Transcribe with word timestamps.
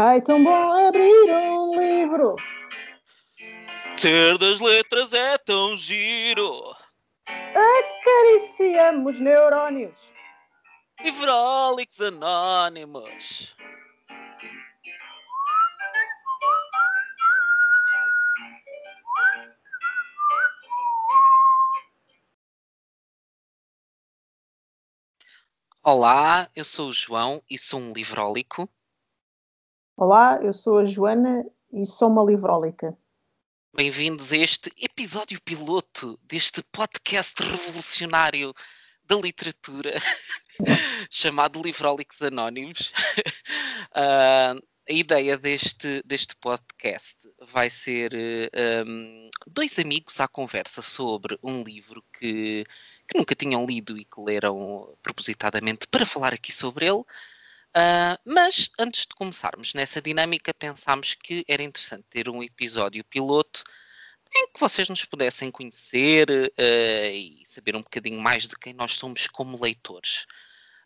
Ai, 0.00 0.20
tão 0.20 0.44
bom 0.44 0.86
abrir 0.86 1.30
um 1.30 1.78
livro. 1.78 2.36
Ser 3.94 4.38
das 4.38 4.60
letras 4.60 5.12
é 5.12 5.36
tão 5.38 5.76
giro. 5.76 6.76
Acariciamos 7.26 9.18
neurónios. 9.18 10.12
Livrólicos 11.02 12.00
anónimos. 12.00 13.56
Olá, 25.90 26.46
eu 26.54 26.66
sou 26.66 26.90
o 26.90 26.92
João 26.92 27.42
e 27.48 27.56
sou 27.56 27.80
um 27.80 27.94
livrólico. 27.94 28.68
Olá, 29.96 30.38
eu 30.42 30.52
sou 30.52 30.76
a 30.76 30.84
Joana 30.84 31.46
e 31.72 31.86
sou 31.86 32.10
uma 32.10 32.22
livrólica. 32.22 32.94
Bem-vindos 33.74 34.30
a 34.30 34.36
este 34.36 34.70
episódio 34.84 35.40
piloto 35.40 36.20
deste 36.22 36.62
podcast 36.64 37.42
revolucionário 37.42 38.52
da 39.02 39.16
literatura 39.16 39.94
chamado 41.10 41.62
Livrólicos 41.62 42.20
Anónimos. 42.20 42.92
uh, 43.96 44.60
a 44.88 44.92
ideia 44.92 45.36
deste, 45.36 46.02
deste 46.04 46.34
podcast 46.36 47.28
vai 47.40 47.68
ser 47.68 48.12
um, 48.86 49.30
dois 49.46 49.78
amigos 49.78 50.18
à 50.18 50.26
conversa 50.26 50.80
sobre 50.80 51.38
um 51.42 51.62
livro 51.62 52.02
que, 52.18 52.64
que 53.06 53.18
nunca 53.18 53.34
tinham 53.34 53.66
lido 53.66 53.98
e 53.98 54.04
que 54.04 54.20
leram 54.20 54.96
propositadamente 55.02 55.86
para 55.88 56.06
falar 56.06 56.32
aqui 56.32 56.50
sobre 56.50 56.86
ele. 56.86 57.00
Uh, 57.00 58.16
mas 58.24 58.70
antes 58.78 59.02
de 59.02 59.14
começarmos 59.14 59.74
nessa 59.74 60.00
dinâmica, 60.00 60.54
pensámos 60.54 61.14
que 61.14 61.44
era 61.46 61.62
interessante 61.62 62.04
ter 62.08 62.28
um 62.30 62.42
episódio 62.42 63.04
piloto 63.04 63.62
em 64.34 64.50
que 64.52 64.60
vocês 64.60 64.88
nos 64.88 65.04
pudessem 65.04 65.50
conhecer 65.50 66.30
uh, 66.30 67.10
e 67.12 67.42
saber 67.44 67.76
um 67.76 67.82
bocadinho 67.82 68.20
mais 68.20 68.48
de 68.48 68.56
quem 68.58 68.72
nós 68.72 68.94
somos 68.94 69.26
como 69.26 69.62
leitores. 69.62 70.26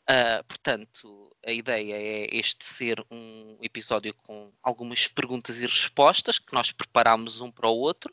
Uh, 0.02 0.42
portanto, 0.48 1.30
a 1.46 1.52
ideia 1.52 1.94
é 1.94 2.36
este 2.36 2.64
ser 2.64 3.04
um 3.10 3.56
episódio 3.62 4.12
com 4.14 4.52
algumas 4.62 5.06
perguntas 5.06 5.58
e 5.58 5.66
respostas 5.66 6.38
que 6.38 6.52
nós 6.52 6.72
preparamos 6.72 7.40
um 7.40 7.50
para 7.50 7.68
o 7.68 7.78
outro. 7.78 8.12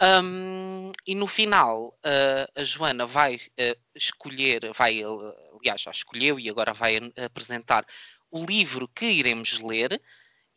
Um, 0.00 0.92
e 1.06 1.14
no 1.14 1.26
final, 1.26 1.88
uh, 1.88 2.60
a 2.60 2.64
Joana 2.64 3.04
vai 3.04 3.36
uh, 3.36 3.80
escolher, 3.94 4.72
vai, 4.72 5.02
aliás, 5.02 5.82
já 5.82 5.90
escolheu 5.90 6.40
e 6.40 6.48
agora 6.48 6.72
vai 6.72 6.98
apresentar 7.22 7.84
o 8.30 8.44
livro 8.44 8.88
que 8.88 9.04
iremos 9.04 9.60
ler. 9.60 10.00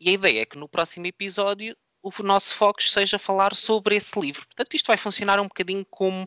E 0.00 0.08
a 0.08 0.12
ideia 0.12 0.42
é 0.42 0.46
que 0.46 0.56
no 0.56 0.68
próximo 0.68 1.06
episódio 1.06 1.76
o 2.02 2.22
nosso 2.22 2.54
foco 2.54 2.82
seja 2.82 3.18
falar 3.18 3.54
sobre 3.54 3.96
esse 3.96 4.18
livro. 4.18 4.46
Portanto, 4.46 4.74
isto 4.74 4.86
vai 4.86 4.96
funcionar 4.96 5.40
um 5.40 5.48
bocadinho 5.48 5.84
como 5.90 6.22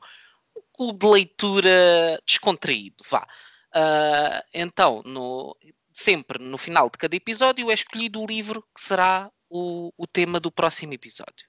um 0.55 0.61
clube 0.73 0.99
de 0.99 1.08
leitura 1.08 2.19
descontraído, 2.25 3.03
vá. 3.09 3.25
Uh, 3.78 4.42
então, 4.52 5.03
no, 5.06 5.56
sempre 5.94 6.44
no 6.44 6.58
final 6.58 6.89
de 6.89 6.97
cada 6.97 7.16
episódio 7.16 7.70
é 7.70 7.73
escolhido 7.75 8.20
o 8.20 8.25
livro 8.25 8.64
que 8.73 8.81
será 8.81 9.31
o, 9.47 9.94
o 9.95 10.08
tema 10.08 10.39
do 10.39 10.52
próximo 10.52 10.94
episódio. 10.94 11.47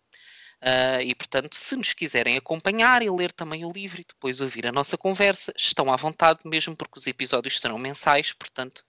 Uh, 0.63 1.01
e 1.03 1.15
portanto, 1.15 1.55
se 1.55 1.77
nos 1.77 1.93
quiserem 1.95 2.37
acompanhar 2.37 3.01
e 3.03 3.09
ler 3.09 3.33
também 3.33 3.65
o 3.65 3.73
livro 3.73 4.01
e 4.01 4.05
depois 4.05 4.41
ouvir 4.41 4.67
a 4.67 4.73
nossa 4.73 4.99
conversa, 4.99 5.53
estão 5.57 5.91
à 5.91 5.97
vontade, 5.97 6.41
mesmo 6.45 6.77
porque 6.77 6.99
os 6.99 7.07
episódios 7.07 7.61
serão 7.61 7.79
mensais, 7.79 8.33
portanto, 8.33 8.85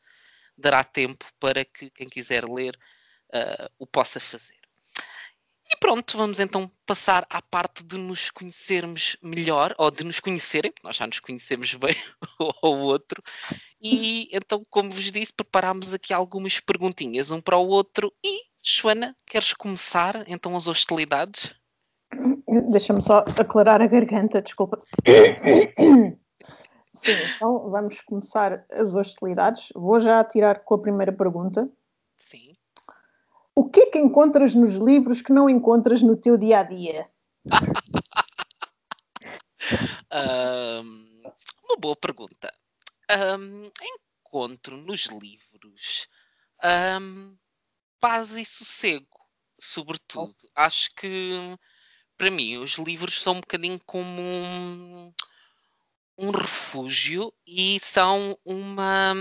dará 0.57 0.83
tempo 0.83 1.25
para 1.39 1.63
que 1.63 1.89
quem 1.91 2.09
quiser 2.09 2.43
ler 2.43 2.77
uh, 3.33 3.69
o 3.77 3.87
possa 3.87 4.19
fazer. 4.19 4.58
E 5.71 5.77
pronto, 5.77 6.17
vamos 6.17 6.39
então 6.39 6.69
passar 6.83 7.27
à 7.29 7.41
parte 7.41 7.83
de 7.83 7.95
nos 7.95 8.31
conhecermos 8.31 9.15
melhor, 9.21 9.75
ou 9.77 9.91
de 9.91 10.03
nos 10.03 10.19
conhecerem, 10.19 10.71
porque 10.71 10.87
nós 10.87 10.97
já 10.97 11.05
nos 11.05 11.19
conhecemos 11.19 11.75
bem 11.75 11.95
o 12.63 12.67
outro. 12.67 13.21
E 13.79 14.27
então, 14.35 14.63
como 14.69 14.91
vos 14.91 15.11
disse, 15.11 15.31
preparámos 15.31 15.93
aqui 15.93 16.11
algumas 16.11 16.59
perguntinhas 16.59 17.29
um 17.29 17.39
para 17.39 17.57
o 17.57 17.67
outro. 17.67 18.11
E, 18.25 18.41
Joana, 18.63 19.15
queres 19.27 19.53
começar 19.53 20.23
então 20.27 20.55
as 20.55 20.67
hostilidades? 20.67 21.53
Deixa-me 22.71 23.01
só 23.03 23.23
aclarar 23.37 23.79
a 23.79 23.87
garganta, 23.87 24.41
desculpa. 24.41 24.81
Sim, 26.93 27.13
então 27.35 27.69
vamos 27.69 28.01
começar 28.01 28.65
as 28.71 28.95
hostilidades. 28.95 29.69
Vou 29.75 29.99
já 29.99 30.23
tirar 30.23 30.63
com 30.63 30.73
a 30.73 30.81
primeira 30.81 31.13
pergunta. 31.13 31.69
Sim. 32.17 32.58
O 33.59 33.69
que 33.69 33.81
é 33.81 33.85
que 33.87 33.99
encontras 33.99 34.55
nos 34.55 34.75
livros 34.75 35.21
que 35.21 35.33
não 35.33 35.49
encontras 35.49 36.01
no 36.01 36.15
teu 36.15 36.37
dia 36.37 36.61
a 36.61 36.63
dia? 36.63 37.05
um, 40.81 41.23
uma 41.65 41.75
boa 41.77 41.95
pergunta. 41.97 42.49
Um, 43.11 43.69
encontro 44.23 44.77
nos 44.77 45.07
livros 45.07 46.07
um, 47.01 47.35
paz 47.99 48.31
e 48.37 48.45
sossego, 48.45 49.19
sobretudo. 49.59 50.33
Oh. 50.41 50.51
Acho 50.55 50.95
que 50.95 51.33
para 52.17 52.31
mim 52.31 52.59
os 52.59 52.77
livros 52.77 53.21
são 53.21 53.33
um 53.33 53.41
bocadinho 53.41 53.81
como 53.85 54.21
um, 54.21 55.13
um 56.17 56.31
refúgio 56.31 57.33
e 57.45 57.77
são 57.81 58.39
uma 58.45 59.13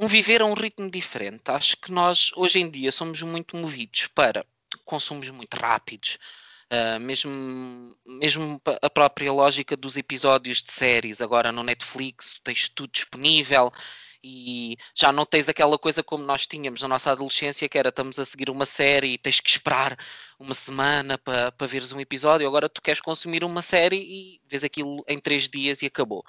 um 0.00 0.06
viver 0.08 0.40
a 0.40 0.46
um 0.46 0.54
ritmo 0.54 0.90
diferente. 0.90 1.42
Acho 1.50 1.76
que 1.76 1.92
nós, 1.92 2.30
hoje 2.34 2.58
em 2.58 2.70
dia, 2.70 2.90
somos 2.90 3.20
muito 3.20 3.54
movidos 3.54 4.06
para 4.14 4.46
consumos 4.86 5.28
muito 5.28 5.54
rápidos, 5.54 6.16
uh, 6.72 6.98
mesmo, 6.98 7.94
mesmo 8.06 8.62
a 8.80 8.88
própria 8.88 9.30
lógica 9.30 9.76
dos 9.76 9.98
episódios 9.98 10.62
de 10.62 10.72
séries, 10.72 11.20
agora 11.20 11.52
no 11.52 11.62
Netflix, 11.62 12.40
tens 12.42 12.68
tudo 12.68 12.90
disponível 12.90 13.70
e 14.24 14.76
já 14.94 15.12
não 15.12 15.26
tens 15.26 15.48
aquela 15.48 15.78
coisa 15.78 16.02
como 16.02 16.24
nós 16.24 16.46
tínhamos 16.46 16.80
na 16.80 16.88
nossa 16.88 17.10
adolescência, 17.10 17.68
que 17.68 17.78
era 17.78 17.90
estamos 17.90 18.18
a 18.18 18.24
seguir 18.24 18.48
uma 18.48 18.66
série 18.66 19.14
e 19.14 19.18
tens 19.18 19.40
que 19.40 19.50
esperar 19.50 19.98
uma 20.38 20.54
semana 20.54 21.18
para, 21.18 21.52
para 21.52 21.66
veres 21.66 21.92
um 21.92 22.00
episódio. 22.00 22.46
Agora 22.46 22.68
tu 22.68 22.80
queres 22.80 23.00
consumir 23.00 23.44
uma 23.44 23.62
série 23.62 23.96
e 23.96 24.40
vês 24.46 24.64
aquilo 24.64 25.04
em 25.06 25.18
três 25.18 25.48
dias 25.48 25.82
e 25.82 25.86
acabou. 25.86 26.24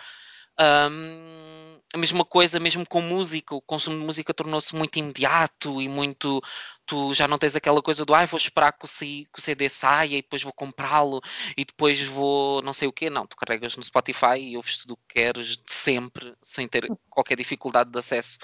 Um, 0.60 1.80
a 1.94 1.98
mesma 1.98 2.24
coisa, 2.24 2.60
mesmo 2.60 2.88
com 2.88 3.02
música, 3.02 3.54
o 3.54 3.62
consumo 3.62 4.00
de 4.00 4.06
música 4.06 4.34
tornou-se 4.34 4.74
muito 4.76 4.98
imediato 4.98 5.82
e 5.82 5.90
muito. 5.90 6.42
Tu 6.86 7.14
já 7.14 7.28
não 7.28 7.38
tens 7.38 7.56
aquela 7.56 7.82
coisa 7.82 8.06
do 8.06 8.14
ai, 8.14 8.24
ah, 8.24 8.28
vou 8.28 8.38
esperar 8.38 8.72
que 8.72 8.86
o, 8.86 8.88
CD 8.88 9.70
saia 9.70 10.18
e 10.18 10.22
depois 10.22 10.42
vou 10.42 10.54
comprá-lo 10.54 11.22
e 11.58 11.66
depois 11.66 12.02
vou 12.02 12.62
não 12.62 12.74
sei 12.74 12.88
o 12.88 12.94
quê. 12.94 13.10
Não, 13.10 13.28
tu 13.28 13.36
carregas 13.36 13.76
no 13.76 13.84
Spotify 13.84 14.38
e 14.38 14.56
ouves 14.56 14.78
tudo 14.80 14.94
o 14.94 14.98
que 14.98 15.16
queres 15.16 15.60
sempre, 15.66 16.34
sem 16.42 16.68
ter 16.68 16.88
qualquer 17.10 17.36
dificuldade 17.36 17.92
de 17.92 18.00
acesso 18.00 18.38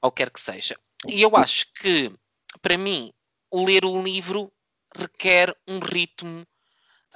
ao 0.00 0.12
que 0.12 0.22
quer 0.22 0.30
que 0.30 0.40
seja. 0.40 0.76
E 1.08 1.20
eu 1.20 1.36
acho 1.36 1.72
que, 1.74 2.12
para 2.62 2.78
mim, 2.78 3.12
ler 3.52 3.84
o 3.84 4.02
livro 4.02 4.52
requer 4.96 5.54
um 5.66 5.80
ritmo. 5.80 6.46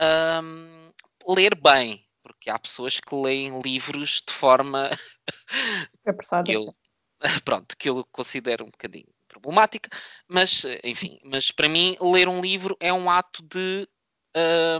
Um, 0.00 0.93
ler 1.28 1.55
bem, 1.55 2.07
porque 2.28 2.50
há 2.50 2.59
pessoas 2.59 3.00
que 3.00 3.15
leem 3.15 3.61
livros 3.61 4.22
de 4.27 4.34
forma 4.34 4.91
é 6.06 6.43
que 6.44 6.53
eu, 6.53 6.75
pronto, 7.44 7.77
que 7.77 7.89
eu 7.89 8.05
considero 8.12 8.65
um 8.65 8.71
bocadinho 8.71 9.09
problemática, 9.27 9.91
mas 10.28 10.65
enfim, 10.84 11.19
mas 11.25 11.50
para 11.50 11.69
mim 11.69 11.97
ler 12.00 12.28
um 12.28 12.41
livro 12.41 12.77
é 12.81 12.93
um 12.93 13.11
ato 13.11 13.43
de 13.43 13.88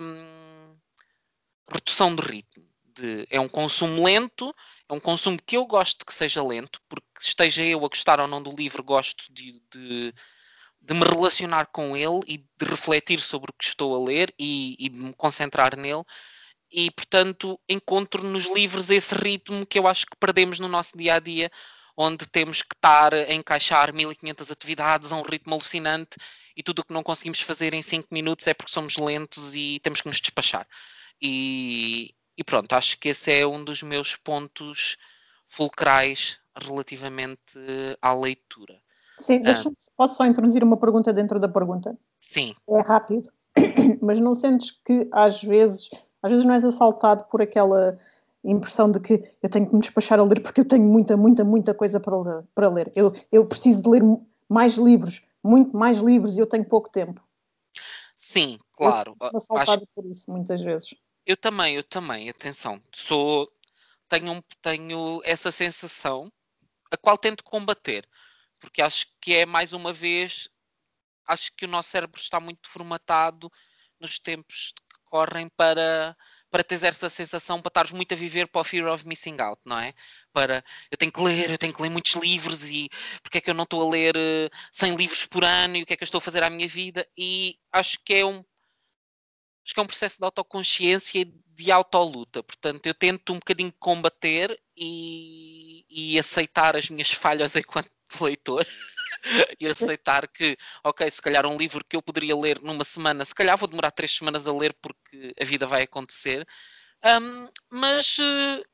hum, 0.01 0.77
redução 1.71 2.15
de 2.15 2.23
ritmo, 2.23 2.69
de, 2.85 3.27
é 3.31 3.41
um 3.41 3.49
consumo 3.49 4.05
lento, 4.05 4.55
é 4.89 4.93
um 4.93 5.01
consumo 5.01 5.39
que 5.45 5.57
eu 5.57 5.67
gosto 5.67 6.05
que 6.05 6.15
seja 6.15 6.43
lento, 6.43 6.81
porque 6.89 7.07
esteja 7.21 7.63
eu 7.63 7.85
a 7.85 7.89
gostar 7.89 8.21
ou 8.21 8.27
não 8.27 8.43
do 8.43 8.55
livro, 8.55 8.83
gosto 8.85 9.33
de, 9.33 9.61
de 9.73 10.15
de 10.81 10.95
me 10.95 11.05
relacionar 11.05 11.67
com 11.67 11.97
ele 11.97 12.21
e 12.27 12.39
de 12.39 12.65
refletir 12.65 13.21
sobre 13.21 13.51
o 13.51 13.55
que 13.55 13.65
estou 13.65 13.95
a 13.95 14.05
ler 14.05 14.33
e, 14.39 14.77
e 14.79 14.89
de 14.89 14.99
me 14.99 15.13
concentrar 15.13 15.77
nele 15.77 16.05
e 16.71 16.91
portanto 16.91 17.59
encontro 17.69 18.23
nos 18.25 18.47
livros 18.53 18.91
esse 18.91 19.15
ritmo 19.15 19.67
que 19.67 19.79
eu 19.79 19.87
acho 19.87 20.07
que 20.07 20.17
perdemos 20.17 20.59
no 20.59 20.69
nosso 20.69 20.97
dia 20.97 21.15
a 21.15 21.19
dia, 21.19 21.51
onde 21.97 22.27
temos 22.27 22.63
que 22.63 22.75
estar 22.75 23.13
a 23.15 23.33
encaixar 23.33 23.93
1500 23.93 24.51
atividades 24.51 25.13
a 25.13 25.17
um 25.17 25.23
ritmo 25.23 25.55
alucinante 25.55 26.17
e 26.57 26.63
tudo 26.63 26.81
o 26.81 26.85
que 26.85 26.93
não 26.93 27.03
conseguimos 27.03 27.41
fazer 27.41 27.75
em 27.75 27.83
5 27.83 28.09
minutos 28.13 28.47
é 28.47 28.55
porque 28.55 28.73
somos 28.73 28.97
lentos 28.97 29.55
e 29.55 29.81
temos 29.81 30.01
que 30.01 30.09
nos 30.09 30.21
despachar. 30.21 30.67
E, 31.21 32.15
e 32.37 32.45
pronto, 32.45 32.73
acho 32.73 32.99
que 32.99 33.09
esse 33.09 33.33
é 33.33 33.47
um 33.47 33.63
dos 33.63 33.83
meus 33.83 34.17
pontos 34.17 34.97
fulcrais 35.47 36.39
relativamente 36.57 37.41
à 38.03 38.13
leitura. 38.13 38.81
Sim, 39.19 39.43
ah. 39.47 39.71
posso 39.97 40.17
só 40.17 40.27
introduzir 40.27 40.63
uma 40.63 40.77
pergunta 40.77 41.13
dentro 41.13 41.41
da 41.41 41.49
pergunta? 41.49 41.99
Sim. 42.21 42.55
É 42.69 42.81
rápido, 42.81 43.31
mas 44.01 44.19
não 44.19 44.35
sentes 44.35 44.71
que 44.85 45.09
às 45.13 45.43
vezes 45.43 45.89
às 46.23 46.31
vezes 46.31 46.45
não 46.45 46.55
és 46.55 46.65
assaltado 46.65 47.25
por 47.25 47.41
aquela 47.43 47.99
impressão 48.45 48.91
de 48.91 49.01
que 49.01 49.37
eu 49.43 49.49
tenho 49.49 49.67
que 49.67 49.75
me 49.75 49.81
despachar 49.81 50.19
a 50.19 50.25
ler 50.25 50.41
porque 50.41 50.61
eu 50.61 50.65
tenho 50.65 50.85
muita, 50.85 51.17
muita, 51.17 51.45
muita 51.45 51.75
coisa 51.75 52.01
para 52.01 52.17
ler. 52.17 52.45
Para 52.55 52.69
ler. 52.69 52.93
Eu, 52.95 53.15
eu 53.31 53.47
preciso 53.47 53.83
de 53.83 53.89
ler 53.89 54.03
mais 54.49 54.77
livros, 54.77 55.23
muito 55.43 55.77
mais 55.77 55.99
livros 55.99 56.37
e 56.37 56.41
eu 56.41 56.47
tenho 56.47 56.65
pouco 56.65 56.89
tempo. 56.89 57.23
Sim, 58.17 58.59
claro. 58.73 59.17
Eu 59.33 59.41
sou 59.41 59.57
Acho... 59.57 59.87
por 59.95 60.05
isso, 60.07 60.31
muitas 60.31 60.63
vezes. 60.63 60.95
Eu 61.27 61.37
também, 61.37 61.75
eu 61.75 61.83
também, 61.83 62.29
atenção. 62.29 62.81
Sou, 62.93 63.51
tenho, 64.09 64.43
tenho 64.63 65.21
essa 65.25 65.53
sensação, 65.53 66.33
a 66.91 66.97
qual 66.97 67.19
tento 67.19 67.45
combater, 67.45 68.09
porque 68.59 68.81
acho 68.81 69.07
que 69.21 69.35
é 69.35 69.47
mais 69.47 69.73
uma 69.73 69.93
vez, 69.93 70.49
acho 71.27 71.53
que 71.55 71.65
o 71.65 71.69
nosso 71.69 71.91
cérebro 71.91 72.21
está 72.21 72.41
muito 72.41 72.69
formatado 72.69 73.51
nos 74.01 74.19
tempos 74.19 74.73
correm 75.11 75.49
para 75.57 76.17
para 76.51 76.65
teres 76.65 76.83
essa 76.83 77.11
sensação, 77.11 77.61
para 77.61 77.69
estares 77.69 77.93
muito 77.93 78.13
a 78.15 78.17
viver 78.17 78.49
para 78.49 78.61
o 78.61 78.65
fear 78.65 78.87
of 78.93 79.07
missing 79.07 79.37
out, 79.41 79.61
não 79.65 79.79
é? 79.79 79.93
Para 80.33 80.65
eu 80.91 80.97
tenho 80.97 81.13
que 81.13 81.21
ler, 81.21 81.51
eu 81.51 81.59
tenho 81.59 81.75
que 81.75 81.83
ler 81.83 81.91
muitos 81.91 82.15
livros 82.15 82.71
e 82.71 82.89
porque 83.23 83.39
é 83.39 83.41
que 83.41 83.51
eu 83.51 83.55
não 83.55 83.65
estou 83.65 83.87
a 83.87 83.91
ler 83.91 84.17
uh, 84.17 84.47
eh, 84.47 84.51
100 84.73 84.97
livros 84.97 85.27
por 85.27 85.45
ano 85.45 85.77
e 85.77 85.83
o 85.83 85.87
que 85.87 85.93
é 85.93 85.97
que 85.97 86.03
eu 86.03 86.07
estou 86.07 86.19
a 86.19 86.23
fazer 86.23 86.43
à 86.43 86.51
minha 86.51 86.69
vida? 86.69 87.07
E 87.17 87.59
acho 87.73 87.99
que 88.05 88.15
é 88.15 88.25
um 88.25 88.43
acho 89.65 89.75
que 89.75 89.81
é 89.81 89.83
um 89.83 89.87
processo 89.87 90.19
de 90.19 90.25
autoconsciência 90.25 91.21
e 91.21 91.25
de 91.27 91.71
autoluta. 91.71 92.43
Portanto, 92.43 92.87
eu 92.87 92.95
tento 92.95 93.33
um 93.35 93.37
bocadinho 93.37 93.73
combater 93.79 94.59
e, 94.77 95.85
e 95.91 96.19
aceitar 96.19 96.77
as 96.77 96.89
minhas 96.89 97.11
falhas 97.11 97.55
enquanto 97.57 97.91
leitor 98.21 98.67
e 99.61 99.67
aceitar 99.67 100.29
que, 100.29 100.57
ok, 100.85 101.11
se 101.11 101.23
calhar 101.23 101.47
um 101.47 101.57
livro 101.57 101.85
que 101.85 101.97
eu 101.97 102.03
poderia 102.03 102.37
ler 102.37 102.61
numa 102.61 102.85
semana, 102.85 103.25
se 103.25 103.35
calhar 103.35 103.57
vou 103.57 103.69
demorar 103.69 103.91
três 103.91 104.15
semanas 104.15 104.47
a 104.47 104.53
ler 104.53 104.77
porque 104.81 105.33
a 105.41 105.45
vida 105.45 105.67
vai 105.67 105.83
acontecer. 105.83 106.47
Um, 107.05 107.49
mas 107.71 108.19
uh, 108.19 108.65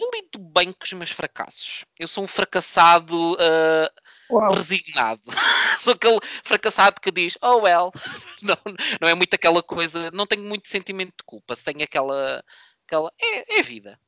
eu 0.00 0.10
lido 0.14 0.38
bem 0.38 0.72
com 0.72 0.84
os 0.84 0.92
meus 0.94 1.10
fracassos. 1.10 1.84
Eu 1.98 2.08
sou 2.08 2.24
um 2.24 2.28
fracassado 2.28 3.34
uh, 3.34 4.48
resignado. 4.54 5.22
sou 5.78 5.92
aquele 5.92 6.18
fracassado 6.42 7.00
que 7.00 7.10
diz, 7.10 7.36
oh 7.42 7.60
well, 7.60 7.92
não, 8.42 8.56
não 9.00 9.08
é 9.08 9.14
muito 9.14 9.34
aquela 9.34 9.62
coisa, 9.62 10.10
não 10.12 10.26
tenho 10.26 10.42
muito 10.42 10.68
sentimento 10.68 11.14
de 11.18 11.24
culpa, 11.24 11.54
se 11.54 11.64
tenho 11.64 11.82
aquela. 11.82 12.42
aquela 12.86 13.12
é, 13.20 13.58
é 13.58 13.62
vida. 13.62 13.98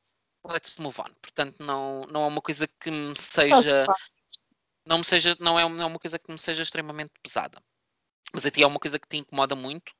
Let's 0.45 0.75
move 0.77 0.99
on. 0.99 1.13
Portanto, 1.21 1.55
não, 1.59 2.05
não 2.09 2.23
é 2.23 2.27
uma 2.27 2.41
coisa 2.41 2.67
que 2.67 2.91
me 2.91 3.17
seja 3.17 3.85
não 4.85 4.99
me 4.99 5.05
seja, 5.05 5.35
não 5.39 5.59
é, 5.59 5.67
não 5.67 5.81
é 5.81 5.85
uma 5.85 5.99
coisa 5.99 6.19
que 6.19 6.31
me 6.31 6.37
seja 6.37 6.63
extremamente 6.63 7.11
pesada. 7.21 7.59
Mas 8.33 8.45
a 8.45 8.51
ti 8.51 8.63
é 8.63 8.67
uma 8.67 8.79
coisa 8.79 8.99
que 8.99 9.07
te 9.07 9.17
incomoda 9.17 9.55
muito? 9.55 9.93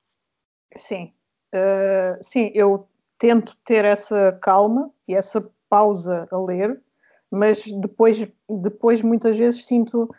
Sim. 0.76 1.14
Uh, 1.54 2.22
sim, 2.22 2.52
eu 2.54 2.88
tento 3.20 3.56
ter 3.64 3.86
essa 3.86 4.38
calma 4.42 4.92
e 5.08 5.16
essa 5.16 5.48
pausa 5.70 6.28
a 6.32 6.38
ler, 6.38 6.82
mas 7.30 7.64
depois, 7.64 8.28
depois 8.50 9.02
muitas 9.02 9.38
vezes 9.38 9.66
sinto 9.66 10.14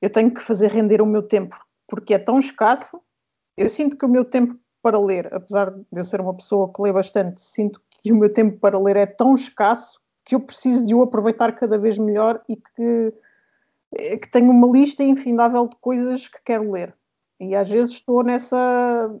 eu 0.00 0.10
tenho 0.10 0.32
que 0.32 0.40
fazer 0.40 0.70
render 0.70 1.00
o 1.00 1.06
meu 1.06 1.22
tempo, 1.22 1.56
porque 1.88 2.14
é 2.14 2.18
tão 2.18 2.38
escasso. 2.38 3.00
Eu 3.56 3.68
sinto 3.68 3.96
que 3.96 4.04
o 4.04 4.08
meu 4.08 4.24
tempo 4.24 4.58
para 4.82 5.00
ler, 5.00 5.32
apesar 5.34 5.70
de 5.70 5.84
eu 5.92 6.04
ser 6.04 6.20
uma 6.20 6.34
pessoa 6.34 6.72
que 6.72 6.80
lê 6.80 6.92
bastante, 6.92 7.40
sinto 7.40 7.80
que 7.90 8.12
o 8.12 8.16
meu 8.16 8.32
tempo 8.32 8.58
para 8.58 8.78
ler 8.78 8.96
é 8.96 9.06
tão 9.06 9.34
escasso 9.34 10.00
que 10.24 10.34
eu 10.34 10.40
preciso 10.40 10.84
de 10.84 10.94
o 10.94 11.02
aproveitar 11.02 11.52
cada 11.56 11.78
vez 11.78 11.98
melhor 11.98 12.42
e 12.48 12.56
que 12.56 13.12
é 13.94 14.16
que 14.16 14.30
tenho 14.30 14.50
uma 14.50 14.68
lista 14.68 15.02
infindável 15.02 15.68
de 15.68 15.76
coisas 15.76 16.28
que 16.28 16.42
quero 16.44 16.72
ler. 16.72 16.94
E 17.38 17.54
às 17.54 17.68
vezes 17.68 17.94
estou 17.94 18.22
nessa. 18.22 19.14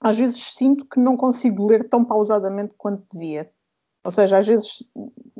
Às 0.00 0.18
vezes 0.18 0.54
sinto 0.54 0.84
que 0.84 1.00
não 1.00 1.16
consigo 1.16 1.66
ler 1.66 1.88
tão 1.88 2.04
pausadamente 2.04 2.74
quanto 2.76 3.04
devia. 3.12 3.50
Ou 4.04 4.10
seja, 4.10 4.38
às 4.38 4.46
vezes 4.46 4.84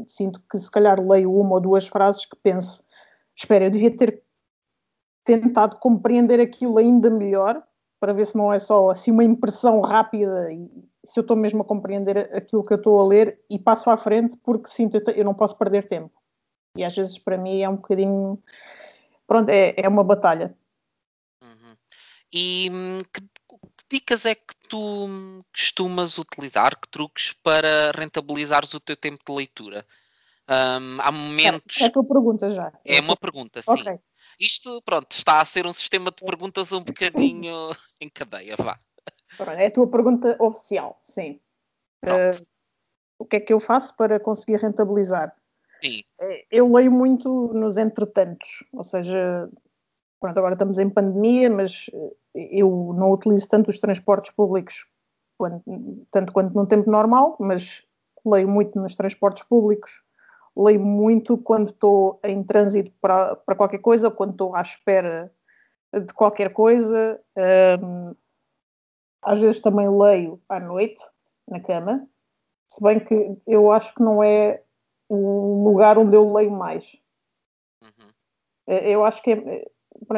sinto 0.06 0.42
que 0.50 0.58
se 0.58 0.70
calhar 0.70 1.00
leio 1.00 1.32
uma 1.32 1.54
ou 1.54 1.60
duas 1.60 1.86
frases 1.86 2.26
que 2.26 2.36
penso: 2.36 2.82
espera, 3.34 3.66
eu 3.66 3.70
devia 3.70 3.96
ter 3.96 4.22
tentado 5.24 5.76
compreender 5.78 6.40
aquilo 6.40 6.78
ainda 6.78 7.10
melhor 7.10 7.62
para 7.98 8.12
ver 8.12 8.26
se 8.26 8.36
não 8.36 8.52
é 8.52 8.58
só 8.58 8.90
assim 8.90 9.10
uma 9.10 9.24
impressão 9.24 9.80
rápida 9.80 10.52
e 10.52 10.68
se 11.04 11.18
eu 11.18 11.22
estou 11.22 11.36
mesmo 11.36 11.62
a 11.62 11.64
compreender 11.64 12.18
aquilo 12.34 12.64
que 12.64 12.72
eu 12.72 12.76
estou 12.76 13.00
a 13.00 13.04
ler 13.04 13.40
e 13.50 13.58
passo 13.58 13.90
à 13.90 13.96
frente 13.96 14.36
porque 14.36 14.68
sinto 14.68 14.96
eu, 14.96 15.14
eu 15.14 15.24
não 15.24 15.34
posso 15.34 15.56
perder 15.56 15.88
tempo. 15.88 16.12
E 16.76 16.84
às 16.84 16.94
vezes 16.94 17.18
para 17.18 17.36
mim 17.36 17.62
é 17.62 17.68
um 17.68 17.76
bocadinho. 17.76 18.42
Pronto, 19.26 19.48
é, 19.48 19.74
é 19.76 19.88
uma 19.88 20.04
batalha. 20.04 20.56
Uhum. 21.42 21.76
E 22.32 22.70
hum, 22.70 23.02
que, 23.12 23.20
que, 23.20 23.84
dicas 23.90 24.26
é 24.26 24.34
que 24.34 24.54
tu 24.68 25.42
costumas 25.52 26.18
utilizar, 26.18 26.78
que 26.78 26.88
truques 26.88 27.32
para 27.32 27.92
rentabilizares 27.94 28.72
o 28.74 28.80
teu 28.80 28.96
tempo 28.96 29.18
de 29.26 29.34
leitura? 29.34 29.86
Um, 30.48 31.00
há 31.00 31.10
momentos. 31.10 31.80
É, 31.80 31.84
é 31.84 31.86
a 31.88 31.90
tua 31.90 32.04
pergunta 32.04 32.50
já. 32.50 32.72
É 32.84 33.00
uma 33.00 33.16
pergunta, 33.16 33.60
sim. 33.62 33.80
Okay. 33.80 33.98
Isto, 34.38 34.82
pronto, 34.82 35.10
está 35.12 35.40
a 35.40 35.44
ser 35.44 35.66
um 35.66 35.72
sistema 35.72 36.10
de 36.10 36.24
perguntas 36.24 36.70
um 36.72 36.82
bocadinho 36.82 37.70
em 38.00 38.08
cadeia, 38.08 38.54
vá. 38.56 38.78
É 39.56 39.66
a 39.66 39.70
tua 39.70 39.88
pergunta 39.88 40.36
oficial, 40.38 41.00
sim. 41.02 41.40
Uh, 42.04 42.46
o 43.18 43.24
que 43.24 43.36
é 43.36 43.40
que 43.40 43.52
eu 43.52 43.58
faço 43.58 43.94
para 43.96 44.20
conseguir 44.20 44.56
rentabilizar? 44.56 45.34
Sim. 45.82 46.02
É, 46.20 46.44
eu 46.50 46.72
leio 46.72 46.90
muito 46.90 47.52
nos 47.52 47.76
entretantos, 47.76 48.64
ou 48.72 48.82
seja, 48.84 49.48
pronto, 50.20 50.38
agora 50.38 50.54
estamos 50.54 50.78
em 50.78 50.88
pandemia, 50.88 51.50
mas 51.50 51.86
eh, 51.92 52.58
eu 52.58 52.94
não 52.96 53.10
utilizo 53.12 53.48
tanto 53.48 53.68
os 53.70 53.78
transportes 53.78 54.32
públicos 54.32 54.86
quanto, 55.38 55.62
tanto 56.10 56.32
quanto 56.32 56.54
no 56.54 56.66
tempo 56.66 56.90
normal, 56.90 57.36
mas 57.38 57.84
leio 58.24 58.48
muito 58.48 58.78
nos 58.80 58.96
transportes 58.96 59.44
públicos, 59.44 60.02
leio 60.56 60.80
muito 60.80 61.36
quando 61.38 61.70
estou 61.70 62.18
em 62.24 62.42
trânsito 62.42 62.90
para, 63.00 63.36
para 63.36 63.54
qualquer 63.54 63.78
coisa, 63.78 64.10
quando 64.10 64.32
estou 64.32 64.54
à 64.54 64.62
espera 64.62 65.32
de 65.92 66.12
qualquer 66.12 66.52
coisa. 66.52 67.20
Um, 67.80 68.14
às 69.22 69.40
vezes 69.40 69.60
também 69.60 69.88
leio 69.88 70.40
à 70.48 70.58
noite, 70.60 71.00
na 71.48 71.60
cama, 71.60 72.08
se 72.68 72.82
bem 72.82 73.00
que 73.00 73.36
eu 73.46 73.70
acho 73.70 73.94
que 73.94 74.02
não 74.02 74.22
é 74.22 74.62
o 75.08 75.64
lugar 75.64 75.98
onde 75.98 76.16
eu 76.16 76.32
leio 76.32 76.50
mais. 76.50 76.96
Uhum. 77.82 78.10
Eh, 78.66 78.90
eu 78.90 79.04
acho 79.04 79.22
que 79.22 79.32
é, 79.32 79.64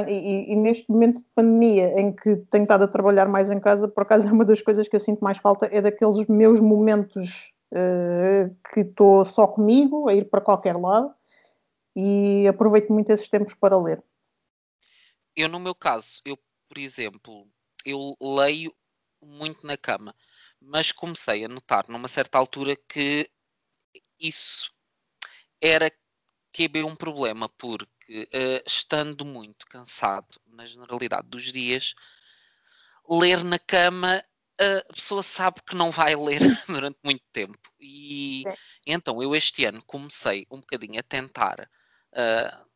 e, 0.08 0.52
e, 0.52 0.56
neste 0.56 0.90
momento 0.90 1.19
de 1.19 1.26
pandemia 1.35 2.00
em 2.00 2.12
que 2.12 2.37
tenho 2.50 2.62
estado 2.62 2.85
a 2.85 2.88
trabalhar 2.88 3.29
mais 3.29 3.50
em 3.50 3.61
casa, 3.61 3.87
por 3.87 4.02
acaso 4.02 4.29
é 4.29 4.32
uma 4.32 4.44
das 4.44 4.62
coisas 4.62 4.88
que 4.88 4.96
eu 4.96 5.00
sinto 5.00 5.23
mais 5.23 5.38
falta 5.38 5.67
é 5.67 5.81
daqueles 5.81 6.26
meus 6.26 6.61
momentos 6.61 7.52
uh, 7.73 8.55
que 8.73 8.81
estou 8.81 9.25
só 9.25 9.46
comigo, 9.46 10.09
a 10.09 10.14
ir 10.14 10.28
para 10.28 10.40
qualquer 10.40 10.76
lado 10.76 11.14
e 11.95 12.47
aproveito 12.49 12.92
muito 12.92 13.11
esses 13.11 13.28
tempos 13.28 13.54
para 13.54 13.78
ler. 13.78 14.02
Eu, 15.37 15.49
no 15.49 15.61
meu 15.61 15.75
caso, 15.75 16.21
eu, 16.25 16.37
por 16.68 16.78
exemplo, 16.78 17.47
eu 17.85 18.14
leio 18.21 18.73
muito 19.25 19.66
na 19.66 19.76
cama, 19.76 20.14
mas 20.61 20.92
comecei 20.92 21.45
a 21.45 21.49
notar 21.49 21.85
numa 21.88 22.09
certa 22.09 22.38
altura 22.38 22.76
que 22.76 23.28
isso 24.21 24.73
era 25.61 25.91
QB 26.53 26.85
um 26.85 26.97
problema, 26.97 27.49
porque 27.49 28.29
uh, 28.35 28.62
estando 28.67 29.25
muito 29.25 29.67
cansado 29.67 30.41
na 30.47 30.65
generalidade 30.67 31.29
dos 31.29 31.53
dias, 31.53 31.95
ler 33.09 33.45
na 33.45 33.59
cama 33.59 34.23
a 34.59 34.93
pessoa 34.93 35.23
sabe 35.23 35.61
que 35.65 35.77
não 35.77 35.91
vai 35.91 36.17
ler 36.17 36.41
durante 36.67 36.99
muito 37.05 37.23
tempo. 37.33 37.59
E 37.81 38.43
é. 38.47 38.55
então 38.87 39.23
eu 39.23 39.35
este 39.35 39.65
ano 39.65 39.83
comecei 39.87 40.45
um 40.50 40.61
bocadinho 40.61 40.99
a 40.99 41.03
tentar 41.03 41.71
uh, 42.12 42.69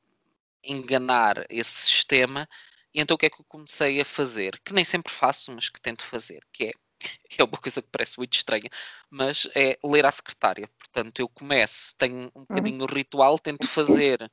enganar 0.62 1.44
esse 1.50 1.86
sistema. 1.86 2.48
E 2.94 3.00
então 3.00 3.14
o 3.14 3.18
que 3.18 3.26
é 3.26 3.30
que 3.30 3.40
eu 3.40 3.46
comecei 3.46 4.00
a 4.00 4.04
fazer? 4.04 4.60
Que 4.64 4.72
nem 4.72 4.84
sempre 4.84 5.12
faço, 5.12 5.52
mas 5.52 5.68
que 5.68 5.80
tento 5.80 6.04
fazer, 6.04 6.46
que 6.52 6.66
é 6.66 6.72
é 7.38 7.44
uma 7.44 7.58
coisa 7.58 7.82
que 7.82 7.88
parece 7.90 8.18
muito 8.18 8.36
estranha, 8.36 8.68
mas 9.10 9.48
é 9.54 9.78
ler 9.84 10.06
à 10.06 10.12
secretária. 10.12 10.68
Portanto, 10.78 11.20
eu 11.20 11.28
começo, 11.28 11.94
tenho 11.96 12.16
um 12.16 12.22
uhum. 12.34 12.46
bocadinho 12.48 12.84
o 12.84 12.86
ritual, 12.86 13.38
tento 13.38 13.66
fazer 13.66 14.30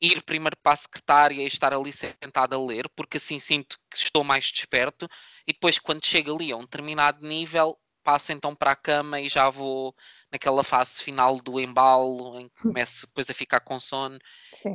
ir 0.00 0.22
primeiro 0.22 0.56
para 0.62 0.72
a 0.72 0.76
secretária 0.76 1.42
e 1.42 1.46
estar 1.46 1.72
ali 1.72 1.92
sentado 1.92 2.54
a 2.54 2.64
ler, 2.64 2.88
porque 2.90 3.16
assim 3.16 3.38
sinto 3.38 3.78
que 3.90 3.96
estou 3.96 4.22
mais 4.22 4.50
desperto, 4.52 5.08
e 5.46 5.52
depois, 5.52 5.78
quando 5.78 6.04
chego 6.04 6.34
ali 6.34 6.52
a 6.52 6.56
um 6.56 6.62
determinado 6.62 7.26
nível, 7.26 7.78
passo 8.06 8.30
então 8.30 8.54
para 8.54 8.70
a 8.70 8.76
cama 8.76 9.20
e 9.20 9.28
já 9.28 9.50
vou 9.50 9.92
naquela 10.30 10.62
fase 10.62 11.02
final 11.02 11.40
do 11.40 11.58
embalo, 11.58 12.38
em 12.38 12.48
que 12.48 12.62
começo 12.62 13.04
depois 13.04 13.28
a 13.28 13.34
ficar 13.34 13.58
com 13.58 13.80
sono 13.80 14.16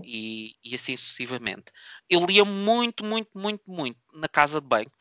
e, 0.03 0.53
e, 0.61 0.75
assim 0.75 0.97
sucessivamente. 0.97 1.71
Eu 2.09 2.25
lia 2.25 2.43
muito, 2.43 3.05
muito, 3.05 3.29
muito, 3.33 3.71
muito 3.71 3.97
na 4.13 4.27
casa 4.27 4.59
de 4.59 4.67
banho. 4.67 4.91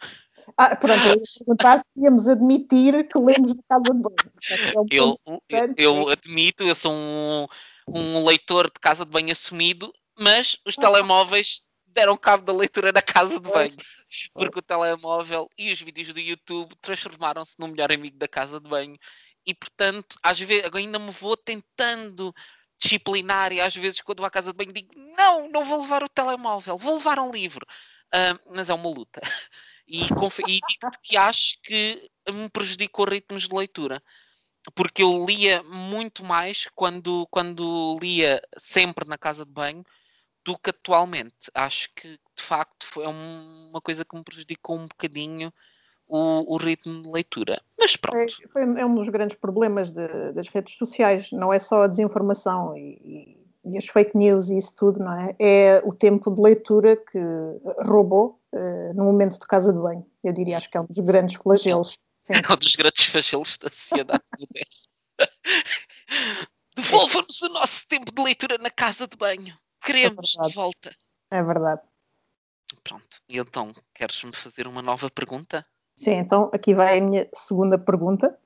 Ah, 0.57 0.77
pronto, 0.77 1.01
eu 1.07 1.15
ia 1.15 1.23
perguntar 1.39 1.81
se 1.81 1.85
íamos 1.97 2.29
admitir 2.29 3.09
que 3.09 3.19
lemos 3.19 3.53
na 3.53 3.63
casa 3.69 3.95
de 3.95 4.01
banho. 4.01 4.17
É 4.49 4.79
um 4.79 4.87
eu, 4.89 5.21
eu, 5.49 5.75
eu, 5.77 6.09
admito, 6.09 6.63
eu 6.63 6.75
sou 6.77 6.93
um, 6.93 7.49
um 7.89 8.25
leitor 8.25 8.67
de 8.67 8.79
casa 8.81 9.05
de 9.05 9.11
banho 9.11 9.33
assumido, 9.33 9.93
mas 10.17 10.57
os 10.65 10.79
ah. 10.79 10.83
telemóveis 10.83 11.63
deram 11.93 12.17
cabo 12.17 12.45
da 12.45 12.53
leitura 12.53 12.93
na 12.93 13.03
casa 13.03 13.39
de 13.41 13.51
banho. 13.51 13.77
Porque 14.33 14.59
o 14.59 14.63
telemóvel 14.63 15.49
e 15.57 15.73
os 15.73 15.81
vídeos 15.81 16.13
do 16.13 16.21
YouTube 16.21 16.75
transformaram-se 16.81 17.55
no 17.59 17.69
melhor 17.69 17.93
amigo 17.93 18.17
da 18.17 18.29
casa 18.29 18.61
de 18.61 18.69
banho 18.69 18.99
e 19.47 19.55
portanto, 19.55 20.17
às 20.23 20.39
vezes 20.39 20.71
ainda 20.75 20.99
me 20.99 21.11
vou 21.11 21.37
tentando 21.37 22.35
disciplinar 22.79 23.53
e 23.53 23.61
às 23.61 23.75
vezes 23.75 24.01
quando 24.01 24.19
vou 24.19 24.27
à 24.27 24.31
casa 24.31 24.53
de 24.53 24.57
banho 24.57 24.73
digo 24.73 24.93
não, 25.17 25.49
não 25.49 25.65
vou 25.65 25.83
levar 25.83 26.03
o 26.03 26.09
telemóvel, 26.09 26.79
vou 26.79 26.95
levar 26.95 27.19
um 27.19 27.31
livro. 27.31 27.67
Uh, 28.13 28.55
mas 28.55 28.71
é 28.71 28.75
uma 28.75 28.89
luta. 28.89 29.21
E, 29.93 30.05
e 30.05 30.61
digo 30.69 30.91
que 31.03 31.17
acho 31.17 31.61
que 31.65 32.09
me 32.33 32.49
prejudicou 32.49 33.07
ritmos 33.07 33.49
de 33.49 33.55
leitura. 33.55 34.01
Porque 34.75 35.03
eu 35.03 35.27
lia 35.27 35.65
muito 35.65 36.23
mais 36.23 36.69
quando, 36.77 37.27
quando 37.29 37.99
lia 38.01 38.41
sempre 38.57 39.09
na 39.09 39.19
casa 39.19 39.45
de 39.45 39.51
banho 39.51 39.85
do 40.45 40.59
que 40.59 40.71
atualmente. 40.71 41.51
Acho 41.55 41.89
que 41.95 42.09
de 42.09 42.43
facto 42.43 42.87
foi 42.87 43.07
uma 43.07 43.81
coisa 43.81 44.05
que 44.05 44.17
me 44.17 44.25
prejudicou 44.25 44.77
um 44.77 44.87
bocadinho 44.87 45.53
o, 46.11 46.55
o 46.55 46.57
ritmo 46.57 47.03
de 47.03 47.09
leitura. 47.09 47.61
Mas 47.79 47.97
pronto. 47.97 48.19
É, 48.57 48.81
é 48.81 48.87
um 48.87 48.95
dos 48.95 49.09
grandes 49.09 49.37
problemas 49.37 49.93
de, 49.93 50.33
das 50.33 50.49
redes 50.49 50.77
sociais, 50.77 51.31
não 51.31 51.53
é 51.53 51.59
só 51.59 51.85
a 51.85 51.87
desinformação 51.87 52.77
e, 52.77 53.39
e, 53.65 53.79
as 53.79 53.87
fake 53.87 54.17
news 54.17 54.51
e 54.51 54.57
isso 54.57 54.75
tudo, 54.75 54.99
não 54.99 55.13
é? 55.13 55.37
É 55.39 55.83
o 55.85 55.95
tempo 55.95 56.35
de 56.35 56.43
leitura 56.43 56.97
que 56.97 57.19
roubou 57.87 58.41
uh, 58.53 58.95
no 58.95 59.05
momento 59.05 59.39
de 59.39 59.47
casa 59.47 59.73
de 59.73 59.79
banho. 59.79 60.05
Eu 60.25 60.33
diria, 60.33 60.57
acho 60.57 60.69
que 60.69 60.77
é 60.77 60.81
um 60.81 60.87
dos 60.87 60.99
grandes 60.99 61.37
flagelos. 61.41 61.97
Sim. 62.23 62.33
É 62.35 62.53
um 62.53 62.57
dos 62.57 62.75
grandes 62.75 63.05
flagelos 63.05 63.57
da 63.59 63.69
sociedade 63.69 64.25
moderna. 64.39 64.81
Devolva-nos 66.77 67.43
o 67.43 67.49
nosso 67.51 67.87
tempo 67.89 68.13
de 68.13 68.23
leitura 68.23 68.59
na 68.59 68.71
casa 68.71 69.07
de 69.07 69.17
banho. 69.17 69.57
Queremos 69.83 70.37
é 70.39 70.49
de 70.49 70.55
volta. 70.55 70.91
É 71.31 71.43
verdade. 71.43 71.83
Pronto. 72.85 73.21
E 73.29 73.39
então, 73.39 73.73
queres-me 73.95 74.35
fazer 74.35 74.67
uma 74.67 74.83
nova 74.83 75.11
pergunta? 75.11 75.67
Sim, 75.97 76.15
então 76.15 76.51
aqui 76.53 76.75
vai 76.75 76.99
a 76.99 77.03
minha 77.03 77.29
segunda 77.35 77.79
pergunta. 77.79 78.39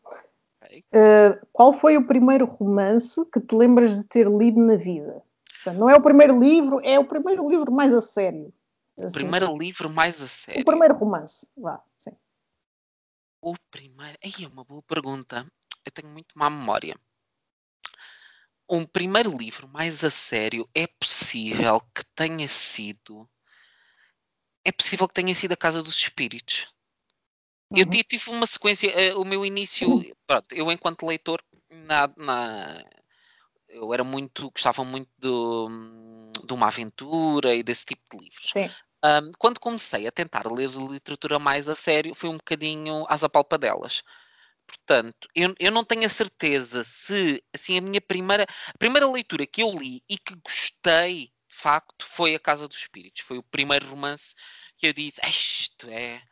Okay. 0.62 0.84
Uh, 0.92 1.46
qual 1.52 1.72
foi 1.72 1.96
o 1.96 2.06
primeiro 2.06 2.46
romance 2.46 3.24
que 3.26 3.40
te 3.40 3.54
lembras 3.54 3.96
de 3.96 4.04
ter 4.04 4.26
lido 4.28 4.58
na 4.60 4.76
vida? 4.76 5.22
Portanto, 5.62 5.78
não 5.78 5.88
é 5.88 5.94
o 5.94 6.02
primeiro 6.02 6.38
livro, 6.38 6.80
é 6.82 6.98
o 6.98 7.06
primeiro 7.06 7.48
livro 7.48 7.70
mais 7.70 7.94
a 7.94 8.00
sério. 8.00 8.52
O 8.96 9.06
assim. 9.06 9.14
primeiro 9.14 9.56
livro 9.56 9.90
mais 9.90 10.20
a 10.20 10.28
sério? 10.28 10.62
O 10.62 10.64
primeiro 10.64 10.94
romance, 10.94 11.48
vá, 11.56 11.82
sim. 11.96 12.12
O 13.40 13.54
primeiro. 13.70 14.18
Aí 14.24 14.44
é 14.44 14.48
uma 14.48 14.64
boa 14.64 14.82
pergunta. 14.82 15.46
Eu 15.84 15.92
tenho 15.92 16.12
muito 16.12 16.36
má 16.36 16.48
memória. 16.48 16.96
Um 18.68 18.84
primeiro 18.84 19.36
livro 19.36 19.68
mais 19.68 20.02
a 20.02 20.10
sério 20.10 20.68
é 20.74 20.86
possível 20.86 21.80
que 21.94 22.04
tenha 22.14 22.48
sido. 22.48 23.28
É 24.64 24.72
possível 24.72 25.06
que 25.06 25.14
tenha 25.14 25.34
sido 25.34 25.52
A 25.52 25.56
Casa 25.56 25.82
dos 25.82 25.96
Espíritos. 25.96 26.66
Uhum. 27.70 27.78
Eu 27.78 27.86
tive 28.04 28.30
uma 28.30 28.46
sequência, 28.46 29.14
uh, 29.14 29.20
o 29.20 29.24
meu 29.24 29.44
início, 29.44 29.88
pronto, 30.26 30.52
eu 30.52 30.70
enquanto 30.70 31.06
leitor, 31.06 31.42
na, 31.70 32.08
na, 32.16 32.84
eu 33.68 33.92
era 33.92 34.04
muito, 34.04 34.50
gostava 34.50 34.84
muito 34.84 35.10
de, 35.18 36.46
de, 36.46 36.52
uma 36.52 36.68
aventura 36.68 37.54
e 37.54 37.62
desse 37.62 37.86
tipo 37.86 38.02
de 38.12 38.24
livros. 38.24 38.50
Sim. 38.52 38.70
Um, 39.04 39.32
quando 39.38 39.60
comecei 39.60 40.06
a 40.06 40.12
tentar 40.12 40.50
ler 40.50 40.70
literatura 40.70 41.38
mais 41.38 41.68
a 41.68 41.74
sério, 41.74 42.14
foi 42.14 42.30
um 42.30 42.36
bocadinho 42.36 43.04
às 43.08 43.22
apalpadelas. 43.22 44.02
Portanto, 44.66 45.28
eu, 45.34 45.54
eu 45.58 45.70
não 45.70 45.84
tenho 45.84 46.06
a 46.06 46.08
certeza 46.08 46.84
se 46.84 47.42
assim, 47.52 47.78
a 47.78 47.80
minha 47.80 48.00
primeira, 48.00 48.44
a 48.68 48.78
primeira 48.78 49.10
leitura 49.10 49.46
que 49.46 49.62
eu 49.62 49.70
li 49.70 50.02
e 50.08 50.18
que 50.18 50.34
gostei, 50.36 51.32
de 51.48 51.56
facto, 51.56 52.04
foi 52.04 52.34
A 52.34 52.40
Casa 52.40 52.66
dos 52.68 52.78
Espíritos. 52.78 53.22
Foi 53.22 53.38
o 53.38 53.42
primeiro 53.42 53.88
romance 53.88 54.34
que 54.76 54.86
eu 54.86 54.92
disse: 54.92 55.20
Isto 55.26 55.88
é 55.88 56.22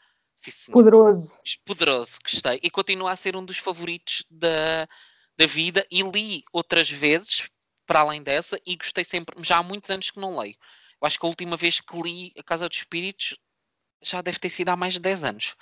Sim, 0.50 0.72
poderoso. 0.72 1.38
Poderoso, 1.64 2.18
gostei. 2.22 2.58
E 2.62 2.70
continua 2.70 3.12
a 3.12 3.16
ser 3.16 3.36
um 3.36 3.44
dos 3.44 3.58
favoritos 3.58 4.24
da, 4.28 4.88
da 5.36 5.46
vida. 5.46 5.86
E 5.90 6.02
li 6.02 6.42
outras 6.52 6.90
vezes, 6.90 7.48
para 7.86 8.00
além 8.00 8.22
dessa, 8.22 8.60
e 8.66 8.74
gostei 8.76 9.04
sempre. 9.04 9.40
Já 9.44 9.58
há 9.58 9.62
muitos 9.62 9.90
anos 9.90 10.10
que 10.10 10.18
não 10.18 10.38
leio. 10.38 10.56
Eu 11.00 11.06
acho 11.06 11.18
que 11.18 11.24
a 11.24 11.28
última 11.28 11.56
vez 11.56 11.80
que 11.80 12.02
li 12.02 12.32
A 12.36 12.42
Casa 12.42 12.68
dos 12.68 12.78
Espíritos 12.78 13.36
já 14.02 14.20
deve 14.20 14.38
ter 14.38 14.48
sido 14.48 14.70
há 14.70 14.76
mais 14.76 14.94
de 14.94 15.00
10 15.00 15.22
anos. 15.22 15.54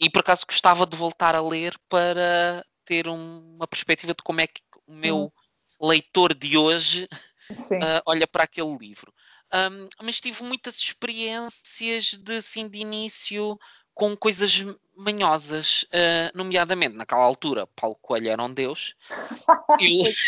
E 0.00 0.08
por 0.08 0.20
acaso 0.20 0.46
gostava 0.46 0.86
de 0.86 0.96
voltar 0.96 1.34
a 1.34 1.40
ler 1.40 1.76
para 1.88 2.64
ter 2.84 3.08
um, 3.08 3.56
uma 3.56 3.66
perspectiva 3.66 4.14
de 4.14 4.22
como 4.22 4.40
é 4.40 4.46
que 4.46 4.62
o 4.86 4.94
meu 4.94 5.24
hum. 5.24 5.88
leitor 5.88 6.34
de 6.34 6.56
hoje 6.56 7.08
uh, 7.50 8.02
olha 8.06 8.26
para 8.26 8.44
aquele 8.44 8.76
livro. 8.76 9.12
Um, 9.52 9.88
mas 10.02 10.20
tive 10.20 10.42
muitas 10.44 10.76
experiências 10.76 12.14
de, 12.14 12.36
assim, 12.36 12.68
de 12.68 12.78
início 12.78 13.58
com 13.98 14.16
coisas 14.16 14.64
manhosas, 14.96 15.82
uh, 15.92 16.30
nomeadamente 16.32 16.94
naquela 16.94 17.24
altura, 17.24 17.66
Paulo 17.66 17.98
Coelho 18.00 18.30
era 18.30 18.42
um 18.42 18.54
deus. 18.54 18.94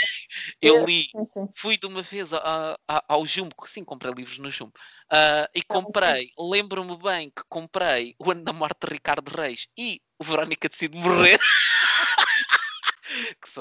Eu, 0.63 0.77
eu 0.77 0.85
li, 0.85 1.09
fui 1.57 1.77
de 1.77 1.87
uma 1.87 2.03
vez 2.03 2.33
a, 2.33 2.79
a, 2.87 3.05
ao 3.09 3.27
Jumbo, 3.27 3.55
sim, 3.67 3.83
comprei 3.83 4.13
livros 4.13 4.39
no 4.39 4.51
Jumbo, 4.51 4.73
uh, 5.11 5.49
e 5.55 5.63
comprei, 5.63 6.31
lembro-me 6.39 6.97
bem 6.99 7.31
que 7.31 7.43
comprei 7.49 8.15
O 8.19 8.31
Ano 8.31 8.45
da 8.45 8.53
Morte 8.53 8.87
de 8.87 8.93
Ricardo 8.93 9.29
Reis 9.29 9.67
e 9.77 10.01
o 10.19 10.25
Verónica 10.25 10.69
Decide 10.69 10.97
Morrer. 10.97 11.41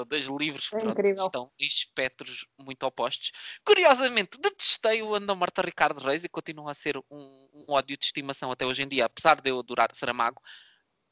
são 0.00 0.06
dois 0.06 0.26
livros 0.26 0.68
que 0.68 0.76
é 0.76 0.78
pronto, 0.78 1.10
estão 1.10 1.52
em 1.58 1.66
espectros 1.66 2.46
muito 2.58 2.82
opostos. 2.84 3.32
Curiosamente, 3.64 4.38
detestei 4.40 5.02
o 5.02 5.14
Anda 5.14 5.34
Morta 5.34 5.62
Ricardo 5.62 6.00
Reis 6.00 6.24
e 6.24 6.28
continua 6.28 6.70
a 6.70 6.74
ser 6.74 6.96
um, 6.96 7.04
um, 7.10 7.64
ódio 7.68 7.96
de 7.96 8.04
estimação 8.04 8.50
até 8.50 8.64
hoje 8.64 8.82
em 8.82 8.88
dia, 8.88 9.06
apesar 9.06 9.40
de 9.40 9.50
eu 9.50 9.58
adorar 9.58 9.88
Saramago. 9.94 10.40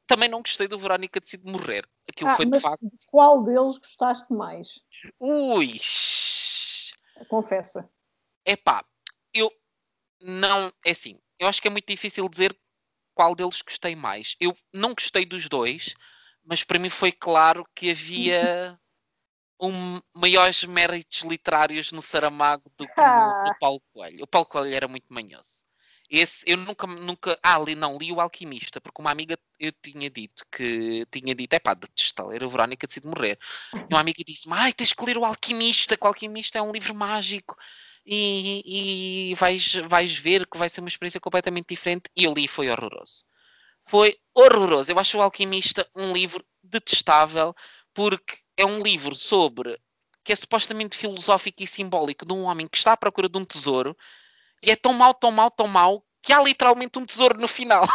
Também 0.07 0.29
não 0.29 0.41
gostei 0.41 0.67
do 0.67 0.79
Verónica 0.79 1.21
Decide 1.21 1.51
Morrer. 1.51 1.85
Aquilo 2.09 2.31
ah, 2.31 2.37
foi 2.37 2.47
de 2.47 2.61
facto. 2.61 2.89
Qual 3.09 3.45
deles 3.45 3.77
gostaste 3.77 4.33
mais? 4.33 4.81
Ui! 5.21 5.79
Confessa. 7.29 7.89
É 8.45 8.57
pá, 8.57 8.83
eu 9.35 9.53
não. 10.21 10.73
É 10.85 10.93
assim, 10.93 11.21
eu 11.39 11.47
acho 11.47 11.61
que 11.61 11.69
é 11.69 11.71
muito 11.71 11.87
difícil 11.87 12.27
dizer 12.29 12.59
qual 13.15 13.35
deles 13.35 13.61
gostei 13.61 13.95
mais. 13.95 14.35
Eu 14.41 14.57
não 14.73 14.95
gostei 14.95 15.27
dos 15.27 15.49
dois 15.49 15.95
mas 16.49 16.65
para 16.65 16.79
mim 16.79 16.89
foi 16.89 17.13
claro 17.13 17.67
que 17.75 17.91
havia 17.91 18.81
um, 19.61 20.01
maiores 20.15 20.65
méritos 20.65 21.21
literários 21.21 21.93
no 21.93 22.01
Saramago 22.01 22.73
do 22.75 22.87
que 22.87 23.01
no, 23.01 23.45
no, 23.45 23.59
Paulo 23.61 23.83
Coelho. 23.93 24.25
O 24.25 24.27
Paulo 24.27 24.47
Coelho 24.47 24.75
era 24.75 24.89
muito 24.89 25.05
manhoso. 25.11 25.69
Esse, 26.11 26.51
eu 26.51 26.57
nunca, 26.57 26.87
nunca, 26.87 27.39
ah, 27.43 27.59
li, 27.59 27.75
não, 27.75 27.99
li 27.99 28.11
o 28.11 28.19
Alquimista, 28.19 28.81
porque 28.81 29.03
uma 29.03 29.11
amiga 29.11 29.39
eu 29.61 29.71
tinha 29.73 30.09
dito 30.09 30.43
que, 30.51 31.05
tinha 31.11 31.35
dito, 31.35 31.53
é 31.53 31.59
pá, 31.59 31.75
detesta 31.75 32.25
ler 32.25 32.43
a 32.43 32.47
Verónica 32.47 32.87
decide 32.87 33.09
morrer. 33.09 33.39
E 33.75 33.93
uma 33.93 34.01
amiga 34.01 34.25
disse-me, 34.27 34.55
ai, 34.57 34.73
tens 34.73 34.95
que 34.95 35.05
ler 35.05 35.19
o 35.19 35.27
Alquimista, 35.27 35.99
que 35.99 36.05
o 36.05 36.09
Alquimista 36.09 36.59
é 36.59 36.63
um 36.63 36.73
livro 36.73 36.95
mágico 36.95 37.55
e, 38.07 39.33
e 39.33 39.35
vais, 39.35 39.75
vais 39.87 40.17
ver 40.17 40.47
que 40.47 40.57
vai 40.57 40.71
ser 40.71 40.81
uma 40.81 40.89
experiência 40.89 41.21
completamente 41.21 41.67
diferente. 41.69 42.05
E 42.17 42.25
eu 42.25 42.33
li 42.33 42.47
e 42.47 42.49
foi 42.49 42.71
horroroso 42.71 43.28
foi 43.89 44.15
horroroso. 44.35 44.93
Eu 44.93 44.99
acho 44.99 45.19
o 45.19 45.23
Alquimista 45.23 45.89
um 45.97 46.13
livro 46.13 46.45
detestável, 46.63 47.55
porque 47.95 48.37
é 48.57 48.65
um 48.65 48.83
livro 48.83 49.17
sobre 49.17 49.79
que 50.23 50.33
é 50.33 50.37
supostamente 50.37 50.97
filosófico 50.97 51.63
e 51.63 51.67
simbólico 51.67 52.27
de 52.27 52.33
um 52.35 52.45
homem 52.45 52.67
que 52.67 52.77
está 52.77 52.93
à 52.93 52.97
procura 52.97 53.29
de 53.29 53.39
um 53.39 53.45
tesouro 53.45 53.97
e 54.63 54.71
é 54.71 54.77
tão 54.77 54.93
mau, 54.93 55.15
tão 55.15 55.31
mau, 55.31 55.51
tão 55.51 55.67
mau 55.67 56.05
que 56.23 56.33
há 56.33 56.43
literalmente 56.43 56.99
um 56.99 57.07
tesouro 57.07 57.41
no 57.41 57.49
final. 57.49 57.87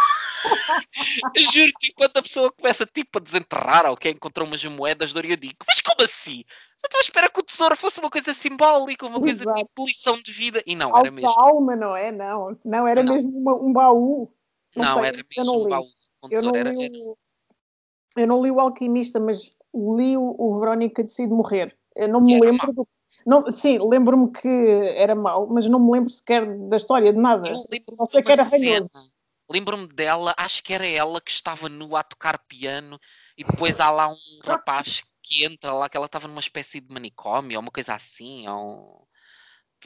Juro-te, 1.53 1.93
quando 1.93 2.17
a 2.17 2.23
pessoa 2.23 2.51
começa 2.51 2.85
tipo 2.85 3.19
a 3.19 3.21
desenterrar 3.21 3.85
ou 3.85 3.95
que 3.95 4.09
encontrou 4.09 4.47
umas 4.47 4.63
moedas 4.65 5.11
de 5.11 5.17
ouro, 5.17 5.27
eu 5.27 5.37
digo, 5.37 5.57
mas 5.67 5.79
como 5.79 6.01
assim? 6.01 6.43
Só 6.77 6.87
estou 6.87 6.97
a 6.97 7.01
esperar 7.01 7.29
que 7.29 7.39
o 7.39 7.43
tesouro 7.43 7.77
fosse 7.77 7.99
uma 7.99 8.09
coisa 8.09 8.33
simbólica, 8.33 9.05
uma 9.05 9.19
coisa 9.19 9.43
Exato. 9.43 9.59
tipo 9.59 9.85
lição 9.85 10.19
de 10.21 10.31
vida. 10.31 10.63
E 10.65 10.75
não, 10.75 10.87
Alta 10.87 11.07
era 11.07 11.11
mesmo. 11.11 11.39
alma, 11.39 11.75
não 11.75 11.95
é? 11.95 12.11
Não, 12.11 12.57
não 12.65 12.87
era 12.87 13.03
não. 13.03 13.13
mesmo 13.13 13.37
uma, 13.37 13.53
um 13.53 13.71
baú. 13.71 14.33
Não, 14.75 14.95
não 14.95 15.05
era 15.05 15.23
mesmo 15.35 15.65
um 15.65 15.69
baú. 15.69 15.87
Eu 16.31 16.41
não, 16.41 16.55
era, 16.55 16.71
li 16.71 16.89
o, 17.01 17.17
eu 18.17 18.27
não 18.27 18.41
li 18.41 18.51
o 18.51 18.59
Alquimista, 18.59 19.19
mas 19.19 19.51
li 19.73 20.15
o, 20.17 20.35
o 20.37 20.59
Verónica 20.59 21.03
Decide 21.03 21.33
Morrer. 21.33 21.77
Eu 21.95 22.07
não 22.07 22.21
me 22.21 22.39
lembro 22.39 22.73
do, 22.73 22.87
não, 23.25 23.49
sim, 23.49 23.77
lembro-me 23.79 24.31
que 24.31 24.47
era 24.95 25.15
mau, 25.15 25.47
mas 25.47 25.65
não 25.67 25.79
me 25.79 25.91
lembro 25.91 26.09
sequer 26.09 26.45
da 26.67 26.77
história 26.77 27.11
de 27.11 27.19
nada. 27.19 27.49
Eu 27.49 27.63
lembro-me 27.71 28.07
sei 28.07 28.21
que 28.21 28.31
era 28.31 28.43
ranhoso. 28.43 28.91
Lembro-me 29.49 29.87
dela, 29.87 30.33
acho 30.37 30.63
que 30.63 30.73
era 30.73 30.87
ela 30.87 31.21
que 31.21 31.31
estava 31.31 31.69
nua 31.69 31.99
a 31.99 32.03
tocar 32.03 32.37
piano 32.47 32.99
e 33.37 33.43
depois 33.43 33.79
há 33.79 33.89
lá 33.89 34.09
um 34.09 34.15
rapaz 34.43 35.03
que 35.21 35.45
entra 35.45 35.73
lá, 35.73 35.87
que 35.87 35.95
ela 35.95 36.05
estava 36.05 36.27
numa 36.27 36.39
espécie 36.39 36.81
de 36.81 36.93
manicômio 36.93 37.57
ou 37.57 37.61
uma 37.61 37.71
coisa 37.71 37.93
assim, 37.93 38.47
ou 38.47 39.07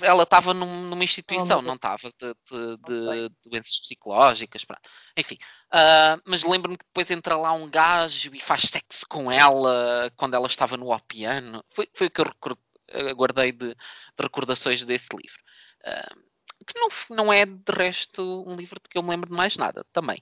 ela 0.02 0.24
estava 0.24 0.54
num, 0.54 0.84
numa 0.84 1.04
instituição, 1.04 1.60
oh, 1.60 1.62
não 1.62 1.76
estava 1.76 2.10
de, 2.20 2.34
de, 2.50 2.78
de 2.78 3.30
doenças 3.46 3.80
psicológicas, 3.80 4.64
pronto. 4.66 4.82
enfim. 5.16 5.38
Uh, 5.68 6.22
mas 6.26 6.44
lembro-me 6.44 6.78
que 6.78 6.86
depois 6.86 7.10
entra 7.12 7.38
lá 7.38 7.54
um 7.54 7.70
gajo 7.70 8.34
e 8.34 8.40
faz 8.40 8.64
sexo 8.64 9.06
com 9.08 9.32
ela 9.32 10.12
quando 10.16 10.36
ela 10.36 10.48
estava 10.48 10.78
no 10.78 10.98
piano. 11.02 11.64
Foi, 11.70 11.90
foi 11.94 12.08
o 12.08 12.12
que 12.12 12.22
eu 12.22 13.16
guardei 13.16 13.52
de, 13.52 13.70
de, 13.70 13.76
recordações 14.22 14.84
desse 14.86 15.08
livro. 15.14 15.42
Uh, 15.86 16.28
que 16.66 16.80
não, 16.80 16.90
não 17.10 17.34
é 17.34 17.46
de 17.46 17.72
resto 17.72 18.44
um 18.48 18.56
livro 18.56 18.80
de 18.82 18.90
que 18.90 18.98
eu 18.98 19.04
me 19.04 19.10
lembro 19.10 19.30
de 19.30 19.36
mais 19.36 19.56
nada 19.58 19.86
também. 19.94 20.18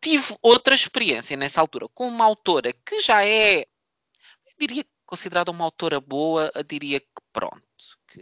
Tive 0.00 0.36
outra 0.40 0.74
experiência 0.74 1.36
nessa 1.36 1.60
altura 1.60 1.88
com 1.94 2.08
uma 2.08 2.24
autora 2.24 2.72
que 2.72 3.00
já 3.02 3.24
é 3.26 3.66
diria 4.58 4.84
considerada 5.06 5.50
uma 5.50 5.64
autora 5.64 6.00
boa, 6.00 6.52
diria 6.68 7.00
que 7.00 7.06
pronto, 7.32 7.62
que 8.08 8.20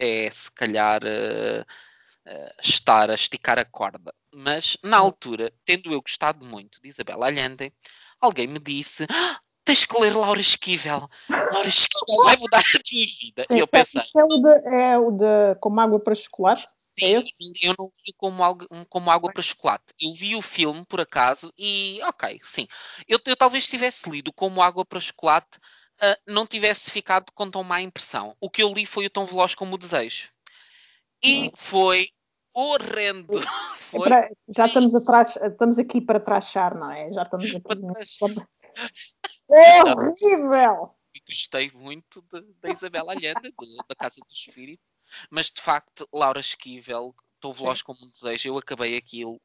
é 0.00 0.30
se 0.30 0.50
calhar 0.52 1.02
uh, 1.04 1.60
uh, 1.60 2.50
estar 2.62 3.10
a 3.10 3.14
esticar 3.14 3.58
a 3.58 3.64
corda. 3.64 4.12
Mas 4.34 4.76
na 4.82 4.96
altura, 4.96 5.52
tendo 5.64 5.92
eu 5.92 6.00
gostado 6.00 6.44
muito 6.44 6.80
de 6.80 6.88
Isabela 6.88 7.26
Allende, 7.26 7.72
alguém 8.20 8.46
me 8.46 8.58
disse: 8.58 9.06
ah, 9.10 9.40
tens 9.64 9.84
que 9.84 10.00
ler 10.00 10.16
Laura 10.16 10.40
Esquivel. 10.40 11.08
Laura 11.28 11.68
Esquivel 11.68 12.24
vai 12.24 12.36
mudar 12.38 12.60
a 12.60 12.62
tua 12.62 13.06
vida. 13.20 13.44
Sim, 13.46 13.56
e 13.56 13.58
eu 13.58 13.68
pensei. 13.68 14.02
É 14.16 14.24
o, 14.24 14.28
de, 14.28 14.68
é 14.68 14.98
o 14.98 15.10
de 15.10 15.54
Como 15.60 15.80
Água 15.80 16.00
para 16.00 16.14
Chocolate? 16.14 16.66
Sim, 16.98 17.16
é 17.16 17.68
eu 17.68 17.74
não 17.78 17.90
vi 18.04 18.12
como, 18.16 18.42
algo, 18.42 18.66
como 18.88 19.10
água 19.10 19.32
para 19.32 19.42
chocolate. 19.42 19.94
Eu 20.00 20.12
vi 20.12 20.36
o 20.36 20.42
filme, 20.42 20.84
por 20.84 21.00
acaso, 21.00 21.52
e 21.56 22.00
ok, 22.02 22.38
sim. 22.42 22.66
Eu, 23.08 23.18
eu 23.24 23.36
talvez 23.36 23.68
tivesse 23.68 24.08
lido 24.10 24.32
como 24.32 24.60
água 24.60 24.84
para 24.84 25.00
chocolate, 25.00 25.58
uh, 26.02 26.16
não 26.26 26.46
tivesse 26.46 26.90
ficado 26.90 27.30
com 27.32 27.50
tão 27.50 27.62
má 27.62 27.80
impressão. 27.80 28.36
O 28.40 28.50
que 28.50 28.62
eu 28.62 28.72
li 28.72 28.86
foi 28.86 29.06
o 29.06 29.10
tão 29.10 29.26
veloz 29.26 29.54
como 29.54 29.74
o 29.74 29.78
desejo. 29.78 30.30
E 31.22 31.48
hum. 31.48 31.52
foi 31.54 32.08
horrendo. 32.54 33.38
É 33.38 33.42
foi... 33.90 34.08
Para, 34.08 34.30
já 34.48 34.66
estamos 34.66 34.94
atrás, 34.94 35.36
estamos 35.36 35.78
aqui 35.78 36.00
para 36.00 36.20
trachar, 36.20 36.76
não 36.76 36.90
é? 36.90 37.10
Já 37.12 37.22
estamos 37.22 37.46
aqui. 37.46 37.62
É 39.52 39.82
horrível! 39.82 40.94
Gostei 41.26 41.72
muito 41.74 42.24
da 42.60 42.70
Isabela 42.70 43.12
Allende, 43.12 43.52
da 43.88 43.96
Casa 43.96 44.20
do 44.20 44.32
Espírito, 44.32 44.82
mas 45.28 45.50
de 45.50 45.60
facto, 45.60 46.08
Laura 46.12 46.38
Esquivel, 46.38 47.12
Estou 47.34 47.52
Veloz 47.52 47.82
como 47.82 47.98
um 48.04 48.08
Desejo, 48.08 48.48
eu 48.48 48.58
acabei 48.58 48.96
aquilo. 48.96 49.40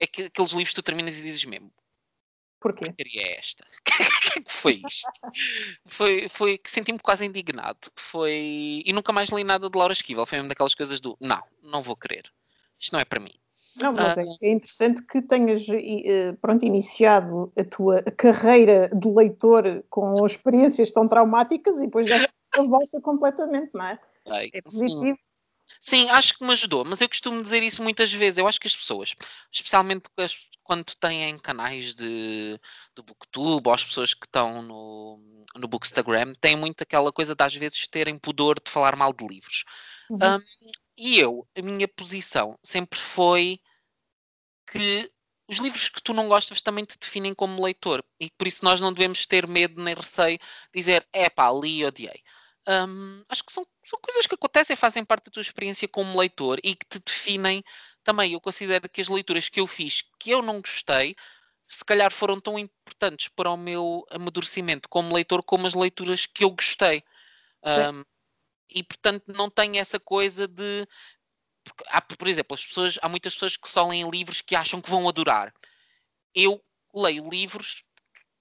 É 0.00 0.06
que 0.06 0.22
aqueles 0.24 0.52
livros 0.52 0.74
tu 0.74 0.82
terminas 0.82 1.18
e 1.18 1.22
dizes 1.22 1.44
mesmo. 1.44 1.72
Porquê? 2.60 2.92
Que 2.92 3.20
é 3.20 3.38
esta? 3.38 3.64
que 4.44 4.52
foi 4.52 4.82
isto? 4.86 5.10
foi, 5.86 6.28
foi 6.28 6.58
que 6.58 6.70
senti-me 6.70 6.98
quase 6.98 7.24
indignado. 7.24 7.90
Foi. 7.94 8.82
E 8.84 8.92
nunca 8.92 9.12
mais 9.12 9.30
li 9.30 9.44
nada 9.44 9.68
de 9.68 9.78
Laura 9.78 9.92
Esquivel. 9.92 10.26
Foi 10.26 10.38
mesmo 10.38 10.48
daquelas 10.48 10.74
coisas 10.74 11.00
do 11.00 11.16
não, 11.20 11.42
não 11.62 11.82
vou 11.82 11.96
querer. 11.96 12.24
Isto 12.80 12.94
não 12.94 13.00
é 13.00 13.04
para 13.04 13.20
mim. 13.20 13.34
Não, 13.80 13.92
mas 13.92 14.16
ah, 14.16 14.22
é 14.42 14.52
interessante 14.52 15.02
que 15.02 15.20
tenhas 15.20 15.66
eh, 15.68 16.32
pronto, 16.40 16.64
iniciado 16.64 17.52
a 17.56 17.64
tua 17.64 18.02
carreira 18.16 18.90
de 18.94 19.08
leitor 19.08 19.84
com 19.90 20.26
experiências 20.26 20.90
tão 20.90 21.06
traumáticas 21.06 21.76
e 21.76 21.82
depois 21.82 22.08
já 22.08 22.16
volta 22.70 23.00
completamente, 23.02 23.70
não 23.74 23.84
é? 23.84 23.98
é 24.52 24.62
positivo. 24.62 25.16
Sim. 25.16 25.25
Sim. 25.80 26.08
acho 26.10 26.38
que 26.38 26.44
me 26.44 26.52
ajudou, 26.52 26.84
mas 26.84 27.00
eu 27.00 27.08
costumo 27.08 27.42
dizer 27.42 27.62
isso 27.62 27.82
muitas 27.82 28.12
vezes. 28.12 28.38
Eu 28.38 28.46
acho 28.46 28.60
que 28.60 28.66
as 28.66 28.76
pessoas, 28.76 29.14
especialmente 29.52 30.08
quando 30.62 30.84
têm 30.96 31.38
canais 31.38 31.94
de, 31.94 32.58
de 32.94 33.02
booktube 33.02 33.68
ou 33.68 33.74
as 33.74 33.84
pessoas 33.84 34.12
que 34.12 34.26
estão 34.26 34.62
no, 34.62 35.44
no 35.54 35.68
bookstagram, 35.68 36.34
têm 36.40 36.56
muito 36.56 36.82
aquela 36.82 37.12
coisa 37.12 37.34
de 37.34 37.44
às 37.44 37.54
vezes 37.54 37.86
terem 37.86 38.18
pudor 38.18 38.60
de 38.60 38.70
falar 38.70 38.96
mal 38.96 39.12
de 39.12 39.26
livros. 39.26 39.64
Uhum. 40.10 40.18
Um, 40.22 40.40
e 40.98 41.18
eu, 41.18 41.46
a 41.56 41.62
minha 41.62 41.86
posição 41.86 42.58
sempre 42.62 42.98
foi 42.98 43.60
que 44.66 45.08
os 45.48 45.58
livros 45.58 45.88
que 45.88 46.02
tu 46.02 46.12
não 46.12 46.28
gostas 46.28 46.60
também 46.60 46.84
te 46.84 46.98
definem 46.98 47.32
como 47.32 47.62
leitor 47.62 48.04
e 48.18 48.30
por 48.30 48.46
isso 48.46 48.64
nós 48.64 48.80
não 48.80 48.92
devemos 48.92 49.26
ter 49.26 49.46
medo 49.46 49.82
nem 49.82 49.94
receio 49.94 50.38
de 50.38 50.80
dizer 50.80 51.06
é 51.12 51.30
pá, 51.30 51.50
li 51.52 51.78
e 51.78 51.84
odiei. 51.84 52.22
Um, 52.68 53.22
acho 53.28 53.44
que 53.44 53.52
são, 53.52 53.64
são 53.84 53.98
coisas 54.00 54.26
que 54.26 54.34
acontecem, 54.34 54.74
fazem 54.74 55.04
parte 55.04 55.26
da 55.26 55.30
tua 55.30 55.40
experiência 55.40 55.86
como 55.86 56.18
leitor 56.18 56.58
e 56.64 56.74
que 56.74 56.86
te 56.86 56.98
definem 56.98 57.62
também. 58.02 58.32
Eu 58.32 58.40
considero 58.40 58.88
que 58.88 59.00
as 59.00 59.08
leituras 59.08 59.48
que 59.48 59.60
eu 59.60 59.66
fiz 59.66 60.02
que 60.18 60.30
eu 60.30 60.42
não 60.42 60.60
gostei, 60.60 61.14
se 61.68 61.84
calhar 61.84 62.12
foram 62.12 62.40
tão 62.40 62.58
importantes 62.58 63.28
para 63.28 63.50
o 63.50 63.56
meu 63.56 64.04
amadurecimento 64.10 64.88
como 64.88 65.14
leitor 65.14 65.42
como 65.42 65.66
as 65.66 65.74
leituras 65.74 66.26
que 66.26 66.44
eu 66.44 66.50
gostei. 66.50 67.02
Um, 67.62 68.04
e 68.68 68.82
portanto 68.82 69.24
não 69.28 69.48
tenho 69.48 69.76
essa 69.76 69.98
coisa 70.00 70.48
de 70.48 70.86
há, 71.88 72.00
por 72.00 72.28
exemplo, 72.28 72.54
as 72.54 72.64
pessoas, 72.64 72.98
há 73.02 73.08
muitas 73.08 73.34
pessoas 73.34 73.56
que 73.56 73.68
só 73.68 73.86
leem 73.86 74.08
livros 74.10 74.40
que 74.40 74.56
acham 74.56 74.80
que 74.80 74.90
vão 74.90 75.08
adorar. 75.08 75.52
Eu 76.34 76.62
leio 76.94 77.28
livros 77.28 77.84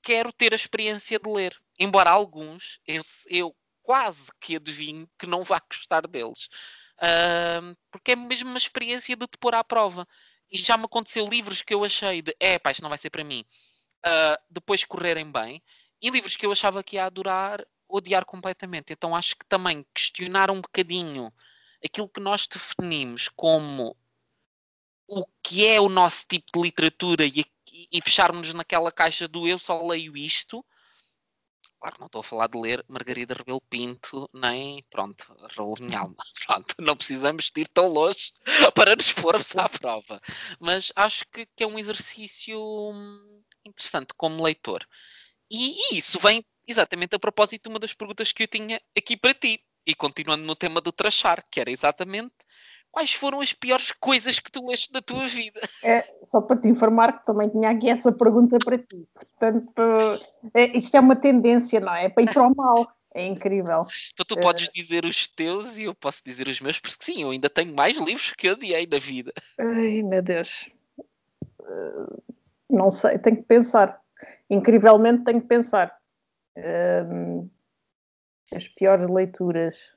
quero 0.02 0.32
ter 0.32 0.54
a 0.54 0.56
experiência 0.56 1.20
de 1.20 1.30
ler. 1.30 1.60
Embora 1.80 2.12
alguns 2.12 2.80
eu, 2.88 3.02
eu 3.28 3.56
quase 3.86 4.32
que 4.42 4.56
adivinho 4.56 5.08
que 5.18 5.28
não 5.28 5.44
vá 5.44 5.62
gostar 5.72 6.08
deles. 6.08 6.50
Uh, 6.98 7.78
porque 7.92 8.14
é 8.14 8.16
mesmo 8.16 8.50
uma 8.50 8.58
experiência 8.58 9.16
de 9.16 9.28
te 9.28 9.38
pôr 9.38 9.54
à 9.54 9.64
prova. 9.64 10.08
E 10.52 10.58
já 10.58 10.76
me 10.76 10.86
aconteceu 10.86 11.28
livros 11.28 11.62
que 11.62 11.74
eu 11.74 11.84
achei 11.84 12.22
de 12.22 12.36
é 12.40 12.58
pá, 12.58 12.72
isto 12.72 12.82
não 12.82 12.90
vai 12.90 12.98
ser 12.98 13.10
para 13.10 13.24
mim. 13.24 13.46
Uh, 14.06 14.42
depois 14.50 14.84
correrem 14.84 15.32
bem. 15.32 15.62
E 16.02 16.10
livros 16.10 16.36
que 16.36 16.46
eu 16.46 16.52
achava 16.52 16.84
que 16.84 16.96
ia 16.96 17.06
adorar, 17.06 17.64
odiar 17.88 18.26
completamente. 18.26 18.92
Então 18.92 19.16
acho 19.16 19.36
que 19.36 19.46
também 19.46 19.86
questionar 19.94 20.50
um 20.50 20.62
bocadinho 20.62 21.32
aquilo 21.84 22.10
que 22.10 22.20
nós 22.20 22.48
definimos 22.48 23.30
como 23.30 23.96
o 25.08 25.24
que 25.44 25.68
é 25.68 25.80
o 25.80 25.90
nosso 25.90 26.26
tipo 26.28 26.46
de 26.54 26.62
literatura 26.62 27.26
e, 27.26 27.46
e 27.92 28.02
fecharmos 28.02 28.54
naquela 28.54 28.92
caixa 28.92 29.28
do 29.28 29.48
eu 29.48 29.60
só 29.60 29.86
leio 29.86 30.18
isto. 30.18 30.66
Claro, 31.86 31.98
não 32.00 32.08
estou 32.08 32.22
a 32.22 32.24
falar 32.24 32.48
de 32.48 32.58
ler 32.58 32.84
Margarida 32.88 33.36
Rebelo 33.36 33.62
Pinto, 33.62 34.28
nem, 34.34 34.84
pronto, 34.90 35.24
Raul 35.56 35.78
Minhalma. 35.80 36.16
Pronto, 36.48 36.76
não 36.80 36.98
precisamos 36.98 37.52
de 37.52 37.62
ir 37.62 37.68
tão 37.68 37.88
longe 37.88 38.34
para 38.74 38.96
nos 38.96 39.14
pormos 39.14 39.56
à 39.56 39.70
prova. 39.70 40.20
Mas 40.60 40.92
acho 40.96 41.26
que, 41.32 41.46
que 41.46 41.64
é 41.64 41.68
um 41.68 41.78
exercício 41.78 42.60
interessante 43.64 44.16
como 44.18 44.44
leitor. 44.44 44.84
E, 45.48 45.76
e 45.94 46.00
isso 46.00 46.20
vem 46.20 46.44
exatamente 46.68 47.16
a 47.16 47.20
propósito 47.20 47.62
de 47.62 47.70
uma 47.70 47.80
das 47.80 47.94
perguntas 47.94 48.32
que 48.32 48.42
eu 48.42 48.48
tinha 48.48 48.82
aqui 48.98 49.16
para 49.16 49.36
ti. 49.36 49.64
E 49.86 49.94
continuando 49.94 50.44
no 50.44 50.56
tema 50.56 50.82
do 50.82 50.92
trachar, 50.92 51.46
que 51.52 51.60
era 51.60 51.70
exatamente 51.70 52.34
quais 52.96 53.14
foram 53.14 53.42
as 53.42 53.52
piores 53.52 53.92
coisas 53.92 54.40
que 54.40 54.50
tu 54.50 54.66
leste 54.66 54.90
da 54.94 55.02
tua 55.02 55.28
vida? 55.28 55.60
É, 55.84 56.02
só 56.30 56.40
para 56.40 56.56
te 56.56 56.70
informar 56.70 57.20
que 57.20 57.26
também 57.26 57.50
tinha 57.50 57.70
aqui 57.70 57.90
essa 57.90 58.10
pergunta 58.10 58.58
para 58.58 58.78
ti. 58.78 59.06
Portanto, 59.14 59.74
é, 60.54 60.78
isto 60.78 60.96
é 60.96 61.02
uma 61.02 61.16
tendência, 61.16 61.82
não 61.82 61.94
é? 61.94 62.06
É 62.06 62.10
para 62.10 62.24
ir 62.24 62.34
para 62.34 62.48
o 62.48 62.56
mal. 62.56 62.88
É 63.14 63.26
incrível. 63.26 63.82
Então 64.14 64.26
tu 64.26 64.40
podes 64.40 64.70
dizer 64.70 65.04
os 65.04 65.28
teus 65.28 65.78
e 65.78 65.84
eu 65.84 65.94
posso 65.96 66.22
dizer 66.26 66.48
os 66.48 66.62
meus, 66.62 66.80
porque 66.80 67.04
sim, 67.04 67.22
eu 67.22 67.32
ainda 67.32 67.50
tenho 67.50 67.76
mais 67.76 67.98
livros 67.98 68.34
que 68.38 68.50
odiei 68.50 68.88
na 68.88 68.98
vida. 68.98 69.34
Ai, 69.60 70.02
meu 70.02 70.22
Deus. 70.22 70.70
Uh, 71.60 72.24
não 72.70 72.90
sei, 72.90 73.20
tenho 73.20 73.38
que 73.38 73.44
pensar. 73.44 74.02
Incrivelmente 74.50 75.26
tenho 75.26 75.42
que 75.42 75.48
pensar. 75.48 75.94
Uh, 76.58 77.50
as 78.54 78.68
piores 78.70 79.10
leituras. 79.10 79.95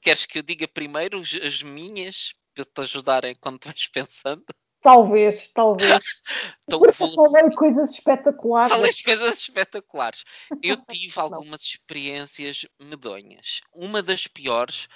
Queres 0.00 0.26
que 0.26 0.38
eu 0.38 0.42
diga 0.42 0.66
primeiro 0.66 1.20
as 1.20 1.62
minhas 1.62 2.34
para 2.54 2.64
te 2.64 2.80
ajudarem 2.80 3.34
quando 3.40 3.64
vais 3.64 3.88
pensando? 3.88 4.44
Talvez, 4.80 5.50
talvez. 5.50 6.04
então, 6.66 6.80
vou... 6.98 7.30
Falei 7.30 7.50
coisas 7.54 7.90
espetaculares. 7.92 8.72
Falei 8.72 8.92
coisas 9.04 9.38
espetaculares. 9.38 10.24
Eu 10.62 10.76
tive 10.88 11.20
algumas 11.20 11.62
experiências 11.62 12.66
medonhas. 12.82 13.60
Uma 13.74 14.02
das 14.02 14.26
piores 14.26 14.88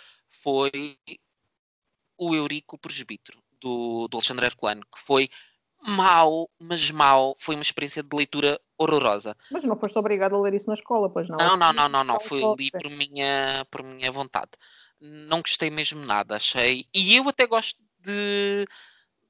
foi 0.42 0.98
o 2.16 2.34
Eurico 2.34 2.78
Presbítero, 2.78 3.42
do, 3.60 4.08
do 4.08 4.16
Alexandre 4.16 4.46
Herculano, 4.46 4.82
que 4.82 5.00
foi 5.00 5.28
mau, 5.86 6.48
mas 6.58 6.90
mau. 6.90 7.36
Foi 7.38 7.54
uma 7.54 7.62
experiência 7.62 8.02
de 8.02 8.16
leitura 8.16 8.58
horrorosa. 8.78 9.36
Mas 9.50 9.64
não 9.64 9.76
foste 9.76 9.98
obrigado 9.98 10.34
a 10.34 10.40
ler 10.40 10.54
isso 10.54 10.68
na 10.68 10.74
escola, 10.74 11.10
pois 11.10 11.28
não? 11.28 11.36
Não, 11.36 11.56
não, 11.56 11.72
não, 11.72 11.88
não, 11.88 12.04
não. 12.04 12.20
Foi 12.20 12.40
li 12.58 12.70
por 12.70 12.90
minha, 12.90 13.66
por 13.70 13.82
minha 13.82 14.10
vontade. 14.10 14.52
Não 15.28 15.40
gostei 15.40 15.70
mesmo 15.70 16.04
nada, 16.04 16.36
achei. 16.36 16.86
E 16.94 17.16
eu 17.16 17.28
até 17.28 17.46
gosto 17.46 17.82
de. 18.00 18.66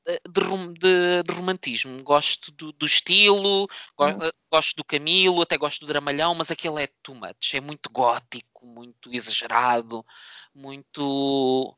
De, 0.07 0.43
de, 0.79 1.23
de 1.23 1.33
romantismo, 1.33 2.03
gosto 2.03 2.53
do, 2.53 2.73
do 2.73 2.85
estilo, 2.85 3.65
hum. 3.65 4.31
gosto 4.53 4.77
do 4.77 4.85
Camilo, 4.85 5.41
até 5.41 5.57
gosto 5.57 5.81
do 5.81 5.87
Dramalhão, 5.87 6.35
mas 6.35 6.51
aquele 6.51 6.83
é 6.83 6.89
too 7.03 7.15
much, 7.15 7.55
é 7.55 7.61
muito 7.63 7.89
gótico, 7.89 8.67
muito 8.67 9.11
exagerado, 9.11 10.05
muito 10.55 11.75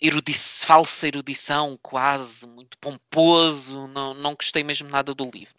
erudic 0.00 0.36
falsa 0.36 1.06
erudição, 1.06 1.78
quase, 1.80 2.44
muito 2.48 2.76
pomposo, 2.78 3.86
não, 3.86 4.12
não 4.12 4.34
gostei 4.34 4.64
mesmo 4.64 4.88
nada 4.88 5.14
do 5.14 5.30
livro. 5.30 5.54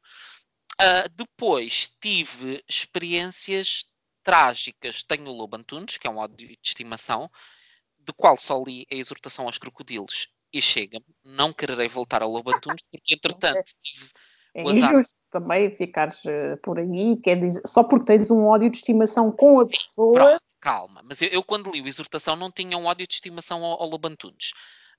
Uh, 0.74 1.08
depois 1.16 1.90
tive 2.02 2.62
experiências 2.68 3.86
trágicas. 4.24 5.04
Tenho 5.04 5.30
o 5.30 5.34
Lobo 5.34 5.56
Antunes, 5.56 5.98
que 5.98 6.08
é 6.08 6.10
um 6.10 6.18
ódio 6.18 6.48
de 6.48 6.58
estimação, 6.62 7.30
de 8.06 8.14
qual 8.14 8.38
só 8.38 8.62
li 8.66 8.86
a 8.92 8.96
exortação 8.96 9.46
aos 9.46 9.58
crocodilos 9.58 10.28
e 10.54 10.62
chega-me. 10.62 11.06
Não 11.24 11.52
quererei 11.52 11.88
voltar 11.88 12.22
ao 12.22 12.30
Lobo 12.30 12.56
Antunes, 12.56 12.86
porque 12.90 13.14
entretanto 13.14 13.72
tive. 13.82 14.10
É 14.56 14.62
injusto 14.62 15.16
também 15.32 15.72
ficares 15.72 16.24
uh, 16.26 16.56
por 16.62 16.78
aí, 16.78 17.18
quer 17.18 17.40
dizer, 17.40 17.64
só 17.66 17.84
porque 17.84 18.06
tens 18.06 18.30
um 18.30 18.46
ódio 18.46 18.70
de 18.70 18.78
estimação 18.78 19.32
com 19.32 19.62
a 19.62 19.66
pessoa. 19.66 20.14
Pronto, 20.14 20.44
calma, 20.62 21.02
mas 21.04 21.20
eu, 21.24 21.30
eu, 21.30 21.44
quando 21.44 21.72
li 21.72 21.82
o 21.82 21.88
Exortação 21.88 22.36
não 22.36 22.52
tinha 22.52 22.78
um 22.78 22.86
ódio 22.86 23.08
de 23.08 23.16
estimação 23.16 23.64
ao, 23.66 23.82
ao 23.82 23.90
Lobo 23.90 24.08
Antunes. 24.08 24.52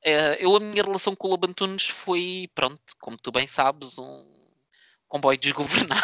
Uh, 0.04 0.34
eu, 0.40 0.56
a 0.56 0.60
minha 0.60 0.82
relação 0.82 1.14
com 1.14 1.28
o 1.28 1.30
Lobo 1.30 1.46
Antunes 1.46 1.86
foi, 1.86 2.50
pronto, 2.52 2.80
como 3.00 3.16
tu 3.16 3.30
bem 3.30 3.46
sabes, 3.46 3.96
um 3.96 4.26
comboio 5.06 5.38
desgovernado. 5.38 6.02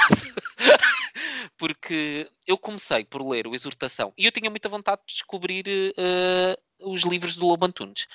porque 1.58 2.26
eu 2.46 2.56
comecei 2.56 3.04
por 3.04 3.26
ler 3.26 3.46
o 3.46 3.54
Exortação 3.54 4.14
e 4.16 4.24
eu 4.24 4.32
tinha 4.32 4.48
muita 4.48 4.68
vontade 4.68 5.02
de 5.06 5.12
descobrir 5.12 5.66
uh, 5.68 6.69
os 6.82 7.02
livros 7.02 7.36
do 7.36 7.46
Lobo 7.46 7.64
Antunes. 7.64 8.06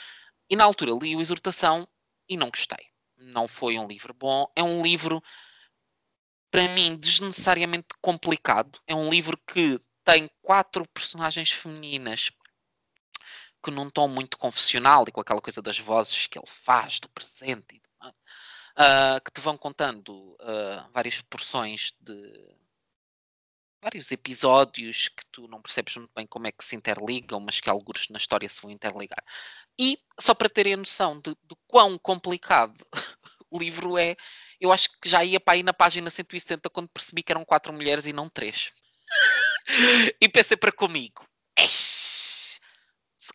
E 0.50 0.56
na 0.56 0.64
altura 0.64 0.92
li 0.92 1.16
o 1.16 1.22
Exortação 1.22 1.88
e 2.28 2.38
não 2.38 2.50
gostei. 2.50 2.86
Não 3.18 3.48
foi 3.48 3.78
um 3.78 3.88
livro 3.88 4.14
bom. 4.14 4.48
É 4.56 4.64
um 4.64 4.82
livro, 4.82 5.22
para 6.52 6.68
mim, 6.70 6.96
desnecessariamente 6.96 7.88
complicado. 8.02 8.80
É 8.88 8.94
um 8.94 9.10
livro 9.10 9.38
que 9.48 9.80
tem 10.04 10.30
quatro 10.42 10.88
personagens 10.94 11.52
femininas 11.52 12.32
que 13.64 13.72
num 13.72 13.90
tom 13.90 14.08
muito 14.08 14.38
confessional 14.38 15.06
e 15.08 15.12
com 15.12 15.20
aquela 15.20 15.42
coisa 15.42 15.60
das 15.60 15.80
vozes 15.80 16.28
que 16.28 16.38
ele 16.38 16.48
faz 16.48 17.00
do 17.00 17.10
presente, 17.10 17.82
uh, 18.04 19.20
que 19.26 19.32
te 19.32 19.42
vão 19.42 19.58
contando 19.58 20.12
uh, 20.12 20.92
várias 20.94 21.22
porções 21.22 21.92
de 22.00 22.55
vários 23.86 24.12
episódios 24.12 25.10
que 25.10 25.24
tu 25.32 25.48
não 25.48 25.62
percebes 25.62 25.96
muito 25.96 26.12
bem 26.16 26.26
como 26.26 26.48
é 26.48 26.52
que 26.52 26.66
se 26.66 26.76
interligam, 26.76 27.40
mas 27.40 27.60
que 27.60 27.70
alguns 27.70 28.10
na 28.10 28.18
história 28.18 28.50
se 28.50 28.60
vão 28.60 28.72
interligar. 28.72 29.24
E 29.80 30.00
só 30.20 30.34
para 30.34 30.50
terem 30.50 30.74
a 30.74 30.78
noção 30.78 31.20
de, 31.20 31.30
de 31.44 31.56
quão 31.68 31.96
complicado 32.00 32.84
o 33.52 33.60
livro 33.60 33.96
é, 33.96 34.16
eu 34.60 34.72
acho 34.72 34.90
que 35.00 35.08
já 35.08 35.24
ia 35.24 35.40
para 35.40 35.54
aí 35.54 35.62
na 35.62 35.72
página 35.72 36.10
170 36.10 36.68
quando 36.72 36.90
percebi 36.90 37.22
que 37.22 37.32
eram 37.32 37.46
quatro 37.46 37.72
mulheres 37.72 38.08
e 38.08 38.14
não 38.14 38.28
três. 38.28 38.72
e 40.20 40.28
pensei 40.30 40.58
para 40.58 40.72
comigo, 40.72 41.24
se 41.60 42.60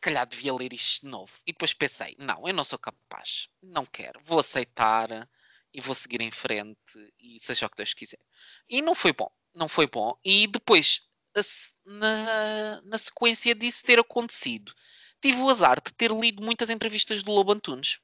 calhar 0.01 0.27
devia 0.27 0.53
ler 0.53 0.73
isto 0.73 1.03
de 1.03 1.13
novo. 1.13 1.33
E 1.47 1.53
depois 1.53 1.73
pensei, 1.73 2.17
não, 2.19 2.49
eu 2.49 2.53
não 2.55 2.65
sou 2.65 2.79
capaz, 2.79 3.49
não 3.63 3.87
quero, 3.87 4.21
vou 4.25 4.41
aceitar 4.41 5.29
e 5.73 5.81
vou 5.81 5.95
seguir 5.95 6.21
em 6.21 6.33
frente 6.33 6.81
e 7.21 7.39
seja 7.39 7.67
o 7.67 7.71
que 7.71 7.77
Deus 7.77 7.95
quiser. 7.95 8.19
E 8.69 8.83
não 8.83 8.97
foi 8.97 9.13
bom 9.13 9.31
não 9.55 9.69
foi 9.69 9.87
bom. 9.87 10.19
E 10.25 10.47
depois, 10.47 11.03
na, 11.85 12.81
na 12.83 12.99
sequência 12.99 13.55
disso 13.55 13.85
ter 13.85 13.99
acontecido, 13.99 14.75
tive 15.21 15.41
o 15.41 15.49
azar 15.49 15.81
de 15.81 15.93
ter 15.93 16.11
lido 16.11 16.43
muitas 16.43 16.71
entrevistas 16.71 17.23
do 17.23 17.33
Lobo 17.33 17.53
Antunes. 17.53 18.01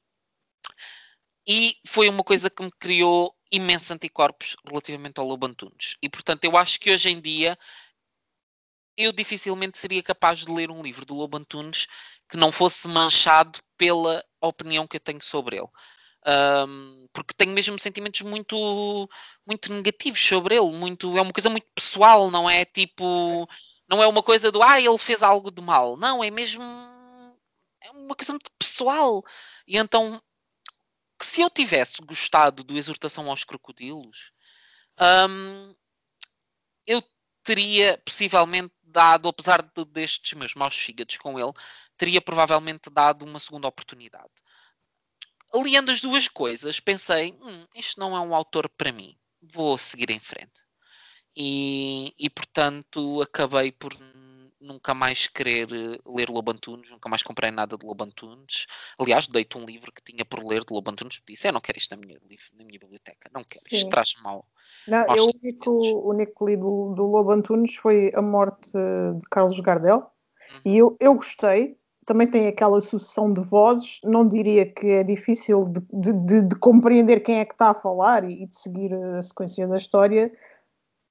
E 1.47 1.77
foi 1.87 2.09
uma 2.09 2.23
coisa 2.23 2.49
que 2.49 2.61
me 2.61 2.71
criou 2.71 3.33
imensos 3.51 3.89
anticorpos 3.91 4.55
relativamente 4.67 5.19
ao 5.19 5.25
Lobo 5.25 5.45
Antunes. 5.45 5.95
E 6.01 6.09
portanto, 6.09 6.43
eu 6.43 6.57
acho 6.57 6.79
que 6.79 6.91
hoje 6.91 7.09
em 7.09 7.21
dia 7.21 7.57
eu 8.97 9.11
dificilmente 9.13 9.77
seria 9.77 10.01
capaz 10.03 10.39
de 10.39 10.51
ler 10.51 10.71
um 10.71 10.81
livro 10.81 11.05
do 11.05 11.13
Lobo 11.13 11.37
Antunes 11.37 11.87
que 12.27 12.35
não 12.35 12.51
fosse 12.51 12.87
manchado 12.87 13.59
pela 13.77 14.23
opinião 14.41 14.87
que 14.87 14.97
eu 14.97 14.99
tenho 14.99 15.21
sobre 15.21 15.57
ele. 15.57 15.69
Um, 16.27 17.07
porque 17.13 17.33
tenho 17.33 17.53
mesmo 17.53 17.79
sentimentos 17.79 18.21
muito, 18.21 19.09
muito 19.45 19.71
negativos 19.71 20.19
sobre 20.19 20.55
ele. 20.57 20.71
Muito, 20.73 21.17
é 21.17 21.21
uma 21.21 21.31
coisa 21.31 21.49
muito 21.49 21.67
pessoal, 21.73 22.29
não 22.29 22.49
é 22.49 22.65
tipo. 22.65 23.47
Não 23.87 24.03
é 24.03 24.07
uma 24.07 24.21
coisa 24.21 24.51
do 24.51 24.61
ah, 24.61 24.79
ele 24.81 24.97
fez 24.97 25.23
algo 25.23 25.49
de 25.49 25.61
mal. 25.61 25.95
Não, 25.95 26.21
é 26.23 26.29
mesmo. 26.29 26.63
É 27.81 27.91
uma 27.91 28.15
coisa 28.15 28.33
muito 28.33 28.51
pessoal. 28.59 29.23
E 29.65 29.77
então, 29.77 30.21
se 31.21 31.41
eu 31.41 31.49
tivesse 31.49 32.01
gostado 32.01 32.63
do 32.63 32.77
Exortação 32.77 33.29
aos 33.29 33.45
Crocodilos, 33.45 34.33
um, 35.29 35.73
eu 36.85 37.01
teria 37.43 37.97
possivelmente 38.05 38.73
dado, 38.83 39.29
apesar 39.29 39.61
de, 39.61 39.85
destes 39.85 40.33
meus 40.33 40.53
maus 40.55 40.75
fígados 40.75 41.17
com 41.17 41.39
ele, 41.39 41.53
teria 41.97 42.21
provavelmente 42.21 42.89
dado 42.89 43.23
uma 43.23 43.39
segunda 43.39 43.67
oportunidade 43.67 44.31
aliando 45.53 45.91
as 45.91 46.01
duas 46.01 46.27
coisas, 46.27 46.79
pensei: 46.79 47.33
hum, 47.41 47.65
isto 47.75 47.99
não 47.99 48.15
é 48.15 48.19
um 48.19 48.35
autor 48.35 48.69
para 48.69 48.91
mim, 48.91 49.15
vou 49.41 49.77
seguir 49.77 50.09
em 50.11 50.19
frente. 50.19 50.65
E, 51.35 52.13
e 52.17 52.29
portanto 52.29 53.21
acabei 53.21 53.71
por 53.71 53.93
nunca 54.59 54.93
mais 54.93 55.27
querer 55.27 55.67
eh, 55.71 55.97
ler 56.05 56.29
Lobantunes, 56.29 56.89
nunca 56.89 57.09
mais 57.09 57.23
comprei 57.23 57.51
nada 57.51 57.77
de 57.77 57.85
Lobantunes. 57.85 58.65
Aliás, 58.99 59.27
dei-te 59.27 59.57
um 59.57 59.65
livro 59.65 59.91
que 59.91 60.01
tinha 60.01 60.25
por 60.25 60.43
ler 60.43 60.63
de 60.63 60.73
Lobantunes, 60.73 61.21
disse: 61.27 61.47
Eu 61.47 61.53
não 61.53 61.61
quero 61.61 61.77
isto 61.77 61.95
na 61.95 62.01
minha, 62.01 62.19
na 62.19 62.65
minha 62.65 62.79
biblioteca, 62.79 63.29
não 63.33 63.43
quero, 63.43 63.61
Sim. 63.67 63.75
isto 63.75 63.89
traz 63.89 64.13
mal. 64.21 64.45
Não, 64.87 65.05
eu, 65.15 65.25
o, 65.25 65.31
único, 65.43 65.71
o 65.71 66.09
único 66.09 66.45
que 66.45 66.51
li 66.51 66.57
do, 66.57 66.93
do 66.95 67.05
Lobantunes 67.05 67.75
foi 67.75 68.11
A 68.13 68.21
Morte 68.21 68.71
de 68.71 69.29
Carlos 69.29 69.59
Gardel, 69.59 69.97
uhum. 69.97 70.61
e 70.65 70.77
eu, 70.77 70.97
eu 70.99 71.13
gostei, 71.15 71.77
também 72.07 72.25
tem 72.25 72.47
aquela 72.47 72.79
sucessão 72.79 73.31
de 73.31 73.41
vozes, 73.41 73.99
não 74.01 74.25
diria 74.25 74.65
que 74.65 74.87
é 74.87 75.03
difícil 75.03 75.65
de, 75.65 75.81
de, 75.91 76.13
de, 76.13 76.41
de 76.43 76.55
compreender 76.55 77.19
quem 77.19 77.39
é 77.39 77.45
que 77.45 77.53
está 77.53 77.71
a 77.71 77.73
falar 77.73 78.23
e, 78.23 78.47
de 78.47 78.57
seguir 78.57 78.93
a 78.93 79.21
sequência 79.21 79.67
da 79.67 79.75
história, 79.75 80.31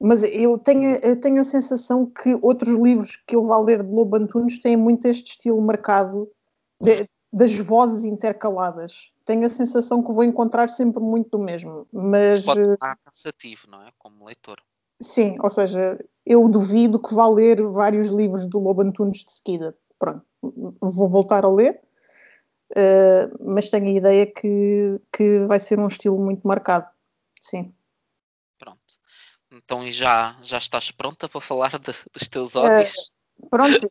mas 0.01 0.23
eu 0.23 0.57
tenho, 0.57 0.97
eu 0.97 1.21
tenho 1.21 1.39
a 1.39 1.45
sensação 1.45 2.07
que 2.07 2.39
outros 2.41 2.75
livros 2.75 3.17
que 3.27 3.37
eu 3.37 3.47
vá 3.47 3.59
ler 3.59 3.83
de 3.83 3.93
Lobo 3.93 4.17
Antunes 4.17 4.59
têm 4.59 4.75
muito 4.75 5.07
este 5.07 5.33
estilo 5.33 5.61
marcado 5.61 6.31
de, 6.81 7.07
das 7.31 7.55
vozes 7.59 8.07
intercaladas. 8.07 9.13
Tenho 9.27 9.45
a 9.45 9.51
sensação 9.51 10.03
que 10.03 10.13
vou 10.13 10.25
encontrar 10.25 10.71
sempre 10.71 11.03
muito 11.03 11.29
do 11.37 11.39
mesmo. 11.39 11.87
Mas 11.93 12.39
Isso 12.39 12.47
pode 12.47 12.73
estar 12.73 12.97
cansativo, 13.05 13.71
não 13.71 13.83
é? 13.83 13.91
Como 13.99 14.25
leitor. 14.25 14.59
Sim, 15.03 15.37
ou 15.43 15.51
seja, 15.51 16.03
eu 16.25 16.49
duvido 16.49 17.01
que 17.01 17.15
vá 17.15 17.29
ler 17.29 17.63
vários 17.67 18.09
livros 18.09 18.47
do 18.47 18.59
Lobo 18.59 18.81
Antunes 18.81 19.25
de 19.27 19.33
seguida. 19.33 19.77
Pronto 19.99 20.25
vou 20.81 21.09
voltar 21.09 21.45
a 21.45 21.49
ler, 21.49 21.81
uh, 22.73 23.45
mas 23.53 23.69
tenho 23.69 23.87
a 23.87 23.91
ideia 23.91 24.27
que, 24.27 25.01
que 25.13 25.41
vai 25.47 25.61
ser 25.61 25.79
um 25.79 25.87
estilo 25.87 26.19
muito 26.19 26.47
marcado. 26.47 26.89
Sim. 27.41 27.73
Pronto. 28.59 28.81
Então 29.53 29.87
e 29.87 29.93
já, 29.93 30.37
já 30.43 30.59
estás 30.59 30.91
pronta 30.91 31.29
para 31.29 31.41
falar 31.41 31.79
de, 31.79 31.93
dos 32.13 32.29
teus 32.29 32.57
ódios? 32.57 33.13
Uh, 33.39 33.49
pronto. 33.49 33.87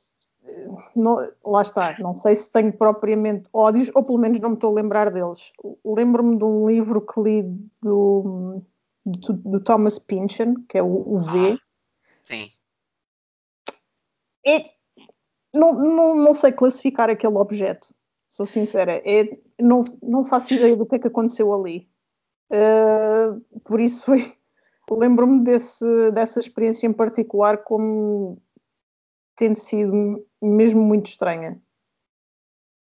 Não, 0.95 1.31
lá 1.43 1.61
está, 1.61 1.97
não 1.99 2.15
sei 2.15 2.35
se 2.35 2.51
tenho 2.51 2.71
propriamente 2.71 3.49
ódios, 3.51 3.89
ou 3.93 4.03
pelo 4.03 4.17
menos 4.17 4.39
não 4.39 4.49
me 4.49 4.55
estou 4.55 4.71
a 4.71 4.81
lembrar 4.81 5.11
deles. 5.11 5.51
Lembro-me 5.83 6.37
de 6.37 6.43
um 6.43 6.67
livro 6.67 7.01
que 7.01 7.19
li 7.19 7.43
do, 7.81 8.61
do, 9.05 9.33
do 9.33 9.59
Thomas 9.59 9.97
Pynchon, 9.97 10.55
que 10.69 10.77
é 10.77 10.83
o, 10.83 11.15
o 11.15 11.17
V. 11.17 11.53
Ah, 11.53 11.57
sim. 12.21 12.51
É, 14.45 14.74
não, 15.55 15.73
não, 15.73 16.15
não 16.15 16.33
sei 16.33 16.51
classificar 16.51 17.09
aquele 17.09 17.35
objeto, 17.37 17.93
sou 18.27 18.45
sincera. 18.45 19.01
É, 19.05 19.37
não, 19.59 19.83
não 20.03 20.25
faço 20.25 20.53
ideia 20.53 20.75
do 20.75 20.85
que 20.85 20.95
é 20.95 20.99
que 20.99 21.07
aconteceu 21.07 21.53
ali. 21.53 21.89
Uh, 22.51 23.39
por 23.61 23.79
isso 23.79 24.05
foi. 24.05 24.33
Lembro-me 24.91 25.43
dessa 25.43 26.39
experiência 26.39 26.85
em 26.85 26.93
particular 26.93 27.63
como 27.63 28.39
tendo 29.35 29.57
sido 29.57 30.23
mesmo 30.41 30.81
muito 30.83 31.07
estranha. 31.07 31.59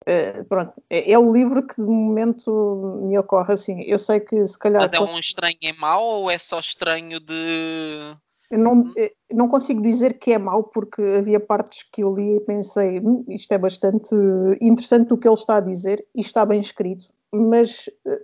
Uh, 0.02 0.44
pronto, 0.44 0.72
é, 0.90 1.10
é, 1.12 1.18
o 1.18 1.32
livro 1.32 1.66
que 1.66 1.82
de 1.82 1.88
momento 1.88 3.00
me 3.02 3.18
ocorre 3.18 3.54
assim. 3.54 3.82
Eu 3.82 3.98
sei 3.98 4.20
que 4.20 4.46
se 4.46 4.58
calhar. 4.58 4.82
Mas 4.82 4.92
é 4.92 5.00
um 5.00 5.18
estranho 5.18 5.56
em 5.62 5.72
mau 5.72 6.04
ou 6.04 6.30
é 6.30 6.38
só 6.38 6.60
estranho 6.60 7.18
de 7.18 8.16
não, 8.50 8.84
não 9.32 9.48
consigo 9.48 9.82
dizer 9.82 10.18
que 10.18 10.32
é 10.32 10.38
mau, 10.38 10.64
porque 10.64 11.02
havia 11.02 11.40
partes 11.40 11.82
que 11.82 12.02
eu 12.02 12.14
li 12.14 12.36
e 12.36 12.40
pensei 12.40 13.00
hum, 13.00 13.24
isto 13.28 13.52
é 13.52 13.58
bastante 13.58 14.14
interessante 14.60 15.12
o 15.12 15.18
que 15.18 15.26
ele 15.26 15.34
está 15.34 15.56
a 15.56 15.60
dizer 15.60 16.06
e 16.14 16.20
está 16.20 16.44
bem 16.44 16.60
escrito, 16.60 17.12
mas 17.32 17.90
eh, 18.06 18.22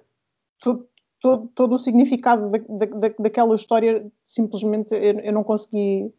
todo, 0.60 0.88
todo, 1.20 1.48
todo 1.54 1.74
o 1.74 1.78
significado 1.78 2.50
da, 2.50 2.58
da, 2.58 3.14
daquela 3.18 3.54
história 3.56 4.06
simplesmente 4.26 4.94
eu, 4.94 5.20
eu, 5.20 5.32
não 5.32 5.42
consegui 5.42 6.12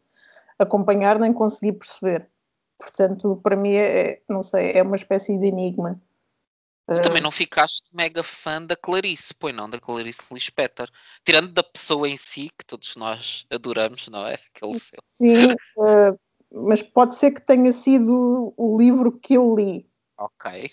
acompanhar 0.60 1.18
nem 1.20 1.32
consegui 1.34 1.72
perceber. 1.72 2.28
Portanto, 2.78 3.40
para 3.42 3.56
mim 3.56 3.74
é, 3.74 4.00
é 4.00 4.22
não 4.28 4.44
sei, 4.44 4.72
é 4.74 4.84
uma 4.84 4.96
espécie 4.96 5.38
de 5.38 5.48
enigma. 5.48 6.02
Tu 6.86 7.02
também 7.02 7.22
não 7.22 7.32
ficaste 7.32 7.96
mega 7.96 8.22
fã 8.22 8.62
da 8.62 8.76
Clarice, 8.76 9.34
pois 9.34 9.56
não, 9.56 9.70
da 9.70 9.80
Clarice 9.80 10.22
Lispector. 10.30 10.90
Tirando 11.24 11.48
da 11.54 11.64
pessoa 11.64 12.10
em 12.10 12.18
si, 12.18 12.50
que 12.58 12.66
todos 12.66 12.98
nós 12.98 13.46
adoramos, 13.50 14.10
não 14.10 14.28
é? 14.28 14.34
Aquele 14.34 14.78
seu. 14.78 15.00
Sim, 15.12 15.54
uh, 15.78 16.20
mas 16.52 16.84
pode 16.84 17.16
ser 17.16 17.32
que 17.32 17.42
tenha 17.42 17.72
sido 17.72 18.54
o 18.58 18.78
livro 18.78 19.18
que 19.18 19.36
eu 19.36 19.56
li. 19.56 19.90
Ok. 20.18 20.72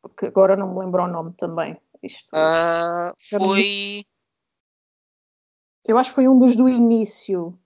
Porque 0.00 0.26
agora 0.26 0.54
não 0.54 0.72
me 0.72 0.80
lembro 0.80 1.02
o 1.02 1.08
nome 1.08 1.34
também. 1.36 1.76
Isto, 2.02 2.30
uh, 2.34 3.12
foi. 3.28 4.04
Eu 5.84 5.98
acho 5.98 6.10
que 6.10 6.14
foi 6.14 6.28
um 6.28 6.38
dos 6.38 6.54
do 6.54 6.68
início. 6.68 7.58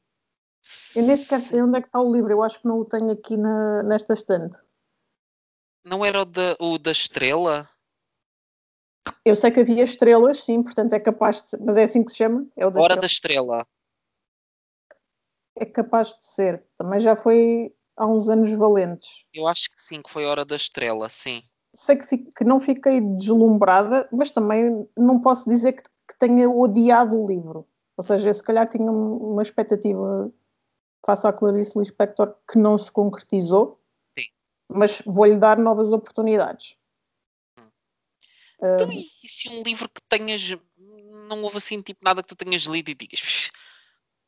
Eu 0.97 1.03
nem 1.07 1.17
sequer 1.17 1.41
sei 1.41 1.61
onde 1.61 1.77
é 1.77 1.81
que 1.81 1.89
está 1.89 2.01
o 2.01 2.13
livro, 2.13 2.33
eu 2.33 2.43
acho 2.43 2.61
que 2.61 2.69
não 2.69 2.79
o 2.79 2.85
tenho 2.85 3.11
aqui 3.11 3.37
na, 3.37 3.83
nesta 3.83 4.13
estante. 4.13 4.59
Não 5.85 6.05
era 6.05 6.23
o 6.23 6.25
da, 6.25 6.57
o 6.61 6.79
da 6.79 6.93
estrela? 6.93 7.69
Eu 9.25 9.37
sei 9.37 9.51
que 9.51 9.61
havia 9.61 9.85
estrelas, 9.85 10.45
sim, 10.45 10.63
portanto 10.63 10.93
é 10.95 11.01
capaz 11.01 11.43
de 11.43 11.51
ser, 11.51 11.61
mas 11.61 11.77
é 11.77 11.85
assim 11.85 12.05
que 12.05 12.11
se 12.11 12.19
chama? 12.19 12.47
É 12.57 12.67
o 12.67 12.71
da 12.71 12.81
Hora 12.81 12.95
estrela. 12.95 13.01
da 13.01 13.07
Estrela. 13.07 13.67
É 15.57 15.65
capaz 15.65 16.09
de 16.09 16.25
ser. 16.25 16.65
Também 16.77 16.99
já 16.99 17.15
foi 17.15 17.73
há 17.97 18.07
uns 18.07 18.29
anos 18.29 18.51
valentes. 18.53 19.25
Eu 19.33 19.47
acho 19.47 19.71
que 19.71 19.81
sim, 19.81 20.03
que 20.03 20.11
foi 20.11 20.25
Hora 20.27 20.45
da 20.45 20.57
Estrela, 20.57 21.09
sim. 21.09 21.43
Sei 21.75 21.97
que, 21.97 22.07
fico, 22.07 22.31
que 22.35 22.45
não 22.45 22.59
fiquei 22.59 23.01
deslumbrada, 23.01 24.09
mas 24.13 24.31
também 24.31 24.87
não 24.97 25.21
posso 25.21 25.49
dizer 25.49 25.73
que, 25.73 25.83
que, 25.83 26.19
tenha 26.19 26.51
odiado 26.51 27.17
o 27.17 27.27
livro. 27.27 27.67
Ou 27.97 28.03
seja, 28.03 28.33
se 28.35 28.43
calhar 28.43 28.69
tinha 28.69 28.91
uma 28.91 29.43
expectativa 29.43 30.33
face 31.07 31.27
à 31.27 31.33
Clarice 31.33 31.79
Lispector 31.79 32.35
que 32.51 32.59
não 32.59 32.77
se 32.77 32.91
concretizou, 32.91 33.81
Sim. 34.19 34.27
mas 34.69 35.03
vou-lhe 35.07 35.37
dar 35.37 35.59
novas 35.59 35.93
oportunidades. 35.93 36.77
Então, 38.63 38.93
e 38.93 39.29
se 39.29 39.49
um 39.49 39.63
livro 39.63 39.89
que 39.89 40.01
tenhas. 40.09 40.57
Não 41.29 41.43
houve 41.43 41.59
assim 41.59 41.81
tipo 41.83 42.05
nada 42.05 42.23
que 42.23 42.29
tu 42.29 42.37
tenhas 42.37 42.63
lido 42.63 42.91
e 42.91 42.95
digas. 42.95 43.21
"Psh, 43.21 43.51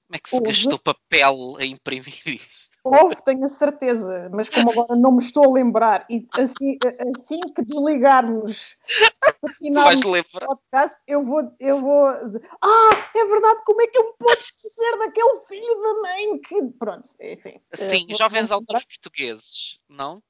Como 0.07 0.17
é 0.17 0.19
que 0.19 0.29
se 0.29 0.37
Houve. 0.37 0.47
gastou 0.49 0.79
papel 0.79 1.57
a 1.59 1.65
imprimir 1.65 2.05
isto? 2.27 2.75
Houve, 2.85 3.17
tenho 3.25 3.45
a 3.45 3.49
certeza, 3.49 4.29
mas 4.31 4.51
como 4.51 4.71
agora 4.71 4.95
não 4.95 5.13
me 5.13 5.25
estou 5.25 5.45
a 5.49 5.53
lembrar, 5.55 6.05
e 6.11 6.29
assim, 6.35 6.77
assim 7.17 7.41
que 7.55 7.63
desligarmos, 7.65 8.77
o 9.63 10.47
podcast, 10.47 10.97
eu 11.07 11.23
vou, 11.23 11.57
eu 11.59 11.81
vou. 11.81 12.07
Ah, 12.07 12.91
é 13.15 13.25
verdade, 13.25 13.63
como 13.65 13.81
é 13.81 13.87
que 13.87 13.97
eu 13.97 14.05
me 14.05 14.13
posso 14.19 14.43
esquecer 14.43 14.99
daquele 14.99 15.41
filho 15.41 15.81
da 15.81 16.01
mãe 16.03 16.39
que. 16.41 16.63
Pronto, 16.79 17.09
enfim. 17.21 17.59
eh, 17.73 17.77
Sim, 17.77 18.15
jovens 18.15 18.51
autores 18.51 18.85
portugueses, 18.85 19.79
não? 19.89 20.23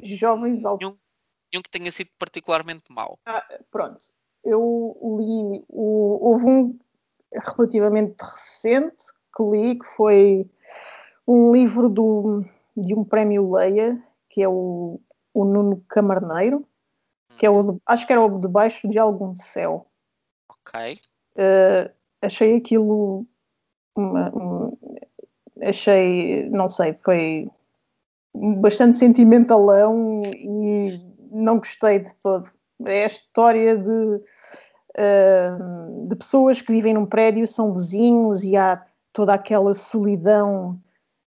Jovens 0.00 0.64
autores. 0.64 0.96
E 1.52 1.58
um 1.58 1.62
que 1.62 1.70
tenha 1.70 1.90
sido 1.90 2.08
particularmente 2.18 2.84
mau. 2.90 3.18
Pronto, 3.70 4.04
eu 4.44 4.96
li. 5.18 5.64
O, 5.68 6.18
houve 6.28 6.46
um 6.46 6.78
relativamente 7.56 8.16
recente 8.22 9.04
que 9.36 9.42
li, 9.42 9.78
que 9.78 9.86
foi 9.86 10.50
um 11.26 11.52
livro 11.52 11.88
do, 11.88 12.44
de 12.76 12.94
um 12.94 13.04
prémio 13.04 13.52
Leia, 13.52 14.02
que 14.28 14.42
é 14.42 14.48
o, 14.48 14.98
o 15.34 15.44
Nuno 15.44 15.84
Camarneiro, 15.88 16.66
que 17.38 17.46
é 17.46 17.50
o 17.50 17.72
de- 17.72 17.80
acho 17.86 18.06
que 18.06 18.12
era 18.12 18.24
o 18.24 18.40
Debaixo 18.40 18.88
de 18.88 18.98
Algum 18.98 19.34
Céu. 19.34 19.86
Ok. 20.48 20.98
Uh, 21.36 21.90
achei 22.20 22.56
aquilo 22.56 23.26
uma- 23.96 24.30
um- 24.34 24.76
achei, 25.62 26.48
não 26.50 26.68
sei, 26.68 26.94
foi 26.94 27.50
bastante 28.34 28.98
sentimentalão 28.98 30.22
e 30.34 30.98
não 31.32 31.58
gostei 31.58 32.00
de 32.00 32.14
todo. 32.16 32.48
É 32.84 33.04
a 33.04 33.06
história 33.06 33.76
de, 33.76 34.20
uh, 34.98 36.08
de 36.08 36.16
pessoas 36.16 36.60
que 36.60 36.72
vivem 36.72 36.94
num 36.94 37.06
prédio, 37.06 37.46
são 37.46 37.72
vizinhos 37.72 38.44
e 38.44 38.56
há 38.56 38.84
toda 39.12 39.34
aquela 39.34 39.72
solidão 39.74 40.80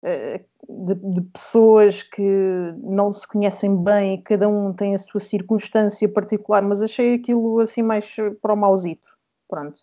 uh, 0.03 0.85
de, 0.85 0.95
de 0.95 1.21
pessoas 1.21 2.03
que 2.03 2.73
não 2.77 3.11
se 3.11 3.27
conhecem 3.27 3.75
bem 3.83 4.21
cada 4.21 4.47
um 4.47 4.73
tem 4.73 4.95
a 4.95 4.99
sua 4.99 5.19
circunstância 5.19 6.07
particular, 6.07 6.61
mas 6.61 6.81
achei 6.81 7.15
aquilo 7.15 7.59
assim 7.59 7.81
mais 7.81 8.15
para 8.41 8.53
o 8.53 8.57
mauzito. 8.57 9.07
Pronto. 9.47 9.81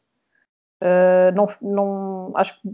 Uh, 0.83 1.30
não, 1.35 1.46
não, 1.61 2.33
acho 2.35 2.61
que 2.61 2.70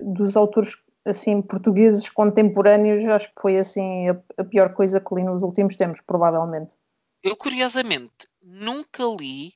dos 0.00 0.36
autores 0.36 0.76
assim 1.04 1.42
portugueses 1.42 2.08
contemporâneos 2.08 3.04
acho 3.04 3.28
que 3.28 3.40
foi 3.40 3.58
assim 3.58 4.08
a, 4.08 4.16
a 4.38 4.44
pior 4.44 4.72
coisa 4.74 5.00
que 5.00 5.14
li 5.14 5.24
nos 5.24 5.42
últimos 5.42 5.76
tempos, 5.76 6.00
provavelmente. 6.00 6.74
Eu, 7.22 7.36
curiosamente, 7.36 8.28
nunca 8.42 9.04
li 9.04 9.54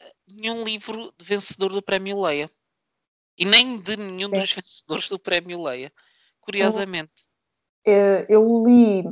eh, 0.00 0.12
nenhum 0.28 0.64
livro 0.64 1.12
de 1.16 1.24
vencedor 1.24 1.72
do 1.72 1.82
Prémio 1.82 2.20
Leia. 2.20 2.50
E 3.38 3.44
nem 3.44 3.78
de 3.78 3.96
nenhum 3.96 4.30
dos 4.30 4.52
vencedores 4.54 5.08
do 5.08 5.18
Prémio 5.18 5.62
Leia. 5.62 5.92
Curiosamente. 6.40 7.24
Eh, 7.86 8.26
Eu 8.28 8.64
li 8.64 9.04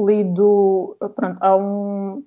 li 0.00 0.24
do 0.24 0.96
pronto, 1.14 1.38
há 1.40 1.56
um 1.56 2.24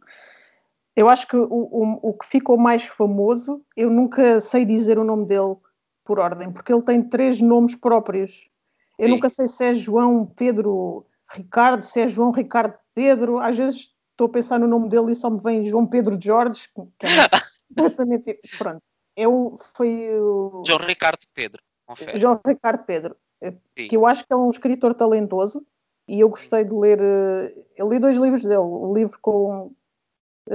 eu 0.95 1.09
acho 1.09 1.27
que 1.27 1.35
o, 1.35 1.45
o, 1.49 2.09
o 2.09 2.13
que 2.13 2.25
ficou 2.25 2.57
mais 2.57 2.85
famoso, 2.85 3.61
eu 3.75 3.89
nunca 3.89 4.39
sei 4.39 4.63
dizer 4.63 4.97
o 4.97 5.03
nome 5.03 5.25
dele 5.25 5.57
por 6.05 6.19
ordem, 6.19 6.51
porque 6.51 6.71
ele 6.71 6.83
tem 6.83 7.01
três 7.03 7.41
nomes 7.41 7.75
próprios. 7.75 8.49
Eu 8.97 9.07
Sim. 9.07 9.13
nunca 9.15 9.29
sei 9.29 9.47
se 9.47 9.65
é 9.65 9.73
João 9.73 10.25
Pedro 10.25 11.05
Ricardo, 11.29 11.81
se 11.81 11.99
é 11.99 12.07
João 12.07 12.31
Ricardo 12.31 12.75
Pedro. 12.93 13.39
Às 13.39 13.57
vezes 13.57 13.93
estou 14.11 14.27
a 14.27 14.29
pensar 14.29 14.59
no 14.59 14.67
nome 14.67 14.87
dele 14.87 15.11
e 15.11 15.15
só 15.15 15.29
me 15.29 15.41
vem 15.41 15.65
João 15.65 15.85
Pedro 15.85 16.17
Jorge, 16.21 16.69
que 16.97 17.05
é 17.05 17.09
completamente. 17.75 18.39
Pronto. 18.57 18.81
Eu, 19.17 19.57
foi 19.75 20.17
o 20.19 20.63
João 20.65 20.79
Ricardo 20.79 21.19
Pedro. 21.33 21.61
Confere. 21.85 22.17
João 22.17 22.39
Ricardo 22.45 22.83
Pedro, 22.83 23.15
Sim. 23.41 23.87
que 23.87 23.95
eu 23.95 24.05
acho 24.07 24.25
que 24.25 24.33
é 24.33 24.35
um 24.35 24.49
escritor 24.49 24.93
talentoso 24.95 25.65
e 26.07 26.19
eu 26.19 26.29
gostei 26.29 26.63
de 26.63 26.73
ler. 26.73 26.99
eh, 27.01 27.53
Eu 27.75 27.89
li 27.89 27.99
dois 27.99 28.17
livros 28.17 28.43
dele: 28.43 28.57
o 28.57 28.93
livro 28.93 29.17
com, 29.21 29.71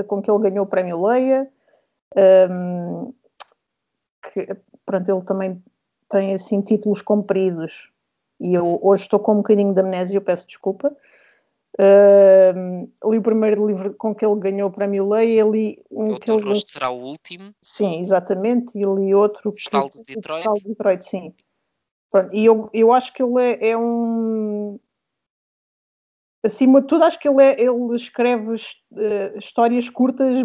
com 0.07 0.21
que 0.23 0.31
ele 0.31 0.43
ganhou 0.51 0.65
o 0.65 0.69
prémio 0.69 1.01
Leia. 1.07 1.51
ehm, 2.17 3.13
que, 4.33 4.47
pronto, 4.91 5.09
ele 5.09 5.23
também 5.23 5.63
tem 6.09 6.35
assim 6.35 6.61
títulos 6.61 7.01
compridos 7.01 7.91
e 8.41 8.55
eu 8.55 8.81
hoje 8.83 9.03
estou 9.03 9.21
com 9.21 9.35
um 9.35 9.37
bocadinho 9.37 9.73
de 9.73 9.81
amnésia, 9.81 10.17
eu 10.17 10.23
peço 10.23 10.47
desculpa. 10.47 10.95
Ehm, 11.79 12.89
li 13.05 13.19
o 13.19 13.23
primeiro 13.23 13.67
livro 13.67 13.95
com 13.95 14.13
que 14.13 14.27
ele 14.27 14.41
ganhou 14.41 14.69
o 14.69 14.73
prémio 14.73 15.09
Leia, 15.09 15.45
li 15.45 15.81
um 15.91 16.15
O 16.15 16.19
que 16.21 16.31
ele 16.31 16.43
rosto 16.43 16.73
será 16.73 16.91
o 16.91 16.99
último. 17.01 17.55
Sim, 17.63 18.01
exatamente. 18.01 18.77
E 18.77 18.85
li 18.85 19.15
outro 19.15 19.53
que 19.53 19.63
Postal 19.71 19.89
de 19.89 20.03
Detroit. 20.03 20.43
Postal 20.43 20.55
de 20.55 20.65
Detroit, 20.65 21.05
sim. 21.05 21.35
Pronto, 22.11 22.35
e 22.35 22.45
eu, 22.45 22.69
eu 22.73 22.93
acho 22.93 23.13
que 23.13 23.23
ele 23.23 23.41
é, 23.41 23.71
é 23.71 23.79
um. 23.79 24.81
Acima 26.43 26.81
de 26.81 26.89
tudo, 26.89 27.05
acho 27.05 27.19
que 27.21 27.29
ele, 27.29 27.43
é, 27.43 27.63
ele 27.63 27.95
escreve 27.95 28.57
eh, 28.97 29.35
histórias 29.37 29.89
curtas 29.89 30.39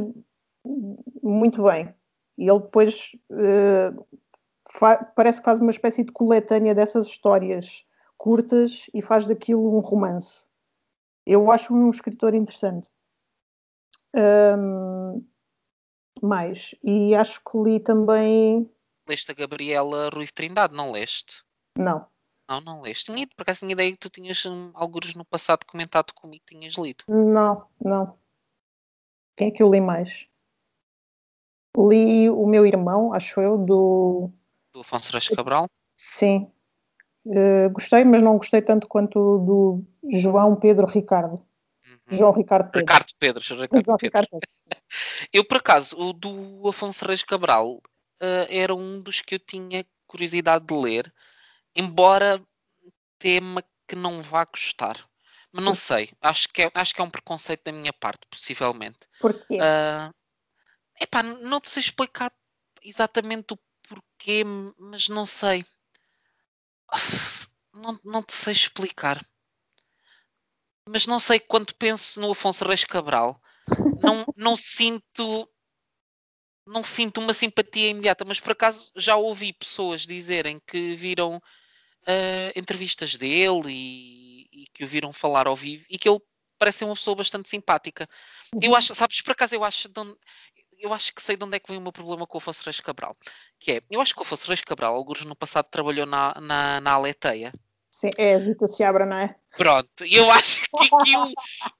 muito 1.23 1.63
bem. 1.63 1.93
E 2.37 2.49
ele 2.49 2.59
depois 2.59 3.11
fa- 3.29 4.05
parece 5.15 5.39
que 5.39 5.45
faz 5.45 5.59
uma 5.59 5.71
espécie 5.71 6.03
de 6.03 6.11
coletânea 6.11 6.75
dessas 6.75 7.07
histórias 7.07 7.85
curtas 8.17 8.89
e 8.93 9.01
faz 9.01 9.25
daquilo 9.25 9.75
um 9.75 9.79
romance. 9.79 10.47
Eu 11.25 11.51
acho 11.51 11.73
um 11.73 11.89
escritor 11.89 12.33
interessante. 12.33 12.89
Ahm, 14.15 15.21
mais. 16.21 16.75
E 16.83 17.15
acho 17.15 17.41
que 17.43 17.57
li 17.57 17.79
também. 17.79 18.69
Leste 19.07 19.31
a 19.31 19.35
Gabriela 19.35 20.09
Rui 20.13 20.27
Trindade, 20.27 20.75
não 20.75 20.91
leste? 20.91 21.43
Não, 21.77 22.07
Não, 22.49 22.61
não 22.61 22.81
leste. 22.81 23.11
Tinha, 23.11 23.27
por 23.27 23.43
acaso 23.43 23.59
tinha 23.59 23.73
ideia 23.73 23.91
que 23.91 23.97
tu 23.97 24.09
tinhas 24.09 24.45
um, 24.45 24.71
alguns 24.73 25.13
no 25.13 25.25
passado 25.25 25.65
comentado 25.65 26.13
comigo 26.13 26.43
que 26.45 26.55
tinhas 26.55 26.75
lido. 26.75 27.03
não, 27.07 27.67
não. 27.83 28.17
Quem 29.37 29.49
é 29.49 29.51
que 29.51 29.61
eu 29.61 29.69
li 29.69 29.81
mais? 29.81 30.25
Li 31.77 32.29
o 32.29 32.47
meu 32.47 32.65
irmão, 32.65 33.13
acho 33.13 33.41
eu, 33.41 33.57
do. 33.57 34.31
Do 34.75 34.81
Afonso 34.81 35.13
Reis 35.13 35.29
Cabral. 35.29 35.69
Sim. 35.95 36.51
Eh, 37.25 37.69
gostei, 37.69 38.03
mas 38.03 38.21
não 38.21 38.37
gostei 38.37 38.61
tanto 38.61 38.89
quanto 38.89 39.17
o 39.17 39.37
do 39.39 40.19
João 40.19 40.53
Pedro 40.57 40.85
Ricardo. 40.85 41.41
Uhum. 41.87 41.97
João 42.09 42.33
Ricardo 42.33 42.65
Pedro. 42.65 42.79
Ricardo 42.81 43.11
Pedro. 43.17 43.41
Ricardo 43.41 43.85
João 43.85 43.97
Pedro. 43.97 44.19
Ricardo 44.19 44.27
Pedro. 44.29 44.49
Eu, 45.31 45.45
por 45.45 45.57
acaso, 45.59 45.97
o 45.97 46.11
do 46.11 46.67
Afonso 46.67 47.05
Reis 47.05 47.23
Cabral 47.23 47.81
eh, 48.19 48.47
era 48.49 48.75
um 48.75 48.99
dos 48.99 49.21
que 49.21 49.35
eu 49.35 49.39
tinha 49.39 49.85
curiosidade 50.05 50.65
de 50.65 50.73
ler, 50.73 51.13
embora 51.73 52.43
tema 53.17 53.63
que 53.87 53.95
não 53.95 54.21
vá 54.21 54.43
gostar. 54.43 54.97
Mas 55.53 55.63
não 55.63 55.73
sei, 55.73 56.11
acho 56.19 56.49
que 56.49 56.63
é, 56.63 56.71
acho 56.73 56.93
que 56.93 56.99
é 56.99 57.03
um 57.05 57.09
preconceito 57.09 57.63
da 57.63 57.71
minha 57.71 57.93
parte, 57.93 58.27
possivelmente. 58.29 59.07
Porquê? 59.21 59.57
Ah, 59.61 60.11
epá, 60.99 61.23
não 61.23 61.61
te 61.61 61.69
sei 61.69 61.79
explicar 61.79 62.29
exatamente 62.83 63.53
o 63.53 63.57
porquê, 64.17 64.43
mas 64.77 65.07
não 65.09 65.25
sei. 65.25 65.65
Não, 67.73 67.99
não 68.05 68.23
te 68.23 68.31
sei 68.31 68.53
explicar. 68.53 69.21
Mas 70.87 71.05
não 71.05 71.19
sei, 71.19 71.41
quando 71.41 71.75
penso 71.75 72.21
no 72.21 72.31
Afonso 72.31 72.63
Reis 72.63 72.85
Cabral, 72.85 73.37
não, 73.97 74.25
não 74.37 74.55
sinto 74.55 75.49
não 76.65 76.83
sinto 76.83 77.19
uma 77.19 77.33
simpatia 77.33 77.89
imediata, 77.89 78.23
mas 78.25 78.39
por 78.39 78.53
acaso 78.53 78.91
já 78.95 79.15
ouvi 79.17 79.51
pessoas 79.51 80.05
dizerem 80.05 80.57
que 80.65 80.95
viram 80.95 81.41
ah, 82.07 82.51
entrevistas 82.55 83.15
dele 83.15 83.69
e, 83.69 84.47
e 84.51 84.67
que 84.73 84.83
o 84.83 84.87
viram 84.87 85.11
falar 85.13 85.47
ao 85.47 85.55
vivo 85.55 85.85
e 85.89 85.97
que 85.97 86.07
ele 86.09 86.19
parece 86.57 86.79
ser 86.79 86.85
uma 86.85 86.95
pessoa 86.95 87.15
bastante 87.15 87.49
simpática. 87.49 88.07
Eu 88.61 88.71
Uhum. 88.71 88.77
acho, 88.77 88.95
sabes, 88.95 89.21
por 89.21 89.31
acaso 89.31 89.55
eu 89.55 89.63
acho, 89.63 89.89
eu 90.79 90.93
acho 90.93 91.13
que 91.13 91.21
sei 91.21 91.35
de 91.35 91.43
onde 91.43 91.57
é 91.57 91.59
que 91.59 91.69
vem 91.69 91.79
o 91.79 91.81
meu 91.81 91.91
problema 91.91 92.27
com 92.27 92.37
o 92.37 92.39
Afonso 92.39 92.63
Reis 92.63 92.79
Cabral. 92.79 93.15
Que 93.59 93.73
é, 93.73 93.81
eu 93.89 94.01
acho 94.01 94.13
que 94.13 94.19
o 94.19 94.23
Afonso 94.23 94.47
Reis 94.47 94.61
Cabral, 94.61 94.95
alguns 94.95 95.23
no 95.25 95.35
passado, 95.35 95.67
trabalhou 95.69 96.05
na, 96.05 96.33
na, 96.39 96.81
na 96.81 96.91
Aleteia. 96.91 97.53
Sim, 97.91 98.09
é 98.17 98.37
Zita 98.37 98.67
Seabra, 98.67 99.05
não 99.05 99.17
é? 99.17 99.35
Pronto, 99.57 100.03
eu 100.03 100.29
acho 100.29 100.63
que 100.63 100.95
aquilo 100.95 101.31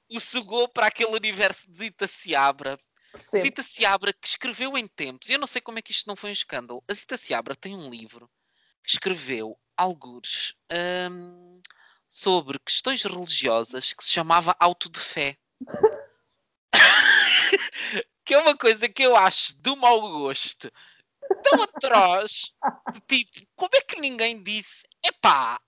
o 0.10 0.20
sugou 0.20 0.68
para 0.70 0.88
aquele 0.88 1.14
universo 1.14 1.70
de 1.70 1.78
Zita 1.86 2.08
Seabra. 2.08 2.78
Zita 3.20 3.62
Seabra 3.62 4.14
que 4.14 4.28
escreveu 4.28 4.78
em 4.78 4.88
tempos, 4.88 5.30
eu 5.30 5.40
não 5.40 5.48
sei 5.48 5.62
como 5.62 5.80
é 5.80 5.82
que 5.82 5.92
isto 5.92 6.08
não 6.08 6.16
foi 6.16 6.30
um 6.30 6.34
escândalo. 6.34 6.84
A 6.90 6.94
Zita 6.94 7.18
Seabra 7.18 7.56
tem 7.56 7.76
um 7.76 7.90
livro 7.90 8.30
que 8.84 8.92
escreveu 8.92 9.58
algures 9.76 10.54
hum, 11.12 11.62
sobre 12.08 12.60
questões 12.60 13.04
religiosas 13.04 13.94
que 13.94 14.04
se 14.04 14.12
chamava 14.12 14.56
Auto 14.60 14.90
de 14.90 15.00
Fé. 15.00 15.38
Que 18.26 18.34
é 18.34 18.38
uma 18.40 18.58
coisa 18.58 18.90
que 18.90 19.04
eu 19.04 19.16
acho 19.16 19.56
do 19.62 19.78
mau 19.78 20.02
gosto 20.02 20.72
tão 21.44 21.64
atroz, 21.64 22.54
de 22.94 23.24
tipo, 23.24 23.48
como 23.56 23.72
é 23.74 23.82
que 23.82 24.00
ninguém 24.00 24.42
disse, 24.42 24.84
epá, 25.04 25.60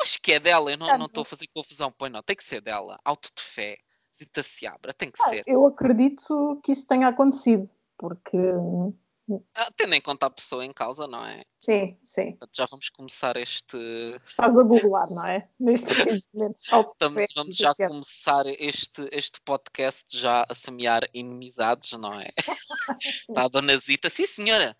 acho 0.00 0.20
que 0.20 0.32
é 0.32 0.40
dela, 0.40 0.70
eu 0.70 0.76
não 0.76 1.06
estou 1.06 1.22
a 1.22 1.26
fazer 1.26 1.46
confusão, 1.54 1.90
põe 1.90 2.10
não, 2.10 2.22
tem 2.22 2.36
que 2.36 2.44
ser 2.44 2.60
dela, 2.60 2.98
auto 3.04 3.30
de 3.34 3.42
fé, 3.42 3.76
Zita 4.14 4.42
Seabra, 4.42 4.92
tem 4.92 5.10
que 5.10 5.22
ah, 5.22 5.30
ser. 5.30 5.42
Eu 5.46 5.66
acredito 5.66 6.60
que 6.62 6.72
isso 6.72 6.86
tenha 6.86 7.08
acontecido, 7.08 7.68
porque 7.96 8.36
tendo 9.76 9.94
em 9.94 10.00
conta 10.00 10.26
a 10.26 10.30
pessoa 10.30 10.64
em 10.64 10.72
causa, 10.72 11.06
não 11.06 11.24
é? 11.24 11.42
Sim, 11.58 11.96
sim. 12.02 12.36
Já 12.52 12.66
vamos 12.70 12.90
começar 12.90 13.36
este. 13.36 13.76
Estás 14.26 14.56
a 14.56 14.62
googlar, 14.62 15.10
não 15.10 15.26
é? 15.26 15.48
Neste 15.58 15.86
Estamos, 16.62 17.26
vamos 17.34 17.56
já 17.56 17.74
começar 17.74 18.46
este, 18.46 19.08
este 19.12 19.40
podcast 19.42 20.04
já 20.10 20.44
a 20.48 20.54
semear 20.54 21.02
inimizades, 21.14 21.92
não 21.92 22.20
é? 22.20 22.30
Está 23.28 23.44
a 23.44 23.48
dona 23.48 23.76
Zita, 23.76 24.10
sim 24.10 24.26
senhora. 24.26 24.76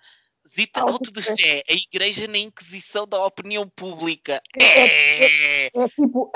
Zita, 0.49 0.81
auto 0.81 1.13
de 1.13 1.23
fé, 1.23 1.63
a 1.69 1.73
igreja 1.73 2.27
na 2.27 2.37
Inquisição 2.37 3.07
da 3.07 3.25
opinião 3.25 3.69
pública. 3.69 4.43
É, 4.59 4.65
é, 4.65 5.67
é, 5.67 5.71
é 5.75 5.89
tipo, 5.89 6.31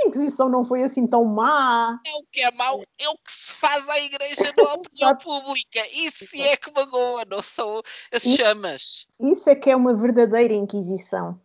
a 0.00 0.08
Inquisição 0.08 0.48
não 0.48 0.64
foi 0.64 0.82
assim 0.82 1.06
tão 1.06 1.24
má. 1.24 2.00
É 2.06 2.12
o 2.14 2.24
que 2.30 2.40
é 2.42 2.50
mau, 2.52 2.82
é 2.98 3.08
o 3.08 3.14
que 3.14 3.32
se 3.32 3.52
faz 3.52 3.88
à 3.88 3.98
igreja 4.00 4.52
na 4.56 4.74
opinião 4.74 5.16
pública. 5.16 5.86
Isso 5.92 6.24
é 6.34 6.56
que 6.56 6.72
magoa, 6.72 7.24
não 7.26 7.42
são 7.42 7.82
as 8.12 8.22
chamas. 8.22 9.06
Isso 9.20 9.50
é 9.50 9.54
que 9.54 9.70
é 9.70 9.76
uma 9.76 9.94
verdadeira 9.94 10.54
Inquisição. 10.54 11.40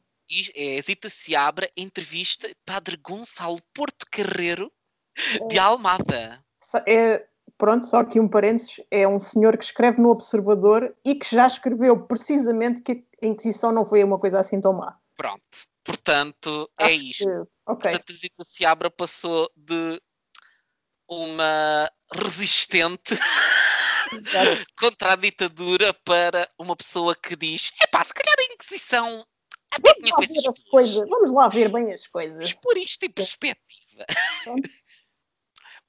É, 0.55 0.81
Zita 0.81 1.07
Seabra 1.07 1.69
entrevista 1.77 2.49
Padre 2.65 2.97
Gonçalo 2.97 3.59
Porto 3.73 4.07
Carreiro 4.11 4.71
de 5.47 5.59
Almada. 5.59 6.43
É, 6.87 7.25
pronto, 7.57 7.85
só 7.85 7.99
aqui 7.99 8.19
um 8.19 8.27
parênteses, 8.27 8.81
é 8.89 9.07
um 9.07 9.19
senhor 9.19 9.55
que 9.55 9.63
escreve 9.63 10.01
no 10.01 10.09
Observador 10.09 10.95
e 11.05 11.13
que 11.15 11.29
já 11.35 11.45
escreveu 11.45 12.07
precisamente 12.07 12.81
que 12.81 13.05
a 13.21 13.25
Inquisição 13.25 13.71
não 13.71 13.85
foi 13.85 14.03
uma 14.03 14.19
coisa 14.19 14.39
assim 14.39 14.59
tão 14.59 14.73
má. 14.73 14.97
Pronto, 15.15 15.39
portanto, 15.83 16.69
é 16.79 16.85
Acho 16.85 16.95
isto. 16.95 17.47
Okay. 17.67 17.91
Portanto, 17.91 18.11
a 18.11 18.13
Zita 18.13 18.43
Seabra 18.43 18.91
passou 18.91 19.49
de 19.55 20.01
uma 21.07 21.89
resistente 22.11 23.15
contra 24.77 25.13
a 25.13 25.15
ditadura 25.15 25.93
para 26.05 26.49
uma 26.59 26.75
pessoa 26.75 27.15
que 27.15 27.35
diz: 27.35 27.71
é 27.81 27.87
pá, 27.87 28.03
se 28.03 28.13
calhar 28.13 28.35
a 28.39 28.53
Inquisição 28.53 29.25
até 29.71 29.91
Vamos 29.91 30.03
tinha 30.03 30.15
coisas, 30.15 30.45
as 30.45 30.63
coisas. 30.63 31.09
Vamos 31.09 31.31
lá 31.31 31.47
ver 31.47 31.71
bem 31.71 31.93
as 31.93 32.07
coisas. 32.07 32.53
Por 32.53 32.77
isto 32.77 33.03
em 33.03 33.09
perspectiva. 33.09 34.05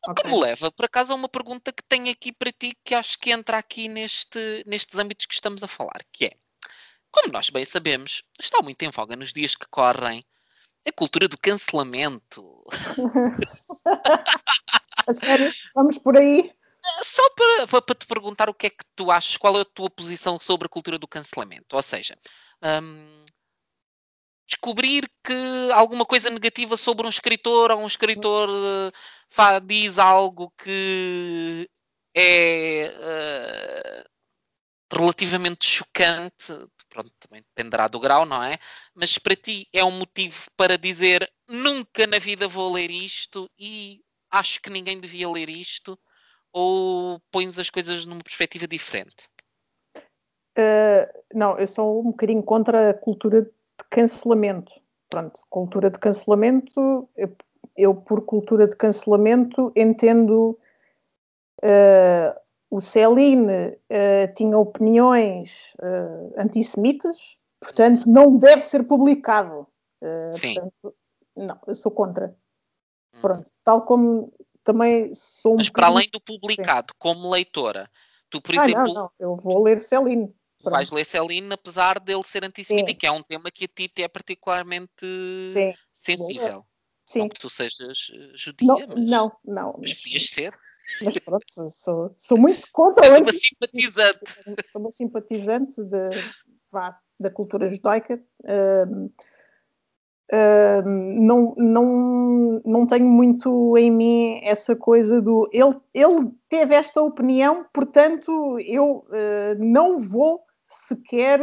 o 0.09 0.15
que 0.15 0.21
okay. 0.23 0.31
me 0.31 0.41
leva, 0.41 0.73
por 0.73 0.87
acaso, 0.87 1.13
a 1.13 1.17
uma 1.17 1.29
pergunta 1.29 1.73
que 1.73 1.83
tenho 1.83 2.11
aqui 2.11 2.33
para 2.33 2.51
ti 2.53 2.77
que 2.85 2.95
acho 2.95 3.19
que 3.19 3.31
entra 3.31 3.59
aqui 3.59 3.89
neste, 3.89 4.65
nestes 4.67 4.99
âmbitos 4.99 5.27
que 5.27 5.35
estamos 5.35 5.63
a 5.63 5.69
falar, 5.69 6.05
que 6.13 6.27
é, 6.27 6.33
como 7.11 7.33
nós 7.33 7.51
bem 7.51 7.65
sabemos, 7.65 8.23
está 8.41 8.63
muito 8.63 8.83
em 8.83 8.91
voga 8.91 9.15
nos 9.15 9.33
dias 9.33 9.55
que 9.55 9.67
correm 9.71 10.25
a 10.87 10.93
cultura 10.93 11.29
do 11.29 11.39
cancelamento. 11.39 12.65
a 15.07 15.15
sério? 15.15 15.53
Vamos 15.75 15.99
por 15.99 16.17
aí? 16.17 16.53
Só 16.83 17.23
para, 17.31 17.83
para, 17.83 17.95
te 17.95 18.07
perguntar 18.07 18.49
o 18.49 18.55
que 18.55 18.69
é 18.69 18.71
que 18.71 18.85
tu 18.95 19.11
achas, 19.11 19.37
qual 19.37 19.59
é 19.59 19.63
a 19.63 19.65
tua 19.65 19.91
posição 19.91 20.39
sobre 20.39 20.67
a 20.67 20.69
cultura 20.69 20.99
do 20.99 21.09
cancelamento? 21.09 21.75
Ou 21.75 21.83
seja, 21.83 22.17
hum, 22.63 23.25
descobrir 24.47 25.11
que 25.25 25.73
alguma 25.73 26.07
coisa 26.07 26.31
negativa 26.31 26.77
sobre 26.77 27.07
um 27.07 27.11
escritor 27.11 27.73
ou 27.73 27.81
um 27.81 27.87
escritor 27.87 28.49
uh, 28.49 29.67
diz 29.67 29.99
algo 29.99 30.53
que 30.57 31.69
é 32.17 32.93
uh, 32.95 34.97
relativamente 34.97 35.67
chocante, 35.67 36.53
pronto, 36.97 37.13
também 37.21 37.43
dependerá 37.43 37.89
do 37.89 38.01
grau, 38.01 38.25
não 38.25 38.43
é? 38.43 38.59
Mas 38.95 39.19
para 39.19 39.37
ti 39.37 39.69
é 39.73 39.85
um 39.85 39.91
motivo 39.91 40.45
para 40.57 40.79
dizer 40.79 41.27
nunca 41.47 42.07
na 42.07 42.19
vida 42.19 42.49
vou 42.49 42.73
ler 42.73 42.91
isto 42.91 43.51
e 43.59 44.01
acho 44.31 44.61
que 44.63 44.71
ninguém 44.71 44.99
devia 44.99 45.29
ler 45.29 45.51
isto, 45.51 45.99
ou 46.53 47.21
pões 47.31 47.59
as 47.59 47.69
coisas 47.69 48.07
numa 48.07 48.23
perspectiva 48.23 48.67
diferente? 48.67 49.29
Uh, 50.59 51.07
não, 51.35 51.59
eu 51.59 51.67
sou 51.67 52.01
um 52.01 52.11
bocadinho 52.11 52.43
contra 52.43 52.91
a 52.91 52.95
cultura 52.95 53.43
de 53.43 53.51
cancelamento. 53.91 54.73
Pronto, 55.11 55.39
cultura 55.51 55.91
de 55.91 55.99
cancelamento, 55.99 57.09
eu, 57.15 57.37
eu 57.77 57.95
por 57.95 58.25
cultura 58.25 58.67
de 58.67 58.75
cancelamento 58.75 59.71
entendo 59.77 60.59
uh, 61.63 62.46
o 62.71 62.81
Céline 62.81 63.69
uh, 63.69 64.35
tinha 64.35 64.59
opiniões 64.59 65.75
uh, 65.81 66.41
antissemitas, 66.41 67.37
portanto 67.61 68.09
não 68.09 68.37
deve 68.37 68.61
ser 68.61 68.85
publicado. 68.85 69.67
Uh, 70.03 70.33
Sim. 70.33 70.55
Portanto, 70.55 70.97
não, 71.37 71.59
eu 71.67 71.75
sou 71.75 71.93
contra. 71.93 72.37
Hum. 73.15 73.21
Pronto, 73.21 73.51
tal 73.63 73.83
como 73.83 74.33
também 74.65 75.15
sou 75.15 75.55
um 75.55 75.57
Mas 75.57 75.71
para 75.71 75.87
além 75.87 76.09
do 76.11 76.21
publicado, 76.21 76.93
Sim. 76.93 76.97
como 76.99 77.31
leitora, 77.31 77.91
tu, 78.29 78.41
por 78.41 78.59
ah, 78.59 78.65
exemplo. 78.65 78.93
Não, 78.93 78.95
não, 78.95 79.11
eu 79.19 79.37
vou 79.37 79.63
ler 79.63 79.81
Céline. 79.81 80.35
Pronto. 80.59 80.75
Vais 80.75 80.91
ler 80.91 81.05
Celine 81.05 81.53
apesar 81.53 82.01
dele 82.01 82.25
ser 82.25 82.45
antissemita, 82.45 82.93
que 82.93 83.07
é 83.07 83.13
um 83.13 83.23
tema 83.23 83.51
que 83.51 83.67
a 83.67 83.69
ti 83.69 83.91
é 83.99 84.09
particularmente 84.09 85.05
Sim. 85.53 85.75
sensível. 85.93 86.65
Sim. 87.05 87.21
Não 87.21 87.29
que 87.29 87.39
tu 87.39 87.49
sejas 87.49 88.11
judia, 88.35 88.67
não, 88.67 88.79
mas, 88.89 89.07
não, 89.07 89.33
não, 89.45 89.75
mas 89.79 89.95
podias 89.95 90.29
ser. 90.29 90.59
Mas 91.05 91.19
pronto, 91.19 91.45
sou, 91.69 92.15
sou 92.17 92.39
muito 92.39 92.69
contra 92.73 93.07
És 93.07 93.19
uma 93.19 93.33
simpatizante. 93.33 94.71
Sou 94.73 94.81
uma 94.81 94.93
simpatizante 94.93 95.83
de, 95.83 96.09
vá, 96.71 96.99
da 97.19 97.31
cultura 97.31 97.69
judaica. 97.69 98.23
Uh, 98.43 99.11
uh, 100.33 100.89
não, 100.89 101.55
não, 101.57 102.63
não 102.65 102.87
tenho 102.87 103.07
muito 103.07 103.77
em 103.77 103.91
mim 103.91 104.41
essa 104.43 104.75
coisa 104.75 105.21
do 105.21 105.49
ele, 105.53 105.77
ele 105.93 106.31
teve 106.49 106.75
esta 106.75 107.03
opinião, 107.03 107.67
portanto 107.73 108.59
eu 108.61 109.07
uh, 109.09 109.59
não 109.59 109.99
vou 109.99 110.45
sequer 110.69 111.41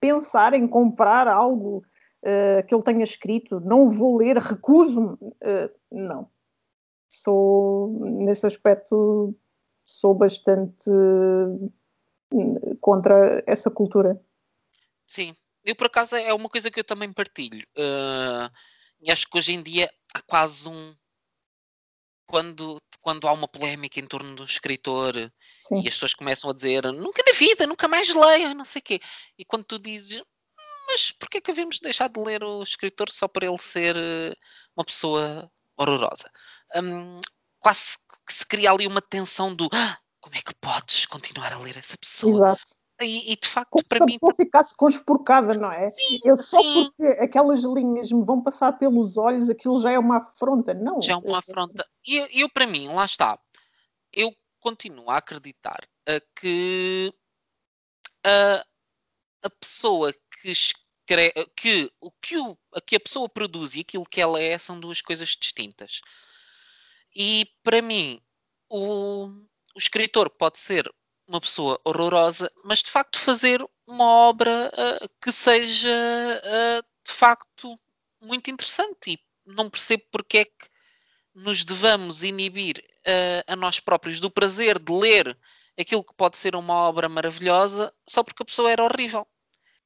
pensar 0.00 0.54
em 0.54 0.66
comprar 0.66 1.28
algo 1.28 1.84
uh, 2.22 2.66
que 2.66 2.74
ele 2.74 2.82
tenha 2.82 3.04
escrito, 3.04 3.60
não 3.60 3.88
vou 3.88 4.16
ler, 4.16 4.38
recuso-me. 4.38 5.14
Uh, 5.14 5.70
não 5.90 6.33
sou, 7.16 7.98
nesse 8.00 8.46
aspecto, 8.46 9.34
sou 9.82 10.14
bastante 10.14 10.90
hum, 10.90 11.70
contra 12.80 13.42
essa 13.46 13.70
cultura. 13.70 14.20
Sim, 15.06 15.34
eu 15.64 15.74
por 15.76 15.86
acaso 15.86 16.16
é 16.16 16.32
uma 16.32 16.48
coisa 16.48 16.70
que 16.70 16.80
eu 16.80 16.84
também 16.84 17.12
partilho. 17.12 17.66
Uh, 17.76 18.50
e 19.00 19.10
acho 19.10 19.28
que 19.28 19.38
hoje 19.38 19.52
em 19.52 19.62
dia 19.62 19.90
há 20.14 20.22
quase 20.22 20.68
um. 20.68 20.94
Quando, 22.26 22.80
quando 23.02 23.28
há 23.28 23.32
uma 23.32 23.46
polémica 23.46 24.00
em 24.00 24.06
torno 24.06 24.34
de 24.34 24.42
um 24.42 24.46
escritor 24.46 25.14
Sim. 25.60 25.82
e 25.82 25.88
as 25.88 25.94
pessoas 25.94 26.14
começam 26.14 26.48
a 26.48 26.54
dizer 26.54 26.82
nunca 26.90 27.22
na 27.24 27.38
vida, 27.38 27.66
nunca 27.66 27.86
mais 27.86 28.08
leio, 28.08 28.54
não 28.54 28.64
sei 28.64 28.80
o 28.80 28.82
quê. 28.82 29.00
E 29.38 29.44
quando 29.44 29.64
tu 29.64 29.78
dizes, 29.78 30.22
mas 30.88 31.12
porquê 31.12 31.40
que 31.40 31.52
devemos 31.52 31.78
deixar 31.80 32.08
de 32.08 32.18
ler 32.18 32.42
o 32.42 32.62
escritor 32.62 33.10
só 33.10 33.28
para 33.28 33.46
ele 33.46 33.58
ser 33.58 33.94
eh, 33.96 34.34
uma 34.74 34.84
pessoa 34.84 35.52
horrorosa? 35.76 36.30
um, 36.76 37.20
quase 37.60 37.96
que 38.26 38.32
se 38.32 38.46
cria 38.46 38.70
ali 38.70 38.86
uma 38.86 39.00
tensão 39.00 39.54
do 39.54 39.68
ah, 39.72 39.98
como 40.20 40.36
é 40.36 40.42
que 40.42 40.54
podes 40.54 41.06
continuar 41.06 41.52
a 41.52 41.58
ler 41.58 41.76
essa 41.76 41.96
pessoa? 41.98 42.52
Exato. 42.52 42.84
E, 43.00 43.32
e, 43.32 43.36
de 43.36 43.48
facto, 43.48 43.70
Como 43.70 43.84
para 43.88 43.98
se 43.98 44.04
mim. 44.04 44.12
Se 44.12 44.18
pessoa 44.20 44.34
ficasse 44.36 44.76
conspurcada, 44.76 45.54
não 45.54 45.70
é? 45.70 45.90
Sim, 45.90 46.18
eu 46.24 46.36
só 46.36 46.62
sim. 46.62 46.84
porque 46.84 47.12
aquelas 47.20 47.64
linhas 47.64 48.10
me 48.12 48.24
vão 48.24 48.40
passar 48.40 48.72
pelos 48.78 49.16
olhos, 49.16 49.50
aquilo 49.50 49.80
já 49.80 49.90
é 49.90 49.98
uma 49.98 50.18
afronta, 50.18 50.72
não? 50.72 51.02
Já 51.02 51.14
é 51.14 51.16
uma 51.16 51.38
afronta. 51.38 51.84
E 52.06 52.16
eu, 52.16 52.28
eu, 52.30 52.48
para 52.48 52.66
mim, 52.66 52.88
lá 52.88 53.04
está. 53.04 53.38
Eu 54.12 54.32
continuo 54.60 55.10
a 55.10 55.16
acreditar 55.16 55.80
uh, 56.08 56.20
que 56.36 57.12
uh, 58.24 58.64
a 59.42 59.50
pessoa 59.60 60.12
que 60.12 60.52
que 61.06 61.90
o 62.00 62.10
que, 62.10 62.36
o, 62.36 62.56
que 62.86 62.96
a 62.96 63.00
pessoa 63.00 63.28
produz 63.28 63.74
e 63.74 63.80
aquilo 63.80 64.06
que 64.06 64.20
ela 64.20 64.40
é 64.40 64.58
são 64.58 64.80
duas 64.80 65.00
coisas 65.00 65.28
distintas. 65.30 66.00
E 67.14 67.46
para 67.62 67.80
mim, 67.80 68.20
o, 68.68 69.26
o 69.74 69.78
escritor 69.78 70.30
pode 70.30 70.58
ser 70.58 70.92
uma 71.26 71.40
pessoa 71.40 71.80
horrorosa, 71.84 72.50
mas 72.64 72.82
de 72.82 72.90
facto 72.90 73.18
fazer 73.18 73.64
uma 73.86 74.04
obra 74.04 74.70
uh, 74.72 75.08
que 75.22 75.32
seja 75.32 75.88
uh, 75.88 76.82
de 77.06 77.12
facto 77.12 77.78
muito 78.20 78.50
interessante. 78.50 79.12
E 79.12 79.18
não 79.46 79.70
percebo 79.70 80.04
porque 80.10 80.38
é 80.38 80.44
que 80.44 80.68
nos 81.34 81.64
devamos 81.64 82.22
inibir 82.22 82.78
uh, 82.78 83.52
a 83.52 83.56
nós 83.56 83.80
próprios 83.80 84.20
do 84.20 84.30
prazer 84.30 84.78
de 84.78 84.92
ler 84.92 85.36
aquilo 85.78 86.04
que 86.04 86.14
pode 86.14 86.36
ser 86.36 86.54
uma 86.54 86.74
obra 86.74 87.08
maravilhosa 87.08 87.92
só 88.08 88.22
porque 88.22 88.42
a 88.42 88.46
pessoa 88.46 88.70
era 88.70 88.84
horrível. 88.84 89.26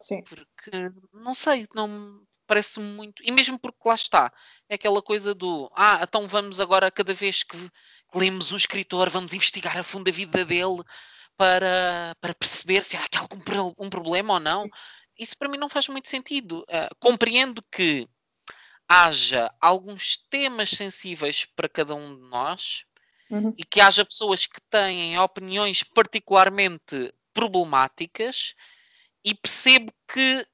Sim. 0.00 0.22
Porque 0.22 0.70
não 1.12 1.34
sei, 1.34 1.66
não 1.74 2.22
parece 2.46 2.80
muito. 2.80 3.22
E 3.22 3.30
mesmo 3.30 3.58
porque 3.58 3.88
lá 3.88 3.94
está, 3.94 4.32
é 4.68 4.74
aquela 4.74 5.02
coisa 5.02 5.34
do 5.34 5.70
ah, 5.76 6.00
então 6.02 6.26
vamos 6.26 6.60
agora, 6.60 6.90
cada 6.90 7.12
vez 7.12 7.42
que 7.42 7.56
lemos 8.14 8.52
um 8.52 8.56
escritor, 8.56 9.10
vamos 9.10 9.34
investigar 9.34 9.76
a 9.76 9.82
fundo 9.82 10.08
a 10.08 10.12
vida 10.12 10.44
dele 10.44 10.82
para, 11.36 12.16
para 12.20 12.34
perceber 12.34 12.84
se 12.84 12.96
há 12.96 13.04
aqui 13.04 13.18
algum 13.18 13.38
um 13.78 13.90
problema 13.90 14.34
ou 14.34 14.40
não. 14.40 14.68
Isso 15.16 15.36
para 15.36 15.48
mim 15.48 15.58
não 15.58 15.68
faz 15.68 15.88
muito 15.88 16.08
sentido. 16.08 16.60
Uh, 16.60 16.94
compreendo 16.98 17.62
que 17.70 18.08
haja 18.88 19.52
alguns 19.60 20.16
temas 20.30 20.70
sensíveis 20.70 21.44
para 21.44 21.68
cada 21.68 21.94
um 21.94 22.16
de 22.16 22.28
nós 22.28 22.84
uhum. 23.30 23.52
e 23.56 23.64
que 23.64 23.80
haja 23.80 24.04
pessoas 24.04 24.46
que 24.46 24.60
têm 24.70 25.18
opiniões 25.18 25.82
particularmente 25.82 27.12
problemáticas 27.34 28.54
e 29.24 29.34
percebo 29.34 29.92
que 30.06 30.46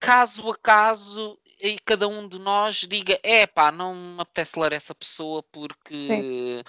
caso 0.00 0.50
a 0.50 0.56
caso 0.56 1.38
e 1.62 1.78
cada 1.80 2.08
um 2.08 2.26
de 2.26 2.38
nós 2.38 2.76
diga 2.76 3.18
é 3.22 3.46
pá, 3.46 3.70
não 3.70 3.94
me 3.94 4.22
apetece 4.22 4.58
ler 4.58 4.72
essa 4.72 4.94
pessoa 4.94 5.42
porque 5.52 5.94
Sim. 5.94 6.62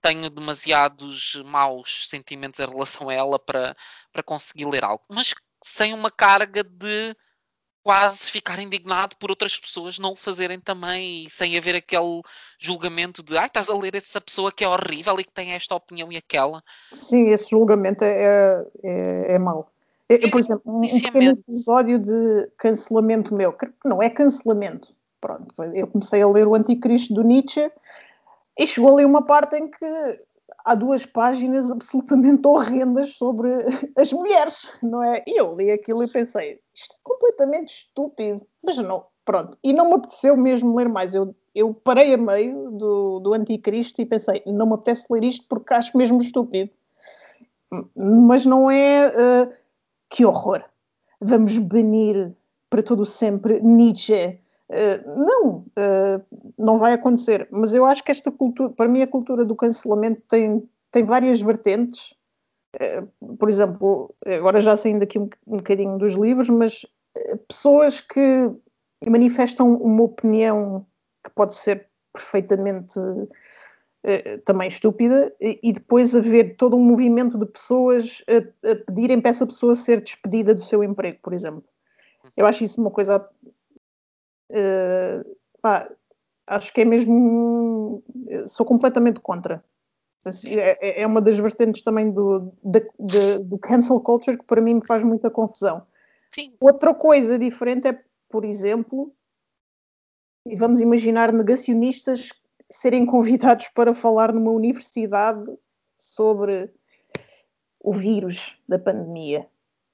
tenho 0.00 0.30
demasiados 0.30 1.42
maus 1.44 2.08
sentimentos 2.08 2.60
em 2.60 2.66
relação 2.66 3.08
a 3.08 3.14
ela 3.14 3.38
para, 3.38 3.76
para 4.12 4.22
conseguir 4.22 4.66
ler 4.66 4.84
algo, 4.84 5.02
mas 5.08 5.34
sem 5.62 5.92
uma 5.92 6.10
carga 6.10 6.62
de 6.62 7.16
quase 7.82 8.30
ficar 8.30 8.58
indignado 8.58 9.16
por 9.16 9.30
outras 9.30 9.58
pessoas 9.58 9.98
não 9.98 10.12
o 10.12 10.16
fazerem 10.16 10.60
também 10.60 11.24
e 11.24 11.30
sem 11.30 11.56
haver 11.56 11.74
aquele 11.74 12.22
julgamento 12.58 13.22
de 13.22 13.36
ai, 13.36 13.46
estás 13.46 13.68
a 13.68 13.76
ler 13.76 13.94
essa 13.94 14.20
pessoa 14.20 14.52
que 14.52 14.62
é 14.62 14.68
horrível 14.68 15.18
e 15.18 15.24
que 15.24 15.32
tem 15.32 15.52
esta 15.52 15.74
opinião 15.74 16.12
e 16.12 16.16
aquela. 16.16 16.62
Sim, 16.92 17.30
esse 17.30 17.50
julgamento 17.50 18.04
é, 18.04 18.62
é, 18.84 19.32
é 19.32 19.38
mau. 19.38 19.72
Eu, 20.08 20.30
por 20.30 20.40
exemplo, 20.40 20.62
um, 20.72 20.78
um 20.78 21.00
pequeno 21.00 21.30
episódio 21.32 21.98
de 21.98 22.50
cancelamento 22.56 23.34
meu, 23.34 23.52
que 23.52 23.68
não 23.84 24.02
é 24.02 24.08
cancelamento. 24.08 24.94
Pronto, 25.20 25.52
eu 25.74 25.86
comecei 25.88 26.22
a 26.22 26.28
ler 26.28 26.46
o 26.46 26.54
Anticristo 26.54 27.12
do 27.12 27.24
Nietzsche 27.24 27.70
e 28.58 28.66
chegou 28.66 28.94
ali 28.94 29.04
uma 29.04 29.22
parte 29.22 29.56
em 29.56 29.68
que 29.68 30.20
há 30.64 30.74
duas 30.74 31.04
páginas 31.04 31.70
absolutamente 31.70 32.46
horrendas 32.46 33.14
sobre 33.14 33.50
as 33.96 34.12
mulheres, 34.12 34.70
não 34.82 35.02
é? 35.02 35.22
E 35.26 35.40
eu 35.40 35.56
li 35.56 35.70
aquilo 35.70 36.02
e 36.04 36.08
pensei, 36.08 36.60
isto 36.74 36.94
é 36.94 36.98
completamente 37.02 37.68
estúpido, 37.68 38.46
mas 38.62 38.78
não, 38.78 39.04
pronto. 39.24 39.58
E 39.62 39.72
não 39.72 39.88
me 39.88 39.94
apeteceu 39.94 40.36
mesmo 40.36 40.76
ler 40.76 40.88
mais. 40.88 41.14
Eu, 41.14 41.34
eu 41.54 41.74
parei 41.74 42.14
a 42.14 42.18
meio 42.18 42.70
do, 42.70 43.20
do 43.20 43.34
Anticristo 43.34 44.00
e 44.00 44.06
pensei, 44.06 44.42
não 44.46 44.66
me 44.66 44.74
apetece 44.74 45.06
ler 45.10 45.24
isto 45.24 45.46
porque 45.48 45.74
acho 45.74 45.96
mesmo 45.96 46.18
estúpido. 46.20 46.70
Mas 47.94 48.46
não 48.46 48.70
é. 48.70 49.08
Uh, 49.08 49.67
que 50.08 50.24
horror! 50.24 50.64
Vamos 51.20 51.58
banir 51.58 52.32
para 52.70 52.82
todo 52.82 53.04
sempre 53.04 53.60
Nietzsche. 53.60 54.38
Uh, 54.68 55.24
não, 55.24 55.58
uh, 55.58 56.52
não 56.58 56.78
vai 56.78 56.92
acontecer. 56.92 57.48
Mas 57.50 57.72
eu 57.74 57.84
acho 57.84 58.04
que 58.04 58.10
esta 58.10 58.30
cultura, 58.30 58.70
para 58.70 58.88
mim, 58.88 59.02
a 59.02 59.06
cultura 59.06 59.44
do 59.44 59.56
cancelamento 59.56 60.22
tem, 60.28 60.68
tem 60.92 61.04
várias 61.04 61.40
vertentes. 61.40 62.14
Uh, 62.76 63.36
por 63.36 63.48
exemplo, 63.48 64.14
agora 64.26 64.60
já 64.60 64.76
saindo 64.76 65.02
aqui 65.02 65.18
um, 65.18 65.28
um 65.46 65.56
bocadinho 65.56 65.98
dos 65.98 66.14
livros, 66.14 66.48
mas 66.48 66.86
pessoas 67.48 68.00
que 68.00 68.50
manifestam 69.06 69.74
uma 69.74 70.02
opinião 70.02 70.86
que 71.24 71.30
pode 71.34 71.54
ser 71.54 71.88
perfeitamente 72.12 72.94
eh, 74.04 74.38
também 74.38 74.68
estúpida, 74.68 75.34
e, 75.40 75.58
e, 75.62 75.72
depois 75.72 76.14
haver 76.14 76.56
todo 76.56 76.76
um 76.76 76.84
movimento 76.84 77.36
de 77.36 77.46
pessoas 77.46 78.22
a, 78.28 78.70
a, 78.70 78.76
pedirem 78.76 79.20
para 79.20 79.30
essa 79.30 79.44
pessoa 79.44 79.74
ser 79.74 80.00
despedida 80.00 80.54
do 80.54 80.62
seu 80.62 80.84
emprego, 80.84 81.18
por 81.20 81.32
exemplo. 81.32 81.64
Eu 82.36 82.46
acho 82.46 82.62
isso 82.62 82.80
uma 82.80 82.90
coisa. 82.90 83.28
Uh, 84.50 85.36
pá, 85.60 85.90
acho 86.46 86.72
que 86.72 86.82
é 86.82 86.84
mesmo. 86.84 88.02
Sou 88.46 88.64
completamente 88.64 89.20
contra. 89.20 89.64
É, 90.46 91.02
é 91.02 91.06
uma 91.06 91.20
das 91.20 91.38
vertentes 91.38 91.82
também 91.82 92.10
do, 92.10 92.52
de, 92.62 92.88
de, 93.00 93.38
do 93.38 93.58
cancel 93.58 94.00
culture 94.00 94.36
que 94.36 94.44
para 94.44 94.60
mim 94.60 94.74
me 94.74 94.86
faz 94.86 95.02
muita 95.02 95.30
confusão. 95.30 95.86
Sim. 96.30 96.54
Outra 96.60 96.94
coisa 96.94 97.38
diferente 97.38 97.88
é, 97.88 98.00
por 98.28 98.44
exemplo, 98.44 99.12
e 100.46 100.56
vamos 100.56 100.80
imaginar 100.80 101.32
negacionistas 101.32 102.30
serem 102.70 103.06
convidados 103.06 103.68
para 103.68 103.94
falar 103.94 104.32
numa 104.32 104.50
universidade 104.50 105.50
sobre 105.98 106.70
o 107.80 107.92
vírus 107.92 108.56
da 108.68 108.78
pandemia. 108.78 109.46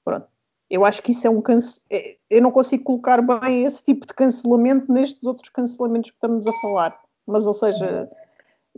Pronto. 0.03 0.27
Eu 0.69 0.83
acho 0.83 1.01
que 1.01 1.11
isso 1.11 1.25
é 1.27 1.29
um 1.29 1.41
cance... 1.41 1.81
É, 1.89 2.17
eu 2.29 2.41
não 2.41 2.51
consigo 2.51 2.83
colocar 2.83 3.21
bem 3.21 3.63
esse 3.63 3.83
tipo 3.83 4.05
de 4.05 4.13
cancelamento 4.13 4.91
nestes 4.91 5.23
outros 5.23 5.49
cancelamentos 5.49 6.09
que 6.11 6.17
estamos 6.17 6.45
a 6.47 6.51
falar. 6.61 6.99
Mas, 7.25 7.45
ou 7.45 7.53
seja, 7.53 8.09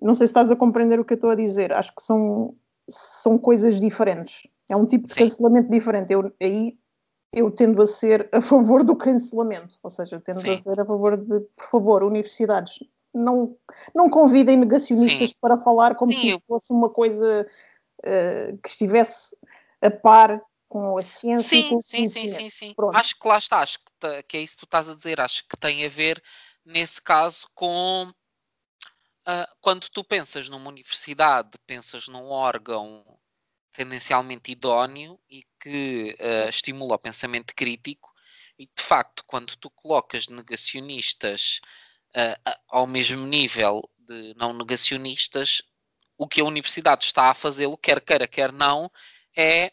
não 0.01 0.13
sei 0.13 0.27
se 0.27 0.31
estás 0.31 0.51
a 0.51 0.55
compreender 0.55 0.99
o 0.99 1.05
que 1.05 1.13
eu 1.13 1.15
estou 1.15 1.29
a 1.29 1.35
dizer. 1.35 1.73
Acho 1.73 1.95
que 1.95 2.03
são, 2.03 2.55
são 2.89 3.37
coisas 3.37 3.79
diferentes. 3.79 4.47
É 4.69 4.75
um 4.75 4.85
tipo 4.85 5.07
de 5.07 5.13
Sim. 5.13 5.21
cancelamento 5.21 5.71
diferente. 5.71 6.11
Eu, 6.11 6.31
aí 6.41 6.77
eu 7.33 7.49
tendo 7.49 7.81
a 7.81 7.87
ser 7.87 8.29
a 8.31 8.41
favor 8.41 8.83
do 8.83 8.95
cancelamento. 8.95 9.75
Ou 9.81 9.89
seja, 9.89 10.19
tendo 10.19 10.41
Sim. 10.41 10.51
a 10.51 10.57
ser 10.57 10.79
a 10.79 10.85
favor 10.85 11.17
de, 11.17 11.39
por 11.39 11.65
favor, 11.71 12.03
universidades, 12.03 12.79
não, 13.17 13.57
não 13.93 14.09
convidem 14.09 14.57
negacionistas 14.57 15.29
Sim. 15.29 15.35
para 15.41 15.59
falar 15.59 15.95
como 15.95 16.11
Sim, 16.11 16.33
se 16.33 16.43
fosse 16.47 16.71
uma 16.71 16.89
coisa 16.89 17.47
uh, 17.99 18.57
que 18.57 18.69
estivesse 18.69 19.35
a 19.81 19.89
par 19.89 20.41
com 20.69 20.97
a 20.97 21.03
ciência. 21.03 21.47
Sim, 21.47 21.69
com 21.69 21.81
sim, 21.81 22.07
sim, 22.07 22.27
sim, 22.27 22.49
sim. 22.49 22.75
Acho 22.93 23.19
que 23.19 23.27
lá 23.27 23.37
está, 23.37 23.59
acho 23.59 23.79
que, 23.79 24.23
que, 24.23 24.37
é 24.37 24.41
isso 24.41 24.55
que 24.55 24.61
tu 24.61 24.65
estás 24.65 24.89
a 24.89 24.95
dizer, 24.95 25.19
acho 25.21 25.47
que 25.47 25.57
tem 25.57 25.85
a 25.85 25.89
ver 25.89 26.21
nesse 26.65 27.01
caso 27.01 27.47
com 27.55 28.09
uh, 28.09 29.55
quando 29.61 29.87
tu 29.89 30.03
pensas 30.03 30.49
numa 30.49 30.69
universidade, 30.69 31.57
pensas 31.65 32.07
num 32.07 32.29
órgão 32.29 33.03
tendencialmente 33.71 34.51
idóneo 34.51 35.19
e 35.29 35.43
que 35.61 36.15
uh, 36.19 36.49
estimula 36.49 36.95
o 36.95 36.99
pensamento 36.99 37.55
crítico, 37.55 38.11
e 38.59 38.65
de 38.65 38.83
facto, 38.83 39.23
quando 39.25 39.55
tu 39.55 39.69
colocas 39.69 40.27
negacionistas 40.27 41.61
uh, 42.17 42.53
ao 42.69 42.87
mesmo 42.87 43.25
nível 43.25 43.87
de 43.99 44.33
não 44.35 44.53
negacionistas, 44.53 45.61
o 46.17 46.27
que 46.27 46.41
a 46.41 46.45
universidade 46.45 47.05
está 47.05 47.29
a 47.29 47.33
fazê-lo, 47.33 47.77
quer 47.77 48.01
queira, 48.01 48.27
quer 48.27 48.51
não, 48.51 48.91
é 49.35 49.71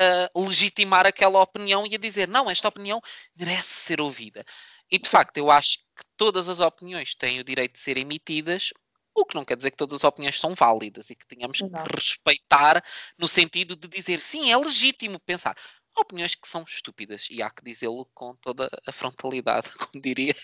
uh, 0.00 0.46
legitimar 0.46 1.06
aquela 1.06 1.40
opinião 1.40 1.86
e 1.86 1.94
a 1.94 1.98
dizer, 1.98 2.28
não, 2.28 2.50
esta 2.50 2.68
opinião 2.68 3.00
merece 3.34 3.68
ser 3.68 4.00
ouvida. 4.00 4.44
E 4.90 4.98
de 4.98 5.08
facto, 5.08 5.36
eu 5.38 5.50
acho 5.50 5.78
que 5.78 6.04
todas 6.16 6.48
as 6.48 6.60
opiniões 6.60 7.14
têm 7.14 7.40
o 7.40 7.44
direito 7.44 7.72
de 7.72 7.80
ser 7.80 7.96
emitidas, 7.96 8.72
o 9.14 9.24
que 9.24 9.34
não 9.34 9.44
quer 9.44 9.56
dizer 9.56 9.70
que 9.70 9.76
todas 9.76 9.96
as 9.96 10.04
opiniões 10.04 10.38
são 10.38 10.54
válidas 10.54 11.10
e 11.10 11.16
que 11.16 11.26
tenhamos 11.26 11.60
não. 11.60 11.70
que 11.70 11.96
respeitar 11.96 12.82
no 13.18 13.26
sentido 13.26 13.74
de 13.74 13.88
dizer 13.88 14.20
sim, 14.20 14.50
é 14.50 14.56
legítimo 14.56 15.18
pensar. 15.20 15.56
Opiniões 15.96 16.34
que 16.36 16.46
são 16.46 16.62
estúpidas 16.62 17.26
e 17.28 17.42
há 17.42 17.50
que 17.50 17.64
dizê-lo 17.64 18.08
com 18.14 18.36
toda 18.36 18.70
a 18.86 18.92
frontalidade, 18.92 19.70
como 19.76 20.00
diria 20.00 20.34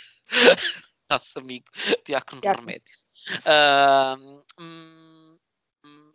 nosso 1.10 1.38
amigo 1.38 1.66
Diácono 2.04 2.40
Remédios. 2.42 3.06
Uh, 3.40 4.44
hum, 4.58 5.38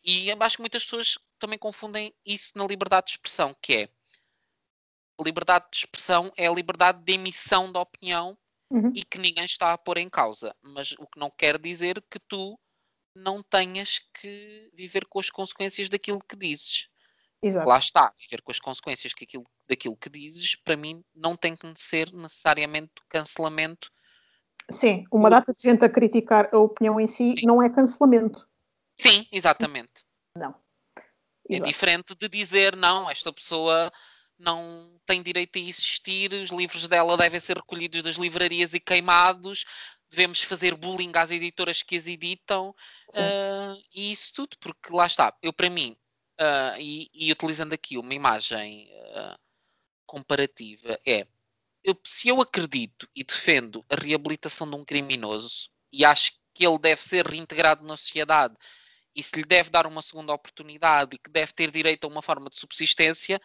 e 0.03 0.31
acho 0.31 0.55
que 0.55 0.61
muitas 0.61 0.83
pessoas 0.83 1.17
também 1.37 1.57
confundem 1.57 2.13
isso 2.25 2.53
na 2.55 2.65
liberdade 2.65 3.07
de 3.07 3.11
expressão, 3.11 3.55
que 3.61 3.73
é 3.75 3.89
liberdade 5.23 5.65
de 5.71 5.77
expressão 5.77 6.31
é 6.37 6.47
a 6.47 6.53
liberdade 6.53 7.03
de 7.03 7.13
emissão 7.13 7.71
da 7.71 7.81
opinião 7.81 8.37
uhum. 8.69 8.91
e 8.95 9.03
que 9.03 9.17
ninguém 9.17 9.45
está 9.45 9.73
a 9.73 9.77
pôr 9.77 9.97
em 9.97 10.09
causa. 10.09 10.55
Mas 10.61 10.93
o 10.93 11.05
que 11.05 11.19
não 11.19 11.29
quer 11.29 11.59
dizer 11.59 12.03
que 12.09 12.19
tu 12.19 12.59
não 13.15 13.43
tenhas 13.43 13.99
que 14.19 14.71
viver 14.73 15.05
com 15.05 15.19
as 15.19 15.29
consequências 15.29 15.89
daquilo 15.89 16.19
que 16.19 16.35
dizes. 16.35 16.87
Exato. 17.41 17.67
Lá 17.67 17.77
está, 17.77 18.13
viver 18.19 18.41
com 18.41 18.51
as 18.51 18.59
consequências 18.59 19.13
que 19.13 19.23
aquilo, 19.23 19.45
daquilo 19.67 19.95
que 19.95 20.09
dizes, 20.09 20.55
para 20.55 20.75
mim, 20.75 21.03
não 21.13 21.35
tem 21.35 21.55
que 21.55 21.67
ser 21.75 22.11
necessariamente 22.13 22.91
cancelamento 23.07 23.89
Sim, 24.69 25.05
uma 25.11 25.29
data 25.29 25.53
de 25.53 25.63
gente 25.63 25.83
a 25.83 25.89
criticar 25.89 26.49
a 26.51 26.57
opinião 26.57 26.99
em 26.99 27.07
si 27.07 27.35
Sim. 27.37 27.45
não 27.45 27.61
é 27.61 27.69
cancelamento. 27.69 28.47
Sim, 28.95 29.25
exatamente. 29.31 30.03
Não. 30.35 30.53
É 31.49 31.55
Exato. 31.55 31.67
É 31.67 31.71
diferente 31.71 32.15
de 32.15 32.29
dizer, 32.29 32.75
não, 32.75 33.09
esta 33.09 33.33
pessoa 33.33 33.91
não 34.37 34.99
tem 35.05 35.21
direito 35.21 35.57
a 35.57 35.61
existir, 35.61 36.31
os 36.33 36.49
livros 36.49 36.87
dela 36.87 37.17
devem 37.17 37.39
ser 37.39 37.57
recolhidos 37.57 38.03
das 38.03 38.15
livrarias 38.15 38.73
e 38.73 38.79
queimados, 38.79 39.65
devemos 40.09 40.41
fazer 40.41 40.75
bullying 40.75 41.11
às 41.15 41.31
editoras 41.31 41.83
que 41.83 41.97
as 41.97 42.07
editam, 42.07 42.69
uh, 43.09 43.83
e 43.93 44.11
isso 44.11 44.33
tudo, 44.33 44.57
porque 44.59 44.93
lá 44.93 45.05
está, 45.05 45.35
eu 45.41 45.51
para 45.51 45.69
mim, 45.69 45.97
uh, 46.39 46.79
e, 46.79 47.09
e, 47.13 47.31
utilizando 47.31 47.73
aqui 47.73 47.97
uma 47.97 48.13
imagem 48.13 48.89
uh, 48.91 49.37
comparativa, 50.05 50.99
é 51.05 51.27
eu, 51.83 51.99
se 52.03 52.27
eu 52.27 52.41
acredito 52.41 53.07
e 53.15 53.23
defendo 53.23 53.85
a 53.89 53.95
reabilitação 53.95 54.69
de 54.69 54.75
um 54.75 54.85
criminoso 54.85 55.69
e 55.91 56.05
acho 56.05 56.33
que 56.53 56.65
ele 56.65 56.77
deve 56.77 57.01
ser 57.01 57.25
reintegrado 57.25 57.85
na 57.85 57.95
sociedade 57.95 58.55
e 59.15 59.23
se 59.23 59.35
lhe 59.35 59.45
deve 59.45 59.69
dar 59.69 59.87
uma 59.87 60.01
segunda 60.01 60.33
oportunidade 60.33 61.15
e 61.15 61.19
que 61.19 61.29
deve 61.29 61.53
ter 61.53 61.71
direito 61.71 62.05
a 62.05 62.07
uma 62.07 62.21
forma 62.21 62.49
de 62.49 62.57
subsistência, 62.57 63.41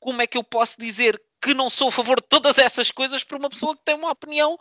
como 0.00 0.22
é 0.22 0.26
que 0.26 0.38
eu 0.38 0.44
posso 0.44 0.80
dizer 0.80 1.20
que 1.40 1.54
não 1.54 1.70
sou 1.70 1.88
a 1.88 1.92
favor 1.92 2.20
de 2.20 2.26
todas 2.28 2.58
essas 2.58 2.90
coisas 2.90 3.22
para 3.22 3.38
uma 3.38 3.50
pessoa 3.50 3.76
que 3.76 3.84
tem 3.84 3.94
uma 3.94 4.10
opinião 4.10 4.58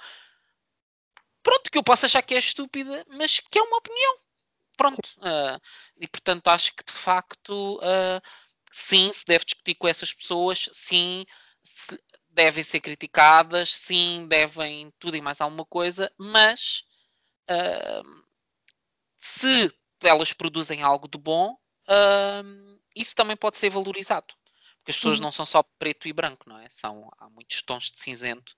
pronto, 1.47 1.71
que 1.71 1.77
eu 1.77 1.83
posso 1.83 2.05
achar 2.05 2.21
que 2.21 2.35
é 2.35 2.39
estúpida, 2.39 3.05
mas 3.07 3.39
que 3.39 3.57
é 3.57 3.61
uma 3.61 3.77
opinião. 3.77 4.17
pronto. 4.75 5.09
Uh, 5.17 5.59
e 5.97 6.07
portanto 6.07 6.47
acho 6.49 6.75
que 6.75 6.83
de 6.83 6.91
facto 6.91 7.77
uh, 7.77 8.21
sim, 8.69 9.11
se 9.13 9.25
deve 9.25 9.45
discutir 9.45 9.75
com 9.75 9.87
essas 9.87 10.13
pessoas, 10.13 10.69
sim, 10.73 11.25
se, 11.63 11.97
devem 12.37 12.63
ser 12.63 12.79
criticadas, 12.79 13.73
sim, 13.73 14.27
devem 14.29 14.93
tudo 14.99 15.17
e 15.17 15.21
mais 15.21 15.41
alguma 15.41 15.65
coisa, 15.65 16.11
mas 16.19 16.83
uh, 17.49 18.23
se 19.15 19.73
elas 20.03 20.33
produzem 20.33 20.83
algo 20.83 21.07
de 21.07 21.17
bom, 21.17 21.57
uh, 21.89 22.79
isso 22.95 23.15
também 23.15 23.35
pode 23.35 23.57
ser 23.57 23.71
valorizado. 23.71 24.35
Porque 24.77 24.91
as 24.91 24.97
pessoas 24.97 25.17
uhum. 25.17 25.23
não 25.23 25.31
são 25.31 25.47
só 25.47 25.63
preto 25.79 26.07
e 26.07 26.13
branco, 26.13 26.47
não 26.47 26.59
é? 26.59 26.69
São, 26.69 27.09
há 27.17 27.27
muitos 27.27 27.63
tons 27.63 27.89
de 27.89 27.99
cinzento 27.99 28.55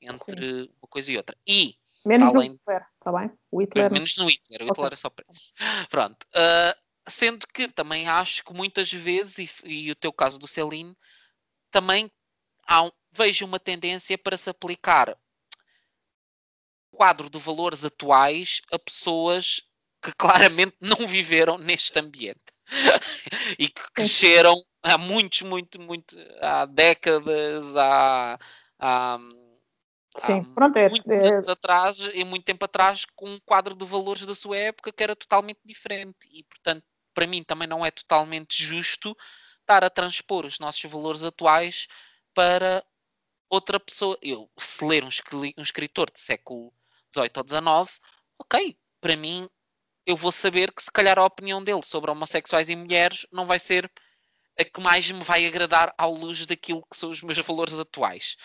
entre 0.00 0.62
sim. 0.62 0.74
uma 0.80 0.88
coisa 0.88 1.12
e 1.12 1.18
outra. 1.18 1.36
E 1.46 1.76
Menos 2.06 2.34
além... 2.34 2.48
no 2.48 2.54
Hitler, 2.54 2.86
está 2.96 3.12
bem? 3.12 3.30
O 3.50 3.60
Hitler... 3.60 3.92
Menos 3.92 4.16
no 4.16 4.30
Hitler, 4.30 4.62
o 4.62 4.64
Hitler 4.64 4.86
okay. 4.86 4.94
é 4.94 4.96
só 4.96 5.10
preto. 5.10 5.32
Pronto. 5.90 6.26
Uh, 6.34 6.80
sendo 7.06 7.46
que 7.46 7.68
também 7.68 8.08
acho 8.08 8.42
que 8.42 8.54
muitas 8.54 8.90
vezes, 8.90 9.60
e, 9.62 9.68
e 9.68 9.90
o 9.90 9.94
teu 9.94 10.10
caso 10.10 10.38
do 10.38 10.48
Celine, 10.48 10.96
também 11.70 12.10
há 12.66 12.82
um, 12.82 12.90
vejo 13.12 13.44
uma 13.44 13.58
tendência 13.58 14.16
para 14.16 14.36
se 14.36 14.50
aplicar 14.50 15.16
quadro 16.90 17.30
de 17.30 17.38
valores 17.38 17.84
atuais 17.84 18.60
a 18.72 18.78
pessoas 18.78 19.62
que 20.02 20.12
claramente 20.12 20.76
não 20.80 21.06
viveram 21.06 21.58
neste 21.58 21.98
ambiente 21.98 22.40
e 23.58 23.68
que 23.68 23.82
cresceram 23.92 24.54
há 24.82 24.96
muitos, 24.96 25.42
muito, 25.42 25.80
muito, 25.80 26.16
há 26.40 26.64
décadas, 26.66 27.76
há, 27.76 28.38
há, 28.78 29.18
Sim, 30.18 30.40
há 30.40 30.54
pronto, 30.54 30.76
é, 30.76 30.88
muitos 30.88 31.16
é... 31.16 31.28
anos 31.28 31.48
atrás 31.48 31.98
e 32.14 32.24
muito 32.24 32.44
tempo 32.44 32.64
atrás 32.64 33.04
com 33.04 33.28
um 33.28 33.40
quadro 33.40 33.74
de 33.74 33.84
valores 33.84 34.26
da 34.26 34.34
sua 34.34 34.56
época 34.56 34.92
que 34.92 35.02
era 35.02 35.14
totalmente 35.14 35.60
diferente 35.64 36.28
e 36.32 36.42
portanto 36.44 36.84
para 37.14 37.26
mim 37.26 37.42
também 37.42 37.68
não 37.68 37.84
é 37.84 37.90
totalmente 37.90 38.62
justo 38.62 39.16
estar 39.60 39.84
a 39.84 39.90
transpor 39.90 40.44
os 40.44 40.58
nossos 40.58 40.82
valores 40.90 41.22
atuais 41.22 41.86
para 42.34 42.84
outra 43.50 43.78
pessoa. 43.80 44.16
Eu, 44.22 44.50
se 44.58 44.84
ler 44.84 45.04
um, 45.04 45.08
um 45.58 45.62
escritor 45.62 46.10
de 46.10 46.20
século 46.20 46.72
XVIII 47.14 47.30
ou 47.36 47.86
XIX, 47.86 48.00
ok, 48.38 48.78
para 49.00 49.16
mim, 49.16 49.48
eu 50.06 50.16
vou 50.16 50.32
saber 50.32 50.72
que 50.72 50.82
se 50.82 50.90
calhar 50.90 51.18
a 51.18 51.24
opinião 51.24 51.62
dele 51.62 51.82
sobre 51.82 52.10
homossexuais 52.10 52.68
e 52.68 52.76
mulheres 52.76 53.26
não 53.32 53.46
vai 53.46 53.58
ser 53.58 53.90
a 54.58 54.64
que 54.64 54.80
mais 54.80 55.10
me 55.10 55.22
vai 55.22 55.46
agradar 55.46 55.92
ao 55.98 56.12
luz 56.12 56.46
daquilo 56.46 56.84
que 56.90 56.96
são 56.96 57.10
os 57.10 57.22
meus 57.22 57.38
valores 57.38 57.78
atuais. 57.78 58.36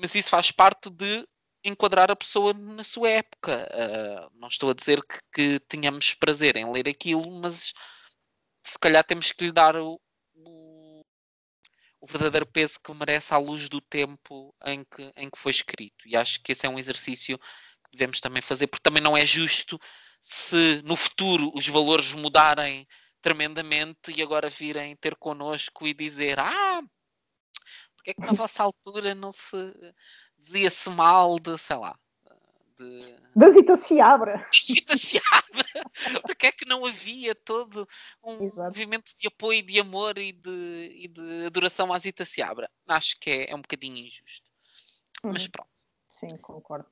Mas 0.00 0.14
isso 0.14 0.30
faz 0.30 0.50
parte 0.50 0.90
de 0.90 1.26
enquadrar 1.64 2.10
a 2.10 2.16
pessoa 2.16 2.52
na 2.52 2.84
sua 2.84 3.10
época. 3.10 3.68
Uh, 3.72 4.30
não 4.38 4.48
estou 4.48 4.70
a 4.70 4.74
dizer 4.74 5.00
que, 5.02 5.18
que 5.32 5.60
tenhamos 5.60 6.14
prazer 6.14 6.56
em 6.56 6.70
ler 6.70 6.88
aquilo, 6.88 7.30
mas 7.40 7.72
se 8.62 8.78
calhar 8.78 9.04
temos 9.04 9.32
que 9.32 9.44
lhe 9.44 9.52
dar 9.52 9.76
o, 9.76 10.00
o 12.04 12.06
verdadeiro 12.06 12.44
peso 12.44 12.78
que 12.78 12.92
merece 12.92 13.32
à 13.32 13.38
luz 13.38 13.70
do 13.70 13.80
tempo 13.80 14.54
em 14.66 14.84
que, 14.84 15.10
em 15.16 15.30
que 15.30 15.38
foi 15.38 15.50
escrito. 15.50 16.06
E 16.06 16.14
acho 16.14 16.38
que 16.42 16.52
esse 16.52 16.66
é 16.66 16.68
um 16.68 16.78
exercício 16.78 17.38
que 17.38 17.92
devemos 17.92 18.20
também 18.20 18.42
fazer, 18.42 18.66
porque 18.66 18.82
também 18.82 19.02
não 19.02 19.16
é 19.16 19.24
justo 19.24 19.80
se 20.20 20.82
no 20.84 20.96
futuro 20.96 21.50
os 21.54 21.66
valores 21.66 22.12
mudarem 22.12 22.86
tremendamente 23.22 24.12
e 24.14 24.22
agora 24.22 24.50
virem 24.50 24.94
ter 24.96 25.16
connosco 25.16 25.86
e 25.86 25.94
dizer 25.94 26.38
ah, 26.38 26.82
porque 27.96 28.10
é 28.10 28.14
que 28.14 28.20
na 28.20 28.34
vossa 28.34 28.62
altura 28.62 29.14
não 29.14 29.32
se 29.32 29.56
dizia-se 30.38 30.90
mal 30.90 31.38
de, 31.38 31.56
sei 31.56 31.76
lá, 31.76 31.98
de... 32.78 33.16
Da 33.34 33.50
Zita 33.50 33.76
Seabra. 33.76 34.46
Zita 34.54 34.96
Seabra. 34.98 35.64
Porque 36.22 36.46
é 36.46 36.52
que 36.52 36.64
não 36.64 36.84
havia 36.84 37.34
todo 37.34 37.86
um 38.22 38.42
Exato. 38.44 38.62
movimento 38.62 39.12
de 39.18 39.28
apoio, 39.28 39.62
de 39.62 39.80
amor 39.80 40.18
e 40.18 40.32
de, 40.32 41.04
e 41.04 41.08
de 41.08 41.46
adoração 41.46 41.92
à 41.92 41.98
Zita 41.98 42.24
Seabra? 42.24 42.70
Acho 42.88 43.18
que 43.20 43.30
é, 43.30 43.50
é 43.50 43.54
um 43.54 43.60
bocadinho 43.60 43.98
injusto. 43.98 44.50
Uhum. 45.24 45.32
Mas 45.32 45.48
pronto. 45.48 45.70
Sim, 46.08 46.36
concordo. 46.36 46.86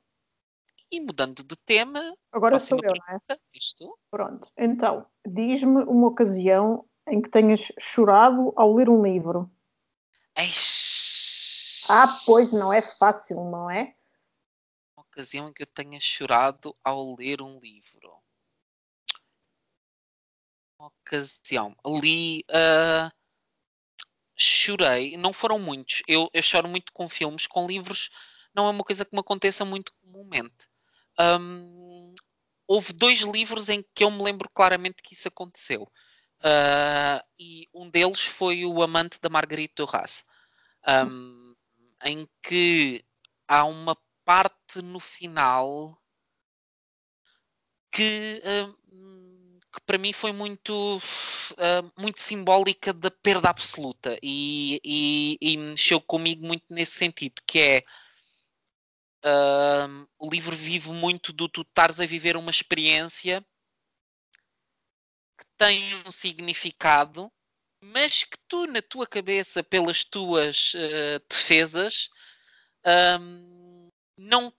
E 0.90 1.00
mudando 1.00 1.42
de 1.42 1.56
tema. 1.64 2.00
Agora 2.30 2.58
sou 2.58 2.78
eu, 2.82 2.92
não 2.94 3.16
é? 3.16 3.36
Isto? 3.54 3.98
Pronto. 4.10 4.48
Então, 4.58 5.06
diz-me 5.26 5.84
uma 5.84 6.08
ocasião 6.08 6.84
em 7.08 7.20
que 7.20 7.30
tenhas 7.30 7.72
chorado 7.78 8.52
ao 8.56 8.74
ler 8.74 8.88
um 8.88 9.02
livro. 9.02 9.50
Eish. 10.36 11.86
Ah, 11.88 12.06
pois 12.26 12.52
não 12.52 12.72
é 12.72 12.80
fácil, 12.80 13.36
não 13.50 13.70
é? 13.70 13.94
Ocasião 15.12 15.48
em 15.48 15.52
que 15.52 15.62
eu 15.62 15.66
tenha 15.66 16.00
chorado 16.00 16.74
ao 16.82 17.14
ler 17.16 17.42
um 17.42 17.60
livro? 17.60 18.18
Uma 20.78 20.88
ocasião. 20.88 21.76
Li. 21.86 22.44
Uh, 22.48 23.12
chorei. 24.34 25.16
Não 25.18 25.32
foram 25.32 25.58
muitos. 25.58 26.02
Eu, 26.08 26.30
eu 26.32 26.42
choro 26.42 26.68
muito 26.68 26.92
com 26.92 27.08
filmes. 27.08 27.46
Com 27.46 27.66
livros, 27.66 28.10
não 28.54 28.66
é 28.66 28.70
uma 28.70 28.82
coisa 28.82 29.04
que 29.04 29.14
me 29.14 29.20
aconteça 29.20 29.64
muito 29.64 29.92
comumente. 30.00 30.68
Um, 31.20 32.14
houve 32.66 32.92
dois 32.94 33.20
livros 33.20 33.68
em 33.68 33.84
que 33.94 34.02
eu 34.02 34.10
me 34.10 34.22
lembro 34.22 34.48
claramente 34.48 35.02
que 35.02 35.14
isso 35.14 35.28
aconteceu. 35.28 35.82
Uh, 36.38 37.22
e 37.38 37.68
um 37.72 37.88
deles 37.88 38.22
foi 38.22 38.64
O 38.64 38.82
Amante 38.82 39.20
da 39.20 39.28
Margarita 39.28 39.84
Duras, 39.86 40.24
um, 41.06 41.54
em 42.04 42.28
que 42.42 43.04
há 43.46 43.64
uma 43.64 43.96
parte 44.24 44.80
no 44.82 45.00
final 45.00 45.98
que, 47.92 48.42
uh, 48.44 49.60
que 49.72 49.80
para 49.84 49.98
mim 49.98 50.12
foi 50.12 50.32
muito, 50.32 50.96
uh, 50.96 52.00
muito 52.00 52.20
simbólica 52.20 52.92
da 52.92 53.10
perda 53.10 53.50
absoluta 53.50 54.18
e, 54.22 54.80
e, 54.82 55.38
e, 55.40 55.56
mexeu 55.58 56.00
comigo 56.00 56.44
muito 56.44 56.64
nesse 56.70 56.92
sentido, 56.92 57.42
que 57.46 57.58
é 57.58 57.84
uh, 59.24 60.08
o 60.18 60.30
livro 60.30 60.56
vive 60.56 60.90
muito 60.90 61.32
do 61.32 61.48
tu 61.48 61.60
estares 61.60 62.00
a 62.00 62.06
viver 62.06 62.36
uma 62.36 62.50
experiência 62.50 63.44
que 65.38 65.44
tem 65.58 65.94
um 66.06 66.10
significado, 66.10 67.30
mas 67.80 68.24
que 68.24 68.38
tu, 68.48 68.66
na 68.66 68.80
tua 68.80 69.06
cabeça, 69.06 69.62
pelas 69.62 70.04
tuas 70.04 70.72
defesas, 71.28 72.08
um, 73.20 73.61
não 74.16 74.52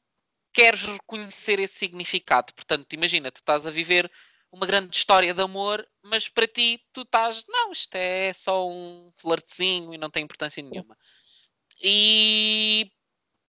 queres 0.53 0.83
reconhecer 0.83 1.59
esse 1.59 1.75
significado. 1.75 2.53
Portanto, 2.53 2.93
imagina, 2.93 3.31
tu 3.31 3.37
estás 3.37 3.65
a 3.65 3.71
viver 3.71 4.11
uma 4.51 4.67
grande 4.67 4.95
história 4.95 5.33
de 5.33 5.41
amor, 5.41 5.87
mas 6.03 6.29
para 6.29 6.47
ti 6.47 6.79
tu 6.93 7.01
estás, 7.01 7.43
não, 7.47 7.71
isto 7.71 7.95
é 7.95 8.31
só 8.33 8.69
um 8.69 9.11
flertezinho 9.15 9.93
e 9.93 9.97
não 9.97 10.11
tem 10.11 10.23
importância 10.23 10.61
nenhuma. 10.61 10.95
E 11.81 12.91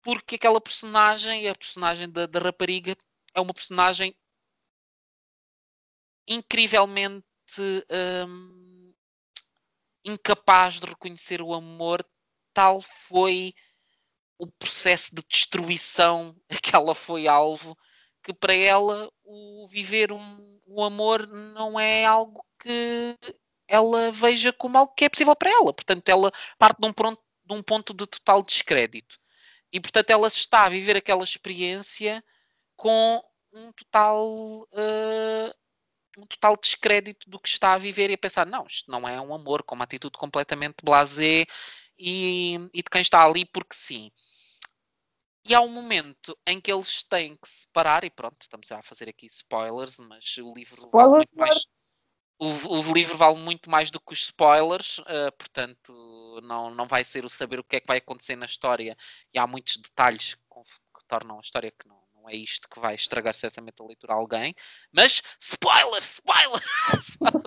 porque 0.02 0.36
aquela 0.36 0.60
personagem, 0.60 1.48
a 1.48 1.54
personagem 1.54 2.08
da, 2.10 2.26
da 2.26 2.38
rapariga, 2.38 2.96
é 3.34 3.40
uma 3.40 3.52
personagem 3.52 4.14
incrivelmente 6.28 7.24
hum, 8.28 8.94
incapaz 10.04 10.80
de 10.80 10.86
reconhecer 10.86 11.42
o 11.42 11.52
amor, 11.52 12.04
tal 12.54 12.80
foi 12.80 13.54
o 14.42 14.46
processo 14.58 15.14
de 15.14 15.22
destruição 15.28 16.34
a 16.50 16.56
que 16.56 16.74
ela 16.74 16.96
foi 16.96 17.28
alvo, 17.28 17.78
que 18.24 18.34
para 18.34 18.52
ela 18.52 19.08
o 19.22 19.64
viver 19.68 20.10
um, 20.10 20.60
um 20.66 20.82
amor 20.82 21.28
não 21.28 21.78
é 21.78 22.04
algo 22.04 22.44
que 22.58 23.16
ela 23.68 24.10
veja 24.10 24.52
como 24.52 24.76
algo 24.76 24.92
que 24.94 25.04
é 25.04 25.08
possível 25.08 25.36
para 25.36 25.48
ela. 25.48 25.72
Portanto, 25.72 26.08
ela 26.08 26.32
parte 26.58 26.80
de 26.80 26.88
um, 26.88 26.92
ponto, 26.92 27.22
de 27.44 27.54
um 27.54 27.62
ponto 27.62 27.94
de 27.94 28.04
total 28.04 28.42
descrédito. 28.42 29.16
E, 29.72 29.78
portanto, 29.78 30.10
ela 30.10 30.26
está 30.26 30.64
a 30.64 30.68
viver 30.68 30.96
aquela 30.96 31.22
experiência 31.22 32.22
com 32.76 33.22
um 33.52 33.70
total, 33.72 34.26
uh, 34.28 35.54
um 36.18 36.26
total 36.26 36.56
descrédito 36.56 37.30
do 37.30 37.38
que 37.38 37.48
está 37.48 37.74
a 37.74 37.78
viver 37.78 38.10
e 38.10 38.14
a 38.14 38.18
pensar, 38.18 38.44
não, 38.44 38.66
isto 38.66 38.90
não 38.90 39.08
é 39.08 39.20
um 39.20 39.32
amor, 39.32 39.62
com 39.62 39.76
uma 39.76 39.84
atitude 39.84 40.18
completamente 40.18 40.78
blasé 40.82 41.46
e, 41.96 42.56
e 42.74 42.82
de 42.82 42.90
quem 42.90 43.02
está 43.02 43.24
ali 43.24 43.44
porque 43.44 43.74
sim. 43.74 44.10
E 45.44 45.54
há 45.54 45.60
um 45.60 45.68
momento 45.68 46.38
em 46.46 46.60
que 46.60 46.72
eles 46.72 47.02
têm 47.02 47.34
que 47.34 47.48
separar, 47.48 48.04
e 48.04 48.10
pronto, 48.10 48.36
estamos 48.40 48.70
a 48.70 48.80
fazer 48.80 49.08
aqui 49.08 49.26
spoilers, 49.26 49.98
mas 49.98 50.36
o 50.38 50.52
livro 50.54 50.76
vale 50.92 51.10
muito 51.10 51.36
mais. 51.36 51.66
O, 52.38 52.78
o, 52.78 52.92
livro 52.92 53.16
vale 53.16 53.38
muito 53.38 53.70
mais 53.70 53.90
do 53.90 54.00
que 54.00 54.12
os 54.12 54.20
spoilers, 54.24 54.98
uh, 54.98 55.32
portanto, 55.38 56.40
não, 56.42 56.70
não 56.70 56.86
vai 56.86 57.04
ser 57.04 57.24
o 57.24 57.30
saber 57.30 57.60
o 57.60 57.64
que 57.64 57.76
é 57.76 57.80
que 57.80 57.86
vai 57.86 57.98
acontecer 57.98 58.34
na 58.34 58.46
história, 58.46 58.96
e 59.32 59.38
há 59.38 59.46
muitos 59.46 59.76
detalhes 59.76 60.34
que, 60.34 60.40
que 60.40 61.04
tornam 61.06 61.38
a 61.38 61.40
história 61.40 61.70
que 61.70 61.86
não, 61.86 62.02
não 62.22 62.28
é 62.28 62.36
isto 62.36 62.68
que 62.68 62.80
vai 62.80 62.94
estragar 62.94 63.34
certamente 63.34 63.80
a 63.80 63.84
leitura 63.84 64.14
a 64.14 64.16
alguém. 64.16 64.54
Mas, 64.92 65.22
spoiler, 65.38 66.00
spoiler! 66.00 66.62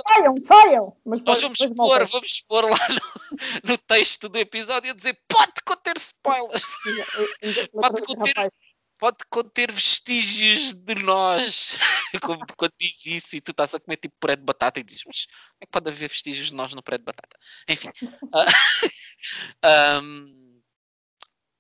Saiam, 0.08 0.38
saiam! 0.40 0.98
Mas 1.06 1.22
Nós 1.22 1.42
vamos 1.42 1.60
expor, 1.60 2.06
vamos 2.08 2.32
expor 2.32 2.66
lá 2.66 2.90
no, 2.90 3.72
no, 3.72 3.78
texto 3.78 4.28
do 4.28 4.38
episódio 4.38 4.92
a 4.92 4.94
dizer 4.94 5.18
pode 5.28 5.54
conter 5.66 5.98
spoilers! 6.26 7.72
pode 7.72 8.02
conter 8.02 8.52
pode 8.98 9.18
conter 9.30 9.72
vestígios 9.72 10.74
de 10.74 10.96
nós. 10.96 11.74
Como 12.24 12.46
quando 12.58 12.74
diz 12.80 13.06
isso 13.06 13.36
e 13.36 13.42
tu 13.42 13.52
estás 13.52 13.74
a 13.74 13.80
comer 13.80 13.98
tipo 13.98 14.16
puré 14.20 14.36
de 14.36 14.44
batata 14.44 14.80
e 14.80 14.84
dizes, 14.84 15.04
mas 15.06 15.26
como 15.26 15.58
é 15.62 15.66
que 15.66 15.72
pode 15.72 15.90
haver 15.90 16.10
vestígios 16.10 16.48
de 16.48 16.56
nós 16.56 16.74
no 16.74 16.82
puré 16.82 16.98
de 16.98 17.04
batata? 17.04 17.38
Enfim. 17.68 17.90
um, 20.02 20.62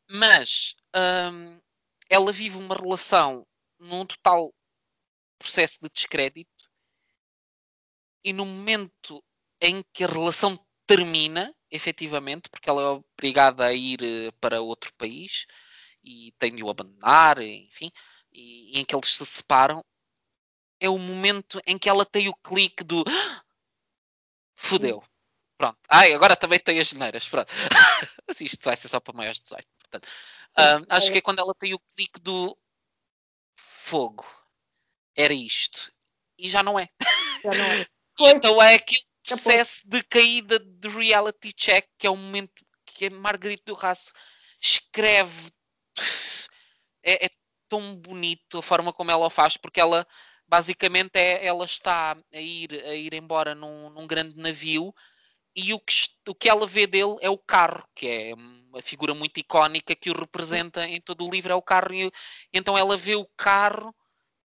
mas 0.09 0.75
um, 0.95 1.59
ela 2.09 2.31
vive 2.31 2.57
uma 2.57 2.75
relação 2.75 3.45
num 3.79 4.05
total 4.05 4.53
processo 5.37 5.79
de 5.81 5.89
descrédito 5.89 6.49
e 8.23 8.31
no 8.31 8.45
momento 8.45 9.23
em 9.61 9.83
que 9.93 10.03
a 10.03 10.07
relação 10.07 10.57
termina, 10.87 11.53
efetivamente, 11.71 12.49
porque 12.49 12.69
ela 12.69 12.81
é 12.81 12.85
obrigada 12.85 13.65
a 13.65 13.73
ir 13.73 13.99
eh, 14.03 14.31
para 14.39 14.61
outro 14.61 14.93
país 14.95 15.45
e 16.03 16.31
tem 16.37 16.55
de 16.55 16.63
o 16.63 16.69
abandonar, 16.69 17.39
enfim, 17.39 17.91
e, 18.31 18.77
e, 18.77 18.79
em 18.79 18.85
que 18.85 18.95
eles 18.95 19.15
se 19.15 19.25
separam, 19.25 19.83
é 20.79 20.89
o 20.89 20.97
momento 20.97 21.59
em 21.65 21.77
que 21.77 21.89
ela 21.89 22.05
tem 22.05 22.27
o 22.27 22.35
clique 22.35 22.83
do 22.83 23.03
ah, 23.07 23.43
fudeu. 24.53 25.03
Pronto. 25.57 25.77
Ai, 25.89 26.13
agora 26.13 26.35
também 26.35 26.59
tem 26.59 26.79
as 26.79 26.89
geneiras. 26.89 27.27
Pronto. 27.27 27.51
isto 28.41 28.63
vai 28.63 28.75
ser 28.75 28.89
só 28.89 28.99
para 28.99 29.15
maiores 29.15 29.37
de 29.37 29.43
18. 29.43 29.67
Portanto, 29.79 30.07
um, 30.57 30.85
acho 30.89 31.11
que 31.11 31.17
é 31.17 31.21
quando 31.21 31.39
ela 31.39 31.53
tem 31.55 31.73
o 31.73 31.79
clique 31.95 32.19
do 32.19 32.57
fogo. 33.55 34.25
Era 35.15 35.33
isto. 35.33 35.91
E 36.37 36.49
já 36.49 36.61
não 36.61 36.77
é. 36.77 36.89
Já 37.41 37.51
não 37.51 37.65
é. 37.65 37.87
então 38.35 38.61
é 38.61 38.75
aquele 38.75 39.01
processo 39.27 39.81
de 39.85 40.03
caída 40.03 40.59
de 40.59 40.87
reality 40.89 41.53
check, 41.53 41.87
que 41.97 42.07
é 42.07 42.09
o 42.09 42.17
momento 42.17 42.51
que 42.85 43.07
a 43.07 43.09
Margarita 43.09 43.63
do 43.65 43.73
Raço 43.73 44.13
escreve. 44.61 45.51
É, 47.03 47.25
é, 47.25 47.29
tão 47.67 47.95
bonito 47.95 48.59
a 48.59 48.61
forma 48.61 48.93
como 48.93 49.11
ela 49.11 49.25
o 49.25 49.29
faz, 49.29 49.57
porque 49.57 49.79
ela 49.79 50.07
basicamente 50.47 51.17
é, 51.17 51.45
ela 51.45 51.65
está 51.65 52.15
a 52.33 52.39
ir, 52.39 52.73
a 52.85 52.95
ir 52.95 53.13
embora 53.13 53.55
num, 53.55 53.89
num 53.89 54.07
grande 54.07 54.37
navio 54.37 54.93
e 55.55 55.73
o 55.73 55.79
que, 55.79 55.93
o 56.27 56.35
que 56.35 56.49
ela 56.49 56.67
vê 56.67 56.85
dele 56.85 57.15
é 57.21 57.29
o 57.29 57.37
carro, 57.37 57.87
que 57.95 58.07
é 58.07 58.33
uma 58.35 58.81
figura 58.81 59.13
muito 59.13 59.39
icónica 59.39 59.95
que 59.95 60.09
o 60.09 60.17
representa 60.17 60.85
em 60.85 60.99
todo 60.99 61.25
o 61.25 61.31
livro, 61.31 61.53
é 61.53 61.55
o 61.55 61.61
carro. 61.61 61.93
E, 61.93 62.11
então 62.53 62.77
ela 62.77 62.97
vê 62.97 63.15
o 63.15 63.25
carro 63.37 63.95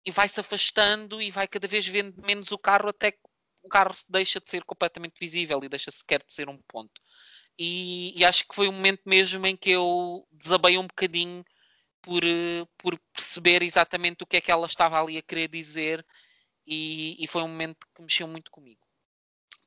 e 0.05 0.11
vai 0.11 0.29
se 0.29 0.41
afastando 0.41 1.21
e 1.21 1.31
vai 1.31 1.47
cada 1.47 1.69
vez 1.69 1.87
vendo 1.87 2.23
menos 2.27 2.51
o 2.53 2.59
carro 2.59 2.89
até 2.89 3.13
que 3.13 3.19
o 3.65 3.69
carro 3.69 3.95
deixa 4.09 4.39
de 4.39 4.51
ser 4.51 4.63
completamente 4.65 5.19
visível 5.19 5.59
e 5.63 5.69
deixa 5.69 5.91
sequer 5.91 6.23
de 6.23 6.33
ser 6.33 6.49
um 6.49 6.59
ponto. 6.69 7.01
E, 7.59 8.13
e, 8.19 8.25
acho 8.25 8.47
que 8.47 8.55
foi 8.55 8.69
um 8.69 8.73
momento 8.73 9.03
mesmo 9.07 9.47
em 9.47 9.57
que 9.57 9.71
eu 9.71 10.27
desabei 10.31 10.77
um 10.77 10.87
bocadinho 10.87 11.45
por, 12.03 12.23
eh, 12.25 12.67
por 12.77 12.99
perceber 13.13 13.63
exatamente 13.63 14.23
o 14.23 14.27
que 14.27 14.37
é 14.37 14.41
que 14.41 14.51
ela 14.51 14.67
estava 14.67 15.01
ali 15.01 15.17
a 15.17 15.23
querer 15.23 15.49
dizer 15.49 16.05
e, 16.67 17.17
e 17.23 17.27
foi 17.27 17.43
um 17.43 17.49
momento 17.49 17.87
que 17.95 18.03
mexeu 18.03 18.27
muito 18.27 18.51
comigo. 18.51 18.81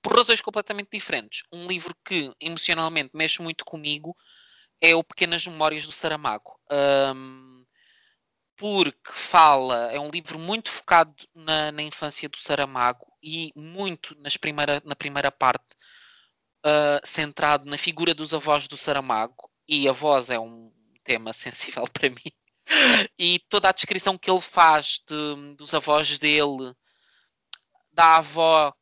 Por 0.02 0.16
razões 0.16 0.42
completamente 0.42 0.90
diferentes. 0.92 1.44
Um 1.52 1.66
livro 1.68 1.96
que 2.06 2.32
emocionalmente 2.40 3.12
mexe 3.14 3.42
muito 3.42 3.66
comigo 3.66 4.16
é 4.82 4.94
o 4.96 5.04
Pequenas 5.04 5.48
Memórias 5.48 5.86
do 5.86 5.92
Saramago. 5.92 6.60
Um, 7.16 7.57
porque 8.58 9.12
fala, 9.14 9.92
é 9.94 10.00
um 10.00 10.10
livro 10.10 10.40
muito 10.40 10.70
focado 10.70 11.16
na, 11.34 11.72
na 11.72 11.84
infância 11.84 12.28
do 12.28 12.38
Saramago 12.38 13.06
e 13.22 13.54
muito 13.56 14.16
nas 14.20 14.36
primeira, 14.36 14.82
na 14.84 14.96
primeira 14.96 15.32
parte 15.32 15.76
uh, 16.66 17.06
centrado 17.06 17.70
na 17.70 17.78
figura 17.78 18.16
dos 18.16 18.34
avós 18.34 18.68
do 18.68 18.76
Saramago, 18.76 19.50
e 19.68 19.88
a 19.88 19.92
voz 19.92 20.32
é 20.32 20.40
um 20.40 20.72
tema 21.04 21.32
sensível 21.34 21.88
para 21.88 22.10
mim. 22.10 22.32
e 23.18 23.40
toda 23.48 23.70
a 23.70 23.72
descrição 23.72 24.18
que 24.18 24.30
ele 24.30 24.42
faz 24.42 25.02
de, 25.08 25.56
dos 25.56 25.74
avós 25.74 26.18
dele, 26.18 26.74
da 27.92 28.18
avó, 28.18 28.74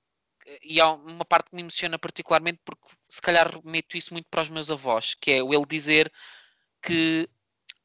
e 0.64 0.80
há 0.80 0.92
uma 0.92 1.26
parte 1.26 1.50
que 1.50 1.56
me 1.56 1.62
emociona 1.62 2.00
particularmente 2.00 2.62
porque 2.64 2.88
se 3.10 3.22
calhar 3.22 3.60
meto 3.64 3.98
isso 3.98 4.14
muito 4.14 4.28
para 4.30 4.44
os 4.44 4.50
meus 4.50 4.72
avós, 4.72 5.16
que 5.16 5.32
é 5.32 5.38
ele 5.38 5.66
dizer 5.68 6.12
que 6.82 7.28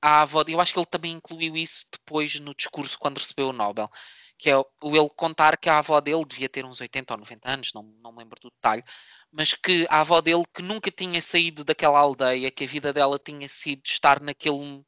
a 0.03 0.23
avó, 0.23 0.43
eu 0.49 0.61
acho 0.61 0.73
que 0.73 0.79
ele 0.79 0.87
também 0.87 1.13
incluiu 1.13 1.57
isso 1.57 1.87
depois 1.93 2.39
no 2.41 2.55
discurso 2.55 2.99
quando 2.99 3.19
recebeu 3.19 3.49
o 3.49 3.53
Nobel, 3.53 3.91
que 4.39 4.49
é 4.49 4.57
o 4.57 4.97
ele 4.97 5.11
contar 5.11 5.57
que 5.59 5.69
a 5.69 5.79
avó 5.79 6.01
dele 6.01 6.25
devia 6.25 6.49
ter 6.49 6.65
uns 6.65 6.81
80 6.81 7.13
ou 7.13 7.19
90 7.19 7.51
anos, 7.51 7.73
não, 7.75 7.83
não 8.03 8.13
me 8.13 8.19
lembro 8.21 8.41
do 8.41 8.51
detalhe, 8.51 8.83
mas 9.31 9.53
que 9.53 9.87
a 9.91 10.01
avó 10.01 10.21
dele 10.21 10.45
que 10.55 10.63
nunca 10.63 10.91
tinha 10.91 11.21
saído 11.21 11.65
daquela 11.65 11.99
aldeia, 11.99 12.51
que 12.51 12.65
a 12.65 12.67
vida 12.67 12.93
dela 12.93 13.19
tinha 13.19 13.49
sido 13.49 13.83
estar 13.85 14.21
naquele 14.21 14.83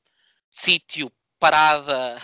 sítio 0.49 1.13
parada 1.39 2.21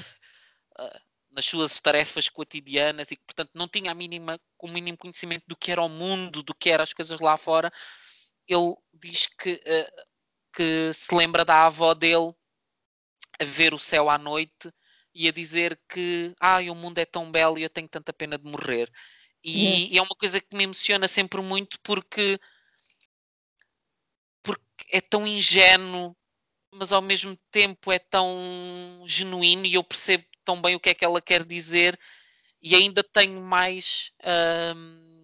uh, 0.80 1.01
nas 1.30 1.45
suas 1.45 1.78
tarefas 1.80 2.28
cotidianas 2.28 3.11
e 3.11 3.16
que 3.16 3.24
portanto 3.24 3.51
não 3.55 3.68
tinha 3.68 3.93
a 3.93 3.95
mínima, 3.95 4.41
o 4.59 4.68
mínimo 4.68 4.97
conhecimento 4.97 5.45
do 5.47 5.57
que 5.57 5.70
era 5.70 5.82
o 5.82 5.89
mundo, 5.89 6.43
do 6.43 6.55
que 6.55 6.70
eram 6.70 6.84
as 6.84 6.95
coisas 6.95 7.20
lá 7.20 7.36
fora, 7.36 7.70
ele 8.47 8.74
diz 8.95 9.26
que, 9.26 9.53
uh, 9.53 10.07
que 10.55 10.93
se 10.95 11.14
lembra 11.14 11.45
da 11.45 11.66
avó 11.66 11.93
dele 11.93 12.32
a 13.41 13.45
ver 13.45 13.74
o 13.74 13.78
céu 13.78 14.11
à 14.11 14.18
noite 14.18 14.72
e 15.14 15.28
a 15.28 15.32
dizer 15.32 15.78
que 15.89 16.34
ah, 16.41 16.61
o 16.70 16.74
mundo 16.74 16.99
é 16.99 17.05
tão 17.05 17.30
belo 17.30 17.59
e 17.59 17.62
eu 17.62 17.70
tenho 17.70 17.89
tanta 17.89 18.12
pena 18.12 18.39
de 18.39 18.47
morrer. 18.47 18.91
E, 19.43 19.93
e 19.95 19.99
é 19.99 20.03
uma 20.03 20.14
coisa 20.14 20.41
que 20.41 20.57
me 20.57 20.64
emociona 20.64 21.09
sempre 21.09 21.41
muito 21.41 21.78
porque, 21.82 22.39
porque 24.43 24.62
é 24.93 25.01
tão 25.01 25.26
ingênuo, 25.26 26.16
mas 26.72 26.93
ao 26.93 27.01
mesmo 27.01 27.36
tempo 27.51 27.91
é 27.93 27.99
tão 27.99 29.03
genuíno 29.07 29.64
e 29.64 29.74
eu 29.74 29.84
percebo 29.84 30.24
tão 30.45 30.61
bem 30.61 30.74
o 30.74 30.80
que 30.80 30.91
é 30.91 30.95
que 30.95 31.05
ela 31.05 31.20
quer 31.20 31.45
dizer 31.45 31.99
e 32.61 32.74
ainda 32.74 33.03
tenho 33.03 33.41
mais. 33.41 34.12
Hum, 34.76 35.18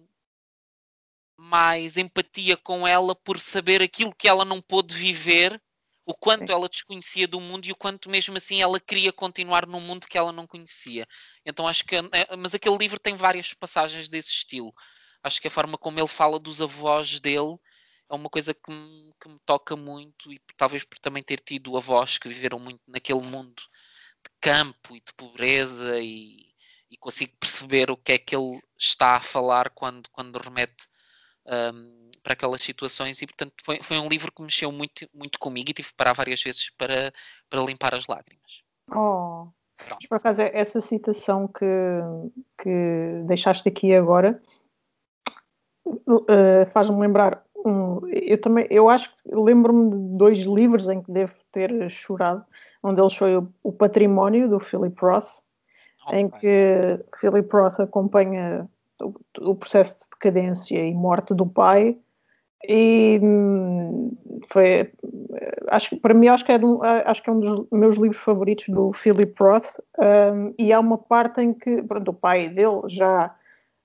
mais 1.37 1.97
empatia 1.97 2.55
com 2.55 2.87
ela 2.87 3.13
por 3.13 3.39
saber 3.39 3.81
aquilo 3.81 4.15
que 4.15 4.27
ela 4.27 4.45
não 4.45 4.61
pôde 4.61 4.95
viver 4.95 5.61
o 6.05 6.13
quanto 6.13 6.51
ela 6.51 6.69
desconhecia 6.69 7.27
do 7.27 7.41
mundo 7.41 7.65
e 7.65 7.71
o 7.71 7.75
quanto 7.75 8.09
mesmo 8.09 8.37
assim 8.37 8.61
ela 8.61 8.79
queria 8.79 9.11
continuar 9.11 9.65
num 9.65 9.79
mundo 9.79 10.07
que 10.07 10.17
ela 10.17 10.31
não 10.31 10.45
conhecia. 10.45 11.07
Então 11.43 11.67
acho 11.67 11.83
que, 11.83 11.95
é, 11.95 12.35
mas 12.37 12.53
aquele 12.53 12.77
livro 12.77 12.99
tem 12.99 13.15
várias 13.15 13.53
passagens 13.53 14.07
desse 14.07 14.29
estilo. 14.29 14.73
Acho 15.23 15.41
que 15.41 15.47
a 15.47 15.51
forma 15.51 15.77
como 15.77 15.99
ele 15.99 16.07
fala 16.07 16.39
dos 16.39 16.61
avós 16.61 17.19
dele 17.19 17.57
é 18.09 18.13
uma 18.13 18.29
coisa 18.29 18.53
que 18.53 18.71
me, 18.71 19.13
que 19.19 19.27
me 19.27 19.39
toca 19.45 19.75
muito 19.75 20.31
e 20.31 20.39
talvez 20.55 20.83
por 20.83 20.99
também 20.99 21.23
ter 21.23 21.39
tido 21.39 21.75
avós 21.75 22.19
que 22.19 22.29
viveram 22.29 22.59
muito 22.59 22.81
naquele 22.87 23.21
mundo 23.21 23.63
de 24.23 24.31
campo 24.39 24.95
e 24.95 24.99
de 24.99 25.13
pobreza 25.15 25.99
e, 25.99 26.53
e 26.91 26.97
consigo 26.97 27.35
perceber 27.39 27.89
o 27.89 27.97
que 27.97 28.11
é 28.13 28.17
que 28.19 28.35
ele 28.35 28.61
está 28.77 29.15
a 29.15 29.21
falar 29.21 29.71
quando, 29.71 30.07
quando 30.11 30.37
remete 30.37 30.87
um, 31.47 32.04
para 32.25 32.33
aquelas 32.33 32.63
situações 32.63 33.21
e 33.21 33.27
portanto 33.27 33.53
foi, 33.63 33.77
foi 33.83 33.99
um 33.99 34.09
livro 34.09 34.31
que 34.31 34.41
mexeu 34.41 34.71
muito, 34.71 35.07
muito 35.13 35.37
comigo 35.37 35.69
e 35.69 35.73
tive 35.73 35.89
que 35.89 35.93
parar 35.93 36.13
várias 36.13 36.41
vezes 36.41 36.71
para, 36.71 37.13
para 37.47 37.61
limpar 37.61 37.93
as 37.93 38.07
lágrimas. 38.07 38.63
Oh, 38.89 39.47
Pronto. 39.77 40.09
por 40.09 40.15
acaso 40.15 40.41
essa 40.41 40.81
citação 40.81 41.47
que, 41.47 41.65
que 42.57 43.23
deixaste 43.27 43.69
aqui 43.69 43.93
agora 43.93 44.41
uh, 45.85 46.65
faz-me 46.71 46.99
lembrar 46.99 47.45
um, 47.63 48.07
eu 48.07 48.41
também 48.41 48.65
eu 48.71 48.89
acho 48.89 49.15
que 49.15 49.21
lembro-me 49.31 49.91
de 49.91 50.17
dois 50.17 50.39
livros 50.39 50.89
em 50.89 51.03
que 51.03 51.11
devo 51.11 51.35
ter 51.51 51.91
chorado 51.91 52.43
um 52.83 52.91
deles 52.91 53.13
foi 53.13 53.37
o, 53.37 53.47
o 53.61 53.71
Património 53.71 54.49
do 54.49 54.59
Philip 54.59 54.99
Roth 54.99 55.29
oh, 56.07 56.15
em 56.15 56.27
que 56.27 56.99
Philip 57.19 57.47
Roth 57.55 57.79
acompanha 57.79 58.67
o, 58.99 59.13
o, 59.51 59.55
processo 59.55 59.99
de 59.99 60.05
decadência 60.09 60.79
e 60.79 60.93
morte 60.93 61.33
do 61.35 61.45
pai 61.45 61.99
e 62.67 63.19
hum, 63.21 64.15
foi 64.47 64.91
acho 65.69 65.97
para 65.99 66.13
mim 66.13 66.27
acho 66.27 66.45
que 66.45 66.51
é 66.51 66.57
um, 66.57 66.81
acho 66.83 67.21
que 67.21 67.29
é 67.29 67.33
um 67.33 67.39
dos 67.39 67.67
meus 67.71 67.97
livros 67.97 68.21
favoritos 68.21 68.67
do 68.69 68.91
Philip 68.93 69.33
Roth. 69.39 69.79
Um, 69.99 70.53
e 70.57 70.71
há 70.71 70.79
uma 70.79 70.97
parte 70.97 71.41
em 71.41 71.53
que 71.53 71.81
pronto, 71.83 72.09
o 72.09 72.13
pai 72.13 72.49
dele 72.49 72.81
já 72.87 73.35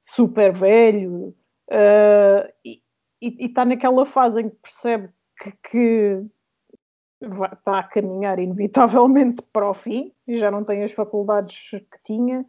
super 0.05 0.53
velho 0.53 1.35
uh, 1.71 2.53
e 2.65 2.83
está 3.23 3.65
naquela 3.65 4.05
fase 4.07 4.41
em 4.41 4.49
que 4.49 4.57
percebe 4.57 5.09
que, 5.41 5.53
que 5.71 6.25
está 7.21 7.79
a 7.79 7.83
caminhar 7.83 8.39
inevitavelmente 8.39 9.43
para 9.53 9.69
o 9.69 9.75
fim 9.75 10.13
e 10.27 10.37
já 10.37 10.51
não 10.51 10.65
tem 10.65 10.83
as 10.83 10.93
faculdades 10.93 11.69
que 11.71 12.03
tinha 12.03 12.45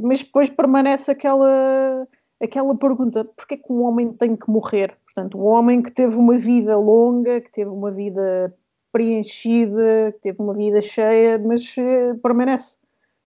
mas 0.00 0.22
depois 0.22 0.48
permanece 0.48 1.10
aquela 1.10 2.08
aquela 2.42 2.74
pergunta 2.76 3.24
porquê 3.24 3.58
que 3.58 3.72
um 3.72 3.82
homem 3.82 4.12
tem 4.12 4.34
que 4.34 4.50
morrer 4.50 4.96
Portanto, 5.14 5.38
um 5.38 5.44
homem 5.46 5.82
que 5.82 5.90
teve 5.90 6.16
uma 6.16 6.38
vida 6.38 6.76
longa, 6.76 7.40
que 7.40 7.52
teve 7.52 7.70
uma 7.70 7.90
vida 7.90 8.54
preenchida, 8.90 10.12
que 10.12 10.20
teve 10.20 10.40
uma 10.40 10.54
vida 10.54 10.80
cheia, 10.80 11.38
mas 11.38 11.62
uh, 11.76 12.18
permanece. 12.22 12.78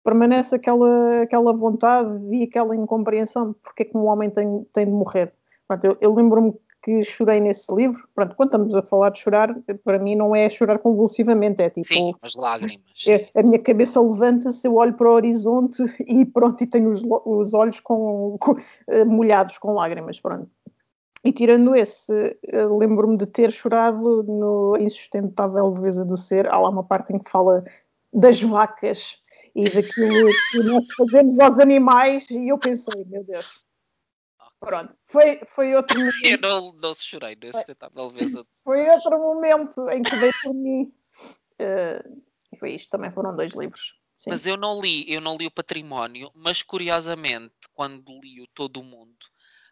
Permanece 0.04 0.54
aquela, 0.54 1.22
aquela 1.22 1.52
vontade 1.52 2.08
e 2.30 2.44
aquela 2.44 2.74
incompreensão 2.76 3.50
de 3.50 3.58
porque 3.62 3.82
é 3.82 3.86
que 3.86 3.96
um 3.96 4.06
homem 4.06 4.30
tem, 4.30 4.64
tem 4.72 4.86
de 4.86 4.92
morrer. 4.92 5.32
Portanto, 5.66 5.84
eu, 6.00 6.10
eu 6.10 6.14
lembro-me 6.14 6.54
que 6.86 7.02
chorei 7.02 7.40
nesse 7.40 7.74
livro. 7.74 8.00
Pronto, 8.14 8.36
quando 8.36 8.50
estamos 8.50 8.74
a 8.74 8.82
falar 8.82 9.10
de 9.10 9.18
chorar, 9.18 9.52
para 9.82 9.98
mim 9.98 10.14
não 10.14 10.36
é 10.36 10.48
chorar 10.48 10.78
convulsivamente, 10.78 11.60
é 11.60 11.68
tipo. 11.68 11.86
Sim, 11.86 12.14
as 12.22 12.36
lágrimas. 12.36 13.04
É, 13.08 13.28
a 13.36 13.42
minha 13.42 13.58
cabeça 13.58 14.00
levanta-se, 14.00 14.66
eu 14.68 14.76
olho 14.76 14.94
para 14.94 15.10
o 15.10 15.14
horizonte 15.14 15.82
e 16.06 16.24
pronto, 16.24 16.62
e 16.62 16.66
tenho 16.66 16.90
os, 16.90 17.02
os 17.04 17.54
olhos 17.54 17.80
com, 17.80 18.36
com, 18.38 18.54
eh, 18.86 19.04
molhados 19.04 19.58
com 19.58 19.74
lágrimas. 19.74 20.20
Pronto. 20.20 20.48
E 21.26 21.32
tirando 21.32 21.74
esse, 21.74 22.12
eh, 22.44 22.66
lembro-me 22.66 23.16
de 23.16 23.26
ter 23.26 23.50
chorado 23.50 24.22
no 24.22 24.76
Insustentável 24.78 25.72
Leveza 25.72 26.04
do 26.04 26.16
Ser. 26.16 26.46
Há 26.46 26.56
lá 26.56 26.68
uma 26.68 26.84
parte 26.84 27.12
em 27.12 27.18
que 27.18 27.28
fala 27.28 27.64
das 28.12 28.40
vacas 28.40 29.20
e 29.52 29.64
daquilo 29.64 30.30
que 30.52 30.58
nós 30.62 30.86
fazemos 30.96 31.40
aos 31.40 31.58
animais, 31.58 32.30
e 32.30 32.46
eu 32.46 32.56
pensei, 32.58 33.04
meu 33.06 33.24
Deus. 33.24 33.64
Pronto, 34.60 34.96
foi, 35.06 35.40
foi 35.48 35.74
outro 35.74 35.98
momento. 35.98 36.24
Eu 36.24 36.38
não, 36.40 36.72
não 36.74 36.94
se 36.94 37.04
chorei 37.04 37.36
no 37.42 37.48
Insustentável 37.48 38.06
Leveza 38.06 38.44
do 38.44 38.48
Ser. 38.52 38.62
Foi 38.62 38.88
outro 38.88 39.18
momento 39.18 39.90
em 39.90 40.02
que 40.02 40.16
dei 40.18 40.30
por 40.44 40.54
mim. 40.54 40.92
Uh, 41.60 42.22
e 42.52 42.56
foi 42.56 42.74
isto, 42.74 42.88
também 42.88 43.10
foram 43.10 43.34
dois 43.34 43.52
livros. 43.52 43.96
Sim. 44.16 44.30
Mas 44.30 44.46
eu 44.46 44.56
não 44.56 44.80
li, 44.80 45.12
eu 45.12 45.20
não 45.20 45.36
li 45.36 45.48
o 45.48 45.50
Património, 45.50 46.30
mas 46.36 46.62
curiosamente, 46.62 47.52
quando 47.74 48.20
li 48.22 48.40
o 48.40 48.46
Todo 48.54 48.80
o 48.80 48.84
Mundo, 48.84 49.26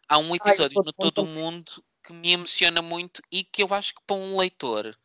há 0.09 0.19
um 0.19 0.35
episódio 0.35 0.81
Ai, 0.81 0.85
no 0.85 0.93
Todo 0.93 1.23
o 1.23 1.27
Mundo 1.27 1.85
que 2.05 2.13
me 2.13 2.33
emociona 2.33 2.83
muito 2.83 3.23
e 3.33 3.43
que 3.43 3.63
eu 3.63 3.73
acho 3.73 3.95
que 3.95 4.03
para 4.07 4.17
um 4.17 4.37
leitor 4.37 4.97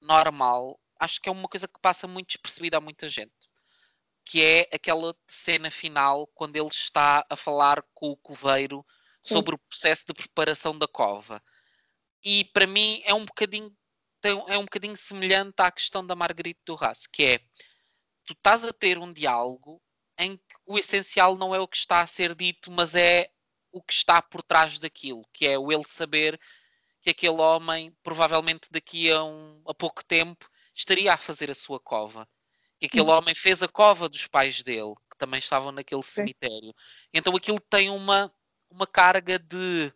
normal, 0.00 0.80
acho 0.98 1.20
que 1.20 1.28
é 1.28 1.32
uma 1.32 1.48
coisa 1.48 1.68
que 1.68 1.80
passa 1.80 2.08
muito 2.08 2.28
despercebida 2.28 2.78
a 2.78 2.80
muita 2.80 3.08
gente. 3.08 3.32
Que 4.24 4.42
é 4.42 4.60
aquela 4.72 5.14
cena 5.28 5.70
final 5.70 6.26
quando 6.28 6.56
ele 6.56 6.68
está 6.68 7.24
a 7.28 7.36
falar 7.36 7.82
com 7.92 8.10
o 8.10 8.16
coveiro 8.16 8.84
Sim. 9.20 9.34
sobre 9.34 9.54
o 9.54 9.58
processo 9.58 10.04
de 10.06 10.14
preparação 10.14 10.78
da 10.78 10.88
cova. 10.88 11.42
E 12.24 12.44
para 12.46 12.66
mim 12.66 13.02
é 13.04 13.12
um 13.12 13.24
bocadinho 13.24 13.74
é 14.46 14.56
um 14.56 14.62
bocadinho 14.62 14.96
semelhante 14.96 15.56
à 15.58 15.70
questão 15.70 16.06
da 16.06 16.14
Marguerite 16.14 16.60
Duras, 16.64 17.08
que 17.08 17.24
é 17.24 17.38
tu 18.24 18.34
estás 18.34 18.64
a 18.64 18.72
ter 18.72 18.96
um 18.96 19.12
diálogo 19.12 19.82
em 20.16 20.36
que 20.36 20.54
o 20.64 20.78
essencial 20.78 21.36
não 21.36 21.52
é 21.52 21.58
o 21.58 21.66
que 21.66 21.76
está 21.76 22.00
a 22.00 22.06
ser 22.06 22.32
dito, 22.34 22.70
mas 22.70 22.94
é 22.94 23.28
o 23.72 23.82
que 23.82 23.92
está 23.92 24.20
por 24.20 24.42
trás 24.42 24.78
daquilo, 24.78 25.26
que 25.32 25.46
é 25.46 25.58
o 25.58 25.72
ele 25.72 25.84
saber 25.86 26.38
que 27.00 27.10
aquele 27.10 27.40
homem, 27.40 27.96
provavelmente 28.02 28.68
daqui 28.70 29.10
a, 29.10 29.24
um, 29.24 29.60
a 29.66 29.74
pouco 29.74 30.04
tempo, 30.04 30.48
estaria 30.74 31.12
a 31.12 31.18
fazer 31.18 31.50
a 31.50 31.54
sua 31.54 31.80
cova. 31.80 32.28
Que 32.78 32.86
aquele 32.86 33.04
uhum. 33.04 33.10
homem 33.10 33.34
fez 33.34 33.62
a 33.62 33.68
cova 33.68 34.08
dos 34.08 34.26
pais 34.26 34.62
dele, 34.62 34.94
que 35.10 35.18
também 35.18 35.38
estavam 35.38 35.72
naquele 35.72 36.02
cemitério. 36.02 36.72
Então 37.12 37.34
aquilo 37.34 37.60
tem 37.60 37.90
uma, 37.90 38.32
uma 38.70 38.86
carga 38.86 39.38
de 39.38 39.92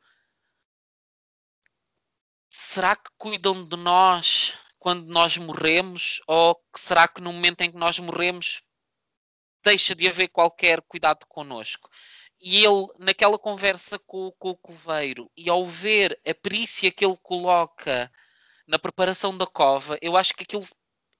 será 2.50 2.96
que 2.96 3.10
cuidam 3.16 3.64
de 3.64 3.76
nós 3.76 4.54
quando 4.78 5.06
nós 5.06 5.36
morremos? 5.36 6.20
Ou 6.26 6.60
será 6.76 7.06
que 7.06 7.20
no 7.20 7.32
momento 7.32 7.60
em 7.60 7.70
que 7.70 7.76
nós 7.76 7.98
morremos 7.98 8.62
deixa 9.62 9.94
de 9.94 10.08
haver 10.08 10.28
qualquer 10.28 10.80
cuidado 10.82 11.24
connosco? 11.26 11.88
E 12.40 12.64
ele, 12.64 12.86
naquela 12.98 13.38
conversa 13.38 13.98
com, 13.98 14.30
com 14.38 14.50
o 14.50 14.56
coveiro, 14.56 15.30
e 15.36 15.48
ao 15.48 15.64
ver 15.66 16.18
a 16.26 16.34
perícia 16.34 16.90
que 16.90 17.04
ele 17.04 17.16
coloca 17.22 18.10
na 18.66 18.78
preparação 18.78 19.36
da 19.36 19.46
cova, 19.46 19.98
eu 20.02 20.16
acho 20.16 20.34
que 20.34 20.42
aquilo 20.42 20.66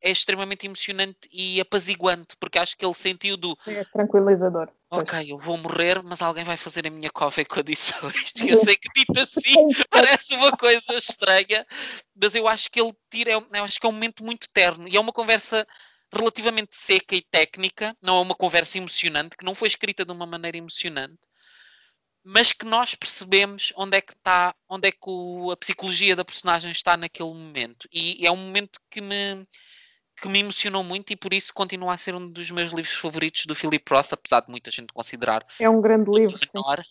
é 0.03 0.11
extremamente 0.11 0.67
emocionante 0.67 1.29
e 1.33 1.61
apaziguante, 1.61 2.37
porque 2.39 2.59
acho 2.59 2.77
que 2.77 2.85
ele 2.85 2.95
sentiu 2.95 3.37
do. 3.37 3.57
Sim, 3.59 3.75
é 3.75 3.85
tranquilizador. 3.85 4.69
Ok, 4.91 5.33
eu 5.33 5.37
vou 5.39 5.57
morrer, 5.57 6.03
mas 6.03 6.23
alguém 6.23 6.45
vai 6.45 6.57
fazer 6.57 6.87
a 6.87 6.91
minha 6.91 7.11
cova 7.11 7.41
em 7.41 7.45
condições. 7.45 8.33
Eu 8.47 8.59
sei 8.59 8.77
que 8.77 8.89
dito 8.95 9.19
assim 9.19 9.55
parece 9.91 10.35
uma 10.35 10.53
coisa 10.53 10.95
estranha, 10.95 11.67
mas 12.15 12.35
eu 12.35 12.47
acho 12.47 12.71
que 12.71 12.81
ele 12.81 12.93
tira, 13.11 13.33
eu 13.33 13.65
acho 13.65 13.81
que 13.81 13.87
é 13.87 13.89
um 13.89 13.93
momento 13.93 14.23
muito 14.23 14.47
terno 14.53 14.87
e 14.87 14.97
é 14.97 15.01
uma 15.01 15.13
conversa 15.13 15.67
relativamente 16.17 16.75
seca 16.75 17.15
e 17.15 17.23
técnica, 17.23 17.97
não 18.01 18.19
é 18.19 18.21
uma 18.21 18.35
conversa 18.35 18.79
emocionante, 18.79 19.37
que 19.37 19.45
não 19.45 19.55
foi 19.55 19.69
escrita 19.69 20.05
de 20.05 20.13
uma 20.13 20.27
maneira 20.27 20.57
emocionante, 20.57 21.29
mas 22.25 22.51
que 22.51 22.65
nós 22.65 22.95
percebemos 22.95 23.73
onde 23.77 23.97
é 23.97 24.01
que 24.01 24.13
está, 24.13 24.55
onde 24.69 24.89
é 24.89 24.91
que 24.91 24.99
o, 25.07 25.51
a 25.53 25.57
psicologia 25.57 26.17
da 26.17 26.25
personagem 26.25 26.73
está 26.73 26.97
naquele 26.97 27.29
momento. 27.29 27.89
E 27.93 28.27
é 28.27 28.31
um 28.31 28.37
momento 28.37 28.81
que 28.91 29.01
me, 29.01 29.47
que 30.21 30.29
me 30.29 30.41
emocionou 30.41 30.83
muito 30.83 31.13
e 31.13 31.17
por 31.17 31.33
isso 31.33 31.55
continua 31.55 31.95
a 31.95 31.99
ser 31.99 32.17
um 32.17 32.27
dos 32.27 32.51
meus 32.51 32.73
livros 32.73 32.97
favoritos 32.97 33.47
do 33.47 33.55
Philip 33.55 33.85
Roth, 33.89 34.13
apesar 34.13 34.41
de 34.41 34.51
muita 34.51 34.73
gente 34.73 34.93
considerar. 34.93 35.47
É 35.61 35.71
um 35.71 35.81
grande 35.81 36.11
livro. 36.11 36.37
Menor. 36.53 36.83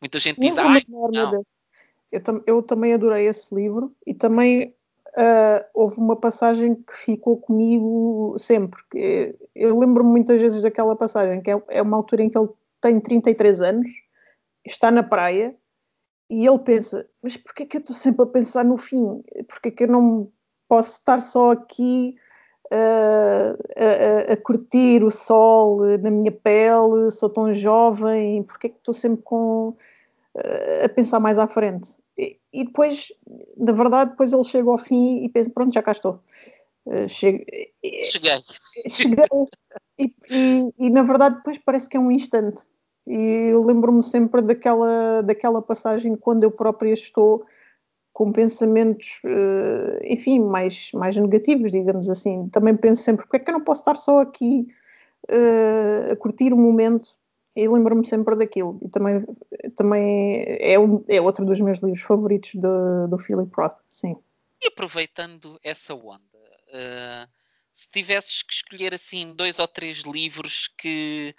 Muita 0.00 0.18
gente 0.18 0.40
diz, 0.40 0.56
ai, 0.56 0.82
não. 0.88 1.44
Eu, 2.10 2.22
eu, 2.46 2.62
também 2.62 2.94
adorei 2.94 3.26
esse 3.26 3.54
livro 3.54 3.94
e 4.04 4.14
também 4.14 4.74
uh, 5.16 5.64
houve 5.74 5.98
uma 6.00 6.16
passagem 6.16 6.74
que 6.74 6.94
ficou 6.94 7.36
comigo 7.36 8.36
sempre. 8.38 8.80
Eu 9.54 9.78
lembro-me 9.78 10.10
muitas 10.10 10.40
vezes 10.40 10.62
daquela 10.62 10.96
passagem, 10.96 11.40
que 11.40 11.50
é, 11.50 11.62
é 11.68 11.82
uma 11.82 11.96
altura 11.96 12.22
em 12.22 12.30
que 12.30 12.38
ele 12.38 12.48
tem 12.80 13.00
33 13.00 13.60
anos, 13.60 13.88
está 14.64 14.90
na 14.90 15.02
praia 15.02 15.54
e 16.28 16.46
ele 16.46 16.58
pensa: 16.60 17.06
Mas 17.22 17.36
porquê 17.36 17.66
que 17.66 17.76
eu 17.76 17.80
estou 17.80 17.96
sempre 17.96 18.22
a 18.22 18.26
pensar 18.26 18.64
no 18.64 18.76
fim? 18.76 19.22
Porquê 19.48 19.70
que 19.70 19.84
eu 19.84 19.88
não 19.88 20.30
posso 20.68 20.92
estar 20.92 21.20
só 21.20 21.50
aqui 21.50 22.14
uh, 22.72 24.28
a, 24.28 24.32
a, 24.32 24.36
curtir 24.36 25.02
o 25.02 25.10
sol 25.10 25.80
na 25.98 26.10
minha 26.10 26.32
pele? 26.32 27.10
Sou 27.10 27.28
tão 27.28 27.52
jovem, 27.52 28.42
porquê 28.44 28.68
que 28.68 28.78
estou 28.78 28.94
sempre 28.94 29.22
com, 29.22 29.70
uh, 30.36 30.84
a 30.84 30.88
pensar 30.88 31.18
mais 31.18 31.38
à 31.38 31.48
frente? 31.48 31.90
E 32.52 32.64
depois, 32.64 33.12
na 33.56 33.72
verdade, 33.72 34.10
depois 34.10 34.32
ele 34.32 34.44
chega 34.44 34.70
ao 34.70 34.78
fim 34.78 35.24
e 35.24 35.28
pensa, 35.28 35.50
pronto, 35.50 35.72
já 35.72 35.82
cá 35.82 35.92
estou. 35.92 36.20
Uh, 36.86 37.08
cheguei. 37.08 37.72
Cheguei. 38.88 39.24
E, 39.98 40.14
e, 40.30 40.74
e, 40.78 40.90
na 40.90 41.02
verdade 41.02 41.36
depois 41.36 41.58
parece 41.58 41.88
que 41.88 41.96
é 41.96 42.00
um 42.00 42.10
instante. 42.10 42.62
E 43.06 43.50
eu 43.50 43.62
lembro-me 43.64 44.02
sempre 44.02 44.40
daquela, 44.40 45.22
daquela 45.22 45.60
passagem 45.60 46.16
quando 46.16 46.44
eu 46.44 46.50
própria 46.50 46.92
estou 46.92 47.44
com 48.12 48.32
pensamentos, 48.32 49.20
uh, 49.24 50.04
enfim, 50.04 50.40
mais, 50.40 50.90
mais 50.92 51.16
negativos, 51.16 51.70
digamos 51.70 52.10
assim. 52.10 52.48
Também 52.48 52.76
penso 52.76 53.02
sempre, 53.02 53.24
porque 53.24 53.36
é 53.36 53.40
que 53.40 53.50
eu 53.50 53.54
não 53.54 53.64
posso 53.64 53.82
estar 53.82 53.96
só 53.96 54.20
aqui 54.20 54.66
uh, 55.30 56.12
a 56.12 56.16
curtir 56.16 56.52
o 56.52 56.56
momento 56.56 57.19
e 57.54 57.68
lembro-me 57.68 58.06
sempre 58.06 58.36
daquilo. 58.36 58.78
E 58.82 58.88
também, 58.88 59.24
também 59.76 60.44
é, 60.60 60.78
um, 60.78 61.04
é 61.08 61.20
outro 61.20 61.44
dos 61.44 61.60
meus 61.60 61.78
livros 61.78 62.02
favoritos 62.02 62.54
do, 62.54 63.08
do 63.08 63.18
Philip 63.18 63.50
Roth, 63.54 63.76
sim. 63.88 64.16
E 64.62 64.68
aproveitando 64.68 65.58
essa 65.62 65.94
onda, 65.94 66.20
uh, 66.68 67.28
se 67.72 67.88
tivesses 67.90 68.42
que 68.42 68.52
escolher 68.52 68.94
assim 68.94 69.32
dois 69.34 69.58
ou 69.58 69.66
três 69.66 69.98
livros 70.00 70.68
que 70.68 71.34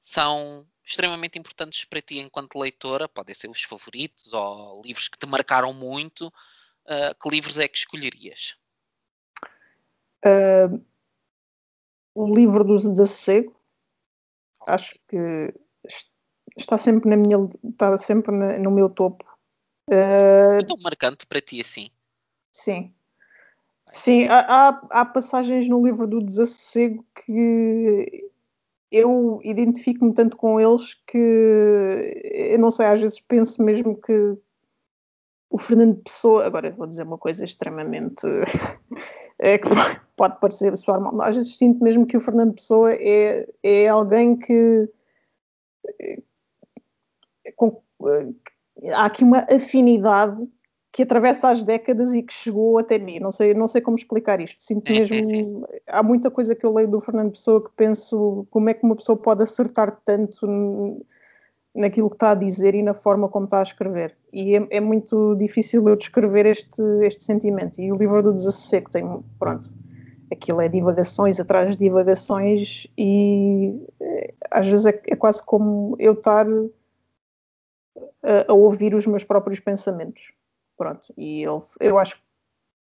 são 0.00 0.66
extremamente 0.84 1.38
importantes 1.38 1.84
para 1.84 2.00
ti 2.00 2.18
enquanto 2.18 2.58
leitora, 2.58 3.08
podem 3.08 3.34
ser 3.34 3.48
os 3.48 3.62
favoritos 3.62 4.32
ou 4.32 4.82
livros 4.82 5.08
que 5.08 5.18
te 5.18 5.26
marcaram 5.26 5.72
muito, 5.72 6.28
uh, 6.28 7.14
que 7.20 7.28
livros 7.28 7.58
é 7.58 7.66
que 7.66 7.78
escolherias? 7.78 8.56
Uh, 10.24 10.84
o 12.14 12.34
livro 12.34 12.64
do 12.64 12.76
Desassossego, 12.76 13.55
acho 14.66 14.94
que 15.08 15.54
está 16.56 16.76
sempre 16.76 17.08
na 17.08 17.16
minha 17.16 17.36
está 17.64 17.96
sempre 17.96 18.32
no 18.58 18.70
meu 18.70 18.88
topo. 18.88 19.24
Uh, 19.88 20.58
é 20.58 20.64
tão 20.66 20.76
marcante 20.82 21.26
para 21.26 21.40
ti 21.40 21.60
assim? 21.60 21.90
Sim. 22.50 22.92
Sim, 23.92 24.26
há, 24.26 24.80
há, 24.90 25.04
passagens 25.04 25.68
no 25.68 25.84
livro 25.84 26.06
do 26.06 26.20
Desassossego 26.20 27.06
que 27.14 28.30
eu 28.90 29.40
identifico-me 29.44 30.12
tanto 30.12 30.36
com 30.36 30.60
eles 30.60 30.94
que 31.06 31.16
eu 32.24 32.58
não 32.58 32.70
sei, 32.70 32.86
às 32.86 33.00
vezes 33.00 33.20
penso 33.20 33.62
mesmo 33.62 33.96
que 34.00 34.36
o 35.48 35.58
Fernando 35.58 36.02
Pessoa, 36.02 36.44
agora 36.44 36.72
vou 36.72 36.86
dizer 36.86 37.04
uma 37.04 37.16
coisa 37.16 37.44
extremamente 37.44 38.26
é, 39.38 39.58
que 39.58 39.68
pode 40.16 40.40
parecer 40.40 40.76
soar 40.76 41.00
mal, 41.00 41.20
às 41.22 41.36
vezes 41.36 41.56
sinto 41.56 41.82
mesmo 41.82 42.06
que 42.06 42.16
o 42.16 42.20
Fernando 42.20 42.54
Pessoa 42.54 42.92
é, 42.94 43.48
é 43.62 43.88
alguém 43.88 44.36
que, 44.36 44.88
com, 47.54 47.80
há 48.94 49.04
aqui 49.04 49.24
uma 49.24 49.46
afinidade 49.50 50.46
que 50.96 51.02
atravessa 51.02 51.50
as 51.50 51.62
décadas 51.62 52.14
e 52.14 52.22
que 52.22 52.32
chegou 52.32 52.78
até 52.78 52.98
mim. 52.98 53.20
Não 53.20 53.30
sei, 53.30 53.52
não 53.52 53.68
sei 53.68 53.82
como 53.82 53.98
explicar 53.98 54.40
isto. 54.40 54.62
Sinto 54.62 54.90
mesmo. 54.90 55.24
Sim, 55.26 55.44
sim. 55.44 55.62
Há 55.86 56.02
muita 56.02 56.30
coisa 56.30 56.54
que 56.54 56.64
eu 56.64 56.72
leio 56.72 56.88
do 56.88 57.00
Fernando 57.00 57.32
Pessoa 57.32 57.62
que 57.62 57.70
penso 57.76 58.46
como 58.50 58.70
é 58.70 58.74
que 58.74 58.82
uma 58.82 58.96
pessoa 58.96 59.14
pode 59.14 59.42
acertar 59.42 60.00
tanto 60.06 60.46
naquilo 61.76 62.08
que 62.08 62.16
está 62.16 62.30
a 62.30 62.34
dizer 62.34 62.74
e 62.74 62.82
na 62.82 62.94
forma 62.94 63.28
como 63.28 63.44
está 63.44 63.60
a 63.60 63.62
escrever. 63.62 64.16
E 64.32 64.56
é, 64.56 64.66
é 64.70 64.80
muito 64.80 65.34
difícil 65.36 65.86
eu 65.88 65.96
descrever 65.96 66.46
este, 66.46 66.82
este 67.02 67.22
sentimento. 67.22 67.80
E 67.80 67.92
o 67.92 67.96
livro 67.96 68.22
do 68.22 68.32
Desassossego 68.32 68.90
tem, 68.90 69.04
pronto, 69.38 69.68
aquilo 70.32 70.60
é 70.60 70.68
divagações 70.68 71.38
atrás 71.38 71.72
de 71.72 71.84
divagações 71.84 72.86
e 72.96 73.86
eh, 74.00 74.34
às 74.50 74.66
vezes 74.66 74.86
é, 74.86 75.02
é 75.06 75.16
quase 75.16 75.44
como 75.44 75.96
eu 75.98 76.14
estar 76.14 76.46
a, 78.22 78.50
a, 78.50 78.52
ouvir 78.54 78.94
os 78.94 79.06
meus 79.06 79.24
próprios 79.24 79.60
pensamentos. 79.60 80.32
Pronto, 80.76 81.12
e 81.16 81.42
ele, 81.42 81.60
eu 81.80 81.98
acho 81.98 82.16
que 82.16 82.22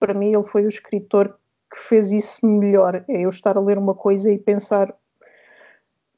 para 0.01 0.15
mim 0.15 0.33
ele 0.33 0.45
foi 0.45 0.65
o 0.65 0.69
escritor 0.69 1.39
que 1.71 1.79
fez 1.79 2.13
isso 2.13 2.45
melhor. 2.45 3.05
É 3.09 3.25
eu 3.25 3.29
estar 3.29 3.57
a 3.57 3.61
ler 3.61 3.79
uma 3.79 3.95
coisa 3.95 4.31
e 4.31 4.39
pensar 4.39 4.95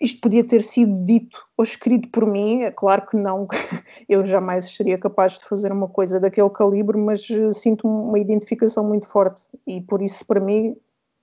isto 0.01 0.21
podia 0.21 0.43
ter 0.43 0.65
sido 0.65 1.05
dito 1.05 1.47
ou 1.57 1.63
escrito 1.63 2.09
por 2.09 2.25
mim, 2.27 2.63
é 2.63 2.71
claro 2.71 3.07
que 3.07 3.17
não, 3.17 3.47
eu 4.09 4.25
jamais 4.25 4.75
seria 4.75 4.97
capaz 4.97 5.39
de 5.39 5.45
fazer 5.45 5.71
uma 5.71 5.89
coisa 5.89 6.19
daquele 6.19 6.49
calibre, 6.51 6.97
mas 6.97 7.29
eh, 7.31 7.53
sinto 7.53 7.87
uma 7.87 8.19
identificação 8.19 8.83
muito 8.83 9.07
forte 9.07 9.43
e 9.67 9.81
por 9.83 10.01
isso, 10.01 10.25
para 10.25 10.41
mim, 10.41 10.75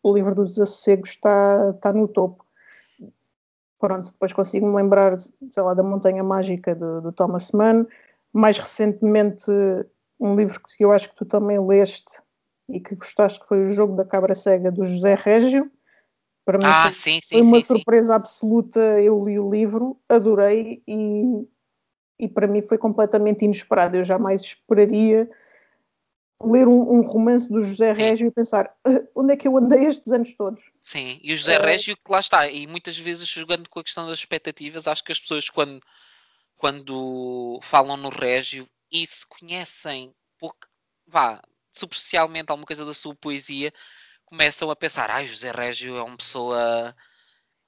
o 0.03 0.13
livro 0.13 0.35
do 0.35 0.45
Desassossego 0.45 1.03
está, 1.05 1.71
está 1.75 1.91
no 1.91 2.07
topo. 2.07 2.45
Pronto, 3.79 4.11
depois 4.11 4.31
consigo 4.31 4.67
me 4.67 4.75
lembrar, 4.75 5.17
sei 5.19 5.63
lá, 5.63 5.73
da 5.73 5.83
Montanha 5.83 6.23
Mágica 6.23 6.75
do, 6.75 7.01
do 7.01 7.11
Thomas 7.11 7.51
Mann, 7.51 7.85
mais 8.31 8.57
recentemente 8.57 9.51
um 10.19 10.35
livro 10.35 10.59
que 10.75 10.83
eu 10.83 10.91
acho 10.91 11.09
que 11.09 11.15
tu 11.15 11.25
também 11.25 11.59
leste 11.59 12.21
e 12.69 12.79
que 12.79 12.95
gostaste, 12.95 13.39
que 13.39 13.47
foi 13.47 13.63
o 13.63 13.71
Jogo 13.71 13.95
da 13.95 14.05
Cabra 14.05 14.35
Cega, 14.35 14.71
do 14.71 14.83
José 14.83 15.15
Régio, 15.15 15.71
para 16.47 16.57
mim 16.57 16.63
ah, 16.65 16.83
foi, 16.83 16.93
sim, 16.93 17.19
sim, 17.21 17.39
foi 17.39 17.41
uma 17.41 17.59
sim, 17.59 17.65
surpresa 17.65 18.15
absoluta. 18.15 18.79
Eu 19.01 19.21
li 19.21 19.37
o 19.37 19.49
livro, 19.49 19.99
adorei 20.07 20.81
e, 20.87 21.45
e 22.17 22.25
para 22.29 22.47
mim 22.47 22.61
foi 22.61 22.77
completamente 22.77 23.43
inesperado. 23.43 23.97
Eu 23.97 24.05
jamais 24.05 24.41
esperaria 24.41 25.29
ler 26.41 26.65
um, 26.65 26.99
um 26.99 27.01
romance 27.01 27.51
do 27.51 27.61
José 27.61 27.91
Régio 27.91 28.27
e 28.27 28.31
pensar 28.31 28.73
ah, 28.85 29.03
onde 29.13 29.33
é 29.33 29.35
que 29.35 29.45
eu 29.45 29.57
andei 29.57 29.87
estes 29.87 30.09
anos 30.13 30.33
todos. 30.37 30.63
Sim, 30.79 31.19
e 31.21 31.33
o 31.33 31.35
José 31.35 31.55
é... 31.55 31.61
Régio, 31.61 31.97
que 31.97 32.09
lá 32.09 32.21
está, 32.21 32.47
e 32.47 32.65
muitas 32.65 32.97
vezes 32.97 33.27
jogando 33.27 33.69
com 33.69 33.81
a 33.81 33.83
questão 33.83 34.07
das 34.07 34.19
expectativas, 34.19 34.87
acho 34.87 35.03
que 35.03 35.11
as 35.11 35.19
pessoas 35.19 35.49
quando, 35.49 35.81
quando 36.55 37.59
falam 37.61 37.97
no 37.97 38.07
Régio 38.07 38.65
e 38.89 39.05
se 39.05 39.27
conhecem 39.27 40.13
pouco, 40.39 40.65
vá, 41.05 41.41
superficialmente 41.73 42.49
alguma 42.49 42.65
coisa 42.65 42.85
da 42.85 42.93
sua 42.93 43.13
poesia, 43.13 43.73
começam 44.27 44.69
a 44.69 44.75
pensar, 44.75 45.09
ah, 45.09 45.25
José 45.25 45.51
Régio 45.51 45.97
é 45.97 46.03
uma 46.03 46.17
pessoa, 46.17 46.95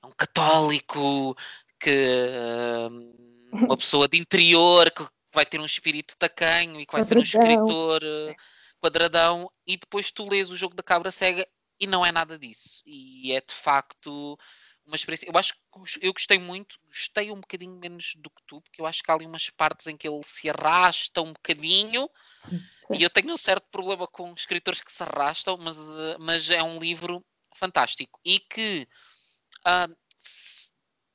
é 0.03 0.05
um 0.05 0.11
católico, 0.11 1.35
que 1.79 1.89
uh, 1.89 3.55
uma 3.65 3.75
pessoa 3.77 4.07
de 4.07 4.19
interior, 4.19 4.91
que 4.91 5.07
vai 5.33 5.45
ter 5.45 5.59
um 5.59 5.65
espírito 5.65 6.17
tacanho 6.17 6.79
e 6.79 6.85
que 6.85 6.91
vai 6.91 7.01
quadradão. 7.01 7.25
ser 7.25 7.37
um 7.37 7.41
escritor 7.41 8.03
uh, 8.03 8.35
quadradão, 8.81 9.51
e 9.65 9.77
depois 9.77 10.11
tu 10.11 10.27
lês 10.29 10.51
o 10.51 10.57
jogo 10.57 10.75
da 10.75 10.83
cabra 10.83 11.11
cega 11.11 11.47
e 11.79 11.87
não 11.87 12.05
é 12.05 12.11
nada 12.11 12.37
disso. 12.37 12.83
E 12.85 13.31
é 13.31 13.39
de 13.39 13.53
facto 13.53 14.37
uma 14.89 14.95
experiência. 14.95 15.27
Eu 15.27 15.37
acho 15.37 15.53
que 15.53 15.59
eu 16.01 16.11
gostei 16.11 16.39
muito, 16.39 16.79
gostei 16.87 17.31
um 17.31 17.39
bocadinho 17.39 17.75
menos 17.77 18.15
do 18.17 18.29
que 18.29 18.41
tu, 18.45 18.59
porque 18.61 18.81
eu 18.81 18.85
acho 18.85 19.01
que 19.03 19.09
há 19.09 19.13
ali 19.13 19.25
umas 19.25 19.49
partes 19.49 19.87
em 19.87 19.95
que 19.95 20.07
ele 20.07 20.21
se 20.23 20.49
arrasta 20.49 21.21
um 21.21 21.31
bocadinho. 21.31 22.09
E 22.91 23.03
eu 23.03 23.09
tenho 23.09 23.31
um 23.31 23.37
certo 23.37 23.67
problema 23.71 24.07
com 24.07 24.33
escritores 24.33 24.81
que 24.81 24.91
se 24.91 25.03
arrastam, 25.03 25.57
mas, 25.57 25.77
eh, 25.77 26.17
mas 26.19 26.49
é 26.49 26.61
um 26.63 26.79
livro 26.79 27.23
fantástico. 27.55 28.19
E 28.25 28.39
que 28.39 28.87
uh, 29.59 29.95
se, 30.17 30.71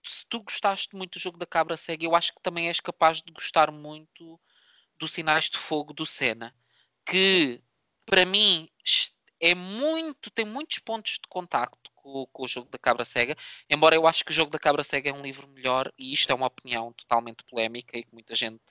se, 0.07 0.25
tu 0.29 0.41
gostaste 0.43 0.95
muito 0.95 1.19
do 1.19 1.23
jogo 1.23 1.37
da 1.37 1.47
cabra 1.47 1.77
cega, 1.77 2.05
eu 2.05 2.15
acho 2.15 2.33
que 2.33 2.43
também 2.43 2.69
és 2.69 2.79
capaz 2.79 3.21
de 3.21 3.33
gostar 3.33 3.73
muito 3.73 4.41
dos 4.97 5.11
Sinais 5.11 5.51
de 5.51 5.59
Fogo 5.59 5.93
do 5.93 6.07
Senna, 6.07 6.55
que 7.05 7.61
para 8.07 8.25
mim 8.25 8.69
é 9.41 9.55
muito, 9.55 10.31
tem 10.31 10.45
muitos 10.45 10.79
pontos 10.79 11.15
de 11.15 11.29
contacto 11.29 11.91
com, 12.05 12.27
com, 12.31 12.45
o 12.45 12.49
jogo 12.49 12.69
da 12.71 12.79
Cabra 12.79 13.05
Cega, 13.05 13.35
embora 13.69 13.97
eu 13.97 14.07
acho 14.07 14.23
que 14.25 14.31
o 14.31 14.35
jogo 14.35 14.51
da 14.51 14.59
Cabra 14.59 14.85
Cega 14.85 15.09
é 15.09 15.13
um 15.13 15.23
livro 15.23 15.49
melhor, 15.49 15.91
e 15.99 16.13
isto 16.13 16.31
é 16.31 16.35
uma 16.35 16.47
opinião 16.47 16.93
totalmente 16.93 17.43
polémica 17.45 17.97
e 17.97 18.05
que 18.05 18.13
muita 18.13 18.35
gente 18.35 18.63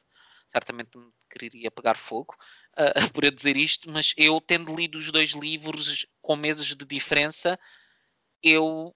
certamente 0.47 0.95
me 0.95 1.11
quereria 1.31 1.71
pegar 1.71 1.95
fogo 1.95 2.35
uh, 2.77 2.93
por 3.11 3.23
eu 3.23 3.31
dizer 3.31 3.57
isto, 3.57 3.91
mas 3.91 4.13
eu 4.15 4.39
tendo 4.39 4.75
lido 4.75 4.99
os 4.99 5.11
dois 5.11 5.31
livros 5.31 6.05
com 6.21 6.35
meses 6.35 6.67
de 6.67 6.85
diferença, 6.85 7.59
eu 8.43 8.95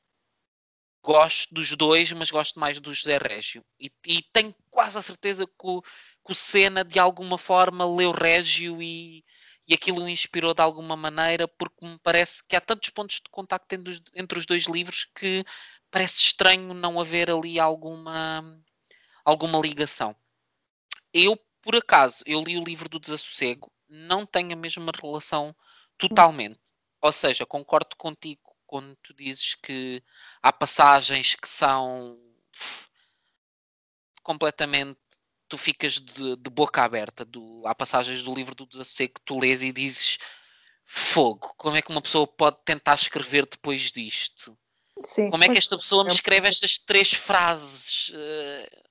gosto 1.02 1.52
dos 1.54 1.72
dois, 1.76 2.12
mas 2.12 2.30
gosto 2.30 2.60
mais 2.60 2.80
do 2.80 2.94
José 2.94 3.18
Régio. 3.18 3.66
E, 3.80 3.90
e 4.06 4.22
tenho 4.34 4.54
quase 4.70 5.00
a 5.00 5.02
certeza 5.02 5.48
que 5.48 5.54
o, 5.64 5.82
que 5.82 6.32
o 6.32 6.36
Senna, 6.36 6.84
de 6.84 7.00
alguma 7.00 7.38
forma, 7.40 7.86
leu 7.86 8.12
Régio 8.12 8.82
e, 8.82 9.24
e 9.68 9.74
aquilo 9.74 10.04
o 10.04 10.10
inspirou 10.10 10.54
de 10.54 10.62
alguma 10.62 10.96
maneira, 10.96 11.48
porque 11.48 11.86
me 11.86 12.00
parece 12.00 12.44
que 12.44 12.56
há 12.56 12.62
tantos 12.62 12.90
pontos 12.90 13.18
de 13.18 13.30
contacto 13.30 13.74
entre, 13.76 14.02
entre 14.16 14.40
os 14.40 14.46
dois 14.46 14.66
livros 14.66 15.04
que 15.04 15.44
parece 15.92 16.22
estranho 16.22 16.74
não 16.74 17.00
haver 17.00 17.30
ali 17.30 17.60
alguma, 17.60 18.44
alguma 19.26 19.60
ligação. 19.60 20.16
Eu, 21.14 21.36
por 21.62 21.76
acaso, 21.76 22.24
eu 22.26 22.42
li 22.42 22.58
o 22.58 22.64
livro 22.64 22.88
do 22.88 23.00
Desassossego, 23.00 23.72
não 23.90 24.26
tenho 24.26 24.54
a 24.54 24.56
mesma 24.56 24.92
relação 25.02 25.56
totalmente. 25.98 26.60
Ou 27.02 27.12
seja, 27.12 27.46
concordo 27.46 27.96
contigo 27.96 28.56
quando 28.66 28.96
tu 28.98 29.14
dizes 29.14 29.56
que 29.56 30.04
há 30.42 30.52
passagens 30.52 31.36
que 31.36 31.48
são 31.48 32.18
completamente 34.24 35.00
tu 35.48 35.58
ficas 35.58 35.94
de, 35.94 36.36
de 36.36 36.50
boca 36.50 36.84
aberta. 36.84 37.26
Do, 37.26 37.64
há 37.66 37.74
passagens 37.74 38.22
do 38.22 38.34
livro 38.34 38.56
do 38.56 38.66
Desassossego 38.66 39.14
que 39.16 39.22
tu 39.26 39.40
lês 39.40 39.64
e 39.64 39.72
dizes 39.72 40.18
fogo, 40.84 41.54
como 41.58 41.76
é 41.76 41.82
que 41.82 41.92
uma 41.92 42.02
pessoa 42.02 42.26
pode 42.26 42.58
tentar 42.64 42.96
escrever 42.96 43.46
depois 43.46 43.92
disto? 43.92 44.58
Sim, 45.04 45.30
como 45.30 45.44
é 45.44 45.50
que 45.50 45.58
esta 45.58 45.78
pessoa 45.78 46.04
me 46.04 46.12
escreve 46.12 46.48
estas 46.48 46.78
três 46.78 47.14
frases? 47.14 48.10
Uh, 48.10 48.88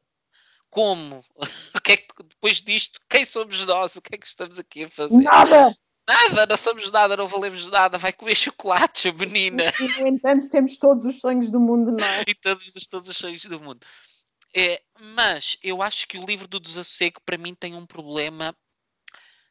como? 0.71 1.25
o 1.75 1.81
que 1.81 1.93
é 1.93 1.97
que 1.97 2.23
depois 2.23 2.61
disto, 2.61 3.01
quem 3.09 3.25
somos 3.25 3.65
nós? 3.65 3.97
O 3.97 4.03
que 4.03 4.15
é 4.15 4.19
que 4.19 4.27
estamos 4.27 4.59
aqui 4.59 4.85
a 4.85 4.89
fazer? 4.89 5.17
Nada! 5.17 5.75
Nada, 6.09 6.47
não 6.47 6.57
somos 6.57 6.93
nada, 6.93 7.17
não 7.17 7.27
valemos 7.27 7.69
nada, 7.69 7.99
vai 7.99 8.13
comer 8.13 8.37
chocolates, 8.37 9.13
menina. 9.13 9.65
E, 9.81 10.01
no 10.01 10.07
entanto, 10.07 10.49
temos 10.49 10.77
todos 10.77 11.05
os 11.05 11.19
sonhos 11.19 11.51
do 11.51 11.59
mundo, 11.59 11.91
não 11.91 12.07
é? 12.07 12.23
e 12.29 12.35
todos, 12.35 12.73
todos 12.87 13.09
os 13.09 13.17
sonhos 13.17 13.45
do 13.45 13.59
mundo. 13.59 13.85
É, 14.55 14.80
mas 15.01 15.57
eu 15.62 15.82
acho 15.82 16.07
que 16.07 16.18
o 16.18 16.24
livro 16.24 16.49
do 16.49 16.61
Desassossego 16.61 17.20
para 17.24 17.38
mim 17.38 17.55
tem 17.55 17.74
um 17.74 17.86
problema 17.86 18.55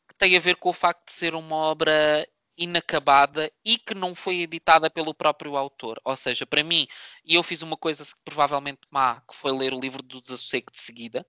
que 0.07 0.15
tem 0.17 0.35
a 0.35 0.39
ver 0.39 0.55
com 0.55 0.69
o 0.69 0.73
facto 0.73 1.07
de 1.07 1.13
ser 1.13 1.35
uma 1.35 1.55
obra 1.55 2.27
inacabada 2.57 3.51
e 3.63 3.77
que 3.77 3.93
não 3.93 4.15
foi 4.15 4.41
editada 4.41 4.89
pelo 4.89 5.13
próprio 5.13 5.57
autor. 5.57 5.99
Ou 6.03 6.15
seja, 6.15 6.45
para 6.45 6.63
mim, 6.63 6.87
e 7.23 7.35
eu 7.35 7.43
fiz 7.43 7.61
uma 7.61 7.75
coisa 7.75 8.05
provavelmente 8.23 8.81
má, 8.91 9.21
que 9.21 9.35
foi 9.35 9.51
ler 9.51 9.73
o 9.73 9.79
livro 9.79 10.01
do 10.01 10.21
Desassossego 10.21 10.71
de 10.71 10.79
seguida, 10.79 11.25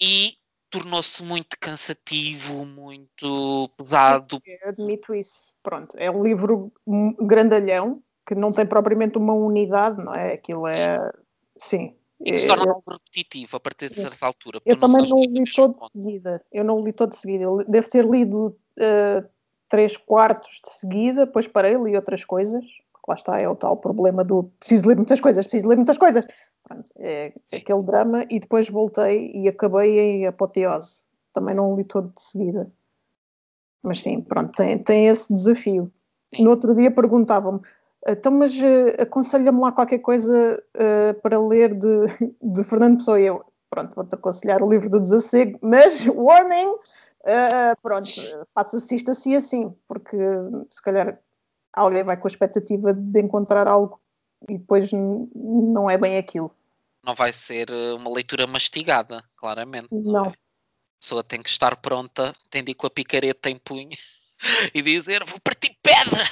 e 0.00 0.32
tornou-se 0.68 1.22
muito 1.22 1.56
cansativo, 1.60 2.66
muito 2.66 3.70
pesado. 3.76 4.40
Eu 4.44 4.68
admito 4.70 5.14
isso. 5.14 5.52
Pronto, 5.62 5.96
é 5.96 6.10
um 6.10 6.24
livro 6.24 6.72
grandalhão 7.20 8.02
que 8.26 8.34
não 8.34 8.52
tem 8.52 8.66
propriamente 8.66 9.16
uma 9.16 9.34
unidade, 9.34 10.02
não 10.02 10.12
é? 10.12 10.32
Aquilo 10.34 10.66
é. 10.66 10.98
Sim, 11.56 11.96
e 12.24 12.32
que 12.32 12.38
se 12.38 12.46
torna 12.46 12.70
algo 12.70 12.82
repetitivo 12.88 13.56
a 13.56 13.60
partir 13.60 13.90
de 13.90 13.96
certa 13.96 14.26
altura. 14.26 14.60
Eu 14.64 14.80
também 14.80 15.06
não 15.08 15.18
o 15.18 15.24
li 15.24 15.44
todo 15.44 15.78
de 15.78 15.92
seguida. 15.92 16.44
Eu 16.50 16.64
não 16.64 16.80
o 16.80 16.84
li 16.84 16.92
todo 16.92 17.10
de 17.10 17.16
seguida. 17.16 17.44
Eu 17.44 17.64
devo 17.68 17.88
ter 17.88 18.04
lido 18.04 18.56
uh, 18.78 19.28
três 19.68 19.96
quartos 19.96 20.60
de 20.64 20.72
seguida, 20.72 21.26
depois 21.26 21.46
parei, 21.46 21.74
li 21.74 21.94
outras 21.94 22.24
coisas. 22.24 22.64
Lá 23.06 23.14
está, 23.14 23.38
é 23.38 23.46
o 23.46 23.54
tal 23.54 23.76
problema 23.76 24.24
do 24.24 24.44
preciso 24.58 24.88
ler 24.88 24.96
muitas 24.96 25.20
coisas, 25.20 25.44
preciso 25.44 25.68
ler 25.68 25.76
muitas 25.76 25.98
coisas. 25.98 26.24
Pronto, 26.62 26.90
é 26.98 27.34
aquele 27.52 27.82
drama 27.82 28.24
e 28.30 28.40
depois 28.40 28.70
voltei 28.70 29.30
e 29.34 29.46
acabei 29.46 30.00
em 30.00 30.26
apoteose. 30.26 31.04
Também 31.34 31.54
não 31.54 31.74
o 31.74 31.76
li 31.76 31.84
todo 31.84 32.10
de 32.14 32.22
seguida. 32.22 32.72
Mas 33.82 34.00
sim, 34.00 34.22
pronto, 34.22 34.52
tem, 34.52 34.78
tem 34.78 35.08
esse 35.08 35.34
desafio. 35.34 35.92
No 36.38 36.48
outro 36.50 36.74
dia 36.74 36.90
perguntavam-me 36.90 37.60
então, 38.06 38.32
mas 38.32 38.52
uh, 38.54 39.00
aconselha-me 39.02 39.60
lá 39.60 39.72
qualquer 39.72 39.98
coisa 39.98 40.62
uh, 40.76 41.20
para 41.20 41.40
ler 41.40 41.74
de, 41.74 41.88
de 42.42 42.64
Fernando 42.64 42.98
Pessoa. 42.98 43.20
E 43.20 43.26
eu, 43.26 43.44
pronto, 43.70 43.94
vou-te 43.94 44.14
aconselhar 44.14 44.62
o 44.62 44.70
livro 44.70 44.90
do 44.90 45.00
Desacego, 45.00 45.58
mas, 45.62 46.04
warning, 46.06 46.68
uh, 46.68 47.80
pronto, 47.82 48.10
faça-se 48.54 48.94
isto 48.94 49.10
assim 49.10 49.34
assim, 49.34 49.74
porque 49.88 50.16
se 50.70 50.82
calhar 50.82 51.18
alguém 51.72 52.04
vai 52.04 52.16
com 52.16 52.26
a 52.26 52.30
expectativa 52.30 52.92
de 52.92 53.20
encontrar 53.20 53.66
algo 53.66 53.98
e 54.48 54.58
depois 54.58 54.90
não 54.92 55.88
é 55.88 55.96
bem 55.96 56.18
aquilo. 56.18 56.54
Não 57.02 57.14
vai 57.14 57.32
ser 57.32 57.70
uma 57.96 58.12
leitura 58.12 58.46
mastigada, 58.46 59.24
claramente. 59.36 59.88
Não. 59.90 60.12
não. 60.12 60.26
É? 60.26 60.28
A 60.28 61.00
pessoa 61.00 61.24
tem 61.24 61.42
que 61.42 61.50
estar 61.50 61.76
pronta, 61.76 62.32
tem 62.48 62.64
de 62.64 62.70
ir 62.70 62.74
com 62.74 62.86
a 62.86 62.90
picareta 62.90 63.50
em 63.50 63.58
punho 63.58 63.90
e 64.74 64.80
dizer: 64.80 65.22
Vou 65.24 65.38
partir 65.40 65.76
pedra! 65.82 66.24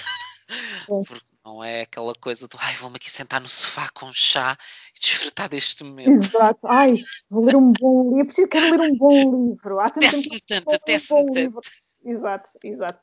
Porque 0.87 1.27
não 1.45 1.63
é 1.63 1.83
aquela 1.83 2.15
coisa 2.15 2.47
do 2.47 2.57
ai, 2.61 2.75
vou-me 2.75 2.97
aqui 2.97 3.11
sentar 3.11 3.41
no 3.41 3.49
sofá 3.49 3.89
com 3.95 4.07
um 4.07 4.13
chá 4.13 4.57
e 4.97 5.01
desfrutar 5.01 5.49
deste 5.49 5.85
momento. 5.85 6.11
Exato, 6.11 6.67
ai, 6.67 6.95
vou 7.29 7.45
ler 7.45 7.57
um 7.57 7.73
bom 7.73 8.05
livro, 8.05 8.21
eu 8.21 8.27
preciso 8.27 8.49
quero 8.49 8.71
ler 8.71 8.93
um 8.93 8.97
bom 8.97 9.09
livro. 9.51 9.81
Há 9.81 9.91
tanto 9.91 10.17
me 10.17 10.41
tanto, 10.41 10.69
apetece-me 10.69 11.21
um 11.21 11.33
tanto. 11.33 11.61
Exato, 12.05 12.51
exato. 12.65 13.01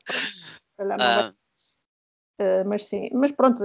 Ah. 0.78 1.32
Uh, 2.40 2.66
mas 2.66 2.86
sim, 2.86 3.10
mas 3.12 3.30
pronto, 3.32 3.62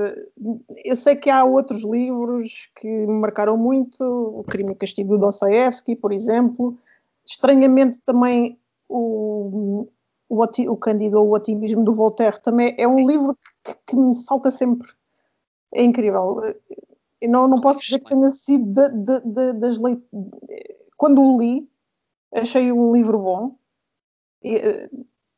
eu 0.83 0.95
sei 0.97 1.15
que 1.15 1.29
há 1.29 1.45
outros 1.45 1.83
livros 1.85 2.69
que 2.75 2.87
me 2.87 3.21
marcaram 3.21 3.55
muito, 3.55 4.03
O 4.03 4.43
Crime 4.43 4.73
e 4.73 4.75
Castigo 4.75 5.17
do 5.17 5.25
Dostoevsky, 5.25 5.95
por 5.95 6.11
exemplo. 6.11 6.77
Estranhamente 7.25 8.01
também 8.01 8.59
o, 8.89 9.87
o, 10.27 10.43
o 10.43 10.77
Cândido 10.77 11.19
ou 11.21 11.29
o 11.29 11.35
Otimismo 11.35 11.85
do 11.85 11.93
Voltaire 11.93 12.41
também 12.41 12.75
é 12.77 12.85
um 12.85 13.07
livro 13.07 13.33
que, 13.33 13.54
que 13.73 13.95
me 13.95 14.13
salta 14.15 14.51
sempre. 14.51 14.91
É 15.73 15.83
incrível. 15.83 16.41
Eu 17.21 17.29
não, 17.29 17.47
não 17.47 17.61
posso 17.61 17.79
dizer 17.79 17.99
que 17.99 18.09
tenha 18.09 18.29
sido 18.31 18.65
de, 18.65 18.89
de, 18.89 19.19
de, 19.21 19.53
das 19.53 19.79
leituras. 19.79 20.41
Quando 20.97 21.21
o 21.21 21.39
li, 21.39 21.69
achei 22.33 22.71
um 22.71 22.93
livro 22.93 23.19
bom, 23.19 23.57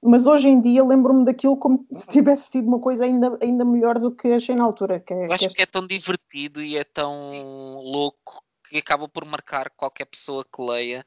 mas 0.01 0.25
hoje 0.25 0.47
em 0.47 0.61
dia 0.61 0.83
lembro-me 0.83 1.25
daquilo 1.25 1.57
como 1.57 1.85
se 1.93 2.07
tivesse 2.07 2.51
sido 2.51 2.67
uma 2.67 2.79
coisa 2.79 3.05
ainda, 3.05 3.37
ainda 3.41 3.65
melhor 3.65 3.99
do 3.99 4.11
que 4.11 4.29
achei 4.29 4.55
na 4.55 4.63
altura. 4.63 4.99
Que, 4.99 5.13
é, 5.13 5.27
Eu 5.27 5.33
acho 5.33 5.47
que 5.47 5.53
é... 5.53 5.55
que 5.55 5.61
é 5.63 5.65
tão 5.65 5.85
divertido 5.85 6.61
e 6.61 6.77
é 6.77 6.83
tão 6.83 7.77
louco 7.81 8.43
que 8.69 8.77
acaba 8.77 9.07
por 9.07 9.25
marcar 9.25 9.69
qualquer 9.71 10.05
pessoa 10.05 10.43
que 10.43 10.61
leia. 10.61 11.05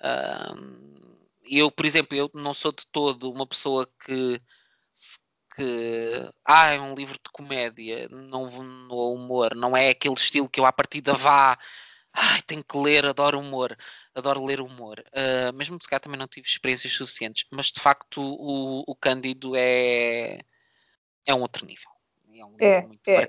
Um, 0.00 1.02
eu, 1.44 1.70
por 1.70 1.84
exemplo, 1.84 2.16
eu 2.16 2.30
não 2.34 2.54
sou 2.54 2.72
de 2.72 2.86
todo 2.86 3.30
uma 3.30 3.46
pessoa 3.46 3.86
que, 4.04 4.40
que 5.54 6.30
ah, 6.44 6.70
é 6.70 6.80
um 6.80 6.94
livro 6.94 7.14
de 7.14 7.30
comédia, 7.32 8.08
não 8.10 8.48
no 8.62 9.12
humor, 9.12 9.54
não 9.54 9.76
é 9.76 9.90
aquele 9.90 10.14
estilo 10.14 10.48
que 10.48 10.58
eu 10.58 10.64
à 10.64 10.72
partida 10.72 11.12
vá, 11.14 11.56
ai, 12.12 12.40
tenho 12.46 12.64
que 12.64 12.76
ler, 12.76 13.04
adoro 13.06 13.38
humor, 13.38 13.76
adoro 14.14 14.44
ler 14.44 14.60
humor. 14.60 15.02
Uh, 15.08 15.52
mesmo 15.54 15.78
se 15.80 15.88
calhar 15.88 16.00
também 16.00 16.18
não 16.18 16.26
tive 16.26 16.46
experiências 16.46 16.92
suficientes, 16.92 17.46
mas 17.50 17.66
de 17.66 17.80
facto 17.80 18.20
o, 18.20 18.82
o 18.86 18.94
Cândido 18.94 19.52
é, 19.54 20.38
é 21.26 21.34
um 21.34 21.42
outro 21.42 21.66
nível. 21.66 21.90
É, 22.58 22.78
um 22.78 22.96
é, 23.06 23.28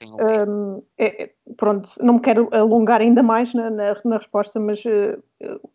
é, 0.00 0.44
um, 0.44 0.82
é, 0.96 1.30
pronto, 1.58 1.90
não 2.00 2.14
me 2.14 2.20
quero 2.20 2.48
alongar 2.52 3.02
ainda 3.02 3.22
mais 3.22 3.52
na, 3.52 3.68
na, 3.68 4.00
na 4.02 4.16
resposta, 4.16 4.58
mas 4.58 4.82
uh, 4.86 5.22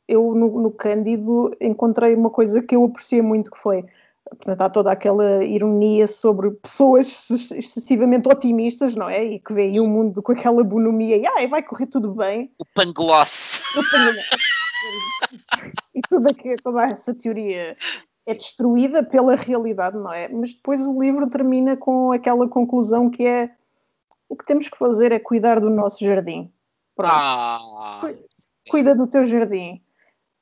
eu 0.07 0.33
no, 0.33 0.61
no 0.61 0.71
Cândido 0.71 1.55
encontrei 1.61 2.15
uma 2.15 2.31
coisa 2.31 2.63
que 2.63 2.75
eu 2.75 2.83
apreciei 2.83 3.21
muito 3.21 3.51
que 3.51 3.59
foi 3.59 3.85
portanto, 4.29 4.61
há 4.61 4.69
toda 4.69 4.91
aquela 4.91 5.43
ironia 5.43 6.07
sobre 6.07 6.51
pessoas 6.51 7.29
excessivamente 7.51 8.27
otimistas, 8.27 8.95
não 8.95 9.09
é? 9.09 9.23
E 9.23 9.39
que 9.39 9.53
veem 9.53 9.79
o 9.79 9.87
mundo 9.87 10.21
com 10.21 10.31
aquela 10.31 10.63
bonomia 10.63 11.17
e 11.17 11.25
ah, 11.25 11.47
vai 11.47 11.63
correr 11.63 11.87
tudo 11.87 12.13
bem. 12.13 12.51
O 12.59 12.65
pangloss. 12.73 13.63
O 13.77 13.91
pangloss. 13.91 14.29
e 15.93 16.01
tudo 16.09 16.27
aqui, 16.29 16.55
toda 16.63 16.85
essa 16.85 17.13
teoria 17.13 17.77
é 18.27 18.33
destruída 18.33 19.03
pela 19.03 19.35
realidade, 19.35 19.97
não 19.97 20.11
é? 20.11 20.27
Mas 20.27 20.53
depois 20.53 20.85
o 20.85 20.99
livro 20.99 21.29
termina 21.29 21.77
com 21.77 22.11
aquela 22.11 22.47
conclusão 22.47 23.09
que 23.09 23.25
é 23.25 23.51
o 24.27 24.35
que 24.35 24.45
temos 24.45 24.67
que 24.67 24.77
fazer 24.77 25.11
é 25.11 25.19
cuidar 25.19 25.59
do 25.59 25.69
nosso 25.69 26.03
jardim. 26.03 26.51
Pronto. 26.95 27.13
Ah, 27.13 27.59
Cuida 28.69 28.95
do 28.95 29.05
teu 29.05 29.23
jardim. 29.23 29.81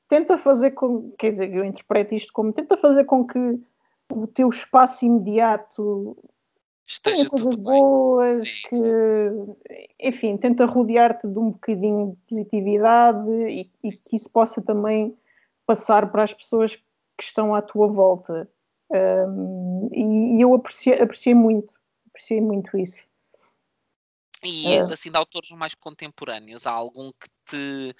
Tenta 0.08 0.38
fazer 0.38 0.70
com, 0.70 1.12
quer 1.18 1.32
dizer, 1.32 1.52
eu 1.52 1.64
interpreto 1.64 2.14
isto 2.14 2.32
como 2.32 2.52
tenta 2.52 2.76
fazer 2.76 3.04
com 3.04 3.26
que 3.26 3.60
o 4.10 4.26
teu 4.26 4.48
espaço 4.48 5.04
imediato 5.04 6.16
esteja 6.86 7.28
coisas 7.28 7.54
boas, 7.56 8.62
que, 8.68 8.76
enfim, 9.98 10.36
tenta 10.36 10.66
rodear-te 10.66 11.26
de 11.26 11.38
um 11.38 11.50
bocadinho 11.50 12.10
de 12.10 12.16
positividade 12.28 13.30
e, 13.48 13.70
e, 13.82 13.92
que 13.92 14.16
isso 14.16 14.30
possa 14.30 14.60
também 14.60 15.16
passar 15.66 16.10
para 16.10 16.24
as 16.24 16.34
pessoas 16.34 16.76
que 16.76 17.24
estão 17.24 17.54
à 17.54 17.62
tua 17.62 17.88
volta. 17.88 18.48
Um, 18.90 19.88
e, 19.92 20.36
e, 20.36 20.40
eu 20.40 20.54
apreciei, 20.54 21.00
apreciei 21.00 21.34
muito, 21.34 21.74
apreciei 22.08 22.40
muito 22.40 22.76
isso. 22.76 23.06
E 24.44 24.78
uh, 24.82 24.92
assim, 24.92 25.10
de 25.10 25.16
autores 25.16 25.50
mais 25.52 25.74
contemporâneos, 25.74 26.66
há 26.66 26.70
algum 26.70 27.10
que 27.12 27.28
te 27.46 27.96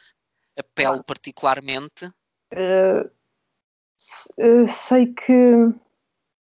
apele 0.58 1.02
particularmente? 1.02 2.06
Uh, 2.52 3.10
sei 4.68 5.06
que 5.14 5.72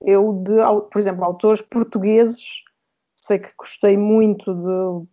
eu, 0.01 0.33
de, 0.43 0.57
por 0.91 0.99
exemplo, 0.99 1.23
autores 1.23 1.61
portugueses, 1.61 2.63
sei 3.15 3.39
que 3.39 3.51
gostei 3.57 3.97
muito 3.97 4.53
de, 4.53 5.07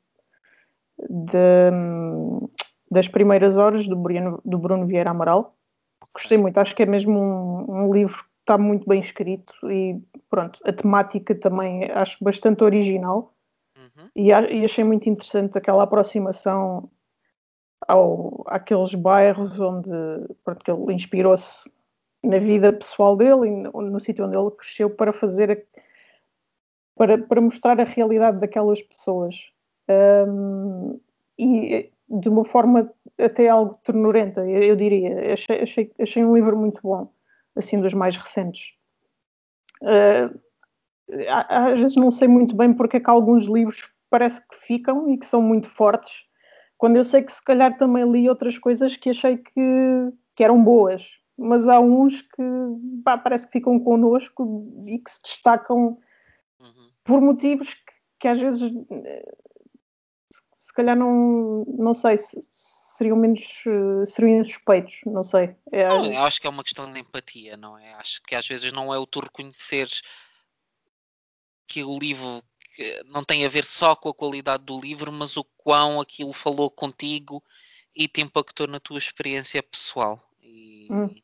de, 1.08 1.70
das 2.90 3.08
primeiras 3.08 3.56
horas 3.56 3.88
do 3.88 3.96
Bruno, 3.96 4.40
do 4.44 4.58
Bruno 4.58 4.86
Vieira 4.86 5.10
Amaral. 5.10 5.56
Gostei 6.12 6.38
muito, 6.38 6.58
acho 6.58 6.76
que 6.76 6.82
é 6.82 6.86
mesmo 6.86 7.18
um, 7.18 7.86
um 7.86 7.92
livro 7.92 8.22
que 8.22 8.30
está 8.40 8.58
muito 8.58 8.86
bem 8.86 9.00
escrito 9.00 9.54
e 9.70 10.00
pronto, 10.28 10.60
a 10.64 10.72
temática 10.72 11.34
também 11.34 11.90
acho 11.90 12.22
bastante 12.22 12.62
original 12.62 13.34
uhum. 13.76 14.08
e, 14.14 14.28
e, 14.28 14.64
achei 14.64 14.84
muito 14.84 15.08
interessante 15.08 15.56
aquela 15.56 15.82
aproximação 15.82 16.90
ao, 17.88 18.44
àqueles 18.46 18.94
bairros 18.94 19.58
onde 19.58 19.90
pronto, 20.44 20.70
ele 20.70 20.94
inspirou-se 20.94 21.68
na 22.24 22.38
vida 22.38 22.72
pessoal 22.72 23.16
dele 23.16 23.46
e 23.46 23.50
no, 23.50 23.82
no 23.82 24.00
sítio 24.00 24.26
onde 24.26 24.36
ele 24.36 24.50
cresceu 24.50 24.90
para 24.90 25.12
fazer 25.12 25.50
a, 25.50 25.56
para, 26.96 27.18
para 27.18 27.40
mostrar 27.40 27.80
a 27.80 27.84
realidade 27.84 28.40
daquelas 28.40 28.80
pessoas 28.82 29.52
um, 30.28 31.00
e 31.38 31.90
de 32.08 32.28
uma 32.28 32.44
forma 32.44 32.92
até 33.18 33.48
algo 33.48 33.76
ternurenta, 33.78 34.40
eu, 34.48 34.62
eu 34.62 34.76
diria. 34.76 35.32
Achei, 35.32 35.62
achei, 35.62 35.92
achei, 35.98 36.24
um 36.24 36.34
livro 36.34 36.56
muito 36.56 36.80
bom, 36.82 37.10
assim, 37.56 37.80
dos 37.80 37.94
mais 37.94 38.16
recentes. 38.16 38.72
Uh, 39.82 40.38
às 41.28 41.80
vezes 41.80 41.96
não 41.96 42.10
sei 42.10 42.28
muito 42.28 42.56
bem 42.56 42.72
porque 42.72 42.96
é 42.96 43.00
que 43.00 43.10
alguns 43.10 43.44
livros 43.44 43.90
parece 44.08 44.40
que 44.40 44.56
ficam 44.66 45.10
e 45.10 45.18
que 45.18 45.26
são 45.26 45.42
muito 45.42 45.68
fortes, 45.68 46.24
quando 46.78 46.96
eu 46.96 47.04
sei 47.04 47.22
que 47.22 47.32
se 47.32 47.42
calhar 47.44 47.76
também 47.76 48.10
li 48.10 48.28
outras 48.28 48.58
coisas 48.58 48.96
que 48.96 49.10
achei 49.10 49.36
que, 49.36 50.12
que 50.34 50.44
eram 50.44 50.62
boas 50.62 51.18
mas 51.36 51.66
há 51.66 51.80
uns 51.80 52.22
que 52.22 52.42
pá, 53.04 53.18
parece 53.18 53.46
que 53.46 53.52
ficam 53.52 53.78
connosco 53.80 54.84
e 54.86 54.98
que 54.98 55.10
se 55.10 55.22
destacam 55.22 55.98
uhum. 56.60 56.90
por 57.02 57.20
motivos 57.20 57.74
que, 57.74 57.92
que, 58.20 58.28
às 58.28 58.38
vezes 58.38 58.72
se 60.56 60.72
calhar 60.72 60.96
não, 60.96 61.64
não 61.66 61.94
sei 61.94 62.16
se 62.16 62.38
seriam 62.96 63.16
menos 63.16 63.42
seriam 64.06 64.44
suspeitos, 64.44 65.00
não 65.06 65.24
sei. 65.24 65.54
É, 65.72 65.88
não, 65.88 66.06
eu 66.06 66.24
acho 66.24 66.40
que 66.40 66.46
é 66.46 66.50
uma 66.50 66.62
questão 66.62 66.92
de 66.92 67.00
empatia, 67.00 67.56
não 67.56 67.76
é? 67.76 67.94
Acho 67.94 68.22
que 68.22 68.34
às 68.34 68.46
vezes 68.46 68.72
não 68.72 68.94
é 68.94 68.98
o 68.98 69.06
tu 69.06 69.20
reconheceres 69.20 70.02
que 71.66 71.82
o 71.82 71.98
livro 71.98 72.42
não 73.06 73.24
tem 73.24 73.44
a 73.44 73.48
ver 73.48 73.64
só 73.64 73.94
com 73.94 74.08
a 74.08 74.14
qualidade 74.14 74.64
do 74.64 74.78
livro, 74.78 75.12
mas 75.12 75.36
o 75.36 75.44
quão 75.56 76.00
aquilo 76.00 76.32
falou 76.32 76.70
contigo 76.70 77.42
e 77.94 78.08
te 78.08 78.20
impactou 78.20 78.66
na 78.66 78.80
tua 78.80 78.98
experiência 78.98 79.62
pessoal. 79.62 80.20
E, 80.42 80.88
hum. 80.90 81.14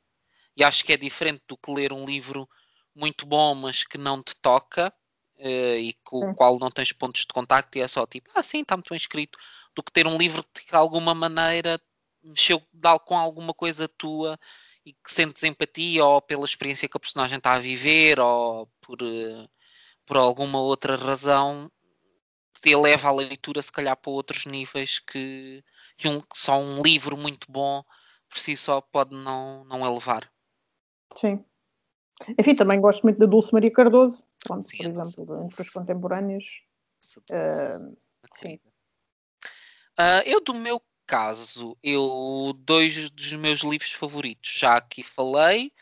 E 0.57 0.65
acho 0.65 0.85
que 0.85 0.93
é 0.93 0.97
diferente 0.97 1.43
do 1.49 1.57
que 1.57 1.73
ler 1.73 1.93
um 1.93 2.05
livro 2.05 2.49
muito 2.95 3.27
bom, 3.27 3.55
mas 3.55 3.85
que 3.85 3.97
não 3.97 4.23
te 4.23 4.35
toca 4.37 4.93
uh, 5.39 5.77
e 5.79 5.95
com 6.05 6.31
o 6.31 6.35
qual 6.35 6.59
não 6.59 6.71
tens 6.71 6.93
pontos 6.93 7.23
de 7.23 7.29
contacto 7.29 7.79
e 7.79 7.81
é 7.81 7.89
só 7.89 8.07
tipo, 8.07 8.31
ah, 8.35 8.43
sim, 8.43 8.61
está 8.61 8.77
muito 8.77 8.91
bem 8.91 8.97
escrito, 8.97 9.39
do 9.75 9.83
que 9.83 9.93
ter 9.93 10.07
um 10.07 10.19
livro 10.19 10.45
que 10.55 10.67
de 10.67 10.77
alguma 10.77 11.15
maneira 11.15 11.81
mexeu 12.23 12.63
com 13.05 13.17
alguma 13.17 13.55
coisa 13.55 13.89
tua 13.89 14.39
e 14.85 14.93
que 14.93 15.13
sentes 15.13 15.43
empatia 15.43 16.05
ou 16.05 16.21
pela 16.21 16.45
experiência 16.45 16.89
que 16.89 16.97
a 16.97 17.01
personagem 17.01 17.39
está 17.39 17.53
a 17.53 17.59
viver 17.59 18.19
ou 18.21 18.67
por, 18.81 19.01
uh, 19.03 19.49
por 20.05 20.17
alguma 20.17 20.61
outra 20.61 20.97
razão 20.97 21.71
te 22.61 22.71
eleva 22.71 23.09
a 23.09 23.15
leitura 23.15 23.63
se 23.63 23.73
calhar 23.73 23.97
para 23.97 24.11
outros 24.11 24.45
níveis 24.45 24.99
que, 24.99 25.65
que 25.97 26.09
um, 26.09 26.23
só 26.35 26.59
um 26.59 26.83
livro 26.83 27.17
muito 27.17 27.51
bom 27.51 27.83
por 28.29 28.39
si 28.39 28.57
só 28.57 28.81
pode 28.81 29.15
não, 29.15 29.65
não 29.65 29.85
elevar. 29.85 30.31
Sim. 31.17 31.45
Enfim, 32.39 32.55
também 32.55 32.81
gosto 32.81 33.03
muito 33.03 33.19
da 33.19 33.27
Dulce 33.27 33.53
Maria 33.53 33.73
Cardoso, 33.73 34.23
pronto, 34.45 34.69
sim, 34.69 34.77
por 34.77 34.87
exemplo, 34.87 35.43
entre 35.43 35.63
os 35.63 35.71
contemporâneos. 35.71 36.45
Uh, 37.31 37.97
sim. 38.35 38.61
Uh, 39.99 40.23
eu, 40.27 40.41
do 40.41 40.55
meu 40.55 40.83
caso, 41.07 41.77
eu 41.83 42.55
dois 42.59 43.11
dos 43.11 43.33
meus 43.33 43.61
livros 43.61 43.93
favoritos 43.93 44.53
já 44.59 44.77
aqui 44.77 45.03
falei, 45.03 45.73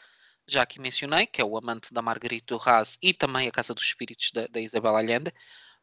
já 0.46 0.62
aqui 0.62 0.80
mencionei, 0.80 1.26
que 1.26 1.40
é 1.40 1.44
o 1.44 1.56
Amante 1.58 1.92
da 1.92 2.00
Margarita 2.00 2.56
Duras 2.56 2.98
e 3.02 3.12
também 3.12 3.48
A 3.48 3.52
Casa 3.52 3.74
dos 3.74 3.84
Espíritos 3.84 4.30
da, 4.32 4.46
da 4.46 4.60
Isabel 4.60 4.96
Allende, 4.96 5.32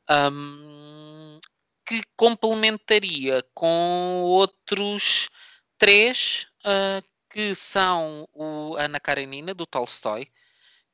um, 0.10 1.39
que 1.86 2.02
complementaria 2.16 3.43
com 3.54 4.22
outros 4.24 5.30
três 5.78 6.48
uh, 6.66 7.06
que 7.36 7.54
são 7.54 8.26
o 8.32 8.78
Ana 8.78 8.98
Karenina, 8.98 9.54
do 9.54 9.66
Tolstói, 9.66 10.32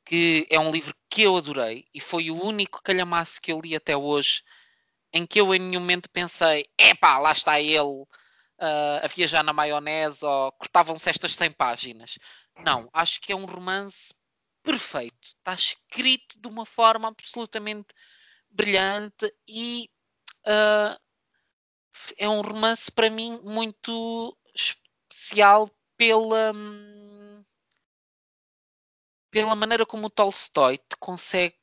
que 0.04 0.48
é 0.50 0.60
um 0.60 0.72
livro 0.72 0.96
que 1.08 1.22
eu 1.22 1.38
adorei 1.38 1.86
e 1.94 2.02
foi 2.02 2.32
o 2.32 2.44
único 2.44 2.82
calhamaço 2.82 3.39
que 3.39 3.52
eu 3.52 3.62
li 3.62 3.76
até 3.76 3.96
hoje 3.96 4.42
em 5.14 5.24
que 5.24 5.39
eu 5.39 5.54
em 5.54 5.60
nenhum 5.60 5.82
momento 5.82 6.10
pensei, 6.10 6.66
epá, 6.80 7.20
lá 7.20 7.32
está 7.32 7.62
ele 7.62 8.02
uh, 8.02 8.08
a 9.04 9.08
viajar 9.08 9.44
na 9.44 9.54
maionese 9.54 10.26
ou 10.26 10.52
cortavam-se 10.54 11.12
estas 11.12 11.36
100 11.36 11.52
páginas. 11.52 12.18
Não, 12.66 12.89
acho 12.92 13.22
que 13.22 13.32
é 13.32 13.36
um 13.36 13.46
romance 13.46 14.12
perfeito. 14.64 15.28
Está 15.38 15.54
escrito 15.54 16.39
de 16.39 16.48
uma 16.48 16.66
forma 16.66 17.08
absolutamente 17.08 17.94
brilhante 18.50 19.32
e 19.48 19.88
uh, 20.48 21.00
é 22.18 22.28
um 22.28 22.42
romance 22.42 22.92
para 22.92 23.12
mim 23.12 23.39
muito 23.44 24.36
especial 24.56 25.70
pela 26.02 26.52
pela 29.30 29.56
maneira 29.56 29.86
como 29.86 30.08
o 30.08 30.10
Tolstói 30.10 30.80
te 30.80 30.97
consegue 30.99 31.56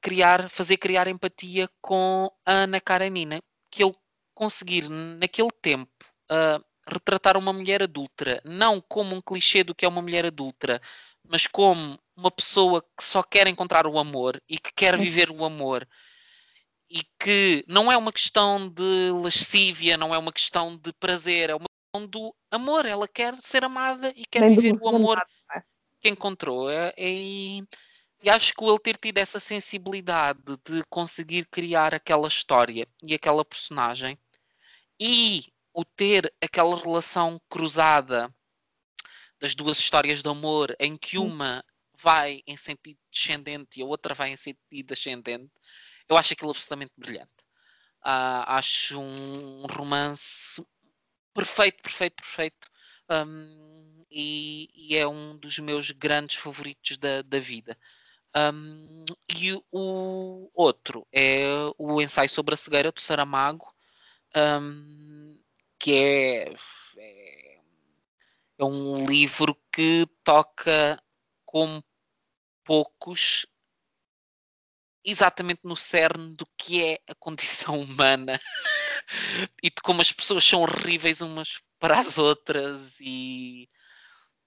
criar, 0.00 0.48
fazer 0.48 0.78
criar 0.78 1.08
empatia 1.08 1.68
com 1.82 2.32
a 2.46 2.52
Ana 2.52 2.80
Karenina, 2.80 3.42
que 3.70 3.84
ele 3.84 3.94
conseguir 4.34 4.88
naquele 4.88 5.50
tempo 5.60 5.92
uh, 6.30 6.64
retratar 6.90 7.36
uma 7.36 7.52
mulher 7.52 7.82
adulta, 7.82 8.40
não 8.46 8.80
como 8.80 9.14
um 9.14 9.20
clichê 9.20 9.62
do 9.62 9.74
que 9.74 9.84
é 9.84 9.88
uma 9.88 10.00
mulher 10.00 10.24
adulta, 10.24 10.80
mas 11.22 11.46
como 11.46 12.00
uma 12.16 12.30
pessoa 12.30 12.80
que 12.80 13.04
só 13.04 13.22
quer 13.22 13.46
encontrar 13.46 13.86
o 13.86 13.98
amor 13.98 14.42
e 14.48 14.58
que 14.58 14.72
quer 14.72 14.96
viver 14.96 15.30
o 15.30 15.44
amor 15.44 15.86
e 16.88 17.02
que 17.20 17.62
não 17.68 17.92
é 17.92 17.96
uma 17.98 18.10
questão 18.10 18.70
de 18.70 19.10
lascívia, 19.22 19.98
não 19.98 20.14
é 20.14 20.18
uma 20.18 20.32
questão 20.32 20.78
de 20.78 20.94
prazer, 20.94 21.50
é 21.50 21.54
uma 21.54 21.66
do 22.00 22.34
amor. 22.50 22.86
Ela 22.86 23.06
quer 23.06 23.38
ser 23.40 23.64
amada 23.64 24.12
e 24.16 24.24
quer 24.24 24.48
viver 24.48 24.76
o 24.80 24.88
amor 24.88 25.22
é? 25.54 25.62
que 26.00 26.08
encontrou. 26.08 26.70
É, 26.70 26.92
é, 26.96 27.10
e 28.24 28.30
acho 28.30 28.54
que 28.54 28.64
o 28.64 28.68
ele 28.68 28.78
ter 28.78 28.96
tido 28.96 29.18
essa 29.18 29.40
sensibilidade 29.40 30.40
de 30.64 30.82
conseguir 30.88 31.46
criar 31.50 31.94
aquela 31.94 32.28
história 32.28 32.86
e 33.02 33.14
aquela 33.14 33.44
personagem 33.44 34.16
e 34.98 35.52
o 35.74 35.84
ter 35.84 36.32
aquela 36.40 36.76
relação 36.76 37.40
cruzada 37.48 38.32
das 39.40 39.54
duas 39.54 39.78
histórias 39.78 40.22
de 40.22 40.28
amor 40.28 40.74
em 40.78 40.96
que 40.96 41.18
uma 41.18 41.64
vai 41.98 42.42
em 42.46 42.56
sentido 42.56 42.98
descendente 43.10 43.80
e 43.80 43.82
a 43.82 43.86
outra 43.86 44.14
vai 44.14 44.30
em 44.30 44.36
sentido 44.36 44.92
ascendente, 44.92 45.50
eu 46.08 46.16
acho 46.16 46.32
aquilo 46.32 46.50
absolutamente 46.50 46.92
brilhante. 46.96 47.42
Uh, 48.04 48.42
acho 48.46 49.00
um 49.00 49.66
romance 49.66 50.62
perfeito, 51.34 51.82
perfeito, 51.82 52.22
perfeito. 52.22 52.68
Um, 53.10 54.04
e, 54.10 54.70
e, 54.74 54.96
é 54.96 55.06
um 55.06 55.36
dos 55.36 55.58
meus 55.58 55.90
grandes 55.90 56.36
favoritos 56.36 56.96
da, 56.98 57.22
da 57.22 57.38
vida. 57.38 57.76
Um, 58.34 59.04
e 59.36 59.52
o 59.70 60.50
outro 60.54 61.06
é 61.12 61.44
o 61.76 62.00
ensaio 62.00 62.28
sobre 62.28 62.54
a 62.54 62.56
cegueira 62.56 62.90
do 62.90 63.00
Saramago, 63.00 63.72
um, 64.34 65.38
que 65.78 65.92
é, 65.92 66.54
é, 66.96 67.60
é, 68.58 68.64
um 68.64 69.04
livro 69.06 69.54
que 69.70 70.06
toca 70.24 71.02
como 71.44 71.84
poucos 72.64 73.46
exatamente 75.04 75.60
no 75.64 75.76
cerne 75.76 76.34
do 76.34 76.46
que 76.56 76.84
é 76.84 76.98
a 77.08 77.14
condição 77.14 77.80
humana. 77.80 78.40
E 79.62 79.68
de 79.68 79.82
como 79.82 80.00
as 80.00 80.12
pessoas 80.12 80.44
são 80.44 80.62
horríveis 80.62 81.20
umas 81.20 81.60
para 81.78 81.98
as 81.98 82.16
outras 82.16 82.94
e 83.00 83.68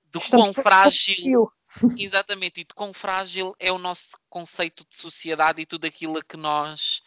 do 0.06 0.22
quão 0.22 0.54
frágil 0.54 1.52
exatamente 1.98 2.62
e 2.62 2.64
de 2.64 2.74
quão 2.74 2.94
frágil 2.94 3.54
é 3.60 3.72
o 3.72 3.78
nosso 3.78 4.18
conceito 4.30 4.86
de 4.90 4.96
sociedade 4.96 5.62
e 5.62 5.66
tudo 5.66 5.86
aquilo 5.86 6.18
a 6.18 6.24
que 6.24 6.38
nós 6.38 7.02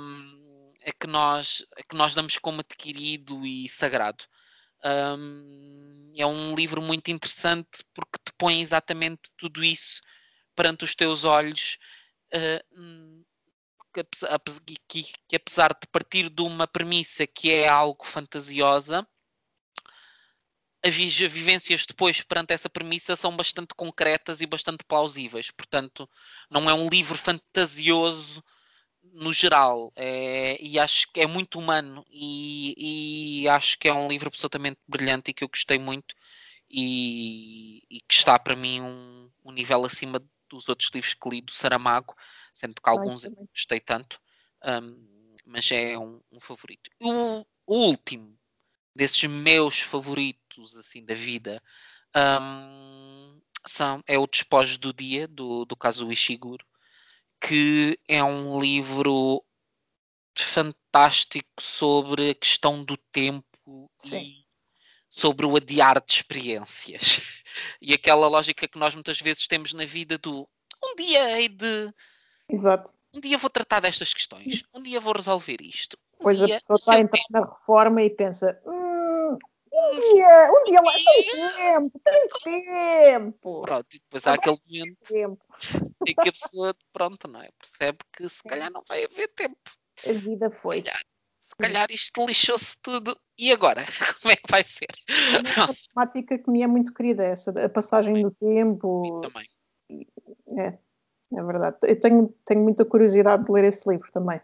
um, 0.00 0.72
é 0.80 0.92
que 0.92 1.06
nós 1.06 1.64
que 1.88 1.96
nós 1.96 2.14
damos 2.14 2.38
como 2.38 2.60
adquirido 2.60 3.46
e 3.46 3.68
sagrado. 3.68 4.24
Um, 4.84 6.12
é 6.16 6.26
um 6.26 6.54
livro 6.54 6.80
muito 6.80 7.10
interessante 7.10 7.84
porque 7.94 8.18
te 8.24 8.32
põe 8.36 8.60
exatamente 8.60 9.22
tudo 9.36 9.62
isso 9.62 10.00
perante 10.54 10.84
os 10.84 10.94
teus 10.94 11.24
olhos 11.24 11.78
que, 13.92 14.76
que, 14.88 15.12
que, 15.28 15.36
apesar 15.36 15.70
de 15.70 15.86
partir 15.90 16.28
de 16.28 16.42
uma 16.42 16.66
premissa 16.66 17.26
que 17.26 17.50
é 17.50 17.68
algo 17.68 18.04
fantasiosa, 18.04 19.06
as 20.84 20.94
vivências 20.94 21.86
depois 21.86 22.20
perante 22.22 22.52
essa 22.52 22.70
premissa 22.70 23.16
são 23.16 23.36
bastante 23.36 23.74
concretas 23.74 24.40
e 24.40 24.46
bastante 24.46 24.84
plausíveis. 24.84 25.50
Portanto, 25.50 26.08
não 26.50 26.68
é 26.70 26.74
um 26.74 26.88
livro 26.88 27.18
fantasioso 27.18 28.42
no 29.12 29.32
geral. 29.32 29.92
É, 29.96 30.56
e 30.62 30.78
acho 30.78 31.10
que 31.12 31.20
é 31.20 31.26
muito 31.26 31.58
humano 31.58 32.04
e, 32.10 33.42
e, 33.42 33.48
acho 33.48 33.78
que 33.78 33.88
é 33.88 33.92
um 33.92 34.08
livro 34.08 34.28
absolutamente 34.28 34.78
brilhante 34.86 35.30
e 35.30 35.34
que 35.34 35.44
eu 35.44 35.48
gostei 35.48 35.78
muito 35.78 36.14
e, 36.70 37.82
e 37.90 38.00
que 38.00 38.14
está 38.14 38.38
para 38.38 38.56
mim 38.56 38.80
um, 38.80 39.30
um 39.44 39.52
nível 39.52 39.84
acima 39.84 40.22
dos 40.48 40.68
outros 40.68 40.90
livros 40.94 41.14
que 41.14 41.28
li 41.28 41.40
do 41.40 41.52
Saramago, 41.52 42.14
sendo 42.54 42.74
que 42.74 42.90
alguns 42.90 43.24
eu 43.24 43.32
gostei 43.32 43.80
tanto, 43.80 44.20
um, 44.64 45.36
mas 45.46 45.70
é 45.70 45.98
um, 45.98 46.20
um 46.30 46.40
favorito. 46.40 46.90
O, 47.00 47.40
o, 47.66 47.86
último 47.88 48.38
desses 48.94 49.22
meus 49.24 49.80
favoritos 49.80 50.76
assim 50.76 51.04
da 51.04 51.14
vida 51.14 51.62
um, 52.14 53.40
são, 53.66 54.02
é 54.06 54.18
o 54.18 54.26
Despojo 54.26 54.78
do 54.78 54.92
Dia, 54.92 55.28
do, 55.28 55.64
do 55.64 55.76
Kazuo 55.76 56.12
Ishiguro, 56.12 56.66
que 57.40 57.98
é 58.08 58.22
um 58.22 58.60
livro 58.60 59.44
fantástico 60.36 61.48
sobre 61.60 62.30
a 62.30 62.34
questão 62.34 62.82
do 62.84 62.96
tempo 62.96 63.90
Sim. 63.98 64.16
e 64.16 64.47
sobre 65.18 65.44
o 65.44 65.56
adiar 65.56 66.00
de 66.04 66.12
experiências. 66.12 67.34
E 67.82 67.92
aquela 67.92 68.28
lógica 68.28 68.68
que 68.68 68.78
nós 68.78 68.94
muitas 68.94 69.20
vezes 69.20 69.48
temos 69.48 69.72
na 69.72 69.84
vida 69.84 70.16
do 70.16 70.48
um 70.84 70.94
dia 70.94 71.40
hei 71.40 71.48
de. 71.48 71.92
Exato. 72.48 72.92
Um 73.12 73.20
dia 73.20 73.36
vou 73.36 73.50
tratar 73.50 73.80
destas 73.80 74.14
questões, 74.14 74.62
um 74.72 74.80
dia 74.80 75.00
vou 75.00 75.12
resolver 75.12 75.56
isto. 75.60 75.98
Um 76.20 76.22
pois 76.22 76.36
dia, 76.38 76.56
a 76.56 76.60
pessoa 76.60 76.76
está 76.76 76.92
a 76.94 77.00
entrar 77.00 77.18
tempo. 77.18 77.32
na 77.32 77.40
reforma 77.40 78.02
e 78.02 78.10
pensa: 78.10 78.60
hum, 78.64 79.36
um 79.72 79.90
dia, 79.90 80.50
um 80.52 80.64
dia 80.64 80.80
lá 80.80 80.92
tem 80.92 81.56
tempo, 81.56 82.00
tem 82.04 82.64
tempo. 82.64 83.62
Pronto, 83.62 83.86
e 83.92 83.98
depois 83.98 84.26
há 84.26 84.34
aquele 84.34 84.58
momento 84.64 84.98
tempo. 85.04 85.44
em 86.06 86.14
que 86.14 86.28
a 86.28 86.32
pessoa, 86.32 86.76
pronto, 86.92 87.26
não 87.26 87.42
é? 87.42 87.50
Percebe 87.58 87.98
que 88.16 88.28
se 88.28 88.42
calhar 88.44 88.70
não 88.70 88.84
vai 88.88 89.04
haver 89.04 89.26
tempo. 89.34 89.58
A 90.06 90.12
vida 90.12 90.48
foi. 90.48 90.84
Calhar 91.58 91.86
isto 91.90 92.24
lixou-se 92.26 92.76
tudo. 92.82 93.16
E 93.38 93.52
agora? 93.52 93.84
Como 94.22 94.32
é 94.32 94.36
que 94.36 94.50
vai 94.50 94.62
ser? 94.62 94.88
É 95.08 95.64
uma 95.64 95.74
temática 95.74 96.38
que 96.38 96.50
me 96.50 96.62
é 96.62 96.66
muito 96.66 96.92
querida, 96.92 97.24
essa, 97.24 97.50
a 97.64 97.68
passagem 97.68 98.22
do 98.22 98.30
tempo. 98.30 99.20
também. 99.20 99.48
É, 100.58 100.78
é 101.36 101.42
verdade. 101.42 101.76
Eu 101.82 102.00
tenho, 102.00 102.34
tenho 102.44 102.60
muita 102.60 102.84
curiosidade 102.84 103.44
de 103.44 103.52
ler 103.52 103.64
esse 103.64 103.88
livro 103.88 104.10
também. 104.12 104.40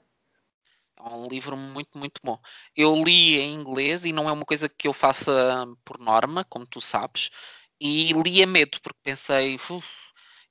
É 0.96 1.08
um 1.08 1.26
livro 1.28 1.56
muito, 1.56 1.98
muito 1.98 2.20
bom. 2.22 2.38
Eu 2.74 2.94
li 2.94 3.38
em 3.38 3.54
inglês 3.54 4.04
e 4.04 4.12
não 4.12 4.28
é 4.28 4.32
uma 4.32 4.44
coisa 4.44 4.68
que 4.68 4.88
eu 4.88 4.92
faça 4.92 5.66
por 5.84 5.98
norma, 5.98 6.44
como 6.44 6.66
tu 6.66 6.80
sabes, 6.80 7.30
e 7.80 8.12
li 8.12 8.42
a 8.42 8.46
medo, 8.46 8.80
porque 8.80 8.98
pensei, 9.02 9.58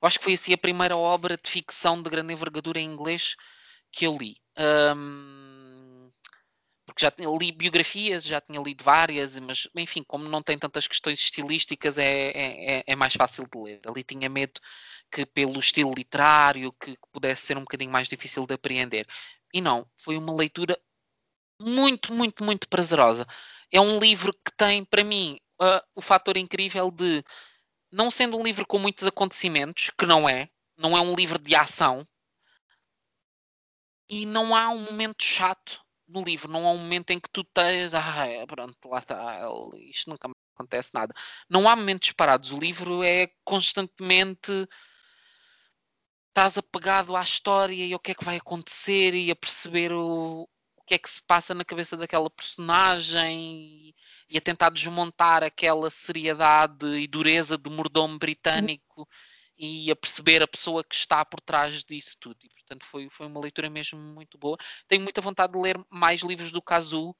eu 0.04 0.06
acho 0.06 0.18
que 0.18 0.24
foi 0.24 0.34
assim 0.34 0.52
a 0.52 0.58
primeira 0.58 0.96
obra 0.96 1.36
de 1.36 1.50
ficção 1.50 2.00
de 2.02 2.10
grande 2.10 2.32
envergadura 2.32 2.78
em 2.78 2.84
inglês 2.84 3.36
que 3.90 4.06
eu 4.06 4.16
li. 4.16 4.36
Um, 4.58 5.63
porque 6.94 7.04
já 7.04 7.12
li 7.38 7.50
biografias, 7.50 8.24
já 8.24 8.40
tinha 8.40 8.60
lido 8.60 8.84
várias, 8.84 9.38
mas 9.40 9.68
enfim, 9.74 10.04
como 10.04 10.28
não 10.28 10.42
tem 10.42 10.56
tantas 10.56 10.86
questões 10.86 11.20
estilísticas, 11.20 11.98
é, 11.98 12.04
é, 12.04 12.76
é, 12.78 12.84
é 12.86 12.96
mais 12.96 13.14
fácil 13.14 13.48
de 13.52 13.58
ler. 13.58 13.80
Ali 13.86 14.04
tinha 14.04 14.28
medo 14.28 14.60
que 15.10 15.26
pelo 15.26 15.58
estilo 15.58 15.92
literário 15.92 16.72
que 16.72 16.96
pudesse 17.12 17.46
ser 17.46 17.58
um 17.58 17.62
bocadinho 17.62 17.90
mais 17.90 18.08
difícil 18.08 18.46
de 18.46 18.54
apreender. 18.54 19.06
E 19.52 19.60
não, 19.60 19.86
foi 19.96 20.16
uma 20.16 20.32
leitura 20.32 20.78
muito, 21.60 22.12
muito, 22.14 22.44
muito 22.44 22.68
prazerosa. 22.68 23.26
É 23.72 23.80
um 23.80 23.98
livro 23.98 24.32
que 24.32 24.52
tem, 24.56 24.84
para 24.84 25.02
mim, 25.02 25.38
uh, 25.60 25.82
o 25.96 26.00
fator 26.00 26.36
incrível 26.36 26.90
de, 26.92 27.24
não 27.92 28.10
sendo 28.10 28.38
um 28.38 28.42
livro 28.42 28.66
com 28.66 28.78
muitos 28.78 29.06
acontecimentos, 29.06 29.90
que 29.98 30.06
não 30.06 30.28
é, 30.28 30.48
não 30.76 30.96
é 30.96 31.00
um 31.00 31.14
livro 31.14 31.38
de 31.40 31.56
ação, 31.56 32.06
e 34.08 34.26
não 34.26 34.54
há 34.54 34.68
um 34.68 34.78
momento 34.78 35.24
chato 35.24 35.83
no 36.08 36.22
livro, 36.22 36.50
não 36.50 36.66
há 36.66 36.72
um 36.72 36.78
momento 36.78 37.10
em 37.10 37.20
que 37.20 37.28
tu 37.30 37.44
tens, 37.44 37.94
ah, 37.94 38.26
é, 38.26 38.46
pronto, 38.46 38.76
lá 38.88 38.98
está, 38.98 39.40
isto 39.90 40.10
nunca 40.10 40.28
mais 40.28 40.34
acontece 40.54 40.90
nada. 40.94 41.12
Não 41.48 41.68
há 41.68 41.76
momentos 41.76 42.12
parados, 42.12 42.52
o 42.52 42.58
livro 42.58 43.02
é 43.02 43.28
constantemente 43.44 44.52
estás 46.28 46.58
apegado 46.58 47.14
à 47.16 47.22
história 47.22 47.86
e 47.86 47.92
ao 47.92 48.00
que 48.00 48.10
é 48.10 48.14
que 48.14 48.24
vai 48.24 48.36
acontecer 48.36 49.14
e 49.14 49.30
a 49.30 49.36
perceber 49.36 49.92
o, 49.92 50.48
o 50.76 50.82
que 50.84 50.94
é 50.94 50.98
que 50.98 51.08
se 51.08 51.22
passa 51.22 51.54
na 51.54 51.64
cabeça 51.64 51.96
daquela 51.96 52.28
personagem 52.28 53.40
e, 53.40 53.94
e 54.28 54.38
a 54.38 54.40
tentar 54.40 54.70
desmontar 54.70 55.44
aquela 55.44 55.88
seriedade 55.90 56.86
e 56.98 57.06
dureza 57.06 57.56
de 57.56 57.70
mordomo 57.70 58.18
britânico 58.18 59.08
e 59.56 59.90
a 59.90 59.96
perceber 59.96 60.42
a 60.42 60.48
pessoa 60.48 60.82
que 60.82 60.94
está 60.94 61.24
por 61.24 61.40
trás 61.40 61.84
disso 61.84 62.16
tudo. 62.18 62.38
E, 62.42 62.48
portanto, 62.48 62.84
foi, 62.84 63.08
foi 63.10 63.26
uma 63.26 63.40
leitura 63.40 63.70
mesmo 63.70 63.98
muito 63.98 64.36
boa. 64.36 64.56
Tenho 64.88 65.02
muita 65.02 65.20
vontade 65.20 65.52
de 65.52 65.58
ler 65.58 65.78
mais 65.88 66.22
livros 66.22 66.50
do 66.50 66.62
Kazu, 66.62 67.14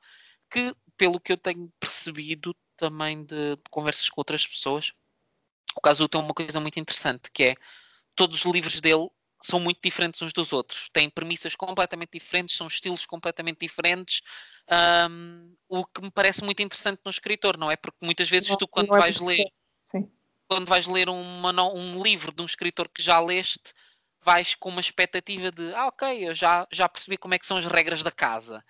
que, 0.50 0.74
pelo 0.96 1.20
que 1.20 1.32
eu 1.32 1.36
tenho 1.36 1.72
percebido 1.78 2.54
também 2.76 3.24
de, 3.24 3.56
de 3.56 3.62
conversas 3.70 4.08
com 4.10 4.20
outras 4.20 4.46
pessoas, 4.46 4.92
o 5.76 5.80
Kazu 5.80 6.08
tem 6.08 6.20
uma 6.20 6.34
coisa 6.34 6.60
muito 6.60 6.78
interessante, 6.78 7.30
que 7.32 7.44
é 7.44 7.54
todos 8.14 8.44
os 8.44 8.52
livros 8.52 8.80
dele 8.80 9.08
são 9.42 9.60
muito 9.60 9.78
diferentes 9.82 10.22
uns 10.22 10.32
dos 10.32 10.52
outros, 10.52 10.88
têm 10.90 11.10
premissas 11.10 11.54
completamente 11.54 12.12
diferentes, 12.12 12.56
são 12.56 12.66
estilos 12.66 13.04
completamente 13.04 13.58
diferentes, 13.58 14.22
um, 15.10 15.54
o 15.68 15.84
que 15.84 16.00
me 16.00 16.10
parece 16.10 16.42
muito 16.42 16.62
interessante 16.62 17.00
no 17.04 17.10
escritor, 17.10 17.58
não 17.58 17.70
é? 17.70 17.76
Porque 17.76 17.98
muitas 18.02 18.30
vezes 18.30 18.48
não, 18.48 18.56
tu 18.56 18.66
quando 18.66 18.94
é 18.94 18.98
vais 18.98 19.20
ler, 19.20 19.44
Sim. 19.82 20.10
Quando 20.48 20.68
vais 20.68 20.86
ler 20.86 21.08
uma, 21.08 21.50
um 21.72 22.02
livro 22.02 22.32
de 22.32 22.42
um 22.42 22.46
escritor 22.46 22.88
que 22.88 23.02
já 23.02 23.20
leste, 23.20 23.72
vais 24.22 24.54
com 24.54 24.68
uma 24.68 24.80
expectativa 24.80 25.50
de 25.50 25.74
ah, 25.74 25.88
ok, 25.88 26.28
eu 26.28 26.34
já, 26.34 26.66
já 26.70 26.88
percebi 26.88 27.16
como 27.16 27.34
é 27.34 27.38
que 27.38 27.46
são 27.46 27.56
as 27.56 27.66
regras 27.66 28.02
da 28.02 28.10
casa. 28.10 28.64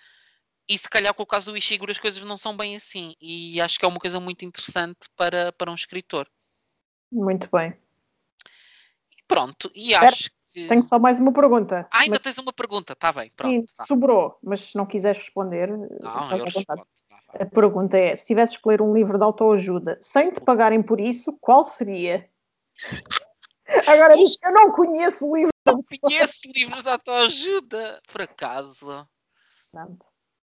E 0.68 0.78
se 0.78 0.88
calhar 0.88 1.12
com 1.12 1.22
o 1.22 1.26
caso 1.26 1.50
do 1.50 1.56
Ishiguro 1.56 1.92
as 1.92 1.98
coisas 1.98 2.22
não 2.22 2.38
são 2.38 2.56
bem 2.56 2.74
assim. 2.74 3.14
E 3.20 3.60
acho 3.60 3.78
que 3.78 3.84
é 3.84 3.88
uma 3.88 3.98
coisa 3.98 4.18
muito 4.18 4.44
interessante 4.44 5.08
para, 5.14 5.52
para 5.52 5.70
um 5.70 5.74
escritor. 5.74 6.26
Muito 7.12 7.48
bem. 7.52 7.76
Pronto, 9.28 9.70
e 9.74 9.94
acho 9.94 10.30
que. 10.52 10.68
Tenho 10.68 10.82
só 10.84 10.98
mais 10.98 11.18
uma 11.18 11.32
pergunta. 11.32 11.86
Ah, 11.90 12.00
ainda 12.00 12.12
mas... 12.12 12.20
tens 12.20 12.38
uma 12.38 12.52
pergunta, 12.52 12.92
está 12.92 13.12
bem. 13.12 13.30
Pronto, 13.36 13.52
Sim, 13.52 13.74
tá. 13.76 13.86
sobrou, 13.86 14.38
mas 14.42 14.60
se 14.60 14.76
não 14.76 14.86
quiseres 14.86 15.18
responder. 15.18 15.68
Não, 15.68 16.36
eu 16.36 16.44
respondo. 16.44 16.86
A 17.40 17.46
pergunta 17.46 17.96
é: 17.96 18.14
se 18.14 18.26
tivesses 18.26 18.56
que 18.56 18.68
ler 18.68 18.80
um 18.80 18.94
livro 18.94 19.18
de 19.18 19.24
autoajuda 19.24 19.98
sem 20.00 20.30
te 20.30 20.40
pagarem 20.40 20.82
por 20.82 21.00
isso, 21.00 21.32
qual 21.40 21.64
seria? 21.64 22.28
Agora 23.86 24.16
diz 24.16 24.36
que 24.36 24.46
eu 24.46 24.52
não 24.52 24.70
conheço 24.70 25.34
livros. 25.34 25.52
Não 25.66 25.82
conheço 25.82 26.40
livros 26.54 26.82
de 26.82 26.90
autoajuda, 26.90 28.00
por 28.12 28.22
acaso. 28.22 29.08
Não. 29.72 29.98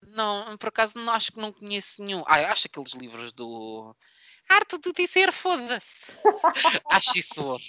Não, 0.03 0.57
por 0.57 0.69
acaso 0.69 0.97
não 0.97 1.11
acho 1.11 1.31
que 1.31 1.39
não 1.39 1.51
conheço 1.51 2.03
nenhum. 2.03 2.23
Ah, 2.27 2.51
acho 2.51 2.67
aqueles 2.67 2.93
livros 2.93 3.31
do 3.31 3.95
Arte 4.49 4.77
de 4.79 4.93
dizer 4.93 5.31
foda-se. 5.31 6.13
acho 6.91 7.17
isso 7.17 7.43
horror. 7.43 7.59